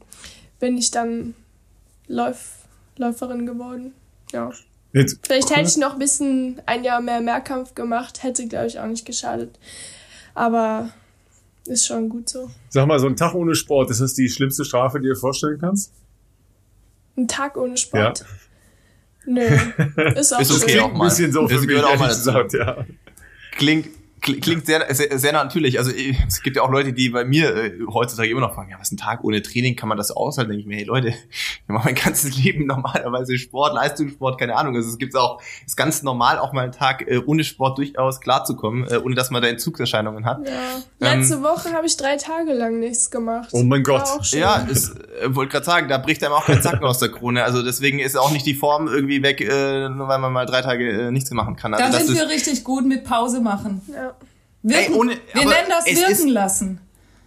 bin 0.60 0.77
ich 0.77 0.91
dann 0.91 1.34
Läuf 2.07 2.60
Läuferin 2.98 3.45
geworden. 3.45 3.94
Ja. 4.31 4.52
Jetzt, 4.94 5.19
Vielleicht 5.26 5.49
hätte 5.49 5.68
ich 5.68 5.77
noch 5.77 5.94
ein 5.94 5.99
bisschen 5.99 6.61
ein 6.68 6.84
Jahr 6.84 7.02
mehr 7.02 7.22
Mehrkampf 7.22 7.73
gemacht, 7.73 8.22
hätte 8.22 8.48
glaube 8.48 8.68
ich 8.68 8.80
auch 8.80 8.85
nicht 8.85 9.06
geschadet. 9.06 9.57
Aber 10.35 10.91
ist 11.65 11.88
schon 11.88 12.10
gut 12.10 12.30
so. 12.30 12.49
Sag 12.69 12.85
mal, 12.88 12.99
so 12.99 13.07
ein 13.07 13.15
Tag 13.15 13.34
ohne 13.34 13.56
Sport, 13.56 13.90
ist 13.90 14.02
das 14.02 14.14
die 14.14 14.30
schlimmste 14.30 14.64
Strafe, 14.65 14.99
die 14.99 15.07
du 15.07 15.14
dir 15.14 15.19
vorstellen 15.19 15.57
kannst? 15.60 15.91
Ein 17.18 17.27
Tag 17.27 17.57
ohne 17.57 17.77
Sport? 17.77 18.19
Ja. 18.19 18.26
Nö, 19.25 19.41
ist 20.15 20.33
auch 20.33 20.39
ist 20.39 20.63
okay 20.63 20.79
auch 20.79 20.93
mal. 20.93 21.05
Ein 21.05 21.09
bisschen 21.09 21.31
so 21.31 21.47
das 21.47 21.59
für 21.59 21.65
mich, 21.65 21.83
auch 21.83 21.97
mal 21.97 22.09
gesagt, 22.09 22.53
ja. 22.53 22.85
Klingt, 23.53 23.87
klingt 24.23 24.65
sehr, 24.65 24.93
sehr, 24.93 25.19
sehr 25.19 25.33
natürlich. 25.33 25.77
Also 25.77 25.91
es 26.27 26.41
gibt 26.41 26.55
ja 26.55 26.63
auch 26.63 26.71
Leute, 26.71 26.93
die 26.93 27.09
bei 27.09 27.25
mir 27.25 27.55
äh, 27.55 27.71
heutzutage 27.91 28.29
immer 28.29 28.41
noch 28.41 28.55
fragen, 28.55 28.71
ja, 28.71 28.77
was 28.79 28.87
ist 28.87 28.93
ein 28.93 28.97
Tag 28.97 29.23
ohne 29.23 29.41
Training, 29.41 29.75
kann 29.75 29.89
man 29.89 29.97
das 29.97 30.11
aushalten? 30.11 30.51
Denke 30.51 30.61
ich 30.61 30.67
mir, 30.67 30.77
hey 30.77 30.85
Leute, 30.85 31.09
ich 31.09 31.61
mache 31.67 31.85
mein 31.85 31.95
ganzes 31.95 32.37
Leben 32.43 32.65
normalerweise 32.65 33.37
Sport, 33.37 33.73
Leistungssport, 33.73 34.39
keine 34.39 34.55
Ahnung. 34.55 34.75
Also 34.75 34.89
es 34.89 34.97
gibt 34.97 35.15
auch, 35.15 35.41
ist 35.65 35.75
ganz 35.75 36.03
normal, 36.03 36.39
auch 36.39 36.53
mal 36.53 36.63
einen 36.63 36.71
Tag 36.71 37.07
äh, 37.07 37.19
ohne 37.25 37.43
Sport 37.43 37.77
durchaus 37.77 38.21
klarzukommen, 38.21 38.87
äh, 38.89 38.97
ohne 38.97 39.15
dass 39.15 39.29
man 39.29 39.41
da 39.41 39.49
Entzugserscheinungen 39.49 40.25
hat. 40.25 40.47
Ja. 40.47 40.53
Ähm, 41.01 41.19
Letzte 41.19 41.43
Woche 41.43 41.73
habe 41.73 41.85
ich 41.85 41.97
drei 41.97 42.15
Tage 42.15 42.53
lang 42.53 42.79
nichts 42.79 43.11
gemacht. 43.11 43.49
Oh 43.51 43.63
mein 43.63 43.83
Gott. 43.83 44.03
Ja, 44.31 44.55
ist, 44.55 44.95
äh, 45.21 45.35
wollte 45.35 45.51
gerade 45.51 45.65
sagen, 45.65 45.89
da 45.89 45.97
bricht 45.97 46.23
einem 46.23 46.33
auch 46.33 46.45
kein 46.45 46.61
Zacken 46.61 46.85
aus 46.85 46.99
der 46.99 47.09
Krone. 47.09 47.43
Also 47.43 47.61
deswegen 47.61 47.99
ist 47.99 48.17
auch 48.17 48.31
nicht 48.31 48.45
die 48.45 48.55
Form 48.55 48.87
irgendwie 48.87 49.21
weg, 49.21 49.41
äh, 49.41 49.89
nur 49.89 50.07
weil 50.07 50.19
man 50.19 50.31
mal 50.31 50.45
drei 50.45 50.61
Tage 50.61 51.07
äh, 51.07 51.11
nichts 51.11 51.29
machen 51.31 51.55
kann. 51.55 51.73
Also 51.73 51.97
da 51.97 52.03
sind 52.03 52.15
wir 52.15 52.29
richtig 52.29 52.63
gut 52.63 52.85
mit 52.85 53.03
Pause 53.03 53.41
machen. 53.41 53.81
Ja. 53.93 54.12
Wirken, 54.64 54.94
Ey, 54.94 54.99
ohne, 54.99 55.11
wir 55.34 55.45
nennen 55.45 55.69
das 55.69 55.85
wirken 55.85 56.30
lassen. 56.30 56.80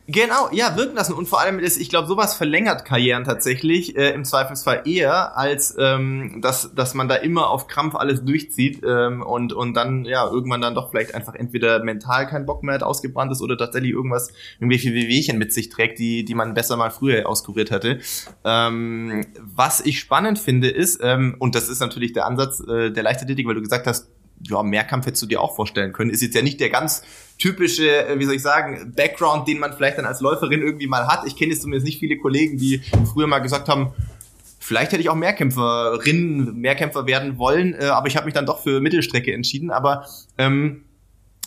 Genau, 0.08 0.48
ja, 0.52 0.76
wirken 0.76 0.94
lassen. 0.94 1.14
Und 1.14 1.28
vor 1.28 1.40
allem 1.40 1.58
ist, 1.58 1.80
ich 1.80 1.88
glaube, 1.88 2.06
sowas 2.06 2.34
verlängert 2.34 2.84
Karrieren 2.84 3.24
tatsächlich 3.24 3.96
äh, 3.96 4.10
im 4.10 4.24
Zweifelsfall 4.24 4.82
eher, 4.84 5.36
als 5.36 5.74
ähm, 5.80 6.38
dass, 6.40 6.72
dass 6.74 6.94
man 6.94 7.08
da 7.08 7.16
immer 7.16 7.50
auf 7.50 7.66
Krampf 7.66 7.96
alles 7.96 8.24
durchzieht 8.24 8.82
ähm, 8.86 9.22
und, 9.22 9.52
und 9.52 9.74
dann 9.74 10.04
ja 10.04 10.24
irgendwann 10.24 10.60
dann 10.60 10.76
doch 10.76 10.90
vielleicht 10.90 11.12
einfach 11.12 11.34
entweder 11.34 11.82
mental 11.82 12.28
keinen 12.28 12.46
Bock 12.46 12.62
mehr 12.62 12.76
hat, 12.76 12.84
ausgebrannt 12.84 13.32
ist 13.32 13.42
oder 13.42 13.58
tatsächlich 13.58 13.90
irgendwas, 13.90 14.30
irgendwelche 14.60 14.94
Wehwehchen 14.94 15.38
mit 15.38 15.52
sich 15.52 15.70
trägt, 15.70 15.98
die, 15.98 16.24
die 16.24 16.34
man 16.34 16.54
besser 16.54 16.76
mal 16.76 16.90
früher 16.90 17.28
auskuriert 17.28 17.72
hätte. 17.72 17.98
Ähm, 18.44 19.26
was 19.40 19.80
ich 19.80 19.98
spannend 19.98 20.38
finde 20.38 20.68
ist, 20.68 21.00
ähm, 21.02 21.34
und 21.40 21.56
das 21.56 21.68
ist 21.68 21.80
natürlich 21.80 22.12
der 22.12 22.26
Ansatz 22.26 22.60
äh, 22.60 22.92
der 22.92 23.02
Leichtathletik, 23.02 23.48
weil 23.48 23.56
du 23.56 23.62
gesagt 23.62 23.88
hast, 23.88 24.08
ja, 24.42 24.62
Mehrkampf 24.62 25.06
hättest 25.06 25.22
du 25.22 25.26
dir 25.26 25.40
auch 25.40 25.56
vorstellen 25.56 25.92
können. 25.92 26.10
Ist 26.10 26.22
jetzt 26.22 26.34
ja 26.34 26.42
nicht 26.42 26.60
der 26.60 26.70
ganz 26.70 27.02
typische, 27.38 28.06
äh, 28.06 28.18
wie 28.18 28.24
soll 28.24 28.34
ich 28.34 28.42
sagen, 28.42 28.92
Background, 28.96 29.46
den 29.48 29.58
man 29.58 29.72
vielleicht 29.72 29.98
dann 29.98 30.06
als 30.06 30.20
Läuferin 30.20 30.62
irgendwie 30.62 30.86
mal 30.86 31.06
hat. 31.06 31.26
Ich 31.26 31.36
kenne 31.36 31.52
jetzt 31.52 31.62
zumindest 31.62 31.86
nicht 31.86 31.98
viele 31.98 32.16
Kollegen, 32.18 32.56
die 32.58 32.82
früher 33.12 33.26
mal 33.26 33.40
gesagt 33.40 33.68
haben, 33.68 33.92
vielleicht 34.58 34.92
hätte 34.92 35.02
ich 35.02 35.08
auch 35.08 35.14
Mehrkämpferin, 35.14 36.54
Mehrkämpfer 36.56 37.06
werden 37.06 37.38
wollen, 37.38 37.74
äh, 37.74 37.86
aber 37.86 38.08
ich 38.08 38.16
habe 38.16 38.26
mich 38.26 38.34
dann 38.34 38.46
doch 38.46 38.62
für 38.62 38.80
Mittelstrecke 38.80 39.32
entschieden. 39.32 39.70
Aber 39.70 40.06
ähm, 40.38 40.82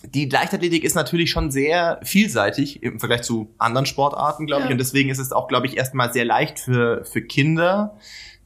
die 0.04 0.30
Leichtathletik 0.30 0.84
ist 0.84 0.96
natürlich 0.96 1.30
schon 1.30 1.52
sehr 1.52 2.00
vielseitig 2.04 2.82
im 2.84 3.00
Vergleich 3.00 3.24
zu 3.24 3.54
anderen 3.58 3.86
Sportarten, 3.86 4.46
glaube 4.46 4.62
ja. 4.62 4.68
ich. 4.68 4.72
Und 4.72 4.78
deswegen 4.78 5.10
ist 5.10 5.20
es 5.20 5.32
auch, 5.32 5.48
glaube 5.48 5.68
ich, 5.68 5.78
erstmal 5.78 6.14
sehr 6.14 6.26
leicht 6.26 6.60
für, 6.60 7.04
für 7.04 7.22
Kinder 7.22 7.98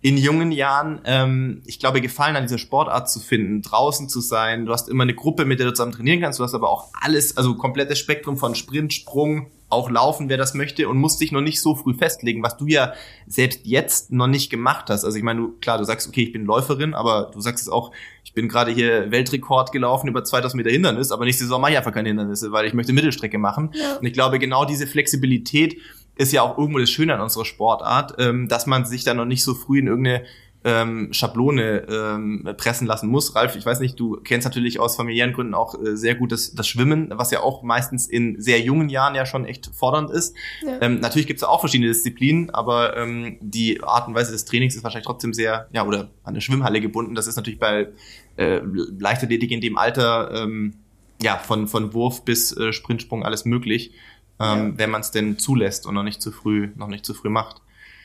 in 0.03 0.17
jungen 0.17 0.51
Jahren, 0.51 0.99
ähm, 1.05 1.61
ich 1.65 1.79
glaube, 1.79 2.01
Gefallen 2.01 2.35
an 2.35 2.43
dieser 2.43 2.57
Sportart 2.57 3.09
zu 3.09 3.21
finden, 3.21 3.61
draußen 3.61 4.09
zu 4.09 4.19
sein. 4.19 4.65
Du 4.65 4.73
hast 4.73 4.89
immer 4.89 5.03
eine 5.03 5.15
Gruppe, 5.15 5.45
mit 5.45 5.59
der 5.59 5.67
du 5.67 5.73
zusammen 5.73 5.93
trainieren 5.93 6.19
kannst. 6.19 6.39
Du 6.39 6.43
hast 6.43 6.53
aber 6.53 6.69
auch 6.69 6.89
alles, 7.01 7.37
also 7.37 7.55
komplettes 7.55 7.99
Spektrum 7.99 8.35
von 8.35 8.53
Sprint, 8.53 8.93
Sprung, 8.93 9.47
auch 9.69 9.89
Laufen, 9.89 10.27
wer 10.27 10.35
das 10.35 10.55
möchte, 10.55 10.89
und 10.89 10.97
musst 10.97 11.21
dich 11.21 11.31
noch 11.31 11.39
nicht 11.39 11.61
so 11.61 11.73
früh 11.73 11.93
festlegen, 11.93 12.43
was 12.43 12.57
du 12.57 12.67
ja 12.67 12.93
selbst 13.27 13.61
jetzt 13.63 14.11
noch 14.11 14.27
nicht 14.27 14.49
gemacht 14.49 14.89
hast. 14.89 15.05
Also 15.05 15.17
ich 15.17 15.23
meine, 15.23 15.39
du, 15.39 15.53
klar, 15.61 15.77
du 15.77 15.85
sagst, 15.85 16.05
okay, 16.05 16.23
ich 16.23 16.33
bin 16.33 16.43
Läuferin, 16.43 16.93
aber 16.93 17.31
du 17.33 17.39
sagst 17.39 17.63
es 17.63 17.69
auch, 17.69 17.93
ich 18.25 18.33
bin 18.33 18.49
gerade 18.49 18.71
hier 18.71 19.09
Weltrekord 19.09 19.71
gelaufen 19.71 20.09
über 20.09 20.25
2000 20.25 20.57
Meter 20.57 20.69
Hindernis, 20.69 21.13
aber 21.13 21.23
nächste 21.23 21.45
Saison 21.45 21.61
mache 21.61 21.71
ich 21.71 21.77
einfach 21.77 21.93
keine 21.93 22.09
Hindernisse, 22.09 22.51
weil 22.51 22.65
ich 22.65 22.73
möchte 22.73 22.91
Mittelstrecke 22.91 23.37
machen. 23.37 23.71
Ja. 23.73 23.95
Und 23.95 24.05
ich 24.05 24.11
glaube, 24.11 24.37
genau 24.37 24.65
diese 24.65 24.85
Flexibilität, 24.85 25.77
ist 26.15 26.31
ja 26.31 26.41
auch 26.41 26.57
irgendwo 26.57 26.79
das 26.79 26.89
Schöne 26.89 27.13
an 27.13 27.21
unserer 27.21 27.45
Sportart, 27.45 28.15
ähm, 28.19 28.47
dass 28.47 28.65
man 28.65 28.85
sich 28.85 29.03
da 29.03 29.13
noch 29.13 29.25
nicht 29.25 29.43
so 29.43 29.53
früh 29.53 29.79
in 29.79 29.87
irgendeine 29.87 30.23
ähm, 30.65 31.09
Schablone 31.11 31.85
ähm, 31.89 32.47
pressen 32.57 32.87
lassen 32.87 33.09
muss. 33.09 33.35
Ralf, 33.35 33.55
ich 33.55 33.65
weiß 33.65 33.79
nicht, 33.79 33.99
du 33.99 34.17
kennst 34.23 34.45
natürlich 34.45 34.79
aus 34.79 34.95
familiären 34.95 35.33
Gründen 35.33 35.53
auch 35.53 35.75
äh, 35.81 35.97
sehr 35.97 36.15
gut 36.15 36.31
das, 36.31 36.53
das 36.53 36.67
Schwimmen, 36.67 37.11
was 37.13 37.31
ja 37.31 37.41
auch 37.41 37.63
meistens 37.63 38.07
in 38.07 38.39
sehr 38.41 38.61
jungen 38.61 38.89
Jahren 38.89 39.15
ja 39.15 39.25
schon 39.25 39.45
echt 39.45 39.71
fordernd 39.73 40.09
ist. 40.09 40.35
Ja. 40.65 40.81
Ähm, 40.81 40.99
natürlich 40.99 41.27
gibt 41.27 41.39
es 41.39 41.43
auch 41.43 41.59
verschiedene 41.59 41.89
Disziplinen, 41.89 42.49
aber 42.49 42.95
ähm, 42.95 43.37
die 43.41 43.83
Art 43.83 44.07
und 44.07 44.15
Weise 44.15 44.31
des 44.31 44.45
Trainings 44.45 44.75
ist 44.75 44.83
wahrscheinlich 44.83 45.07
trotzdem 45.07 45.33
sehr, 45.33 45.67
ja, 45.73 45.85
oder 45.85 46.11
an 46.23 46.33
eine 46.33 46.41
Schwimmhalle 46.41 46.79
gebunden. 46.79 47.15
Das 47.15 47.27
ist 47.27 47.35
natürlich 47.35 47.59
bei 47.59 47.89
äh, 48.37 48.61
Leichtathletik 48.63 49.51
in 49.51 49.59
dem 49.59 49.77
Alter, 49.77 50.31
ähm, 50.43 50.75
ja, 51.21 51.37
von, 51.37 51.67
von 51.67 51.93
Wurf 51.93 52.23
bis 52.23 52.55
äh, 52.55 52.71
Sprintsprung 52.71 53.23
alles 53.23 53.45
möglich 53.45 53.91
ähm, 54.39 54.71
ja. 54.71 54.77
wenn 54.77 54.89
man 54.89 55.01
es 55.01 55.11
denn 55.11 55.39
zulässt 55.39 55.85
und 55.85 55.93
noch 55.93 56.03
nicht 56.03 56.21
zu 56.21 56.31
früh, 56.31 56.69
noch 56.75 56.87
nicht 56.87 57.05
zu 57.05 57.13
früh 57.13 57.29
macht. 57.29 57.61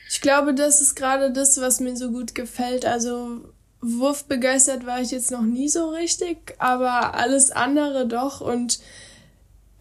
Ich 0.09 0.21
glaube, 0.21 0.53
das 0.53 0.81
ist 0.81 0.95
gerade 0.95 1.31
das, 1.31 1.59
was 1.61 1.79
mir 1.79 1.95
so 1.95 2.11
gut 2.11 2.33
gefällt. 2.33 2.85
Also 2.85 3.41
wurfbegeistert 3.81 4.85
war 4.85 5.01
ich 5.01 5.11
jetzt 5.11 5.31
noch 5.31 5.41
nie 5.41 5.69
so 5.69 5.89
richtig, 5.89 6.55
aber 6.57 7.15
alles 7.15 7.51
andere 7.51 8.07
doch 8.07 8.41
und 8.41 8.79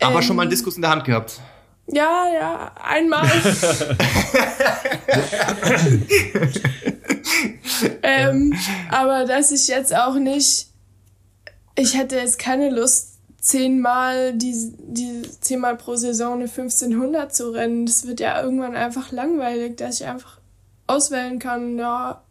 ähm, 0.00 0.08
aber 0.08 0.22
schon 0.22 0.36
mal 0.36 0.42
einen 0.42 0.50
Diskus 0.50 0.76
in 0.76 0.82
der 0.82 0.92
Hand 0.92 1.04
gehabt. 1.04 1.40
Ja, 1.88 2.26
ja, 2.32 2.72
einmal. 2.80 3.26
ähm, 8.02 8.54
aber 8.90 9.24
dass 9.24 9.50
ich 9.50 9.66
jetzt 9.68 9.94
auch 9.94 10.14
nicht, 10.14 10.68
ich 11.74 11.96
hätte 11.96 12.16
jetzt 12.16 12.38
keine 12.38 12.70
Lust, 12.70 13.17
zehnmal 13.48 14.34
die, 14.34 14.74
die 14.76 15.22
zehnmal 15.40 15.74
pro 15.76 15.96
Saison 15.96 16.34
eine 16.34 16.44
1500 16.44 17.34
zu 17.34 17.50
rennen. 17.50 17.86
Das 17.86 18.06
wird 18.06 18.20
ja 18.20 18.42
irgendwann 18.42 18.76
einfach 18.76 19.10
langweilig, 19.10 19.78
dass 19.78 20.00
ich 20.00 20.06
einfach 20.06 20.38
auswählen 20.86 21.38
kann, 21.38 21.78
ja, 21.78 22.22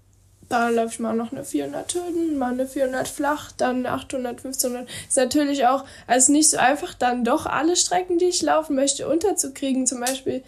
da 0.47 0.69
läuft 0.69 0.93
ich 0.93 0.99
mal 0.99 1.15
noch 1.15 1.31
eine 1.31 1.43
400 1.43 1.91
Hürden, 1.95 2.37
mal 2.37 2.53
eine 2.53 2.67
400 2.67 3.07
flach, 3.07 3.51
dann 3.51 3.87
800, 3.87 4.37
1500. 4.37 4.87
Ist 5.07 5.17
natürlich 5.17 5.65
auch, 5.65 5.85
also 6.05 6.31
nicht 6.31 6.51
so 6.51 6.57
einfach, 6.57 6.93
dann 6.93 7.25
doch 7.25 7.47
alle 7.47 7.75
Strecken, 7.75 8.19
die 8.19 8.25
ich 8.25 8.43
laufen 8.43 8.75
möchte, 8.75 9.09
unterzukriegen. 9.09 9.87
Zum 9.87 9.99
Beispiel, 9.99 10.43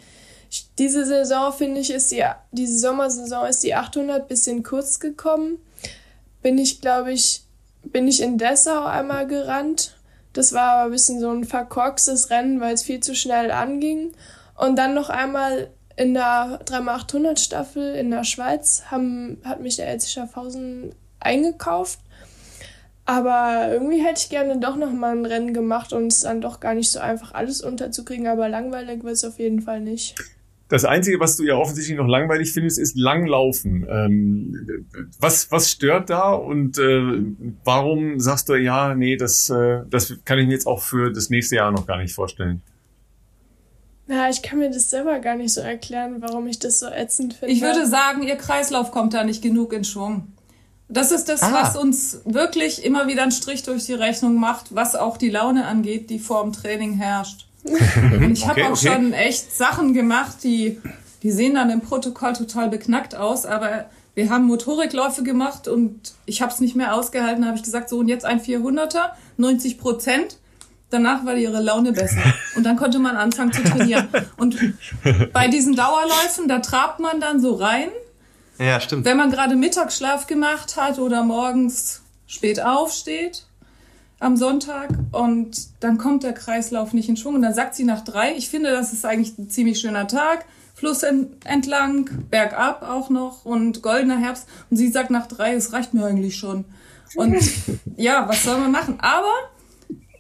diese 0.77 1.03
Saison 1.03 1.51
finde 1.51 1.81
ich, 1.81 1.89
ist 1.89 2.11
die, 2.11 2.23
diese 2.51 2.77
Sommersaison 2.77 3.47
ist 3.47 3.63
die 3.63 3.73
800 3.73 4.27
bisschen 4.27 4.61
kurz 4.61 4.99
gekommen. 4.99 5.57
Bin 6.43 6.59
ich, 6.59 6.79
glaube 6.79 7.11
ich, 7.11 7.41
bin 7.81 8.07
ich 8.07 8.21
in 8.21 8.37
Dessau 8.37 8.85
einmal 8.85 9.25
gerannt 9.25 9.95
das 10.39 10.53
war 10.53 10.71
aber 10.71 10.83
ein 10.85 10.91
bisschen 10.91 11.19
so 11.19 11.29
ein 11.31 11.43
verkorkstes 11.43 12.29
Rennen, 12.29 12.61
weil 12.61 12.73
es 12.73 12.83
viel 12.83 13.01
zu 13.01 13.13
schnell 13.13 13.51
anging. 13.51 14.13
Und 14.55 14.77
dann 14.77 14.93
noch 14.93 15.09
einmal 15.09 15.69
in 15.97 16.13
der 16.13 16.61
3x800 16.63 17.37
Staffel 17.37 17.93
in 17.93 18.09
der 18.09 18.23
Schweiz 18.23 18.83
haben, 18.89 19.41
hat 19.43 19.59
mich 19.59 19.75
der 19.75 19.89
LC 19.89 20.07
Schaffhausen 20.07 20.95
eingekauft. 21.19 21.99
Aber 23.03 23.67
irgendwie 23.69 24.01
hätte 24.01 24.21
ich 24.21 24.29
gerne 24.29 24.57
doch 24.59 24.77
noch 24.77 24.93
mal 24.93 25.11
ein 25.11 25.25
Rennen 25.25 25.53
gemacht 25.53 25.91
und 25.91 26.07
es 26.07 26.21
dann 26.21 26.39
doch 26.39 26.61
gar 26.61 26.73
nicht 26.73 26.89
so 26.89 27.01
einfach, 27.01 27.33
alles 27.33 27.59
unterzukriegen. 27.59 28.27
Aber 28.27 28.47
langweilig 28.47 29.03
wird 29.03 29.15
es 29.15 29.25
auf 29.25 29.39
jeden 29.39 29.61
Fall 29.61 29.81
nicht. 29.81 30.15
Das 30.69 30.85
Einzige, 30.85 31.19
was 31.19 31.35
du 31.35 31.43
ja 31.43 31.55
offensichtlich 31.55 31.97
noch 31.97 32.07
langweilig 32.07 32.53
findest, 32.53 32.77
ist 32.77 32.95
Langlaufen. 32.95 33.87
Ähm, 33.89 34.85
was, 35.19 35.51
was 35.51 35.71
stört 35.71 36.11
da 36.11 36.31
und 36.31 36.77
äh, 36.77 37.23
warum 37.63 38.19
sagst 38.19 38.49
du, 38.49 38.53
ja, 38.53 38.93
nee, 38.93 39.17
das, 39.17 39.49
äh, 39.49 39.81
das 39.89 40.13
kann 40.25 40.37
ich 40.37 40.45
mir 40.45 40.53
jetzt 40.53 40.67
auch 40.67 40.83
für 40.83 41.11
das 41.11 41.31
nächste 41.31 41.55
Jahr 41.55 41.71
noch 41.71 41.87
gar 41.87 41.97
nicht 41.97 42.13
vorstellen? 42.13 42.61
Na, 44.05 44.29
ich 44.29 44.43
kann 44.43 44.59
mir 44.59 44.69
das 44.69 44.91
selber 44.91 45.17
gar 45.19 45.35
nicht 45.35 45.53
so 45.53 45.61
erklären, 45.61 46.17
warum 46.19 46.45
ich 46.47 46.59
das 46.59 46.79
so 46.79 46.87
ätzend 46.87 47.33
finde. 47.33 47.53
Ich 47.53 47.61
würde 47.61 47.87
sagen, 47.87 48.21
ihr 48.21 48.35
Kreislauf 48.35 48.91
kommt 48.91 49.15
da 49.15 49.23
nicht 49.23 49.41
genug 49.41 49.73
in 49.73 49.83
Schwung. 49.83 50.33
Das 50.87 51.11
ist 51.11 51.29
das, 51.29 51.41
ah. 51.41 51.53
was 51.53 51.75
uns 51.75 52.21
wirklich 52.25 52.83
immer 52.85 53.07
wieder 53.07 53.23
einen 53.23 53.31
Strich 53.31 53.63
durch 53.63 53.85
die 53.85 53.93
Rechnung 53.93 54.35
macht, 54.35 54.75
was 54.75 54.95
auch 54.95 55.17
die 55.17 55.29
Laune 55.29 55.65
angeht, 55.65 56.11
die 56.11 56.19
vor 56.19 56.43
dem 56.43 56.53
Training 56.53 56.93
herrscht. 56.93 57.48
Und 57.64 58.31
ich 58.31 58.48
habe 58.48 58.61
okay, 58.61 58.64
auch 58.64 58.72
okay. 58.72 58.88
schon 58.88 59.14
echt 59.14 59.56
Sachen 59.56 59.94
gemacht, 59.94 60.44
die, 60.44 60.80
die 61.23 61.31
sehen 61.31 61.56
dann 61.56 61.69
im 61.69 61.81
Protokoll 61.81 62.34
total 62.34 62.69
beknackt 62.69 63.15
aus, 63.15 63.45
aber 63.45 63.90
wir 64.15 64.30
haben 64.30 64.45
Motorikläufe 64.45 65.23
gemacht 65.23 65.68
und 65.68 66.14
ich 66.26 66.41
habe 66.41 66.52
es 66.52 66.60
nicht 66.60 66.76
mehr 66.76 66.95
ausgehalten, 66.95 67.45
habe 67.45 67.57
ich 67.57 67.64
gesagt, 67.64 67.90
so 67.90 67.99
und 67.99 68.07
jetzt 68.07 68.26
ein 68.26 68.41
400er, 68.41 69.11
90 69.38 69.77
Prozent. 69.77 70.38
Danach 70.90 71.23
war 71.23 71.36
ihre 71.36 71.61
Laune 71.61 71.91
besser 71.91 72.22
und 72.56 72.65
dann 72.65 72.76
konnte 72.76 72.98
man 72.98 73.15
anfangen 73.15 73.53
zu 73.53 73.64
trainieren. 73.64 74.07
Und 74.38 74.57
bei 75.34 75.48
diesen 75.48 75.76
Dauerläufen, 75.76 76.48
da 76.48 76.60
trabt 76.60 76.99
man 76.99 77.22
dann 77.22 77.40
so 77.40 77.53
rein. 77.53 77.90
Ja, 78.57 78.81
stimmt. 78.81 79.06
Wenn 79.06 79.15
man 79.15 79.30
gerade 79.30 79.56
Mittagsschlaf 79.56 80.26
gemacht 80.26 80.77
hat 80.77 80.98
oder 80.98 81.23
morgens 81.23 82.02
spät 82.26 82.60
aufsteht 82.61 83.45
am 84.19 84.35
Sonntag 84.35 84.89
und 85.11 85.69
dann 85.79 85.97
kommt 85.97 86.23
der 86.23 86.33
Kreislauf 86.33 86.93
nicht 86.93 87.07
in 87.07 87.17
Schwung 87.17 87.35
und 87.35 87.41
dann 87.41 87.53
sagt 87.53 87.75
sie 87.75 87.85
nach 87.85 88.03
drei, 88.03 88.33
ich 88.35 88.49
finde, 88.49 88.71
das 88.71 88.91
ist 88.91 89.05
eigentlich 89.05 89.37
ein 89.37 89.49
ziemlich 89.49 89.79
schöner 89.79 90.07
Tag, 90.07 90.45
Fluss 90.75 91.03
entlang, 91.03 92.09
bergab 92.29 92.83
auch 92.83 93.09
noch 93.09 93.45
und 93.45 93.81
goldener 93.81 94.17
Herbst 94.17 94.47
und 94.69 94.77
sie 94.77 94.89
sagt 94.89 95.09
nach 95.09 95.27
drei, 95.27 95.53
es 95.53 95.73
reicht 95.73 95.93
mir 95.93 96.05
eigentlich 96.05 96.37
schon. 96.37 96.65
Und 97.15 97.37
ja, 97.97 98.27
was 98.27 98.43
soll 98.43 98.59
man 98.59 98.71
machen? 98.71 98.99
Aber 98.99 99.33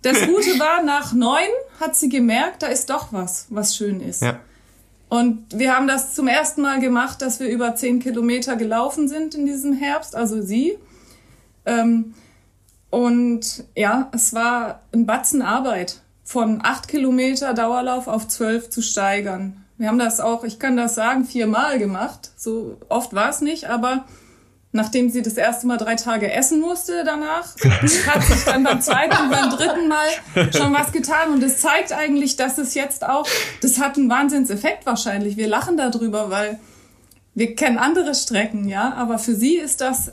das 0.01 0.25
Gute 0.25 0.59
war, 0.59 0.83
nach 0.83 1.13
neun 1.13 1.49
hat 1.79 1.95
sie 1.95 2.09
gemerkt, 2.09 2.63
da 2.63 2.67
ist 2.67 2.89
doch 2.89 3.11
was, 3.11 3.47
was 3.49 3.75
schön 3.75 4.01
ist. 4.01 4.21
Ja. 4.21 4.39
Und 5.09 5.45
wir 5.57 5.75
haben 5.75 5.87
das 5.87 6.13
zum 6.13 6.27
ersten 6.27 6.61
Mal 6.61 6.79
gemacht, 6.79 7.21
dass 7.21 7.39
wir 7.39 7.47
über 7.47 7.75
zehn 7.75 7.99
Kilometer 7.99 8.55
gelaufen 8.55 9.07
sind 9.07 9.35
in 9.35 9.45
diesem 9.45 9.73
Herbst, 9.73 10.15
also 10.15 10.41
sie. 10.41 10.77
Ähm, 11.65 12.13
und 12.89 13.63
ja, 13.75 14.09
es 14.13 14.33
war 14.33 14.81
ein 14.93 15.05
Batzen 15.05 15.41
Arbeit, 15.41 16.01
von 16.23 16.59
acht 16.63 16.87
Kilometer 16.87 17.53
Dauerlauf 17.53 18.07
auf 18.07 18.27
zwölf 18.27 18.69
zu 18.69 18.81
steigern. 18.81 19.65
Wir 19.77 19.87
haben 19.87 19.97
das 19.97 20.19
auch, 20.19 20.43
ich 20.43 20.59
kann 20.59 20.77
das 20.77 20.93
sagen, 20.95 21.25
viermal 21.25 21.79
gemacht. 21.79 22.31
So 22.35 22.77
oft 22.89 23.13
war 23.13 23.29
es 23.29 23.41
nicht, 23.41 23.69
aber 23.69 24.05
nachdem 24.71 25.09
sie 25.09 25.21
das 25.21 25.37
erste 25.37 25.67
Mal 25.67 25.77
drei 25.77 25.95
Tage 25.95 26.31
essen 26.31 26.59
musste 26.59 27.03
danach, 27.03 27.55
hat 28.07 28.23
sich 28.23 28.43
dann 28.45 28.63
beim 28.63 28.81
zweiten 28.81 29.23
und 29.23 29.31
beim 29.31 29.49
dritten 29.49 29.87
Mal 29.87 30.51
schon 30.55 30.73
was 30.73 30.91
getan. 30.91 31.33
Und 31.33 31.41
es 31.43 31.61
zeigt 31.61 31.93
eigentlich, 31.93 32.35
dass 32.35 32.57
es 32.57 32.73
jetzt 32.73 33.07
auch, 33.07 33.25
das 33.61 33.79
hat 33.79 33.97
einen 33.97 34.09
Wahnsinnseffekt 34.09 34.85
wahrscheinlich. 34.85 35.37
Wir 35.37 35.47
lachen 35.47 35.77
darüber, 35.77 36.29
weil 36.29 36.59
wir 37.33 37.55
kennen 37.55 37.77
andere 37.77 38.13
Strecken, 38.15 38.67
ja, 38.67 38.93
aber 38.93 39.17
für 39.17 39.33
sie 39.33 39.55
ist 39.55 39.81
das 39.81 40.11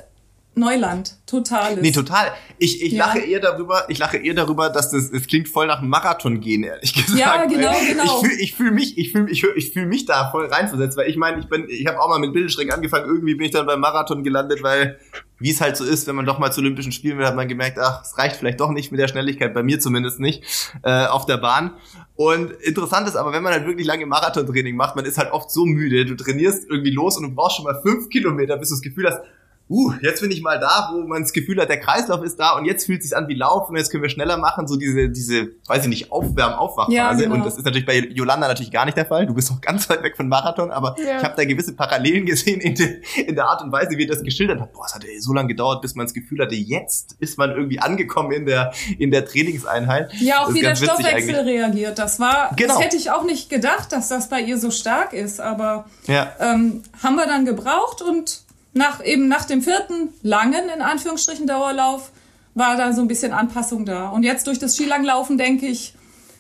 Neuland, 0.58 1.18
totales. 1.26 1.82
Nee, 1.82 1.92
total. 1.92 2.32
Ich, 2.56 2.82
ich 2.82 2.92
ja. 2.92 3.04
lache 3.04 3.18
eher 3.18 3.40
darüber, 3.40 3.84
ich 3.90 3.98
lache 3.98 4.16
eher 4.16 4.32
darüber, 4.32 4.70
dass 4.70 4.90
das, 4.90 5.10
es 5.10 5.26
klingt 5.26 5.50
voll 5.50 5.66
nach 5.66 5.80
einem 5.80 5.90
Marathon 5.90 6.40
gehen, 6.40 6.64
ehrlich 6.64 6.94
gesagt. 6.94 7.18
Ja, 7.18 7.44
genau, 7.44 7.74
genau. 7.86 8.02
Ich 8.02 8.26
fühle 8.26 8.40
ich 8.40 8.54
fühl 8.54 8.70
mich, 8.70 8.96
ich 8.96 9.12
fühle 9.12 9.30
ich 9.30 9.44
ich 9.44 9.72
fühl 9.74 9.84
mich 9.84 10.06
da 10.06 10.30
voll 10.30 10.46
reinversetzt, 10.46 10.96
weil 10.96 11.10
ich 11.10 11.18
meine, 11.18 11.40
ich 11.40 11.48
bin, 11.50 11.66
ich 11.68 11.86
habe 11.86 12.00
auch 12.00 12.08
mal 12.08 12.18
mit 12.18 12.32
Bildstrecken 12.32 12.72
angefangen, 12.72 13.04
irgendwie 13.04 13.34
bin 13.34 13.44
ich 13.44 13.52
dann 13.52 13.66
beim 13.66 13.80
Marathon 13.80 14.24
gelandet, 14.24 14.62
weil, 14.62 14.98
wie 15.38 15.50
es 15.50 15.60
halt 15.60 15.76
so 15.76 15.84
ist, 15.84 16.06
wenn 16.06 16.16
man 16.16 16.24
doch 16.24 16.38
mal 16.38 16.50
zu 16.50 16.62
Olympischen 16.62 16.90
Spielen 16.90 17.18
will, 17.18 17.26
hat 17.26 17.36
man 17.36 17.48
gemerkt, 17.48 17.78
ach, 17.78 18.00
es 18.02 18.16
reicht 18.16 18.36
vielleicht 18.36 18.60
doch 18.60 18.70
nicht 18.70 18.90
mit 18.90 18.98
der 18.98 19.08
Schnelligkeit, 19.08 19.52
bei 19.52 19.62
mir 19.62 19.78
zumindest 19.78 20.20
nicht, 20.20 20.42
äh, 20.82 21.04
auf 21.04 21.26
der 21.26 21.36
Bahn. 21.36 21.72
Und 22.14 22.52
interessant 22.62 23.06
ist 23.06 23.16
aber, 23.16 23.30
wenn 23.34 23.42
man 23.42 23.52
halt 23.52 23.66
wirklich 23.66 23.86
lange 23.86 24.06
Marathontraining 24.06 24.74
macht, 24.74 24.96
man 24.96 25.04
ist 25.04 25.18
halt 25.18 25.32
oft 25.32 25.50
so 25.50 25.66
müde, 25.66 26.06
du 26.06 26.14
trainierst 26.14 26.66
irgendwie 26.70 26.92
los 26.92 27.18
und 27.18 27.24
du 27.24 27.34
brauchst 27.34 27.56
schon 27.56 27.66
mal 27.66 27.78
fünf 27.82 28.08
Kilometer, 28.08 28.56
bis 28.56 28.70
du 28.70 28.76
das 28.76 28.80
Gefühl 28.80 29.10
hast, 29.10 29.20
uh, 29.68 29.92
jetzt 30.00 30.20
bin 30.20 30.30
ich 30.30 30.42
mal 30.42 30.60
da, 30.60 30.90
wo 30.92 31.00
man 31.06 31.22
das 31.22 31.32
Gefühl 31.32 31.60
hat, 31.60 31.68
der 31.68 31.80
Kreislauf 31.80 32.22
ist 32.22 32.38
da 32.38 32.56
und 32.56 32.64
jetzt 32.64 32.86
fühlt 32.86 33.00
es 33.00 33.08
sich 33.08 33.16
an 33.16 33.28
wie 33.28 33.34
Laufen 33.34 33.72
und 33.72 33.78
jetzt 33.78 33.90
können 33.90 34.02
wir 34.02 34.10
schneller 34.10 34.36
machen, 34.36 34.68
so 34.68 34.76
diese, 34.76 35.08
diese, 35.08 35.48
weiß 35.66 35.82
ich 35.84 35.88
nicht, 35.88 36.12
Aufwärm, 36.12 36.52
Aufwachphase. 36.52 36.96
Ja, 36.96 37.12
genau. 37.12 37.34
Und 37.34 37.44
das 37.44 37.56
ist 37.56 37.64
natürlich 37.64 37.86
bei 37.86 37.98
Yolanda 37.98 38.48
natürlich 38.48 38.70
gar 38.70 38.84
nicht 38.84 38.96
der 38.96 39.06
Fall. 39.06 39.26
Du 39.26 39.34
bist 39.34 39.50
noch 39.50 39.60
ganz 39.66 39.88
weit 39.90 40.02
weg 40.02 40.16
von 40.16 40.28
Marathon, 40.28 40.70
aber 40.70 40.94
ja. 40.98 41.18
ich 41.18 41.24
habe 41.24 41.34
da 41.36 41.44
gewisse 41.44 41.74
Parallelen 41.74 42.26
gesehen 42.26 42.60
in, 42.60 42.74
de, 42.74 43.02
in 43.26 43.34
der 43.34 43.46
Art 43.46 43.62
und 43.62 43.72
Weise, 43.72 43.90
wie 43.98 44.04
er 44.04 44.08
das 44.08 44.22
geschildert 44.22 44.60
hat. 44.60 44.72
Boah, 44.72 44.86
es 44.86 44.94
hat 44.94 45.04
ey, 45.04 45.20
so 45.20 45.32
lange 45.32 45.48
gedauert, 45.48 45.82
bis 45.82 45.94
man 45.94 46.06
das 46.06 46.14
Gefühl 46.14 46.40
hatte, 46.40 46.54
jetzt 46.54 47.16
ist 47.18 47.38
man 47.38 47.50
irgendwie 47.50 47.80
angekommen 47.80 48.32
in 48.32 48.46
der, 48.46 48.72
in 48.98 49.10
der 49.10 49.24
Trainingseinheit. 49.24 50.12
Ja, 50.20 50.44
auch 50.44 50.54
wie 50.54 50.60
der 50.60 50.76
Stoffwechsel 50.76 51.34
reagiert. 51.36 51.98
Das 51.98 52.20
war, 52.20 52.50
genau. 52.56 52.74
das 52.74 52.84
hätte 52.84 52.96
ich 52.96 53.10
auch 53.10 53.24
nicht 53.24 53.50
gedacht, 53.50 53.92
dass 53.92 54.08
das 54.08 54.28
bei 54.28 54.40
ihr 54.40 54.58
so 54.58 54.70
stark 54.70 55.12
ist, 55.12 55.40
aber 55.40 55.86
ja. 56.06 56.32
ähm, 56.40 56.82
haben 57.02 57.16
wir 57.16 57.26
dann 57.26 57.44
gebraucht 57.44 58.02
und 58.02 58.45
nach, 58.76 59.04
eben 59.04 59.28
nach 59.28 59.44
dem 59.44 59.62
vierten 59.62 60.10
langen, 60.22 60.68
in 60.74 60.82
Anführungsstrichen, 60.82 61.46
Dauerlauf 61.46 62.12
war 62.54 62.76
da 62.76 62.92
so 62.92 63.02
ein 63.02 63.08
bisschen 63.08 63.32
Anpassung 63.32 63.84
da. 63.84 64.08
Und 64.08 64.22
jetzt 64.22 64.46
durch 64.46 64.58
das 64.58 64.76
Skilanglaufen, 64.76 65.38
denke 65.38 65.66
ich, 65.66 65.94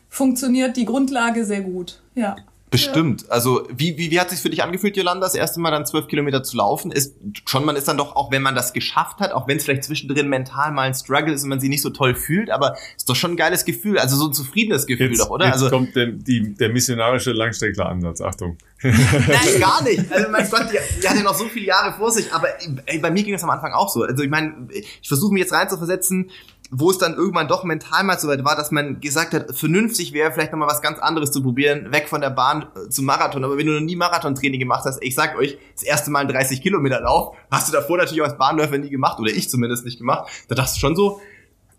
funktioniert 0.08 0.76
die 0.76 0.84
Grundlage 0.84 1.44
sehr 1.44 1.60
gut. 1.60 2.00
Ja. 2.14 2.36
Bestimmt. 2.84 3.22
Ja. 3.22 3.28
Also 3.28 3.66
wie, 3.74 3.96
wie, 3.96 4.10
wie 4.10 4.20
hat 4.20 4.30
sich 4.30 4.40
für 4.40 4.50
dich 4.50 4.62
angefühlt, 4.62 4.96
Jolanda, 4.96 5.26
das 5.26 5.34
erste 5.34 5.60
Mal 5.60 5.70
dann 5.70 5.86
zwölf 5.86 6.08
Kilometer 6.08 6.42
zu 6.42 6.56
laufen? 6.56 6.92
Ist 6.92 7.14
schon, 7.46 7.64
man 7.64 7.76
ist 7.76 7.88
dann 7.88 7.96
doch, 7.96 8.16
auch 8.16 8.30
wenn 8.30 8.42
man 8.42 8.54
das 8.54 8.72
geschafft 8.72 9.20
hat, 9.20 9.32
auch 9.32 9.48
wenn 9.48 9.56
es 9.56 9.64
vielleicht 9.64 9.84
zwischendrin 9.84 10.28
mental 10.28 10.72
mal 10.72 10.82
ein 10.82 10.94
Struggle 10.94 11.32
ist 11.32 11.42
und 11.42 11.48
man 11.48 11.60
sich 11.60 11.70
nicht 11.70 11.82
so 11.82 11.90
toll 11.90 12.14
fühlt, 12.14 12.50
aber 12.50 12.76
ist 12.96 13.08
doch 13.08 13.16
schon 13.16 13.32
ein 13.32 13.36
geiles 13.36 13.64
Gefühl, 13.64 13.98
also 13.98 14.16
so 14.16 14.26
ein 14.28 14.32
zufriedenes 14.32 14.86
Gefühl 14.86 15.08
jetzt, 15.08 15.20
doch, 15.20 15.30
oder? 15.30 15.46
Jetzt 15.46 15.54
also 15.54 15.70
kommt 15.70 15.96
der, 15.96 16.06
die, 16.06 16.54
der 16.54 16.68
missionarische 16.70 17.32
Langstreckler-Ansatz, 17.32 18.20
Achtung. 18.20 18.58
Nein, 18.82 18.94
gar 19.60 19.82
nicht. 19.82 20.10
Also 20.12 20.30
mein 20.30 20.48
Gott, 20.50 20.66
die, 20.70 21.00
die 21.00 21.08
hatte 21.08 21.22
noch 21.22 21.34
so 21.34 21.44
viele 21.46 21.66
Jahre 21.66 21.94
vor 21.96 22.10
sich, 22.10 22.32
aber 22.32 22.48
ey, 22.86 22.98
bei 22.98 23.10
mir 23.10 23.22
ging 23.22 23.32
das 23.32 23.42
am 23.42 23.50
Anfang 23.50 23.72
auch 23.72 23.88
so. 23.88 24.02
Also 24.02 24.22
ich 24.22 24.30
meine, 24.30 24.68
ich 24.70 25.08
versuche 25.08 25.32
mich 25.32 25.42
jetzt 25.42 25.52
reinzuversetzen, 25.52 26.30
wo 26.70 26.90
es 26.90 26.98
dann 26.98 27.14
irgendwann 27.14 27.48
doch 27.48 27.64
mental 27.64 28.04
mal 28.04 28.18
so 28.18 28.28
weit 28.28 28.44
war, 28.44 28.56
dass 28.56 28.70
man 28.70 29.00
gesagt 29.00 29.34
hat, 29.34 29.56
vernünftig 29.56 30.12
wäre 30.12 30.32
vielleicht 30.32 30.52
nochmal 30.52 30.68
was 30.68 30.82
ganz 30.82 30.98
anderes 30.98 31.30
zu 31.30 31.42
probieren, 31.42 31.92
weg 31.92 32.08
von 32.08 32.20
der 32.20 32.30
Bahn 32.30 32.66
äh, 32.74 32.88
zum 32.88 33.04
Marathon. 33.04 33.44
Aber 33.44 33.56
wenn 33.56 33.66
du 33.66 33.72
noch 33.72 33.80
nie 33.80 33.96
Marathontraining 33.96 34.60
gemacht 34.60 34.84
hast, 34.84 35.02
ich 35.02 35.14
sag 35.14 35.36
euch, 35.38 35.58
das 35.74 35.82
erste 35.82 36.10
Mal 36.10 36.20
ein 36.20 36.28
30 36.28 36.60
Kilometer 36.60 37.00
Lauf, 37.00 37.36
hast 37.50 37.68
du 37.68 37.72
davor 37.72 37.98
natürlich 37.98 38.20
auch 38.22 38.26
als 38.26 38.38
Bahnläufer 38.38 38.78
nie 38.78 38.90
gemacht, 38.90 39.20
oder 39.20 39.30
ich 39.30 39.48
zumindest 39.48 39.84
nicht 39.84 39.98
gemacht. 39.98 40.28
Da 40.48 40.54
dachte 40.54 40.72
ich 40.74 40.80
schon 40.80 40.96
so, 40.96 41.20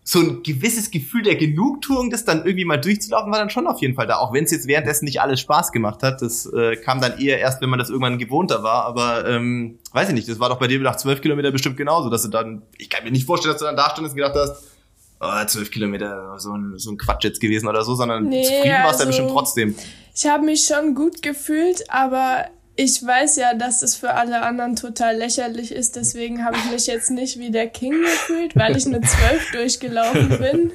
so 0.09 0.19
ein 0.19 0.41
gewisses 0.41 0.89
Gefühl 0.89 1.23
der 1.23 1.35
Genugtuung, 1.35 2.09
das 2.09 2.23
dann 2.23 2.45
irgendwie 2.45 2.64
mal 2.64 2.77
durchzulaufen, 2.77 3.30
war 3.30 3.39
dann 3.39 3.49
schon 3.49 3.68
auf 3.68 3.81
jeden 3.81 3.95
Fall 3.95 4.07
da. 4.07 4.19
Auch 4.19 4.31
wenn 4.31 4.45
es 4.45 4.51
jetzt 4.51 4.65
währenddessen 4.65 5.03
nicht 5.03 5.19
alles 5.19 5.41
Spaß 5.41 5.73
gemacht 5.73 6.01
hat. 6.01 6.22
Das 6.22 6.45
äh, 6.45 6.77
kam 6.77 7.01
dann 7.01 7.19
eher 7.19 7.39
erst, 7.39 7.61
wenn 7.61 7.69
man 7.69 7.77
das 7.77 7.89
irgendwann 7.89 8.18
gewohnter 8.18 8.64
war. 8.64 8.85
Aber 8.85 9.27
ähm, 9.27 9.80
weiß 9.91 10.07
ich 10.07 10.15
nicht, 10.15 10.30
das 10.30 10.39
war 10.39 10.47
doch 10.47 10.59
bei 10.59 10.68
dir 10.68 10.80
nach 10.80 10.95
zwölf 10.95 11.19
Kilometer 11.19 11.51
bestimmt 11.51 11.76
genauso, 11.76 12.09
dass 12.09 12.22
du 12.22 12.30
dann, 12.30 12.61
ich 12.77 12.89
kann 12.89 13.03
mir 13.03 13.11
nicht 13.11 13.26
vorstellen, 13.26 13.53
dass 13.53 13.59
du 13.59 13.65
dann 13.65 13.76
da 13.76 13.89
standest 13.89 14.14
und 14.14 14.22
gedacht 14.22 14.35
hast, 14.35 14.77
oh, 15.19 15.45
zwölf 15.45 15.72
Kilometer, 15.72 16.38
so 16.39 16.53
ein, 16.53 16.77
so 16.77 16.91
ein 16.91 16.98
Quatsch 16.98 17.23
jetzt 17.23 17.39
gewesen 17.39 17.68
oder 17.68 17.84
so, 17.84 17.95
sondern 17.95 18.26
nee, 18.26 18.44
zufrieden 18.44 18.84
warst 18.84 18.85
also, 18.85 18.98
du 18.98 19.03
ja 19.03 19.07
bestimmt 19.07 19.31
trotzdem. 19.31 19.76
Ich 20.15 20.26
habe 20.26 20.45
mich 20.45 20.65
schon 20.65 20.95
gut 20.95 21.22
gefühlt, 21.22 21.84
aber 21.89 22.45
ich 22.76 23.03
weiß 23.03 23.38
ja, 23.38 23.53
dass 23.56 23.81
es 23.81 23.95
für 23.95 24.14
alle 24.14 24.41
anderen 24.44 24.76
total 24.76 25.18
lächerlich 25.18 25.72
ist, 25.72 25.95
deswegen 25.95 26.45
habe 26.45 26.57
ich 26.57 26.72
mich 26.72 26.88
jetzt 26.88 27.10
nicht 27.10 27.39
wie 27.39 27.49
der 27.49 27.68
King 27.68 28.02
gefühlt, 28.02 28.56
weil 28.56 28.77
ich 28.77 28.85
eine 28.85 29.02
12 29.02 29.52
durchgelaufen 29.52 30.30
bin. 30.38 30.72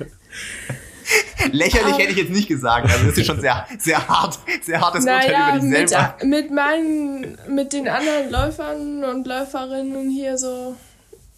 Lächerlich 1.53 1.99
hätte 1.99 2.13
ich 2.13 2.19
jetzt 2.19 2.31
nicht 2.31 2.49
gesagt. 2.49 2.91
Also 2.91 3.07
das 3.07 3.19
ist 3.19 3.27
schon 3.27 3.41
sehr, 3.41 3.67
sehr 3.79 4.07
hart, 4.09 4.39
sehr 4.63 4.81
hartes 4.81 5.05
naja, 5.05 5.55
Urteil 5.55 5.59
über 5.59 5.79
dich 5.79 5.89
selber. 5.89 6.17
Mit, 6.21 6.29
mit 6.29 6.51
meinen, 6.53 7.39
mit 7.49 7.73
den 7.73 7.89
anderen 7.89 8.31
Läufern 8.31 9.05
und 9.05 9.27
Läuferinnen 9.27 10.11
hier 10.11 10.39
so, 10.39 10.77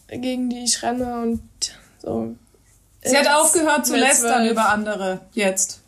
gegen 0.08 0.50
die 0.50 0.64
ich 0.64 0.82
renne 0.82 1.22
und 1.22 1.42
so. 1.98 2.36
Sie 3.04 3.16
hat 3.16 3.28
aufgehört 3.28 3.86
zu 3.86 3.96
lästern 3.96 4.48
über 4.48 4.70
andere 4.70 5.20
jetzt. 5.32 5.80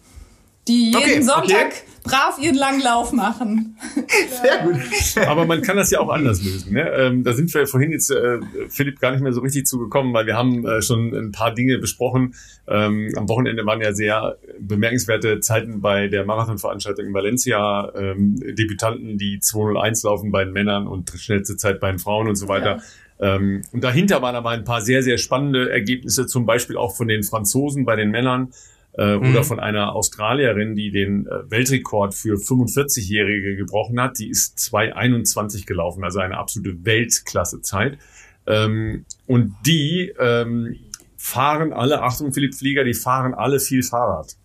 Die 0.69 0.87
jeden 0.87 0.97
okay, 0.97 1.23
Sonntag 1.23 1.67
okay 1.67 1.97
brav 2.07 2.39
ihren 2.41 2.57
Langlauf 2.57 3.13
machen. 3.13 3.77
Sehr 4.43 4.59
gut. 4.65 5.27
Aber 5.27 5.45
man 5.45 5.63
kann 5.63 5.77
das 5.77 5.91
ja 5.91 6.01
auch 6.01 6.09
anders 6.09 6.43
lösen. 6.43 6.73
Ne? 6.73 6.89
Ähm, 6.91 7.25
da 7.25 7.33
sind 7.33 7.53
wir 7.53 7.67
vorhin 7.67 7.93
jetzt, 7.93 8.11
äh, 8.11 8.39
Philipp, 8.69 9.01
gar 9.01 9.13
nicht 9.13 9.23
mehr 9.23 9.33
so 9.33 9.41
richtig 9.41 9.67
zugekommen, 9.67 10.15
weil 10.15 10.27
wir 10.27 10.37
haben 10.37 10.67
äh, 10.67 10.83
schon 10.83 11.15
ein 11.15 11.33
paar 11.33 11.53
Dinge 11.53 11.79
besprochen. 11.79 12.35
Ähm, 12.69 13.13
am 13.17 13.29
Wochenende 13.29 13.67
waren 13.67 13.81
ja 13.81 13.93
sehr 13.93 14.39
bemerkenswerte 14.61 15.41
Zeiten 15.41 15.81
bei 15.81 16.09
der 16.09 16.25
Marathonveranstaltung 16.25 17.07
in 17.07 17.15
Valencia. 17.15 17.93
Ähm, 17.95 18.37
Debütanten, 18.37 19.19
die 19.19 19.41
201 19.41 20.03
laufen 20.05 20.31
bei 20.31 20.45
den 20.45 20.53
Männern 20.53 20.87
und 20.87 21.11
schnellste 21.11 21.57
Zeit 21.57 21.81
bei 21.81 21.91
den 21.91 21.99
Frauen 21.99 22.29
und 22.29 22.37
so 22.37 22.49
weiter. 22.49 22.77
Ja. 22.77 22.83
Ähm, 23.21 23.63
und 23.73 23.83
dahinter 23.83 24.23
waren 24.23 24.37
aber 24.37 24.51
ein 24.51 24.65
paar 24.65 24.81
sehr, 24.81 25.03
sehr 25.03 25.19
spannende 25.19 25.71
Ergebnisse, 25.71 26.27
zum 26.27 26.47
Beispiel 26.47 26.77
auch 26.77 26.95
von 26.95 27.09
den 27.09 27.23
Franzosen 27.23 27.85
bei 27.85 27.97
den 27.97 28.11
Männern 28.11 28.53
äh, 28.99 29.17
mhm. 29.17 29.31
oder 29.31 29.45
von 29.45 29.61
einer 29.61 29.95
Australierin, 29.95 30.75
die 30.75 30.91
den 30.91 31.27
äh, 31.27 31.51
Weltrekord 31.51 32.15
für 32.15 32.37
45-Jährige 32.37 33.57
gebrochen 33.57 34.01
hat. 34.01 34.19
Die 34.19 34.29
ist 34.29 34.59
2,21 34.59 35.67
gelaufen, 35.67 36.05
also 36.05 36.21
eine 36.21 36.37
absolute 36.37 36.85
Weltklassezeit. 36.85 37.99
Ähm, 38.47 39.05
und 39.27 39.55
die 39.67 40.13
ähm, 40.19 40.77
fahren 41.17 41.73
alle, 41.73 42.03
Achtung 42.03 42.33
Philipp 42.33 42.55
Flieger, 42.55 42.85
die 42.85 42.95
fahren 42.95 43.35
alle 43.35 43.61
viel 43.61 43.83
Fahrrad. 43.83 44.37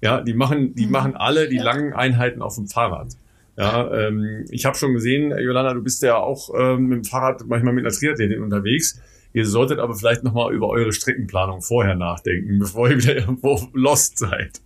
Ja, 0.00 0.20
die 0.20 0.34
machen, 0.34 0.74
die 0.74 0.86
mhm. 0.86 0.92
machen 0.92 1.16
alle 1.16 1.48
die 1.48 1.56
ja. 1.56 1.64
langen 1.64 1.92
Einheiten 1.92 2.42
auf 2.42 2.56
dem 2.56 2.68
Fahrrad. 2.68 3.08
Ja, 3.56 3.92
ähm, 3.92 4.44
ich 4.50 4.64
habe 4.64 4.76
schon 4.76 4.94
gesehen, 4.94 5.30
Jolanda, 5.38 5.74
du 5.74 5.82
bist 5.82 6.02
ja 6.02 6.16
auch 6.16 6.50
ähm, 6.58 6.86
mit 6.86 6.98
dem 6.98 7.04
Fahrrad 7.04 7.44
manchmal 7.46 7.72
mit 7.72 7.86
einer 7.86 7.94
Triathletin 7.94 8.42
unterwegs 8.42 9.00
Ihr 9.34 9.46
solltet 9.48 9.80
aber 9.80 9.96
vielleicht 9.96 10.22
nochmal 10.22 10.54
über 10.54 10.68
eure 10.68 10.92
Streckenplanung 10.92 11.60
vorher 11.60 11.96
nachdenken, 11.96 12.60
bevor 12.60 12.88
ihr 12.88 12.98
wieder 12.98 13.16
irgendwo 13.16 13.60
lost 13.74 14.18
seid. 14.18 14.62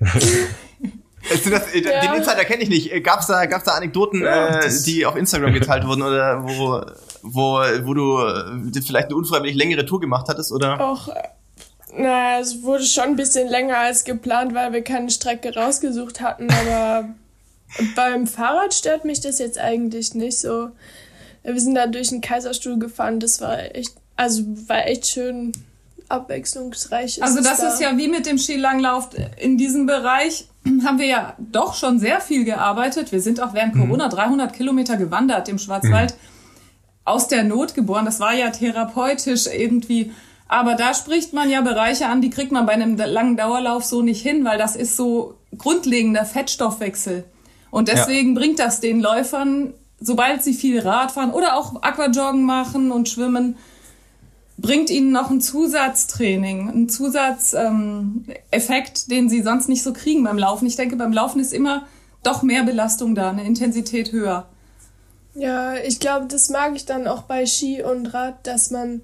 Das, 1.28 1.44
ja. 1.44 1.80
Den 1.80 2.14
Insider 2.20 2.44
kenne 2.44 2.62
ich 2.62 2.68
nicht. 2.68 3.02
Gab's 3.02 3.26
da, 3.26 3.46
gab's 3.46 3.64
da 3.64 3.72
Anekdoten, 3.72 4.22
ja, 4.22 4.60
äh, 4.60 4.70
die 4.86 5.04
auf 5.04 5.16
Instagram 5.16 5.54
geteilt 5.54 5.84
wurden 5.84 6.02
oder 6.02 6.44
wo, 6.44 6.80
wo, 7.22 7.58
wo 7.84 7.94
du 7.94 8.20
äh, 8.20 8.80
vielleicht 8.80 9.06
eine 9.06 9.16
unfreiwillig 9.16 9.56
längere 9.56 9.84
Tour 9.84 9.98
gemacht 10.00 10.26
hattest, 10.28 10.52
oder? 10.52 10.80
Auch, 10.80 11.08
naja, 11.92 12.38
es 12.40 12.62
wurde 12.62 12.84
schon 12.84 13.02
ein 13.06 13.16
bisschen 13.16 13.48
länger 13.48 13.76
als 13.76 14.04
geplant, 14.04 14.54
weil 14.54 14.72
wir 14.72 14.84
keine 14.84 15.10
Strecke 15.10 15.52
rausgesucht 15.52 16.20
hatten, 16.20 16.48
aber 16.48 17.08
beim 17.94 18.26
Fahrrad 18.26 18.74
stört 18.74 19.04
mich 19.04 19.20
das 19.20 19.38
jetzt 19.38 19.58
eigentlich 19.58 20.14
nicht 20.14 20.38
so. 20.38 20.70
Wir 21.42 21.60
sind 21.60 21.74
da 21.74 21.86
durch 21.86 22.08
den 22.08 22.20
Kaiserstuhl 22.20 22.78
gefahren, 22.78 23.20
das 23.20 23.40
war 23.40 23.74
echt, 23.74 23.94
also 24.16 24.42
war 24.66 24.86
echt 24.86 25.06
schön 25.06 25.52
abwechslungsreich. 26.08 27.22
Also 27.22 27.42
das 27.42 27.60
da. 27.60 27.68
ist 27.68 27.80
ja 27.80 27.96
wie 27.96 28.08
mit 28.08 28.26
dem 28.26 28.38
Skilanglauf 28.38 29.10
in 29.36 29.56
diesem 29.56 29.86
Bereich 29.86 30.46
haben 30.84 30.98
wir 30.98 31.06
ja 31.06 31.34
doch 31.38 31.74
schon 31.74 31.98
sehr 31.98 32.20
viel 32.20 32.44
gearbeitet. 32.44 33.12
Wir 33.12 33.20
sind 33.20 33.42
auch 33.42 33.54
während 33.54 33.74
mhm. 33.74 33.82
Corona 33.82 34.08
300 34.08 34.52
Kilometer 34.52 34.96
gewandert 34.96 35.48
im 35.48 35.58
Schwarzwald. 35.58 36.12
Mhm. 36.12 36.16
Aus 37.04 37.28
der 37.28 37.44
Not 37.44 37.74
geboren. 37.74 38.04
Das 38.04 38.18
war 38.18 38.34
ja 38.34 38.50
therapeutisch 38.50 39.46
irgendwie. 39.46 40.12
Aber 40.48 40.74
da 40.74 40.94
spricht 40.94 41.32
man 41.32 41.50
ja 41.50 41.60
Bereiche 41.60 42.06
an, 42.06 42.20
die 42.20 42.30
kriegt 42.30 42.52
man 42.52 42.66
bei 42.66 42.72
einem 42.72 42.96
langen 42.96 43.36
Dauerlauf 43.36 43.84
so 43.84 44.02
nicht 44.02 44.22
hin, 44.22 44.44
weil 44.44 44.58
das 44.58 44.76
ist 44.76 44.96
so 44.96 45.34
grundlegender 45.56 46.24
Fettstoffwechsel. 46.24 47.24
Und 47.70 47.88
deswegen 47.88 48.34
ja. 48.34 48.40
bringt 48.40 48.58
das 48.58 48.80
den 48.80 49.00
Läufern, 49.00 49.74
sobald 50.00 50.42
sie 50.42 50.54
viel 50.54 50.80
Rad 50.80 51.12
fahren 51.12 51.32
oder 51.32 51.56
auch 51.56 51.82
Aquajoggen 51.82 52.42
machen 52.42 52.90
und 52.92 53.08
schwimmen, 53.08 53.56
bringt 54.58 54.90
ihnen 54.90 55.12
noch 55.12 55.30
ein 55.30 55.40
Zusatztraining, 55.40 56.68
ein 56.68 56.88
Zusatzeffekt, 56.88 57.58
ähm, 58.50 59.10
den 59.10 59.28
sie 59.28 59.42
sonst 59.42 59.68
nicht 59.68 59.82
so 59.82 59.92
kriegen 59.92 60.24
beim 60.24 60.38
Laufen. 60.38 60.66
Ich 60.66 60.76
denke, 60.76 60.96
beim 60.96 61.12
Laufen 61.12 61.40
ist 61.40 61.52
immer 61.52 61.86
doch 62.22 62.42
mehr 62.42 62.62
Belastung 62.62 63.14
da, 63.14 63.30
eine 63.30 63.44
Intensität 63.44 64.12
höher. 64.12 64.48
Ja, 65.34 65.74
ich 65.76 66.00
glaube, 66.00 66.26
das 66.26 66.48
mag 66.48 66.74
ich 66.74 66.86
dann 66.86 67.06
auch 67.06 67.22
bei 67.22 67.44
Ski 67.44 67.82
und 67.82 68.06
Rad, 68.06 68.46
dass 68.46 68.70
man 68.70 69.02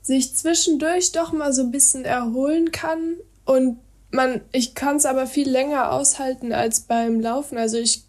sich 0.00 0.34
zwischendurch 0.34 1.12
doch 1.12 1.32
mal 1.32 1.52
so 1.52 1.62
ein 1.62 1.70
bisschen 1.70 2.04
erholen 2.04 2.72
kann 2.72 3.16
und 3.44 3.78
man, 4.14 4.40
ich 4.52 4.74
kann 4.74 4.96
es 4.96 5.06
aber 5.06 5.26
viel 5.26 5.48
länger 5.48 5.92
aushalten 5.92 6.52
als 6.52 6.80
beim 6.80 7.20
Laufen. 7.20 7.58
Also 7.58 7.76
ich 7.76 8.04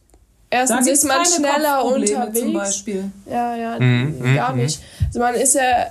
erstens 0.49 0.87
ist 0.87 1.03
man 1.03 1.25
schneller 1.25 1.83
unterwegs. 1.83 2.39
Zum 2.39 2.53
Beispiel. 2.53 3.11
Ja, 3.29 3.55
ja, 3.55 3.79
mhm, 3.79 4.35
gar 4.35 4.53
mhm. 4.53 4.61
nicht. 4.63 4.79
Also 5.07 5.19
man 5.19 5.35
ist 5.35 5.55
ja 5.55 5.87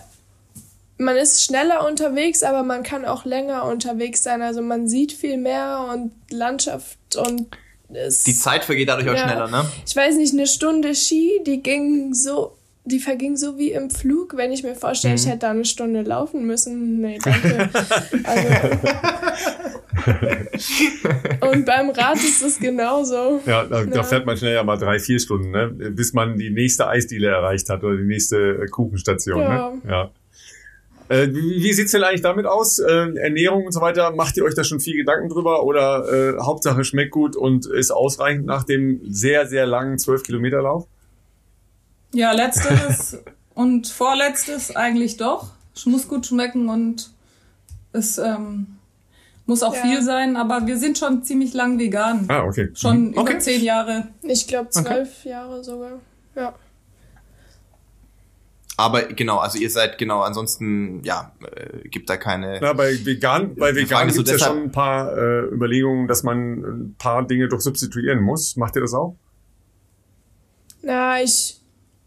man 0.97 1.17
ist 1.17 1.43
schneller 1.43 1.87
unterwegs, 1.87 2.45
aber 2.45 2.63
man 2.63 2.85
kann 2.85 3.05
auch 3.05 3.25
länger 3.25 3.65
unterwegs 3.65 4.23
sein. 4.23 4.43
Also 4.43 4.63
man 4.63 4.89
sieht 4.89 5.13
viel 5.13 5.37
mehr 5.37 5.89
und 5.93 6.13
Landschaft 6.31 6.99
und 7.17 7.49
es, 7.93 8.23
die 8.25 8.37
Zeit 8.37 8.65
vergeht 8.65 8.89
dadurch 8.89 9.09
auch 9.11 9.17
schneller, 9.17 9.49
ne? 9.49 9.69
Ich 9.87 9.95
weiß 9.95 10.17
nicht, 10.17 10.33
eine 10.33 10.47
Stunde 10.47 10.95
Ski, 10.95 11.41
die 11.47 11.63
ging 11.63 12.15
so, 12.15 12.57
die 12.85 12.99
verging 12.99 13.37
so 13.37 13.59
wie 13.59 13.73
im 13.73 13.91
Flug, 13.91 14.37
wenn 14.37 14.53
ich 14.53 14.63
mir 14.63 14.75
vorstelle, 14.75 15.15
mhm. 15.15 15.21
ich 15.21 15.27
hätte 15.27 15.39
da 15.41 15.51
eine 15.51 15.65
Stunde 15.65 16.03
laufen 16.03 16.47
müssen. 16.47 17.01
Nee, 17.01 17.19
danke. 17.23 17.71
also, 18.25 18.49
und 21.51 21.65
beim 21.65 21.91
Rad 21.91 22.17
ist 22.17 22.43
es 22.43 22.59
genauso. 22.59 23.41
Ja, 23.47 23.65
da, 23.65 23.81
ja. 23.81 23.87
da, 23.87 24.03
fährt 24.03 24.27
man 24.27 24.37
schnell 24.37 24.55
ja 24.55 24.63
mal 24.63 24.77
drei, 24.77 24.99
vier 24.99 25.19
Stunden, 25.19 25.51
ne? 25.51 25.69
bis 25.69 26.13
man 26.13 26.37
die 26.37 26.51
nächste 26.51 26.87
Eisdiele 26.87 27.29
erreicht 27.29 27.71
hat 27.71 27.83
oder 27.83 27.97
die 27.97 28.05
nächste 28.05 28.67
Kuchenstation. 28.71 29.41
Ja. 29.41 29.71
Ne? 29.71 29.83
ja. 29.89 30.11
Äh, 31.09 31.29
wie, 31.29 31.63
wie 31.63 31.73
sieht's 31.73 31.93
denn 31.93 32.03
eigentlich 32.03 32.23
damit 32.23 32.47
aus? 32.47 32.79
Äh, 32.79 33.17
Ernährung 33.17 33.67
und 33.67 33.73
so 33.73 33.81
weiter, 33.81 34.11
macht 34.13 34.37
ihr 34.37 34.45
euch 34.45 34.55
da 34.55 34.65
schon 34.65 34.81
viel 34.81 34.97
Gedanken 34.97 35.29
drüber 35.29 35.65
oder 35.65 36.07
äh, 36.13 36.41
Hauptsache 36.41 36.85
schmeckt 36.85 37.13
gut 37.13 37.37
und 37.37 37.67
ist 37.67 37.91
ausreichend 37.91 38.47
nach 38.47 38.65
dem 38.65 39.01
sehr, 39.05 39.47
sehr 39.47 39.67
langen 39.67 39.99
12 39.99 40.23
Kilometer 40.23 40.63
Lauf? 40.63 40.87
Ja, 42.15 42.31
letzteres 42.33 43.19
und 43.55 43.89
vorletztes 43.89 44.75
eigentlich 44.75 45.17
doch. 45.17 45.51
Es 45.75 45.85
muss 45.87 46.07
gut 46.09 46.27
schmecken 46.27 46.69
und 46.69 47.11
es 47.93 48.19
ähm, 48.19 48.79
muss 49.47 49.65
auch 49.65 49.75
ja. 49.75 49.83
viel 49.83 50.03
sein, 50.03 50.37
aber 50.37 50.67
wir 50.67 50.79
sind 50.79 50.97
schon 50.97 51.25
ziemlich 51.25 51.53
lang 51.55 51.79
vegan. 51.79 52.27
Ah, 52.29 52.45
okay. 52.45 52.71
Schon 52.75 53.09
mhm. 53.09 53.19
okay. 53.19 53.33
über 53.33 53.41
zehn 53.41 53.63
Jahre. 53.63 54.09
Ich 54.23 54.47
glaube 54.47 54.71
zwölf 54.71 55.11
okay. 55.21 55.29
Jahre 55.29 55.65
sogar. 55.65 56.01
Ja. 56.37 56.55
Aber 58.77 59.03
genau, 59.03 59.39
also 59.39 59.59
ihr 59.59 59.71
seid 59.71 59.99
genau, 59.99 60.23
ansonsten, 60.23 61.03
ja, 61.05 61.33
äh, 61.55 61.89
gibt 61.89 62.11
da 62.11 62.17
keine. 62.17 62.59
Na, 62.61 62.73
bei 62.73 63.05
vegan, 63.05 63.55
bei 63.55 63.75
vegan 63.75 64.09
gibt 64.09 64.29
es 64.29 64.41
ja 64.41 64.47
schon 64.49 64.65
ein 64.65 64.73
paar 64.73 65.17
äh, 65.17 65.43
Überlegungen, 65.53 66.09
dass 66.09 66.23
man 66.25 66.65
ein 66.65 66.97
paar 66.99 67.25
Dinge 67.25 67.49
doch 67.49 67.61
substituieren 67.61 68.21
muss. 68.21 68.57
Macht 68.57 68.77
ihr 68.77 68.83
das 68.83 68.95
auch? 68.95 69.17
Na, 70.83 71.21
ich 71.21 71.61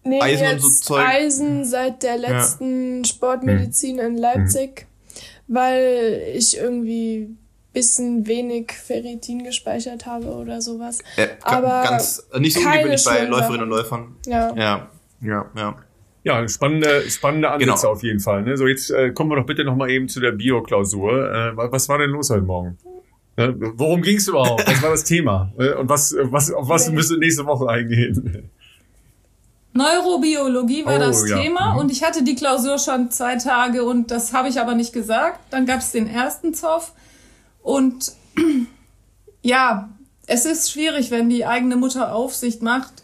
nehme 0.07 0.23
Eisen 0.23 0.47
jetzt 0.47 0.85
so 0.85 0.95
Eisen 0.95 1.65
seit 1.65 2.03
der 2.03 2.17
letzten 2.17 2.97
ja. 2.97 3.05
Sportmedizin 3.05 3.99
hm. 3.99 4.05
in 4.05 4.17
Leipzig, 4.17 4.81
hm. 4.81 5.55
weil 5.55 6.23
ich 6.33 6.57
irgendwie 6.57 7.37
bisschen 7.77 8.25
wenig 8.25 8.71
Ferritin 8.71 9.43
gespeichert 9.43 10.07
habe 10.07 10.27
oder 10.27 10.61
sowas. 10.61 10.99
Äh, 11.15 11.27
Aber 11.43 11.83
ganz 11.83 12.27
nicht 12.39 12.55
so 12.55 12.67
ungewöhnlich 12.67 13.03
bei 13.05 13.25
Läuferinnen 13.25 13.63
und 13.63 13.69
Läufern. 13.69 14.15
Ja. 14.25 14.51
Ja, 14.55 14.89
ja, 15.21 15.45
ja. 15.55 15.75
Ja, 16.23 16.47
spannende, 16.49 17.09
spannende 17.09 17.49
Ansätze 17.49 17.81
genau. 17.81 17.93
auf 17.93 18.03
jeden 18.03 18.19
Fall. 18.19 18.41
Ne? 18.41 18.57
So, 18.57 18.67
jetzt 18.67 18.89
äh, 18.89 19.11
kommen 19.11 19.29
wir 19.29 19.37
doch 19.37 19.45
bitte 19.45 19.63
noch 19.63 19.75
mal 19.75 19.89
eben 19.89 20.09
zu 20.09 20.19
der 20.19 20.31
Bio-Klausur. 20.31 21.31
Äh, 21.31 21.51
was 21.55 21.87
war 21.87 21.99
denn 21.99 22.09
los 22.09 22.31
heute 22.31 22.41
Morgen? 22.41 22.77
Ne? 23.37 23.55
Worum 23.75 24.01
ging 24.01 24.17
es 24.17 24.27
überhaupt? 24.27 24.67
Was 24.67 24.81
war 24.81 24.89
das 24.89 25.03
Thema? 25.03 25.53
Äh, 25.57 25.73
und 25.73 25.87
was, 25.87 26.15
was, 26.19 26.51
auf 26.51 26.67
was 26.67 26.91
müsste 26.91 27.17
nächste 27.17 27.45
Woche 27.45 27.69
eingehen? 27.69 28.49
Neurobiologie 29.77 30.85
war 30.85 30.97
oh, 30.97 30.99
das 30.99 31.29
ja. 31.29 31.39
Thema 31.39 31.73
mhm. 31.73 31.79
und 31.79 31.91
ich 31.91 32.03
hatte 32.03 32.23
die 32.23 32.35
Klausur 32.35 32.79
schon 32.79 33.11
zwei 33.11 33.37
Tage 33.37 33.83
und 33.83 34.11
das 34.11 34.33
habe 34.33 34.49
ich 34.49 34.59
aber 34.59 34.75
nicht 34.75 34.91
gesagt. 34.91 35.39
Dann 35.51 35.65
gab 35.65 35.79
es 35.79 35.91
den 35.91 36.09
ersten 36.09 36.53
Zoff 36.53 36.93
und 37.61 38.11
ja, 39.41 39.89
es 40.25 40.45
ist 40.45 40.71
schwierig, 40.71 41.11
wenn 41.11 41.29
die 41.29 41.45
eigene 41.45 41.77
Mutter 41.77 42.13
Aufsicht 42.13 42.61
macht 42.61 43.03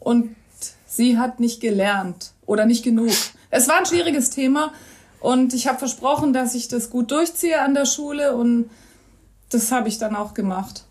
und 0.00 0.34
sie 0.86 1.18
hat 1.18 1.38
nicht 1.38 1.60
gelernt 1.60 2.32
oder 2.46 2.66
nicht 2.66 2.82
genug. 2.82 3.12
Es 3.50 3.68
war 3.68 3.78
ein 3.78 3.86
schwieriges 3.86 4.30
Thema 4.30 4.72
und 5.20 5.54
ich 5.54 5.68
habe 5.68 5.78
versprochen, 5.78 6.32
dass 6.32 6.54
ich 6.54 6.68
das 6.68 6.90
gut 6.90 7.10
durchziehe 7.10 7.60
an 7.60 7.74
der 7.74 7.86
Schule 7.86 8.34
und 8.34 8.70
das 9.50 9.70
habe 9.72 9.88
ich 9.88 9.98
dann 9.98 10.16
auch 10.16 10.34
gemacht. 10.34 10.84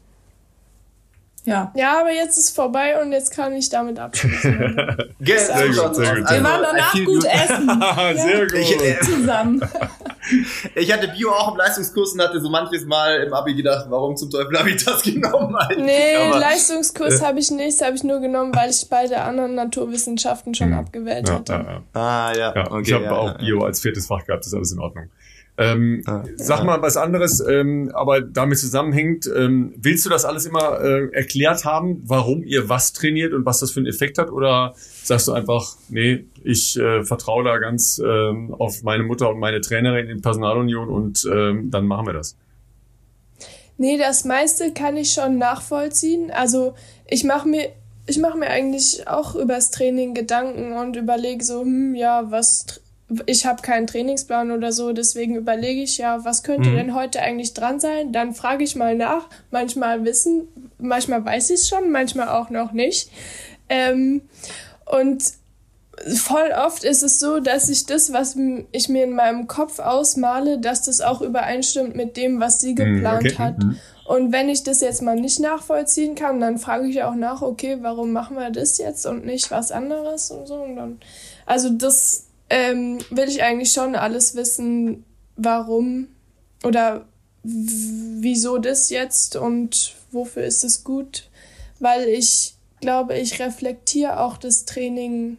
Ja. 1.48 1.72
Ja, 1.76 2.02
aber 2.02 2.12
jetzt 2.12 2.38
ist 2.38 2.54
vorbei 2.54 3.02
und 3.02 3.14
jetzt 3.14 3.32
kann 3.32 3.54
ich 3.54 3.70
damit 3.70 4.00
abschließen. 4.00 4.52
sehr 5.22 5.68
gut, 5.70 5.96
sehr 5.96 6.16
gut. 6.18 6.30
Wir 6.30 6.44
waren 6.44 6.62
danach 6.62 6.94
gut 6.94 7.24
essen. 7.24 7.82
sehr 8.18 8.48
gut. 8.48 8.60
Ich, 8.60 8.82
äh, 8.82 9.00
zusammen. 9.00 9.62
ich 10.76 10.92
hatte 10.92 11.08
Bio 11.08 11.32
auch 11.32 11.54
im 11.54 11.58
Leistungskurs 11.58 12.12
und 12.12 12.22
hatte 12.22 12.42
so 12.42 12.50
manches 12.50 12.86
Mal 12.86 13.24
im 13.24 13.34
Abi 13.34 13.56
gedacht, 13.56 13.86
warum 13.88 14.18
zum 14.18 14.30
Teufel 14.30 14.60
habe 14.60 14.72
ich 14.72 14.84
das 14.84 15.02
genommen? 15.04 15.56
Eigentlich? 15.56 15.86
Nee, 15.86 16.16
aber, 16.18 16.38
Leistungskurs 16.38 17.22
äh. 17.22 17.26
habe 17.26 17.40
ich 17.40 17.50
nicht, 17.50 17.82
habe 17.82 17.96
ich 17.96 18.04
nur 18.04 18.20
genommen, 18.20 18.54
weil 18.54 18.70
ich 18.70 18.86
beide 18.90 19.22
anderen 19.22 19.56
Naturwissenschaften 19.56 20.54
schon 20.54 20.72
mhm. 20.72 20.80
abgewählt 20.80 21.30
ja, 21.30 21.36
hatte. 21.36 21.54
Ja, 21.54 21.60
ja. 21.62 21.82
Ah, 21.94 22.34
ja. 22.36 22.56
ja 22.56 22.72
okay, 22.72 22.82
ich 22.82 22.94
habe 22.94 23.12
auch 23.18 23.38
Bio 23.38 23.64
als 23.64 23.80
viertes 23.80 24.08
Fach 24.08 24.26
gehabt, 24.26 24.42
das 24.42 24.48
ist 24.48 24.54
alles 24.54 24.74
in 24.74 24.80
Ordnung. 24.80 25.10
Ähm, 25.60 26.04
ah, 26.06 26.24
sag 26.36 26.64
mal 26.64 26.82
was 26.84 26.98
anderes, 26.98 27.40
ähm, 27.40 27.92
aber 27.94 28.22
damit 28.22 28.60
zusammenhängt. 28.60 29.28
Ähm, 29.36 29.74
willst 29.76 30.06
du 30.06 30.10
das 30.10 30.24
alles 30.24 30.46
immer 30.46 30.80
äh, 30.82 31.10
erklärt 31.14 31.66
haben, 31.66 32.04
warum 32.06 32.44
ihr 32.44 32.70
was 32.70 32.94
trainiert 32.94 33.34
und 33.34 33.46
was 33.46 33.60
das 33.60 33.72
für 33.72 33.80
einen 33.80 33.88
Effekt 33.88 34.20
hat? 34.20 34.30
Oder 34.30 34.74
sagst 34.76 35.28
du 35.28 35.34
einfach, 35.34 35.76
nee, 35.90 36.26
ich 36.44 36.78
äh, 36.78 37.04
vertraue 37.04 37.44
da 37.44 37.58
ganz 37.58 38.00
ähm, 38.06 38.54
auf 38.54 38.84
meine 38.84 39.04
Mutter 39.04 39.30
und 39.32 39.40
meine 39.40 39.60
Trainerin 39.62 40.08
in 40.10 40.22
Personalunion 40.22 40.90
und 40.90 41.28
ähm, 41.32 41.72
dann 41.72 41.88
machen 41.88 42.06
wir 42.06 42.14
das? 42.14 42.36
Nee, 43.80 43.98
das 43.98 44.26
meiste 44.26 44.74
kann 44.74 44.96
ich 44.96 45.12
schon 45.12 45.40
nachvollziehen. 45.40 46.30
Also 46.32 46.76
ich 47.08 47.24
mache 47.24 47.48
mir 47.48 47.70
ich 48.08 48.20
mache 48.20 48.38
mir 48.38 48.50
eigentlich 48.50 49.08
auch 49.08 49.36
übers 49.36 49.70
Training 49.70 50.14
Gedanken 50.14 50.72
und 50.74 50.96
überlege 50.96 51.44
so, 51.44 51.62
hm, 51.62 51.94
ja, 51.94 52.32
was 52.32 52.82
ich 53.26 53.46
habe 53.46 53.62
keinen 53.62 53.88
Trainingsplan 53.88 54.52
oder 54.52 54.72
so, 54.72 54.92
deswegen 54.92 55.36
überlege 55.36 55.82
ich 55.82 55.98
ja, 55.98 56.26
was 56.26 56.44
könnte 56.44 56.70
mhm. 56.70 56.76
denn 56.76 56.96
heute 56.96 57.22
eigentlich 57.22 57.54
dran 57.54 57.80
sein? 57.80 58.12
Dann 58.12 58.34
frage 58.34 58.64
ich 58.64 58.76
mal 58.76 58.96
nach. 58.96 59.30
Manchmal 59.50 60.04
wissen, 60.04 60.48
manchmal 60.78 61.24
weiß 61.24 61.50
ich 61.52 61.62
es 61.62 61.70
schon, 61.70 61.90
manchmal 61.92 62.28
auch 62.28 62.50
noch 62.50 62.74
nicht. 62.74 63.10
Ähm, 63.70 64.22
und 64.86 65.24
voll 66.16 66.52
oft 66.56 66.84
ist 66.84 67.02
es 67.02 67.20
so, 67.20 67.40
dass 67.40 67.70
ich 67.70 67.86
das, 67.86 68.12
was 68.12 68.36
ich 68.72 68.90
mir 68.90 69.06
in 69.06 69.14
meinem 69.14 69.48
Kopf 69.48 69.80
ausmale, 69.80 70.60
dass 70.60 70.84
das 70.84 71.02
auch 71.02 71.22
übereinstimmt 71.22 71.96
mit 71.96 72.18
dem, 72.18 72.40
was 72.42 72.60
sie 72.60 72.72
mhm, 72.72 72.76
geplant 72.76 73.26
okay. 73.26 73.38
hat. 73.38 73.64
Mhm. 73.64 73.78
Und 74.06 74.32
wenn 74.32 74.48
ich 74.48 74.64
das 74.64 74.80
jetzt 74.82 75.02
mal 75.02 75.16
nicht 75.16 75.40
nachvollziehen 75.40 76.16
kann, 76.16 76.40
dann 76.40 76.60
frage 76.60 76.88
ich 76.88 77.04
auch 77.04 77.16
nach, 77.16 77.42
okay, 77.42 77.78
warum 77.82 78.14
machen 78.14 78.38
wir 78.38 78.50
das 78.52 78.78
jetzt 78.78 79.06
und 79.06 79.26
nicht 79.26 79.52
was 79.52 79.72
anderes 79.72 80.32
und 80.32 80.48
so. 80.48 80.56
Und 80.56 80.76
dann, 80.76 81.00
also 81.46 81.70
das 81.70 82.27
ähm, 82.50 83.00
will 83.10 83.28
ich 83.28 83.44
eigentlich 83.44 83.72
schon 83.72 83.96
alles 83.96 84.36
wissen, 84.36 85.04
warum 85.36 86.08
oder 86.64 87.08
wieso 87.44 88.58
das 88.58 88.90
jetzt 88.90 89.36
und 89.36 89.96
wofür 90.12 90.44
ist 90.44 90.64
es 90.64 90.84
gut, 90.84 91.30
weil 91.80 92.08
ich 92.08 92.56
glaube, 92.82 93.18
ich 93.18 93.40
reflektiere 93.40 94.20
auch 94.20 94.38
das 94.38 94.66
Training 94.66 95.38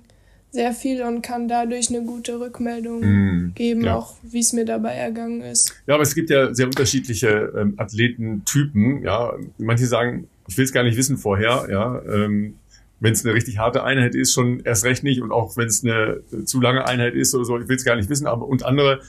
sehr 0.50 0.72
viel 0.72 1.02
und 1.02 1.20
kann 1.22 1.46
dadurch 1.46 1.90
eine 1.90 2.02
gute 2.02 2.40
Rückmeldung 2.40 3.00
mm, 3.00 3.52
geben, 3.54 3.84
ja. 3.84 3.96
auch 3.96 4.14
wie 4.22 4.40
es 4.40 4.54
mir 4.54 4.64
dabei 4.64 4.94
ergangen 4.94 5.42
ist. 5.42 5.74
Ja, 5.86 5.94
aber 5.94 6.02
es 6.02 6.14
gibt 6.14 6.30
ja 6.30 6.54
sehr 6.54 6.66
unterschiedliche 6.66 7.52
ähm, 7.56 7.74
Athletentypen. 7.76 9.02
Ja, 9.02 9.34
manche 9.58 9.86
sagen, 9.86 10.26
ich 10.48 10.56
will 10.56 10.64
es 10.64 10.72
gar 10.72 10.84
nicht 10.84 10.96
wissen 10.96 11.18
vorher. 11.18 11.68
Ja, 11.70 12.02
ähm, 12.02 12.54
wenn 13.00 13.12
es 13.12 13.24
eine 13.24 13.34
richtig 13.34 13.58
harte 13.58 13.84
Einheit 13.84 14.14
ist, 14.14 14.32
schon 14.32 14.60
erst 14.60 14.84
recht 14.84 15.04
nicht. 15.04 15.20
Und 15.22 15.32
auch 15.32 15.56
wenn 15.56 15.68
es 15.68 15.84
eine 15.84 16.22
zu 16.44 16.60
lange 16.60 16.86
Einheit 16.86 17.14
ist 17.14 17.34
oder 17.34 17.44
so, 17.44 17.58
ich 17.58 17.68
will 17.68 17.76
es 17.76 17.84
gar 17.84 17.96
nicht 17.96 18.08
wissen. 18.08 18.26
Aber 18.26 18.46
und 18.46 18.64
andere 18.64 19.00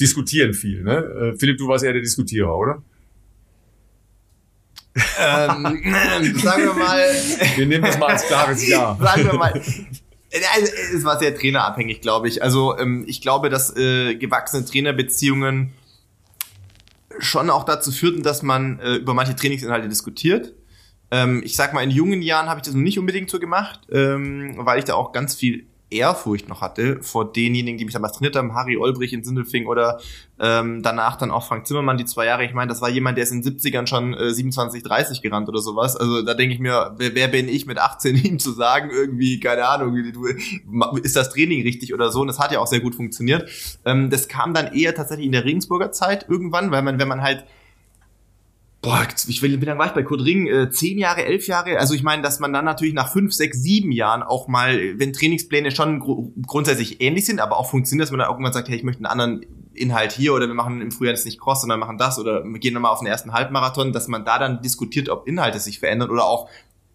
diskutieren 0.00 0.54
viel. 0.54 0.82
Ne? 0.82 0.96
Äh, 1.34 1.38
Philipp, 1.38 1.58
du 1.58 1.68
warst 1.68 1.84
eher 1.84 1.92
der 1.92 2.02
Diskutierer, 2.02 2.56
oder? 2.56 2.82
ähm, 4.96 6.34
sagen 6.36 6.64
wir 6.64 6.74
mal. 6.74 6.98
Wir 7.56 7.66
nehmen 7.66 7.84
das 7.84 7.98
mal 7.98 8.08
als 8.08 8.26
klares 8.26 8.66
Ja. 8.66 8.96
sagen 9.00 9.24
wir 9.24 9.34
mal. 9.34 9.52
Also, 9.52 10.72
es 10.94 11.04
war 11.04 11.18
sehr 11.18 11.34
trainerabhängig, 11.34 12.00
glaube 12.00 12.28
ich. 12.28 12.42
Also 12.42 12.76
ähm, 12.76 13.04
ich 13.06 13.22
glaube, 13.22 13.48
dass 13.48 13.74
äh, 13.76 14.16
gewachsene 14.16 14.64
Trainerbeziehungen 14.64 15.72
schon 17.18 17.48
auch 17.48 17.64
dazu 17.64 17.92
führten, 17.92 18.22
dass 18.22 18.42
man 18.42 18.78
äh, 18.80 18.96
über 18.96 19.14
manche 19.14 19.34
Trainingsinhalte 19.34 19.88
diskutiert. 19.88 20.52
Ähm, 21.10 21.42
ich 21.44 21.56
sag 21.56 21.72
mal, 21.72 21.82
in 21.82 21.90
jungen 21.90 22.22
Jahren 22.22 22.48
habe 22.48 22.58
ich 22.58 22.64
das 22.64 22.74
noch 22.74 22.82
nicht 22.82 22.98
unbedingt 22.98 23.30
so 23.30 23.38
gemacht, 23.38 23.80
ähm, 23.90 24.54
weil 24.58 24.78
ich 24.78 24.84
da 24.84 24.94
auch 24.94 25.12
ganz 25.12 25.34
viel 25.34 25.66
Ehrfurcht 25.88 26.48
noch 26.48 26.62
hatte 26.62 27.00
vor 27.02 27.32
denjenigen, 27.32 27.78
die 27.78 27.84
mich 27.84 27.94
damals 27.94 28.14
trainiert 28.14 28.34
haben, 28.34 28.54
Harry 28.54 28.76
Olbrich 28.76 29.12
in 29.12 29.22
Sindelfing 29.22 29.66
oder 29.66 30.00
ähm, 30.40 30.82
danach 30.82 31.16
dann 31.16 31.30
auch 31.30 31.46
Frank 31.46 31.66
Zimmermann, 31.66 31.96
die 31.96 32.04
zwei 32.04 32.26
Jahre. 32.26 32.44
Ich 32.44 32.54
meine, 32.54 32.68
das 32.68 32.80
war 32.80 32.88
jemand, 32.88 33.16
der 33.18 33.22
ist 33.22 33.30
in 33.30 33.42
den 33.42 33.56
70ern 33.56 33.86
schon 33.86 34.12
äh, 34.12 34.34
27, 34.34 34.82
30 34.82 35.22
gerannt 35.22 35.48
oder 35.48 35.60
sowas. 35.60 35.96
Also 35.96 36.22
da 36.22 36.34
denke 36.34 36.54
ich 36.54 36.60
mir, 36.60 36.94
wer, 36.98 37.14
wer 37.14 37.28
bin 37.28 37.48
ich 37.48 37.66
mit 37.66 37.78
18 37.78 38.16
ihm 38.24 38.38
zu 38.40 38.50
sagen, 38.50 38.90
irgendwie, 38.90 39.38
keine 39.38 39.68
Ahnung, 39.68 39.94
du, 40.12 40.26
ist 40.96 41.14
das 41.14 41.30
Training 41.30 41.62
richtig 41.62 41.94
oder 41.94 42.10
so? 42.10 42.20
Und 42.20 42.26
das 42.26 42.40
hat 42.40 42.50
ja 42.50 42.58
auch 42.58 42.66
sehr 42.66 42.80
gut 42.80 42.96
funktioniert. 42.96 43.48
Ähm, 43.84 44.10
das 44.10 44.26
kam 44.26 44.54
dann 44.54 44.72
eher 44.74 44.94
tatsächlich 44.94 45.26
in 45.26 45.32
der 45.32 45.44
Regensburger 45.44 45.92
Zeit 45.92 46.26
irgendwann, 46.28 46.72
weil 46.72 46.82
man, 46.82 46.98
wenn 46.98 47.08
man 47.08 47.22
halt 47.22 47.44
boah, 48.86 49.04
ich 49.26 49.42
will, 49.42 49.60
wie 49.60 49.64
lange 49.64 49.80
war 49.80 49.86
ich 49.86 49.92
bei 49.92 50.04
Kurt 50.04 50.24
Ring? 50.24 50.46
Äh, 50.46 50.70
zehn 50.70 50.96
Jahre, 50.96 51.24
elf 51.24 51.48
Jahre? 51.48 51.78
Also 51.78 51.92
ich 51.94 52.04
meine, 52.04 52.22
dass 52.22 52.38
man 52.38 52.52
dann 52.52 52.64
natürlich 52.64 52.94
nach 52.94 53.12
fünf, 53.12 53.32
sechs, 53.32 53.60
sieben 53.60 53.90
Jahren 53.90 54.22
auch 54.22 54.46
mal, 54.46 54.98
wenn 54.98 55.12
Trainingspläne 55.12 55.72
schon 55.72 55.98
gr 55.98 56.28
grundsätzlich 56.46 57.00
ähnlich 57.00 57.26
sind, 57.26 57.40
aber 57.40 57.58
auch 57.58 57.68
funktionieren, 57.68 58.04
dass 58.04 58.12
man 58.12 58.20
dann 58.20 58.28
irgendwann 58.28 58.52
sagt, 58.52 58.68
hey, 58.68 58.76
ich 58.76 58.84
möchte 58.84 59.00
einen 59.00 59.06
anderen 59.06 59.44
Inhalt 59.74 60.12
hier 60.12 60.34
oder 60.34 60.46
wir 60.46 60.54
machen 60.54 60.80
im 60.80 60.92
Frühjahr 60.92 61.14
jetzt 61.14 61.24
nicht 61.24 61.40
Cross, 61.40 61.62
sondern 61.62 61.80
machen 61.80 61.98
das 61.98 62.18
oder 62.20 62.44
wir 62.44 62.60
gehen 62.60 62.74
nochmal 62.74 62.92
auf 62.92 63.00
den 63.00 63.08
ersten 63.08 63.32
Halbmarathon, 63.32 63.92
dass 63.92 64.06
man 64.06 64.24
da 64.24 64.38
dann 64.38 64.62
diskutiert, 64.62 65.08
ob 65.08 65.26
Inhalte 65.26 65.58
sich 65.58 65.80
verändern 65.80 66.10
oder 66.10 66.24
auch 66.24 66.48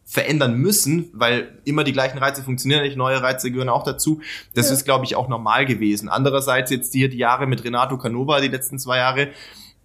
verändern 0.05 0.55
müssen, 0.55 1.09
weil 1.11 1.59
immer 1.65 1.84
die 1.84 1.93
gleichen 1.93 2.18
Reize 2.18 2.41
funktionieren 2.41 2.84
nicht, 2.84 2.95
neue 2.95 3.22
Reize 3.22 3.51
gehören 3.51 3.69
auch 3.69 3.84
dazu. 3.84 4.22
Das 4.55 4.68
ja. 4.68 4.73
ist, 4.76 4.85
glaube 4.85 5.03
ich, 5.03 5.18
auch 5.18 5.27
normal 5.27 5.65
gewesen. 5.65 6.07
Andererseits 6.07 6.72
jetzt 6.72 6.93
hier 6.93 7.09
die 7.09 7.18
Jahre 7.18 7.47
mit 7.47 7.63
Renato 7.65 7.97
Canova, 7.97 8.39
die 8.39 8.47
letzten 8.47 8.80
zwei 8.80 8.97
Jahre, 8.97 9.30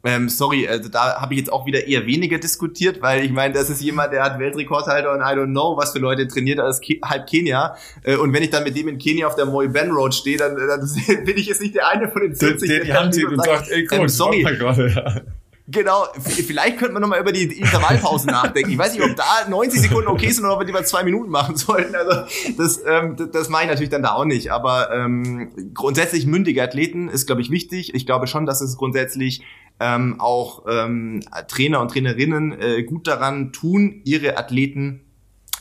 ähm, 0.07 0.29
sorry, 0.29 0.69
also 0.69 0.89
da 0.89 1.21
habe 1.21 1.35
ich 1.35 1.41
jetzt 1.41 1.53
auch 1.53 1.67
wieder 1.67 1.89
eher 1.89 2.07
weniger 2.07 2.39
diskutiert, 2.39 3.03
weil 3.03 3.25
ich 3.25 3.33
meine, 3.33 3.53
das 3.53 3.71
ist 3.71 3.83
jemand, 3.83 4.13
der 4.13 4.23
hat 4.23 4.39
Weltrekordhalter 4.39 5.13
und 5.13 5.19
I 5.19 5.35
don't 5.37 5.51
know, 5.51 5.77
was 5.77 5.91
für 5.91 5.99
Leute 5.99 6.29
trainiert 6.29 6.61
als 6.61 6.81
Ke 6.81 7.01
halb 7.05 7.27
Kenia. 7.27 7.77
Äh, 8.05 8.15
und 8.15 8.33
wenn 8.33 8.45
ich 8.45 8.51
dann 8.51 8.63
mit 8.63 8.77
dem 8.77 8.87
in 8.87 8.99
Kenia 8.99 9.27
auf 9.27 9.35
der 9.35 9.47
Moy 9.47 9.67
Ben 9.67 9.91
Road 9.91 10.15
stehe, 10.15 10.37
dann, 10.37 10.55
dann 10.57 10.81
bin 11.25 11.37
ich 11.37 11.47
jetzt 11.47 11.61
nicht 11.61 11.75
der 11.75 11.89
eine 11.89 12.09
von 12.09 12.23
den 12.23 12.37
40, 12.37 12.69
der 12.69 12.85
die 12.85 12.95
Hand 12.95 13.15
zieht 13.15 13.27
und 13.27 13.45
sagt, 13.45 13.69
ey, 13.69 13.89
cool, 13.91 13.99
ähm, 13.99 14.09
sorry. 14.09 14.43
Grade, 14.43 14.93
ja. 14.95 15.23
Genau, 15.69 16.07
vielleicht 16.21 16.79
könnte 16.79 16.93
man 16.93 17.03
nochmal 17.03 17.21
über 17.21 17.33
die 17.33 17.43
Intervallpausen 17.43 18.31
nachdenken. 18.31 18.71
Ich 18.71 18.79
weiß 18.79 18.93
nicht, 18.93 19.03
ob 19.03 19.17
da 19.17 19.49
90 19.49 19.81
Sekunden 19.81 20.07
okay 20.07 20.31
sind 20.31 20.45
oder 20.45 20.55
ob 20.55 20.61
wir 20.61 20.67
die 20.67 20.73
mal 20.73 20.87
zwei 20.87 21.03
Minuten 21.03 21.29
machen 21.29 21.57
sollten. 21.57 21.97
Also 21.97 22.23
das, 22.57 22.81
ähm, 22.87 23.17
das, 23.17 23.31
das 23.33 23.49
mache 23.49 23.65
ich 23.65 23.69
natürlich 23.69 23.91
dann 23.91 24.05
da 24.05 24.13
auch 24.13 24.25
nicht. 24.25 24.53
Aber 24.53 24.93
ähm, 24.93 25.73
grundsätzlich 25.75 26.25
mündige 26.25 26.63
Athleten 26.63 27.09
ist, 27.09 27.27
glaube 27.27 27.43
ich, 27.43 27.51
wichtig. 27.51 27.95
Ich 27.95 28.07
glaube 28.07 28.29
schon, 28.29 28.47
dass 28.47 28.61
es 28.61 28.77
grundsätzlich 28.77 29.43
ähm, 29.81 30.21
auch 30.21 30.65
ähm, 30.69 31.23
Trainer 31.49 31.81
und 31.81 31.91
Trainerinnen 31.91 32.61
äh, 32.61 32.83
gut 32.83 33.07
daran 33.07 33.53
tun, 33.53 34.01
ihre 34.05 34.39
Athleten 34.39 35.03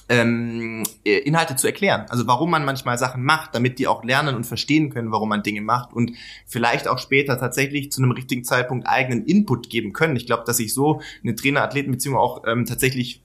ähm, 0.08 0.84
äh, 1.04 1.18
Inhalte 1.20 1.56
zu 1.56 1.68
erklären. 1.68 2.06
Also 2.10 2.28
warum 2.28 2.52
man 2.52 2.64
manchmal 2.64 2.98
Sachen 2.98 3.24
macht, 3.24 3.56
damit 3.56 3.80
die 3.80 3.88
auch 3.88 4.04
lernen 4.04 4.36
und 4.36 4.46
verstehen 4.46 4.90
können, 4.90 5.12
warum 5.12 5.30
man 5.30 5.44
Dinge 5.44 5.62
macht 5.62 5.94
und 5.94 6.12
vielleicht 6.46 6.88
auch 6.88 7.00
später 7.00 7.40
tatsächlich 7.40 7.92
zu 7.92 8.02
einem 8.02 8.12
richtigen 8.12 8.44
Zeitpunkt 8.44 8.88
eigenen 8.88 9.26
Input 9.26 9.70
geben 9.70 9.94
können. 9.94 10.16
Ich 10.16 10.28
glaube, 10.28 10.44
dass 10.46 10.58
sich 10.58 10.74
so 10.74 11.02
eine 11.24 11.36
Trainer-Athleten-Beziehung 11.36 12.16
auch 12.16 12.44
ähm, 12.46 12.66
tatsächlich 12.66 13.22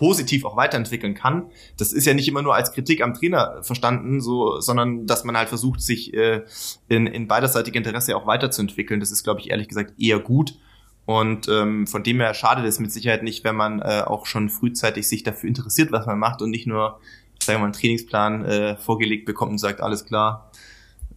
positiv 0.00 0.46
auch 0.46 0.56
weiterentwickeln 0.56 1.12
kann. 1.12 1.50
Das 1.76 1.92
ist 1.92 2.06
ja 2.06 2.14
nicht 2.14 2.26
immer 2.26 2.40
nur 2.40 2.54
als 2.54 2.72
Kritik 2.72 3.02
am 3.02 3.12
Trainer 3.12 3.62
verstanden, 3.62 4.22
so, 4.22 4.58
sondern 4.58 5.06
dass 5.06 5.24
man 5.24 5.36
halt 5.36 5.50
versucht, 5.50 5.82
sich 5.82 6.14
äh, 6.14 6.42
in, 6.88 7.06
in 7.06 7.28
beiderseitigem 7.28 7.82
Interesse 7.84 8.16
auch 8.16 8.26
weiterzuentwickeln. 8.26 8.98
Das 8.98 9.10
ist, 9.10 9.24
glaube 9.24 9.40
ich, 9.40 9.50
ehrlich 9.50 9.68
gesagt 9.68 9.92
eher 10.00 10.18
gut. 10.18 10.58
Und 11.04 11.48
ähm, 11.48 11.86
von 11.86 12.02
dem 12.02 12.18
her 12.18 12.32
schadet 12.32 12.64
es 12.64 12.78
mit 12.78 12.90
Sicherheit 12.90 13.22
nicht, 13.22 13.44
wenn 13.44 13.56
man 13.56 13.82
äh, 13.82 14.02
auch 14.06 14.24
schon 14.24 14.48
frühzeitig 14.48 15.06
sich 15.06 15.22
dafür 15.22 15.48
interessiert, 15.48 15.92
was 15.92 16.06
man 16.06 16.18
macht 16.18 16.40
und 16.40 16.48
nicht 16.48 16.66
nur, 16.66 16.98
sagen 17.42 17.56
wir 17.56 17.58
mal, 17.58 17.64
einen 17.64 17.72
Trainingsplan 17.74 18.44
äh, 18.46 18.76
vorgelegt 18.76 19.26
bekommt 19.26 19.50
und 19.50 19.58
sagt, 19.58 19.82
alles 19.82 20.06
klar, 20.06 20.50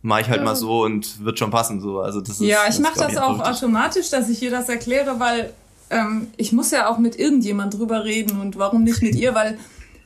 mache 0.01 0.21
ich 0.21 0.27
halt 0.27 0.39
ja. 0.39 0.43
mal 0.43 0.57
so 0.57 0.83
und 0.83 1.23
wird 1.23 1.39
schon 1.39 1.51
passen. 1.51 1.79
So. 1.79 2.01
Also 2.01 2.19
das 2.19 2.41
ist, 2.41 2.47
ja, 2.47 2.65
ich 2.67 2.79
mache 2.79 2.99
das 2.99 3.15
auch 3.15 3.39
automatisch, 3.39 4.09
dass 4.09 4.27
ich 4.27 4.43
ihr 4.43 4.51
das 4.51 4.67
erkläre, 4.67 5.21
weil 5.21 5.53
ähm, 5.93 6.27
ich 6.37 6.51
muss 6.51 6.71
ja 6.71 6.87
auch 6.87 6.97
mit 6.97 7.17
irgendjemand 7.17 7.75
drüber 7.75 8.03
reden 8.03 8.39
und 8.39 8.57
warum 8.57 8.83
nicht 8.83 9.01
mit 9.01 9.15
ihr, 9.15 9.35
weil 9.35 9.57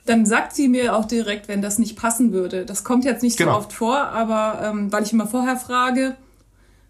dann 0.06 0.26
sagt 0.26 0.56
sie 0.56 0.68
mir 0.68 0.96
auch 0.96 1.06
direkt, 1.06 1.48
wenn 1.48 1.62
das 1.62 1.80
nicht 1.80 1.98
passen 1.98 2.32
würde. 2.32 2.66
Das 2.66 2.84
kommt 2.84 3.06
jetzt 3.06 3.24
nicht 3.24 3.38
genau. 3.38 3.54
so 3.54 3.58
oft 3.58 3.74
vor, 3.74 3.98
aber 3.98 4.62
ähm, 4.64 4.92
weil 4.92 5.04
ich 5.04 5.14
immer 5.14 5.28
vorher 5.28 5.58
frage 5.58 6.16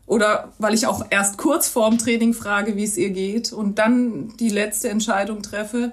oder 0.05 0.53
weil 0.59 0.73
ich 0.73 0.87
auch 0.87 1.05
erst 1.09 1.37
kurz 1.37 1.67
vorm 1.67 1.97
Training 1.97 2.33
frage, 2.33 2.75
wie 2.75 2.83
es 2.83 2.97
ihr 2.97 3.09
geht 3.09 3.51
und 3.51 3.79
dann 3.79 4.33
die 4.39 4.49
letzte 4.49 4.89
Entscheidung 4.89 5.41
treffe. 5.41 5.91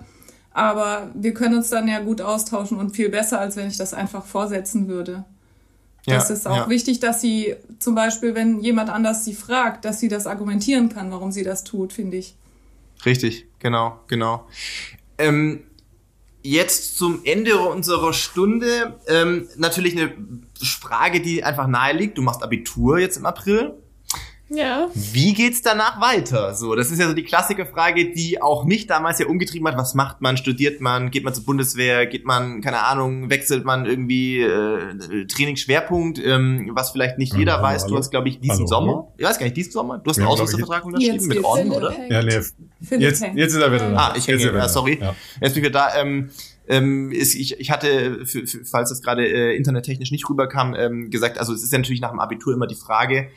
Aber 0.53 1.11
wir 1.15 1.35
können 1.35 1.57
uns 1.57 1.69
dann 1.69 1.89
ja 1.89 1.99
gut 2.01 2.21
austauschen 2.21 2.79
und 2.79 2.95
viel 2.95 3.09
besser, 3.09 3.41
als 3.41 3.57
wenn 3.57 3.67
ich 3.67 3.77
das 3.77 3.93
einfach 3.93 4.25
vorsetzen 4.25 4.87
würde. 4.87 5.25
Ja, 6.07 6.17
das 6.17 6.31
ist 6.31 6.47
auch 6.47 6.57
ja. 6.57 6.69
wichtig, 6.69 7.01
dass 7.01 7.21
sie 7.21 7.57
zum 7.79 7.95
Beispiel, 7.95 8.35
wenn 8.35 8.61
jemand 8.61 8.91
anders 8.91 9.25
sie 9.25 9.35
fragt, 9.35 9.85
dass 9.85 9.99
sie 9.99 10.09
das 10.09 10.27
argumentieren 10.27 10.91
kann, 10.91 11.11
warum 11.11 11.33
sie 11.33 11.43
das 11.43 11.65
tut, 11.65 11.93
finde 11.93 12.19
ich. 12.19 12.37
Richtig, 13.05 13.47
genau, 13.59 14.01
genau. 14.07 14.49
Ähm, 15.19 15.65
jetzt 16.43 16.99
zum 16.99 17.25
Ende 17.25 17.59
unserer 17.59 18.13
Stunde 18.13 18.99
ähm, 19.09 19.49
natürlich 19.57 19.97
eine 19.97 20.13
Frage, 20.81 21.21
die 21.21 21.43
einfach 21.43 21.67
nahe 21.67 21.95
liegt. 21.95 22.19
Du 22.19 22.23
machst 22.23 22.43
Abitur 22.43 22.99
jetzt 22.99 23.17
im 23.17 23.27
April. 23.27 23.75
Ja. 24.51 24.91
Wie 24.95 25.33
geht's 25.33 25.63
danach 25.63 26.01
weiter? 26.01 26.55
So, 26.55 26.75
das 26.75 26.91
ist 26.91 26.99
ja 27.01 27.09
so 27.09 27.15
die 27.15 27.25
klassische 27.25 27.65
Frage, 27.65 28.13
die 28.13 28.43
auch 28.43 28.65
mich 28.65 28.87
damals 28.87 29.19
ja 29.19 29.27
umgetrieben 29.27 29.67
hat. 29.69 29.77
Was 29.79 29.95
macht 29.95 30.21
man? 30.21 30.37
Studiert 30.37 30.81
man? 30.81 31.11
Geht 31.11 31.25
man 31.25 31.33
zur 31.33 31.45
Bundeswehr? 31.45 32.07
Geht 32.07 32.27
man, 32.27 32.61
keine 32.61 32.81
Ahnung, 32.81 33.31
wechselt 33.31 33.65
man 33.65 33.87
irgendwie 33.87 34.43
äh, 34.43 35.27
Trainingsschwerpunkt? 35.27 36.19
Ähm, 36.25 36.71
was 36.75 36.91
vielleicht 36.91 37.17
nicht 37.17 37.35
jeder 37.35 37.55
hallo, 37.55 37.65
weiß. 37.65 37.83
Hallo. 37.85 37.95
Du 37.95 37.99
hast, 37.99 38.11
glaube 38.11 38.29
ich, 38.29 38.39
diesen 38.39 38.57
hallo, 38.57 38.67
Sommer. 38.67 39.09
Ich 39.17 39.25
weiß 39.25 39.39
gar 39.39 39.45
nicht, 39.45 39.57
diesen 39.57 39.73
Sommer. 39.73 39.99
Du 39.99 40.11
hast 40.11 40.19
einen 40.19 40.27
Ausrüstervertrag 40.27 40.85
unterschrieben 40.85 41.27
mit 41.27 41.43
On, 41.43 41.71
oder? 41.71 41.95
Ja, 42.11 42.23
nee. 42.23 42.35
Jetzt, 42.35 42.57
jetzt 43.35 43.55
ist 43.55 43.57
er 43.57 43.73
wieder 43.73 43.91
da. 43.91 43.97
Ah, 43.97 44.15
ich 44.17 44.29
hänge. 44.29 44.53
Ah, 44.61 44.69
sorry. 44.69 44.99
Ja. 45.01 45.15
Jetzt 45.41 45.55
bin 45.55 45.65
ich 45.65 45.71
wieder 45.71 45.71
da. 45.71 45.97
Ähm, 45.97 46.31
ähm, 46.67 47.13
ist, 47.13 47.35
ich, 47.35 47.61
ich 47.61 47.71
hatte, 47.71 48.25
für, 48.25 48.47
für, 48.47 48.65
falls 48.65 48.89
das 48.89 49.03
gerade 49.03 49.27
äh, 49.27 49.57
internettechnisch 49.57 50.11
nicht 50.11 50.29
rüberkam, 50.29 50.75
ähm, 50.75 51.11
gesagt, 51.11 51.39
also 51.39 51.53
es 51.53 51.63
ist 51.63 51.73
ja 51.73 51.79
natürlich 51.79 52.01
nach 52.01 52.11
dem 52.11 52.21
Abitur 52.21 52.55
immer 52.55 52.67
die 52.67 52.75
Frage, 52.75 53.29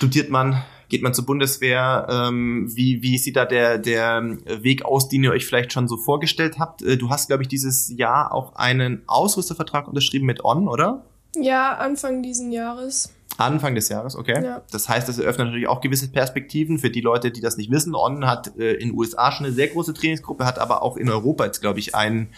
studiert 0.00 0.30
man, 0.30 0.62
geht 0.88 1.02
man 1.02 1.12
zur 1.12 1.26
Bundeswehr? 1.26 2.06
Ähm, 2.08 2.74
wie, 2.74 3.02
wie 3.02 3.18
sieht 3.18 3.36
da 3.36 3.44
der, 3.44 3.76
der 3.76 4.38
Weg 4.62 4.82
aus, 4.82 5.10
den 5.10 5.22
ihr 5.22 5.30
euch 5.30 5.44
vielleicht 5.44 5.74
schon 5.74 5.88
so 5.88 5.98
vorgestellt 5.98 6.58
habt? 6.58 6.80
Äh, 6.80 6.96
du 6.96 7.10
hast, 7.10 7.26
glaube 7.26 7.42
ich, 7.42 7.50
dieses 7.50 7.90
Jahr 7.94 8.32
auch 8.32 8.56
einen 8.56 9.02
Ausrüstervertrag 9.06 9.86
unterschrieben 9.86 10.24
mit 10.24 10.42
On, 10.42 10.68
oder? 10.68 11.04
Ja, 11.36 11.76
Anfang 11.76 12.22
diesen 12.22 12.50
Jahres. 12.50 13.12
Anfang 13.36 13.74
des 13.74 13.90
Jahres, 13.90 14.16
okay. 14.16 14.42
Ja. 14.42 14.62
Das 14.70 14.88
heißt, 14.88 15.06
das 15.06 15.18
eröffnet 15.18 15.48
natürlich 15.48 15.68
auch 15.68 15.82
gewisse 15.82 16.08
Perspektiven 16.08 16.78
für 16.78 16.90
die 16.90 17.02
Leute, 17.02 17.30
die 17.30 17.42
das 17.42 17.58
nicht 17.58 17.70
wissen. 17.70 17.94
On 17.94 18.26
hat 18.26 18.56
äh, 18.58 18.72
in 18.72 18.88
den 18.88 18.98
USA 18.98 19.32
schon 19.32 19.44
eine 19.44 19.54
sehr 19.54 19.68
große 19.68 19.92
Trainingsgruppe, 19.92 20.46
hat 20.46 20.58
aber 20.58 20.82
auch 20.82 20.96
in 20.96 21.10
Europa 21.10 21.44
jetzt, 21.44 21.60
glaube 21.60 21.78
ich, 21.78 21.94
einen 21.94 22.30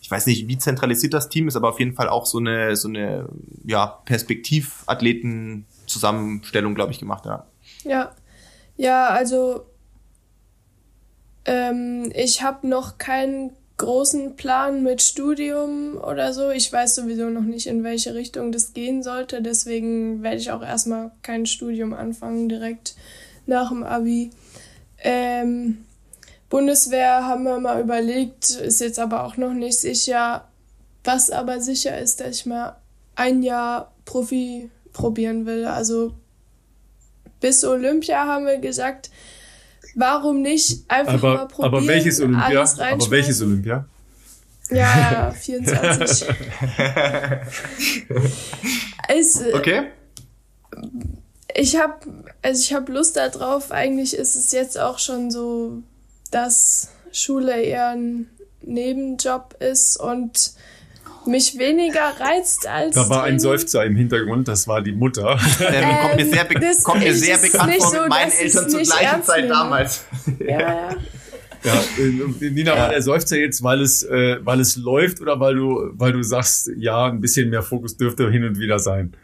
ich 0.00 0.10
weiß 0.10 0.26
nicht, 0.26 0.46
wie 0.46 0.56
zentralisiert 0.56 1.14
das 1.14 1.28
Team 1.28 1.48
ist, 1.48 1.56
aber 1.56 1.68
auf 1.68 1.80
jeden 1.80 1.94
Fall 1.94 2.08
auch 2.08 2.26
so 2.26 2.38
eine, 2.38 2.76
so 2.76 2.86
eine, 2.86 3.28
ja, 3.64 3.86
Perspektivathleten 4.04 5.66
Zusammenstellung, 5.86 6.74
glaube 6.74 6.92
ich, 6.92 6.98
gemacht, 6.98 7.26
ja. 7.26 7.46
Ja, 7.84 8.12
ja, 8.76 9.08
also 9.08 9.66
ähm, 11.44 12.12
ich 12.14 12.42
habe 12.42 12.66
noch 12.66 12.98
keinen 12.98 13.52
großen 13.78 14.36
Plan 14.36 14.82
mit 14.82 15.02
Studium 15.02 15.96
oder 15.98 16.32
so. 16.32 16.50
Ich 16.50 16.72
weiß 16.72 16.94
sowieso 16.94 17.28
noch 17.28 17.42
nicht, 17.42 17.66
in 17.66 17.84
welche 17.84 18.14
Richtung 18.14 18.52
das 18.52 18.72
gehen 18.72 19.02
sollte. 19.02 19.42
Deswegen 19.42 20.22
werde 20.22 20.38
ich 20.38 20.50
auch 20.50 20.62
erstmal 20.62 21.12
kein 21.22 21.46
Studium 21.46 21.92
anfangen 21.92 22.48
direkt 22.48 22.96
nach 23.46 23.68
dem 23.68 23.84
Abi. 23.84 24.30
Ähm, 24.98 25.84
Bundeswehr 26.48 27.26
haben 27.26 27.44
wir 27.44 27.58
mal 27.60 27.80
überlegt, 27.80 28.50
ist 28.50 28.80
jetzt 28.80 28.98
aber 28.98 29.24
auch 29.24 29.36
noch 29.36 29.52
nicht 29.52 29.78
sicher. 29.78 30.48
Was 31.04 31.30
aber 31.30 31.60
sicher 31.60 31.98
ist, 31.98 32.20
dass 32.20 32.36
ich 32.36 32.46
mal 32.46 32.76
ein 33.14 33.42
Jahr 33.42 33.92
Profi 34.04 34.70
probieren 34.96 35.44
will. 35.46 35.66
Also 35.66 36.14
bis 37.40 37.64
Olympia 37.64 38.26
haben 38.26 38.46
wir 38.46 38.58
gesagt, 38.58 39.10
warum 39.94 40.40
nicht 40.40 40.88
einfach 40.88 41.14
aber, 41.14 41.34
mal 41.34 41.48
probieren. 41.48 41.74
Aber 41.74 41.86
welches 41.86 42.20
Olympia? 42.20 42.62
Aber 42.62 43.10
welches 43.10 43.42
Olympia? 43.42 43.86
Ja, 44.70 45.32
24. 45.38 46.28
es, 49.08 49.40
äh, 49.40 49.52
okay. 49.54 49.82
Ich 51.54 51.76
habe 51.76 51.94
also 52.42 52.60
ich 52.60 52.72
habe 52.72 52.92
Lust 52.92 53.16
darauf. 53.16 53.70
Eigentlich 53.70 54.16
ist 54.16 54.36
es 54.36 54.52
jetzt 54.52 54.78
auch 54.78 54.98
schon 54.98 55.30
so, 55.30 55.82
dass 56.30 56.90
Schule 57.12 57.60
eher 57.60 57.90
ein 57.90 58.28
Nebenjob 58.62 59.56
ist 59.60 59.96
und 59.98 60.52
mich 61.26 61.58
weniger 61.58 62.12
reizt 62.18 62.66
als. 62.66 62.94
Da 62.94 63.08
war 63.08 63.24
ein 63.24 63.38
Seufzer 63.38 63.84
im 63.84 63.96
Hintergrund, 63.96 64.48
das 64.48 64.66
war 64.68 64.82
die 64.82 64.92
Mutter. 64.92 65.38
Ähm, 65.60 65.96
kommt 66.00 66.16
mir 66.16 66.26
sehr, 66.26 66.44
be 66.44 66.54
das, 66.60 66.82
kommt 66.84 67.00
mir 67.00 67.14
sehr 67.14 67.38
bekannt 67.38 67.74
vor 67.74 67.90
mit 67.90 68.00
so, 68.02 68.08
meinen 68.08 68.30
Eltern 68.30 68.70
zur 68.70 68.80
gleichen 68.82 69.22
Zeit 69.22 69.36
nehmen. 69.38 69.48
damals. 69.48 70.04
Ja, 70.38 70.60
ja. 70.60 70.88
Ja, 71.64 71.74
äh, 71.98 72.50
Nina, 72.50 72.74
ja. 72.74 72.82
war 72.82 72.88
der 72.90 73.02
Seufzer 73.02 73.36
jetzt, 73.38 73.62
weil 73.62 73.80
es, 73.80 74.04
äh, 74.04 74.38
weil 74.44 74.60
es 74.60 74.76
läuft 74.76 75.20
oder 75.20 75.40
weil 75.40 75.56
du, 75.56 75.90
weil 75.94 76.12
du 76.12 76.22
sagst, 76.22 76.70
ja, 76.76 77.06
ein 77.06 77.20
bisschen 77.20 77.50
mehr 77.50 77.62
Fokus 77.62 77.96
dürfte 77.96 78.30
hin 78.30 78.44
und 78.44 78.58
wieder 78.58 78.78
sein? 78.78 79.14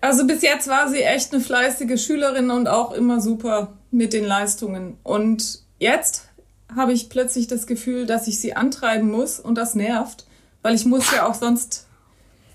Also 0.00 0.26
bis 0.26 0.42
jetzt 0.42 0.66
war 0.68 0.88
sie 0.88 1.02
echt 1.02 1.32
eine 1.32 1.40
fleißige 1.40 2.04
Schülerin 2.04 2.50
und 2.50 2.66
auch 2.66 2.92
immer 2.92 3.20
super 3.20 3.78
mit 3.92 4.12
den 4.12 4.24
Leistungen. 4.24 4.96
Und 5.04 5.60
jetzt 5.78 6.28
habe 6.74 6.92
ich 6.92 7.08
plötzlich 7.08 7.46
das 7.46 7.68
Gefühl, 7.68 8.06
dass 8.06 8.26
ich 8.26 8.40
sie 8.40 8.54
antreiben 8.54 9.08
muss 9.08 9.38
und 9.38 9.56
das 9.56 9.76
nervt. 9.76 10.26
Weil 10.62 10.74
ich 10.74 10.84
muss 10.84 11.10
ja 11.12 11.26
auch 11.28 11.34
sonst 11.34 11.86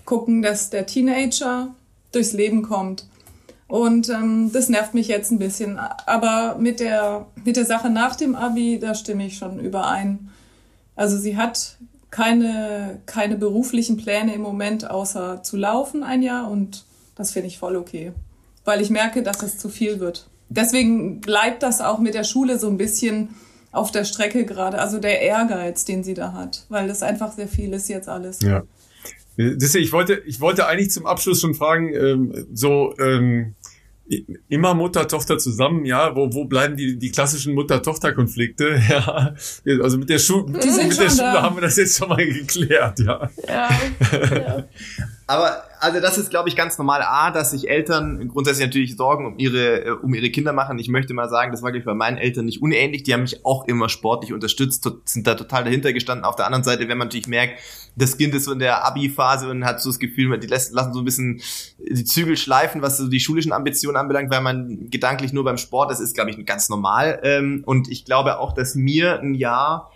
gucken, 0.04 0.42
dass 0.42 0.70
der 0.70 0.86
Teenager 0.86 1.74
durchs 2.12 2.32
Leben 2.32 2.62
kommt. 2.62 3.06
Und 3.66 4.08
ähm, 4.08 4.50
das 4.52 4.70
nervt 4.70 4.94
mich 4.94 5.08
jetzt 5.08 5.30
ein 5.30 5.38
bisschen. 5.38 5.78
Aber 5.78 6.56
mit 6.58 6.80
der, 6.80 7.26
mit 7.44 7.56
der 7.56 7.66
Sache 7.66 7.90
nach 7.90 8.16
dem 8.16 8.34
Abi, 8.34 8.78
da 8.80 8.94
stimme 8.94 9.26
ich 9.26 9.36
schon 9.36 9.60
überein. 9.60 10.30
Also 10.96 11.18
sie 11.18 11.36
hat 11.36 11.76
keine, 12.10 13.00
keine 13.04 13.36
beruflichen 13.36 13.98
Pläne 13.98 14.34
im 14.34 14.40
Moment, 14.40 14.90
außer 14.90 15.42
zu 15.42 15.58
laufen 15.58 16.02
ein 16.02 16.22
Jahr. 16.22 16.50
Und 16.50 16.86
das 17.14 17.32
finde 17.32 17.48
ich 17.48 17.58
voll 17.58 17.76
okay. 17.76 18.12
Weil 18.64 18.80
ich 18.80 18.88
merke, 18.88 19.22
dass 19.22 19.42
es 19.42 19.58
zu 19.58 19.68
viel 19.68 20.00
wird. 20.00 20.28
Deswegen 20.48 21.20
bleibt 21.20 21.62
das 21.62 21.82
auch 21.82 21.98
mit 21.98 22.14
der 22.14 22.24
Schule 22.24 22.58
so 22.58 22.68
ein 22.68 22.78
bisschen 22.78 23.34
auf 23.72 23.90
der 23.90 24.04
Strecke 24.04 24.44
gerade. 24.44 24.78
Also 24.78 24.98
der 24.98 25.20
Ehrgeiz, 25.20 25.84
den 25.84 26.02
sie 26.04 26.14
da 26.14 26.32
hat, 26.32 26.66
weil 26.68 26.88
das 26.88 27.02
einfach 27.02 27.32
sehr 27.32 27.48
viel 27.48 27.72
ist 27.72 27.88
jetzt 27.88 28.08
alles. 28.08 28.40
Ja. 28.40 28.64
Ich 29.36 29.92
wollte, 29.92 30.22
ich 30.26 30.40
wollte 30.40 30.66
eigentlich 30.66 30.90
zum 30.90 31.06
Abschluss 31.06 31.40
schon 31.40 31.54
fragen, 31.54 31.94
ähm, 31.94 32.46
so 32.52 32.94
ähm, 32.98 33.54
immer 34.48 34.74
Mutter-Tochter 34.74 35.38
zusammen, 35.38 35.84
ja, 35.84 36.16
wo, 36.16 36.32
wo 36.32 36.44
bleiben 36.44 36.76
die, 36.76 36.98
die 36.98 37.10
klassischen 37.10 37.54
Mutter-Tochter-Konflikte? 37.54 38.80
Ja, 38.88 39.34
also 39.82 39.98
mit 39.98 40.08
der, 40.08 40.18
Schu 40.18 40.46
mit 40.46 40.64
der 40.64 41.10
Schule 41.10 41.42
haben 41.42 41.56
wir 41.56 41.60
das 41.60 41.76
jetzt 41.76 41.98
schon 41.98 42.08
mal 42.08 42.24
geklärt, 42.24 43.00
ja. 43.00 43.30
Ja. 43.46 43.70
ja. 44.10 44.64
Aber 45.28 45.62
also 45.78 46.00
das 46.00 46.16
ist, 46.16 46.30
glaube 46.30 46.48
ich, 46.48 46.56
ganz 46.56 46.78
normal. 46.78 47.02
A, 47.02 47.30
dass 47.30 47.50
sich 47.50 47.68
Eltern 47.68 48.28
grundsätzlich 48.28 48.66
natürlich 48.66 48.96
Sorgen 48.96 49.26
um 49.26 49.38
ihre, 49.38 49.84
äh, 49.84 49.90
um 49.90 50.14
ihre 50.14 50.30
Kinder 50.30 50.54
machen. 50.54 50.78
Ich 50.78 50.88
möchte 50.88 51.12
mal 51.12 51.28
sagen, 51.28 51.52
das 51.52 51.62
war, 51.62 51.70
glaube 51.70 51.80
ich, 51.80 51.84
bei 51.84 51.92
meinen 51.92 52.16
Eltern 52.16 52.46
nicht 52.46 52.62
unähnlich. 52.62 53.02
Die 53.02 53.12
haben 53.12 53.20
mich 53.20 53.44
auch 53.44 53.68
immer 53.68 53.90
sportlich 53.90 54.32
unterstützt, 54.32 54.88
sind 55.04 55.26
da 55.26 55.34
total 55.34 55.64
dahinter 55.64 55.92
gestanden. 55.92 56.24
Auf 56.24 56.36
der 56.36 56.46
anderen 56.46 56.64
Seite, 56.64 56.88
wenn 56.88 56.96
man 56.96 57.08
natürlich 57.08 57.28
merkt, 57.28 57.60
das 57.94 58.16
Kind 58.16 58.34
ist 58.34 58.44
so 58.44 58.52
in 58.52 58.58
der 58.58 58.86
Abi-Phase 58.86 59.50
und 59.50 59.66
hat 59.66 59.82
so 59.82 59.90
das 59.90 59.98
Gefühl, 59.98 60.38
die 60.38 60.46
lassen 60.46 60.94
so 60.94 61.00
ein 61.00 61.04
bisschen 61.04 61.42
die 61.78 62.04
Zügel 62.04 62.38
schleifen, 62.38 62.80
was 62.80 62.96
so 62.96 63.06
die 63.06 63.20
schulischen 63.20 63.52
Ambitionen 63.52 63.98
anbelangt, 63.98 64.30
weil 64.30 64.40
man 64.40 64.88
gedanklich 64.88 65.34
nur 65.34 65.44
beim 65.44 65.58
Sport, 65.58 65.90
das 65.90 66.00
ist, 66.00 66.14
glaube 66.14 66.30
ich, 66.30 66.46
ganz 66.46 66.70
normal. 66.70 67.20
Ähm, 67.22 67.64
und 67.66 67.88
ich 67.90 68.06
glaube 68.06 68.38
auch, 68.38 68.54
dass 68.54 68.74
mir 68.74 69.20
ein 69.20 69.34
Jahr 69.34 69.90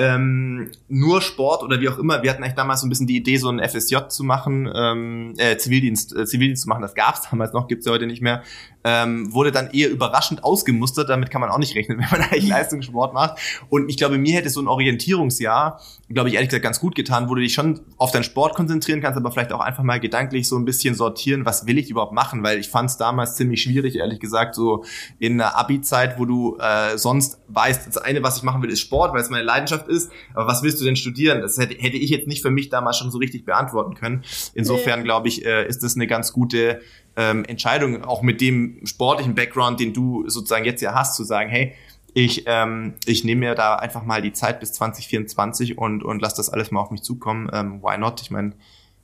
ähm, 0.00 0.70
nur 0.88 1.20
Sport 1.20 1.62
oder 1.62 1.78
wie 1.80 1.88
auch 1.90 1.98
immer. 1.98 2.22
Wir 2.22 2.30
hatten 2.30 2.42
eigentlich 2.42 2.54
damals 2.54 2.80
so 2.80 2.86
ein 2.86 2.90
bisschen 2.90 3.06
die 3.06 3.16
Idee, 3.16 3.36
so 3.36 3.50
ein 3.50 3.60
FSJ 3.60 4.08
zu 4.08 4.24
machen, 4.24 4.70
ähm, 4.74 5.34
äh, 5.36 5.58
Zivildienst, 5.58 6.16
äh, 6.16 6.24
Zivildienst 6.24 6.62
zu 6.62 6.68
machen. 6.70 6.80
Das 6.80 6.94
gab 6.94 7.16
es 7.16 7.28
damals 7.30 7.52
noch, 7.52 7.68
gibt's 7.68 7.84
ja 7.84 7.92
heute 7.92 8.06
nicht 8.06 8.22
mehr. 8.22 8.42
Ähm, 8.82 9.32
wurde 9.32 9.52
dann 9.52 9.70
eher 9.70 9.90
überraschend 9.90 10.42
ausgemustert. 10.42 11.08
Damit 11.08 11.30
kann 11.30 11.40
man 11.40 11.50
auch 11.50 11.58
nicht 11.58 11.74
rechnen, 11.74 11.98
wenn 12.00 12.08
man 12.10 12.22
eigentlich 12.22 12.48
Leistungssport 12.48 13.12
macht. 13.12 13.38
Und 13.68 13.88
ich 13.88 13.96
glaube, 13.96 14.18
mir 14.18 14.34
hätte 14.34 14.50
so 14.50 14.60
ein 14.60 14.68
Orientierungsjahr, 14.68 15.80
glaube 16.08 16.28
ich, 16.28 16.34
ehrlich 16.34 16.48
gesagt 16.48 16.64
ganz 16.64 16.80
gut 16.80 16.94
getan, 16.94 17.28
wo 17.28 17.34
du 17.34 17.42
dich 17.42 17.52
schon 17.52 17.80
auf 17.98 18.10
deinen 18.10 18.24
Sport 18.24 18.54
konzentrieren 18.54 19.00
kannst, 19.00 19.16
aber 19.16 19.30
vielleicht 19.30 19.52
auch 19.52 19.60
einfach 19.60 19.82
mal 19.82 20.00
gedanklich 20.00 20.48
so 20.48 20.56
ein 20.56 20.64
bisschen 20.64 20.94
sortieren, 20.94 21.44
was 21.44 21.66
will 21.66 21.78
ich 21.78 21.90
überhaupt 21.90 22.12
machen, 22.12 22.42
weil 22.42 22.58
ich 22.58 22.68
fand 22.68 22.90
es 22.90 22.96
damals 22.96 23.36
ziemlich 23.36 23.62
schwierig, 23.62 23.96
ehrlich 23.96 24.20
gesagt, 24.20 24.54
so 24.54 24.84
in 25.18 25.38
der 25.38 25.58
Abi-Zeit, 25.58 26.18
wo 26.18 26.24
du 26.24 26.56
äh, 26.58 26.96
sonst 26.98 27.38
weißt, 27.48 27.86
das 27.86 27.98
eine, 27.98 28.22
was 28.22 28.38
ich 28.38 28.42
machen 28.42 28.62
will, 28.62 28.70
ist 28.70 28.80
Sport, 28.80 29.12
weil 29.12 29.20
es 29.20 29.30
meine 29.30 29.44
Leidenschaft 29.44 29.88
ist. 29.88 30.10
Aber 30.34 30.46
was 30.46 30.62
willst 30.62 30.80
du 30.80 30.84
denn 30.84 30.96
studieren? 30.96 31.40
Das 31.40 31.58
hätte, 31.58 31.74
hätte 31.74 31.96
ich 31.96 32.10
jetzt 32.10 32.26
nicht 32.26 32.42
für 32.42 32.50
mich 32.50 32.68
damals 32.68 32.98
schon 32.98 33.10
so 33.10 33.18
richtig 33.18 33.44
beantworten 33.44 33.94
können. 33.94 34.22
Insofern 34.54 35.04
glaube 35.04 35.28
ich, 35.28 35.44
äh, 35.44 35.66
ist 35.66 35.82
das 35.82 35.94
eine 35.94 36.06
ganz 36.06 36.32
gute 36.32 36.80
ähm, 37.20 37.44
Entscheidung, 37.44 38.02
auch 38.04 38.22
mit 38.22 38.40
dem 38.40 38.80
sportlichen 38.86 39.34
Background, 39.34 39.78
den 39.78 39.92
du 39.92 40.26
sozusagen 40.28 40.64
jetzt 40.64 40.80
ja 40.80 40.94
hast, 40.94 41.16
zu 41.16 41.24
sagen, 41.24 41.50
hey, 41.50 41.74
ich, 42.14 42.44
ähm, 42.46 42.94
ich 43.04 43.24
nehme 43.24 43.40
mir 43.40 43.54
da 43.54 43.76
einfach 43.76 44.02
mal 44.04 44.22
die 44.22 44.32
Zeit 44.32 44.58
bis 44.58 44.72
2024 44.72 45.76
und, 45.76 46.02
und 46.02 46.22
lass 46.22 46.34
das 46.34 46.48
alles 46.48 46.70
mal 46.70 46.80
auf 46.80 46.90
mich 46.90 47.02
zukommen. 47.02 47.50
Ähm, 47.52 47.82
why 47.82 47.98
not? 47.98 48.22
Ich 48.22 48.30
meine, 48.30 48.54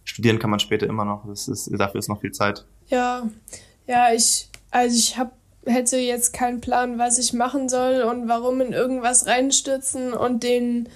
studieren 0.05 0.39
kann 0.39 0.49
man 0.51 0.61
später 0.61 0.87
immer 0.87 1.05
noch. 1.05 1.27
Das 1.27 1.47
ist, 1.47 1.71
dafür 1.79 1.99
ist 1.99 2.09
noch 2.09 2.23
viel 2.23 2.33
Zeit. 2.33 2.65
Ja, 2.89 3.29
ja, 3.87 4.13
ich, 4.13 4.49
also 4.71 4.97
ich 4.97 5.19
habe 5.19 5.33
hätte 5.67 5.99
jetzt 5.99 6.33
keinen 6.33 6.61
Plan, 6.61 6.99
was 6.99 7.19
ich 7.19 7.33
machen 7.33 7.69
soll 7.69 8.03
und 8.03 8.29
warum 8.29 8.61
in 8.61 8.73
irgendwas 8.73 9.27
reinstürzen 9.27 10.15
und 10.15 10.43
den 10.43 10.89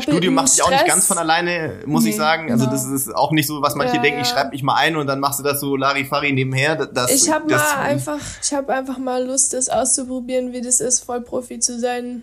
Studium 0.00 0.34
macht 0.34 0.48
sich 0.48 0.62
auch 0.62 0.70
nicht 0.70 0.86
ganz 0.86 1.06
von 1.06 1.18
alleine, 1.18 1.80
muss 1.86 2.04
nee, 2.04 2.10
ich 2.10 2.16
sagen. 2.16 2.50
Also 2.50 2.64
genau. 2.64 2.76
das 2.76 2.86
ist 2.86 3.14
auch 3.14 3.32
nicht 3.32 3.46
so, 3.46 3.62
was 3.62 3.74
manche 3.74 3.96
ja, 3.96 4.02
denken, 4.02 4.20
ich 4.20 4.28
schreibe 4.28 4.50
mich 4.50 4.62
mal 4.62 4.74
ein 4.74 4.96
und 4.96 5.06
dann 5.06 5.20
machst 5.20 5.38
du 5.38 5.44
das 5.44 5.60
so 5.60 5.76
Larifari 5.76 6.32
nebenher. 6.32 6.86
Das, 6.86 7.10
ich 7.10 7.30
habe 7.30 7.52
mal 7.52 7.76
einfach, 7.76 8.20
ich 8.42 8.52
habe 8.52 8.72
einfach 8.72 8.98
mal 8.98 9.24
Lust, 9.24 9.52
das 9.52 9.68
auszuprobieren, 9.68 10.52
wie 10.52 10.60
das 10.60 10.80
ist, 10.80 11.00
Vollprofi 11.00 11.58
zu 11.60 11.78
sein. 11.78 12.22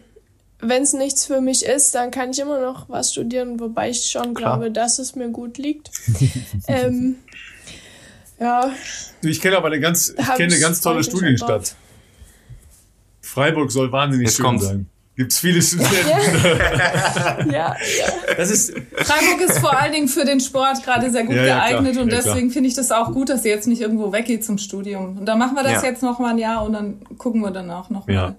Wenn 0.59 0.83
es 0.83 0.93
nichts 0.93 1.25
für 1.25 1.41
mich 1.41 1.65
ist, 1.65 1.93
dann 1.93 2.11
kann 2.11 2.31
ich 2.31 2.39
immer 2.39 2.59
noch 2.59 2.87
was 2.89 3.11
studieren, 3.11 3.59
wobei 3.59 3.89
ich 3.89 4.09
schon 4.09 4.33
Klar. 4.33 4.57
glaube, 4.57 4.71
dass 4.71 4.99
es 4.99 5.15
mir 5.15 5.29
gut 5.29 5.57
liegt. 5.57 5.91
ähm, 6.67 7.17
ja. 8.39 8.71
Ich 9.21 9.41
kenne 9.41 9.57
aber 9.57 9.67
eine 9.67 9.79
ganz, 9.79 10.09
ich 10.09 10.35
kenne 10.35 10.53
eine 10.53 10.59
ganz 10.59 10.81
tolle 10.81 11.03
Studienstadt. 11.03 11.75
Freiburg 13.21 13.71
soll 13.71 13.91
wahnsinnig 13.91 14.27
Jetzt 14.27 14.37
schön 14.37 14.45
kommt's. 14.45 14.65
sein. 14.65 14.89
Gibt's 15.15 15.39
viele 15.39 15.61
Studenten. 15.61 16.01
ja, 17.51 17.75
ja. 17.75 17.75
Das 18.35 18.49
ist 18.49 18.73
Freiburg 18.95 19.41
ist 19.47 19.59
vor 19.59 19.79
allen 19.79 19.91
Dingen 19.91 20.07
für 20.07 20.25
den 20.25 20.39
Sport 20.39 20.83
gerade 20.83 21.11
sehr 21.11 21.23
gut 21.23 21.35
ja, 21.35 21.45
ja, 21.45 21.55
geeignet 21.57 21.93
klar. 21.93 22.03
und 22.03 22.11
deswegen 22.11 22.49
finde 22.49 22.69
ich 22.69 22.75
das 22.75 22.91
auch 22.91 23.11
gut, 23.11 23.29
dass 23.29 23.43
sie 23.43 23.49
jetzt 23.49 23.67
nicht 23.67 23.81
irgendwo 23.81 24.11
weggeht 24.11 24.43
zum 24.43 24.57
Studium. 24.57 25.19
Und 25.19 25.25
dann 25.25 25.37
machen 25.37 25.55
wir 25.55 25.63
das 25.63 25.83
jetzt 25.83 26.01
noch 26.01 26.17
mal 26.17 26.31
ein 26.31 26.39
Jahr 26.39 26.65
und 26.65 26.73
dann 26.73 26.99
gucken 27.19 27.41
wir 27.41 27.51
danach 27.51 27.91
noch 27.91 28.07
mal. 28.07 28.35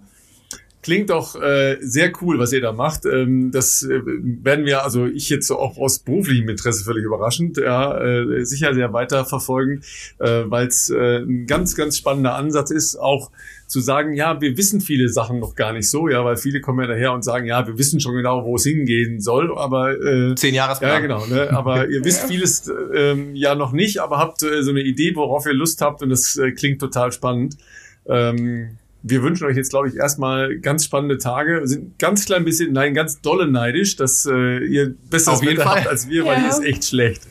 Klingt 0.84 1.08
doch 1.08 1.34
äh, 1.40 1.78
sehr 1.80 2.12
cool, 2.20 2.38
was 2.38 2.52
ihr 2.52 2.60
da 2.60 2.72
macht. 2.72 3.06
Ähm, 3.06 3.50
das 3.50 3.84
äh, 3.84 4.02
werden 4.04 4.66
wir, 4.66 4.84
also 4.84 5.06
ich 5.06 5.30
jetzt 5.30 5.50
auch 5.50 5.78
aus 5.78 6.00
beruflichem 6.00 6.46
Interesse 6.46 6.84
völlig 6.84 7.06
überraschend, 7.06 7.56
ja, 7.56 7.98
äh, 7.98 8.44
sicher 8.44 8.74
sehr 8.74 8.92
weiter 8.92 9.24
verfolgen, 9.24 9.80
äh, 10.18 10.42
weil 10.44 10.66
es 10.66 10.90
äh, 10.90 11.20
ein 11.20 11.46
ganz, 11.46 11.74
ganz 11.74 11.96
spannender 11.96 12.34
Ansatz 12.34 12.70
ist, 12.70 12.96
auch 12.96 13.30
zu 13.66 13.80
sagen, 13.80 14.12
ja, 14.12 14.42
wir 14.42 14.58
wissen 14.58 14.82
viele 14.82 15.08
Sachen 15.08 15.40
noch 15.40 15.54
gar 15.54 15.72
nicht 15.72 15.88
so, 15.88 16.06
ja, 16.06 16.22
weil 16.22 16.36
viele 16.36 16.60
kommen 16.60 16.80
ja 16.80 16.86
daher 16.86 17.14
und 17.14 17.24
sagen, 17.24 17.46
ja, 17.46 17.66
wir 17.66 17.78
wissen 17.78 17.98
schon 17.98 18.14
genau, 18.14 18.44
wo 18.44 18.56
es 18.56 18.64
hingehen 18.64 19.22
soll, 19.22 19.56
aber 19.56 19.98
äh, 19.98 20.34
zehn 20.34 20.54
Jahre 20.54 20.84
Ja, 20.84 20.98
genau, 20.98 21.24
ne, 21.24 21.48
aber 21.50 21.88
ihr 21.88 22.04
wisst 22.04 22.28
vieles 22.28 22.70
ähm, 22.92 23.34
ja 23.34 23.54
noch 23.54 23.72
nicht, 23.72 24.02
aber 24.02 24.18
habt 24.18 24.42
äh, 24.42 24.62
so 24.62 24.70
eine 24.70 24.82
Idee, 24.82 25.16
worauf 25.16 25.46
ihr 25.46 25.54
Lust 25.54 25.80
habt 25.80 26.02
und 26.02 26.10
das 26.10 26.36
äh, 26.36 26.52
klingt 26.52 26.78
total 26.78 27.10
spannend. 27.10 27.56
Ähm, 28.06 28.76
wir 29.06 29.22
wünschen 29.22 29.46
euch 29.46 29.56
jetzt, 29.56 29.68
glaube 29.68 29.88
ich, 29.88 29.96
erstmal 29.96 30.58
ganz 30.58 30.86
spannende 30.86 31.18
Tage. 31.18 31.60
Wir 31.60 31.68
sind 31.68 31.98
ganz 31.98 32.24
klein 32.24 32.42
bisschen, 32.44 32.72
nein, 32.72 32.94
ganz 32.94 33.20
dolle 33.20 33.46
neidisch, 33.46 33.96
dass 33.96 34.24
äh, 34.24 34.64
ihr 34.64 34.94
besseres 35.10 35.42
Wetter 35.42 35.66
habt 35.66 35.86
als 35.86 36.08
wir, 36.08 36.24
weil 36.24 36.38
ja. 36.38 36.40
hier 36.40 36.48
ist 36.48 36.64
echt 36.64 36.84
schlecht. 36.86 37.22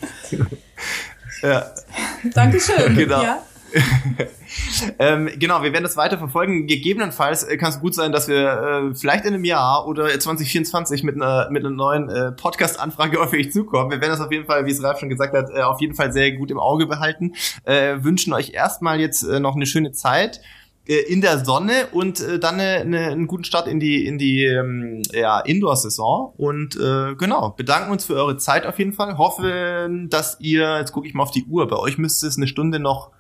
ja. 1.42 1.66
Dankeschön. 2.36 2.96
Genau. 2.96 3.24
Ja. 3.24 3.42
ähm, 5.00 5.32
genau, 5.40 5.64
wir 5.64 5.74
werden 5.74 5.84
das 5.84 5.98
weiter 5.98 6.20
verfolgen. 6.20 6.68
Gegebenenfalls 6.68 7.44
äh, 7.44 7.58
kann 7.58 7.70
es 7.70 7.80
gut 7.80 7.96
sein, 7.96 8.12
dass 8.12 8.28
wir 8.28 8.92
äh, 8.92 8.96
vielleicht 8.96 9.26
in 9.26 9.34
einem 9.34 9.44
Jahr 9.44 9.88
oder 9.88 10.08
2024 10.08 11.02
mit 11.02 11.16
einer, 11.16 11.50
mit 11.50 11.66
einer 11.66 11.74
neuen 11.74 12.08
äh, 12.08 12.34
Podcast-Anfrage 12.34 13.20
auf 13.20 13.34
euch 13.34 13.52
zukommen. 13.52 13.90
Wir 13.90 14.00
werden 14.00 14.12
das 14.12 14.22
auf 14.22 14.32
jeden 14.32 14.46
Fall, 14.46 14.68
wie 14.68 14.72
es 14.72 14.84
Ralf 14.84 15.00
schon 15.00 15.10
gesagt 15.10 15.34
hat, 15.36 15.50
äh, 15.50 15.64
auf 15.64 15.82
jeden 15.82 15.96
Fall 15.96 16.14
sehr 16.14 16.34
gut 16.34 16.52
im 16.52 16.60
Auge 16.60 16.86
behalten. 16.86 17.34
Äh, 17.64 18.04
wünschen 18.04 18.32
euch 18.32 18.54
erstmal 18.54 19.00
jetzt 19.00 19.24
äh, 19.24 19.40
noch 19.40 19.56
eine 19.56 19.66
schöne 19.66 19.92
Zeit 19.92 20.40
in 20.86 21.22
der 21.22 21.46
Sonne 21.46 21.88
und 21.92 22.20
äh, 22.20 22.40
dann 22.40 22.56
eine, 22.60 22.82
eine, 22.82 23.00
einen 23.08 23.28
guten 23.28 23.46
Start 23.46 23.68
in 23.68 23.80
die 23.80 24.06
in 24.06 24.18
die 24.18 24.44
ähm, 24.44 25.02
ja, 25.14 25.40
Indoor-Saison 25.40 26.34
und 26.36 26.76
äh, 26.76 27.16
genau 27.16 27.52
bedanken 27.52 27.92
uns 27.92 28.06
für 28.06 28.16
eure 28.16 28.38
Zeit 28.38 28.66
auf 28.66 28.80
jeden 28.80 28.92
Fall 28.94 29.18
hoffen 29.18 30.10
dass 30.10 30.38
ihr 30.42 30.80
jetzt 30.80 30.92
gucke 30.92 31.08
ich 31.08 31.14
mal 31.14 31.24
auf 31.24 31.32
die 31.32 31.46
Uhr 31.46 31.68
bei 31.70 31.78
euch 31.78 31.98
müsste 31.98 32.28
es 32.28 32.36
eine 32.36 32.48
Stunde 32.48 32.80
noch 32.80 33.12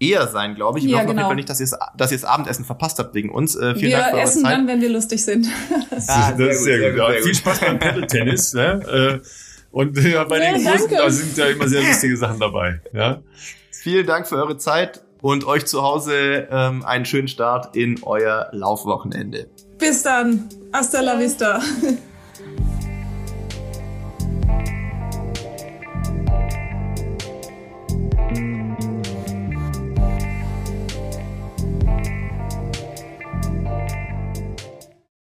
eher 0.00 0.26
sein, 0.26 0.54
glaube 0.54 0.78
ich. 0.80 0.84
Ja, 0.86 0.96
hoffen 0.98 1.02
auf 1.02 1.06
jeden 1.08 1.16
genau. 1.16 1.28
Fall 1.28 1.36
nicht, 1.36 1.48
dass 1.48 1.60
ihr 1.60 1.68
dass 1.96 2.10
ihr 2.10 2.18
das 2.18 2.24
Abendessen 2.24 2.64
verpasst 2.64 2.98
habt 2.98 3.14
wegen 3.14 3.30
uns. 3.30 3.54
Äh, 3.54 3.74
vielen 3.74 3.90
Wir 3.92 3.98
Dank 3.98 4.08
für 4.10 4.14
eure 4.16 4.22
essen 4.22 4.42
Zeit. 4.42 4.52
dann, 4.52 4.66
wenn 4.66 4.80
wir 4.80 4.88
lustig 4.90 5.24
sind. 5.24 5.46
Ah, 6.08 6.32
das 6.32 6.56
ist 6.56 6.64
sehr, 6.64 6.90
gut. 6.90 6.98
Ja, 6.98 7.12
viel 7.22 7.34
Spaß 7.34 7.60
beim 7.60 7.78
Paddle-Tennis. 7.78 8.54
Ne? 8.54 9.20
Äh, 9.22 9.26
Und 9.70 9.96
ja, 10.02 10.24
bei 10.24 10.38
Ja, 10.42 10.52
den 10.52 10.64
Kursen, 10.64 10.88
danke. 10.90 10.96
da 10.96 11.10
sind 11.10 11.36
ja 11.36 11.46
immer 11.46 11.68
sehr 11.68 11.82
lustige 11.82 12.16
Sachen 12.16 12.40
dabei. 12.40 12.80
Ja. 12.92 13.22
Vielen 13.70 14.06
Dank 14.06 14.26
für 14.26 14.36
eure 14.36 14.56
Zeit 14.58 15.03
und 15.24 15.46
euch 15.46 15.64
zu 15.64 15.82
Hause 15.82 16.48
ähm, 16.50 16.84
einen 16.84 17.06
schönen 17.06 17.28
Start 17.28 17.74
in 17.74 18.02
euer 18.02 18.48
Laufwochenende. 18.52 19.48
Bis 19.78 20.02
dann. 20.02 20.50
Hasta 20.70 21.00
la 21.00 21.18
vista. 21.18 21.62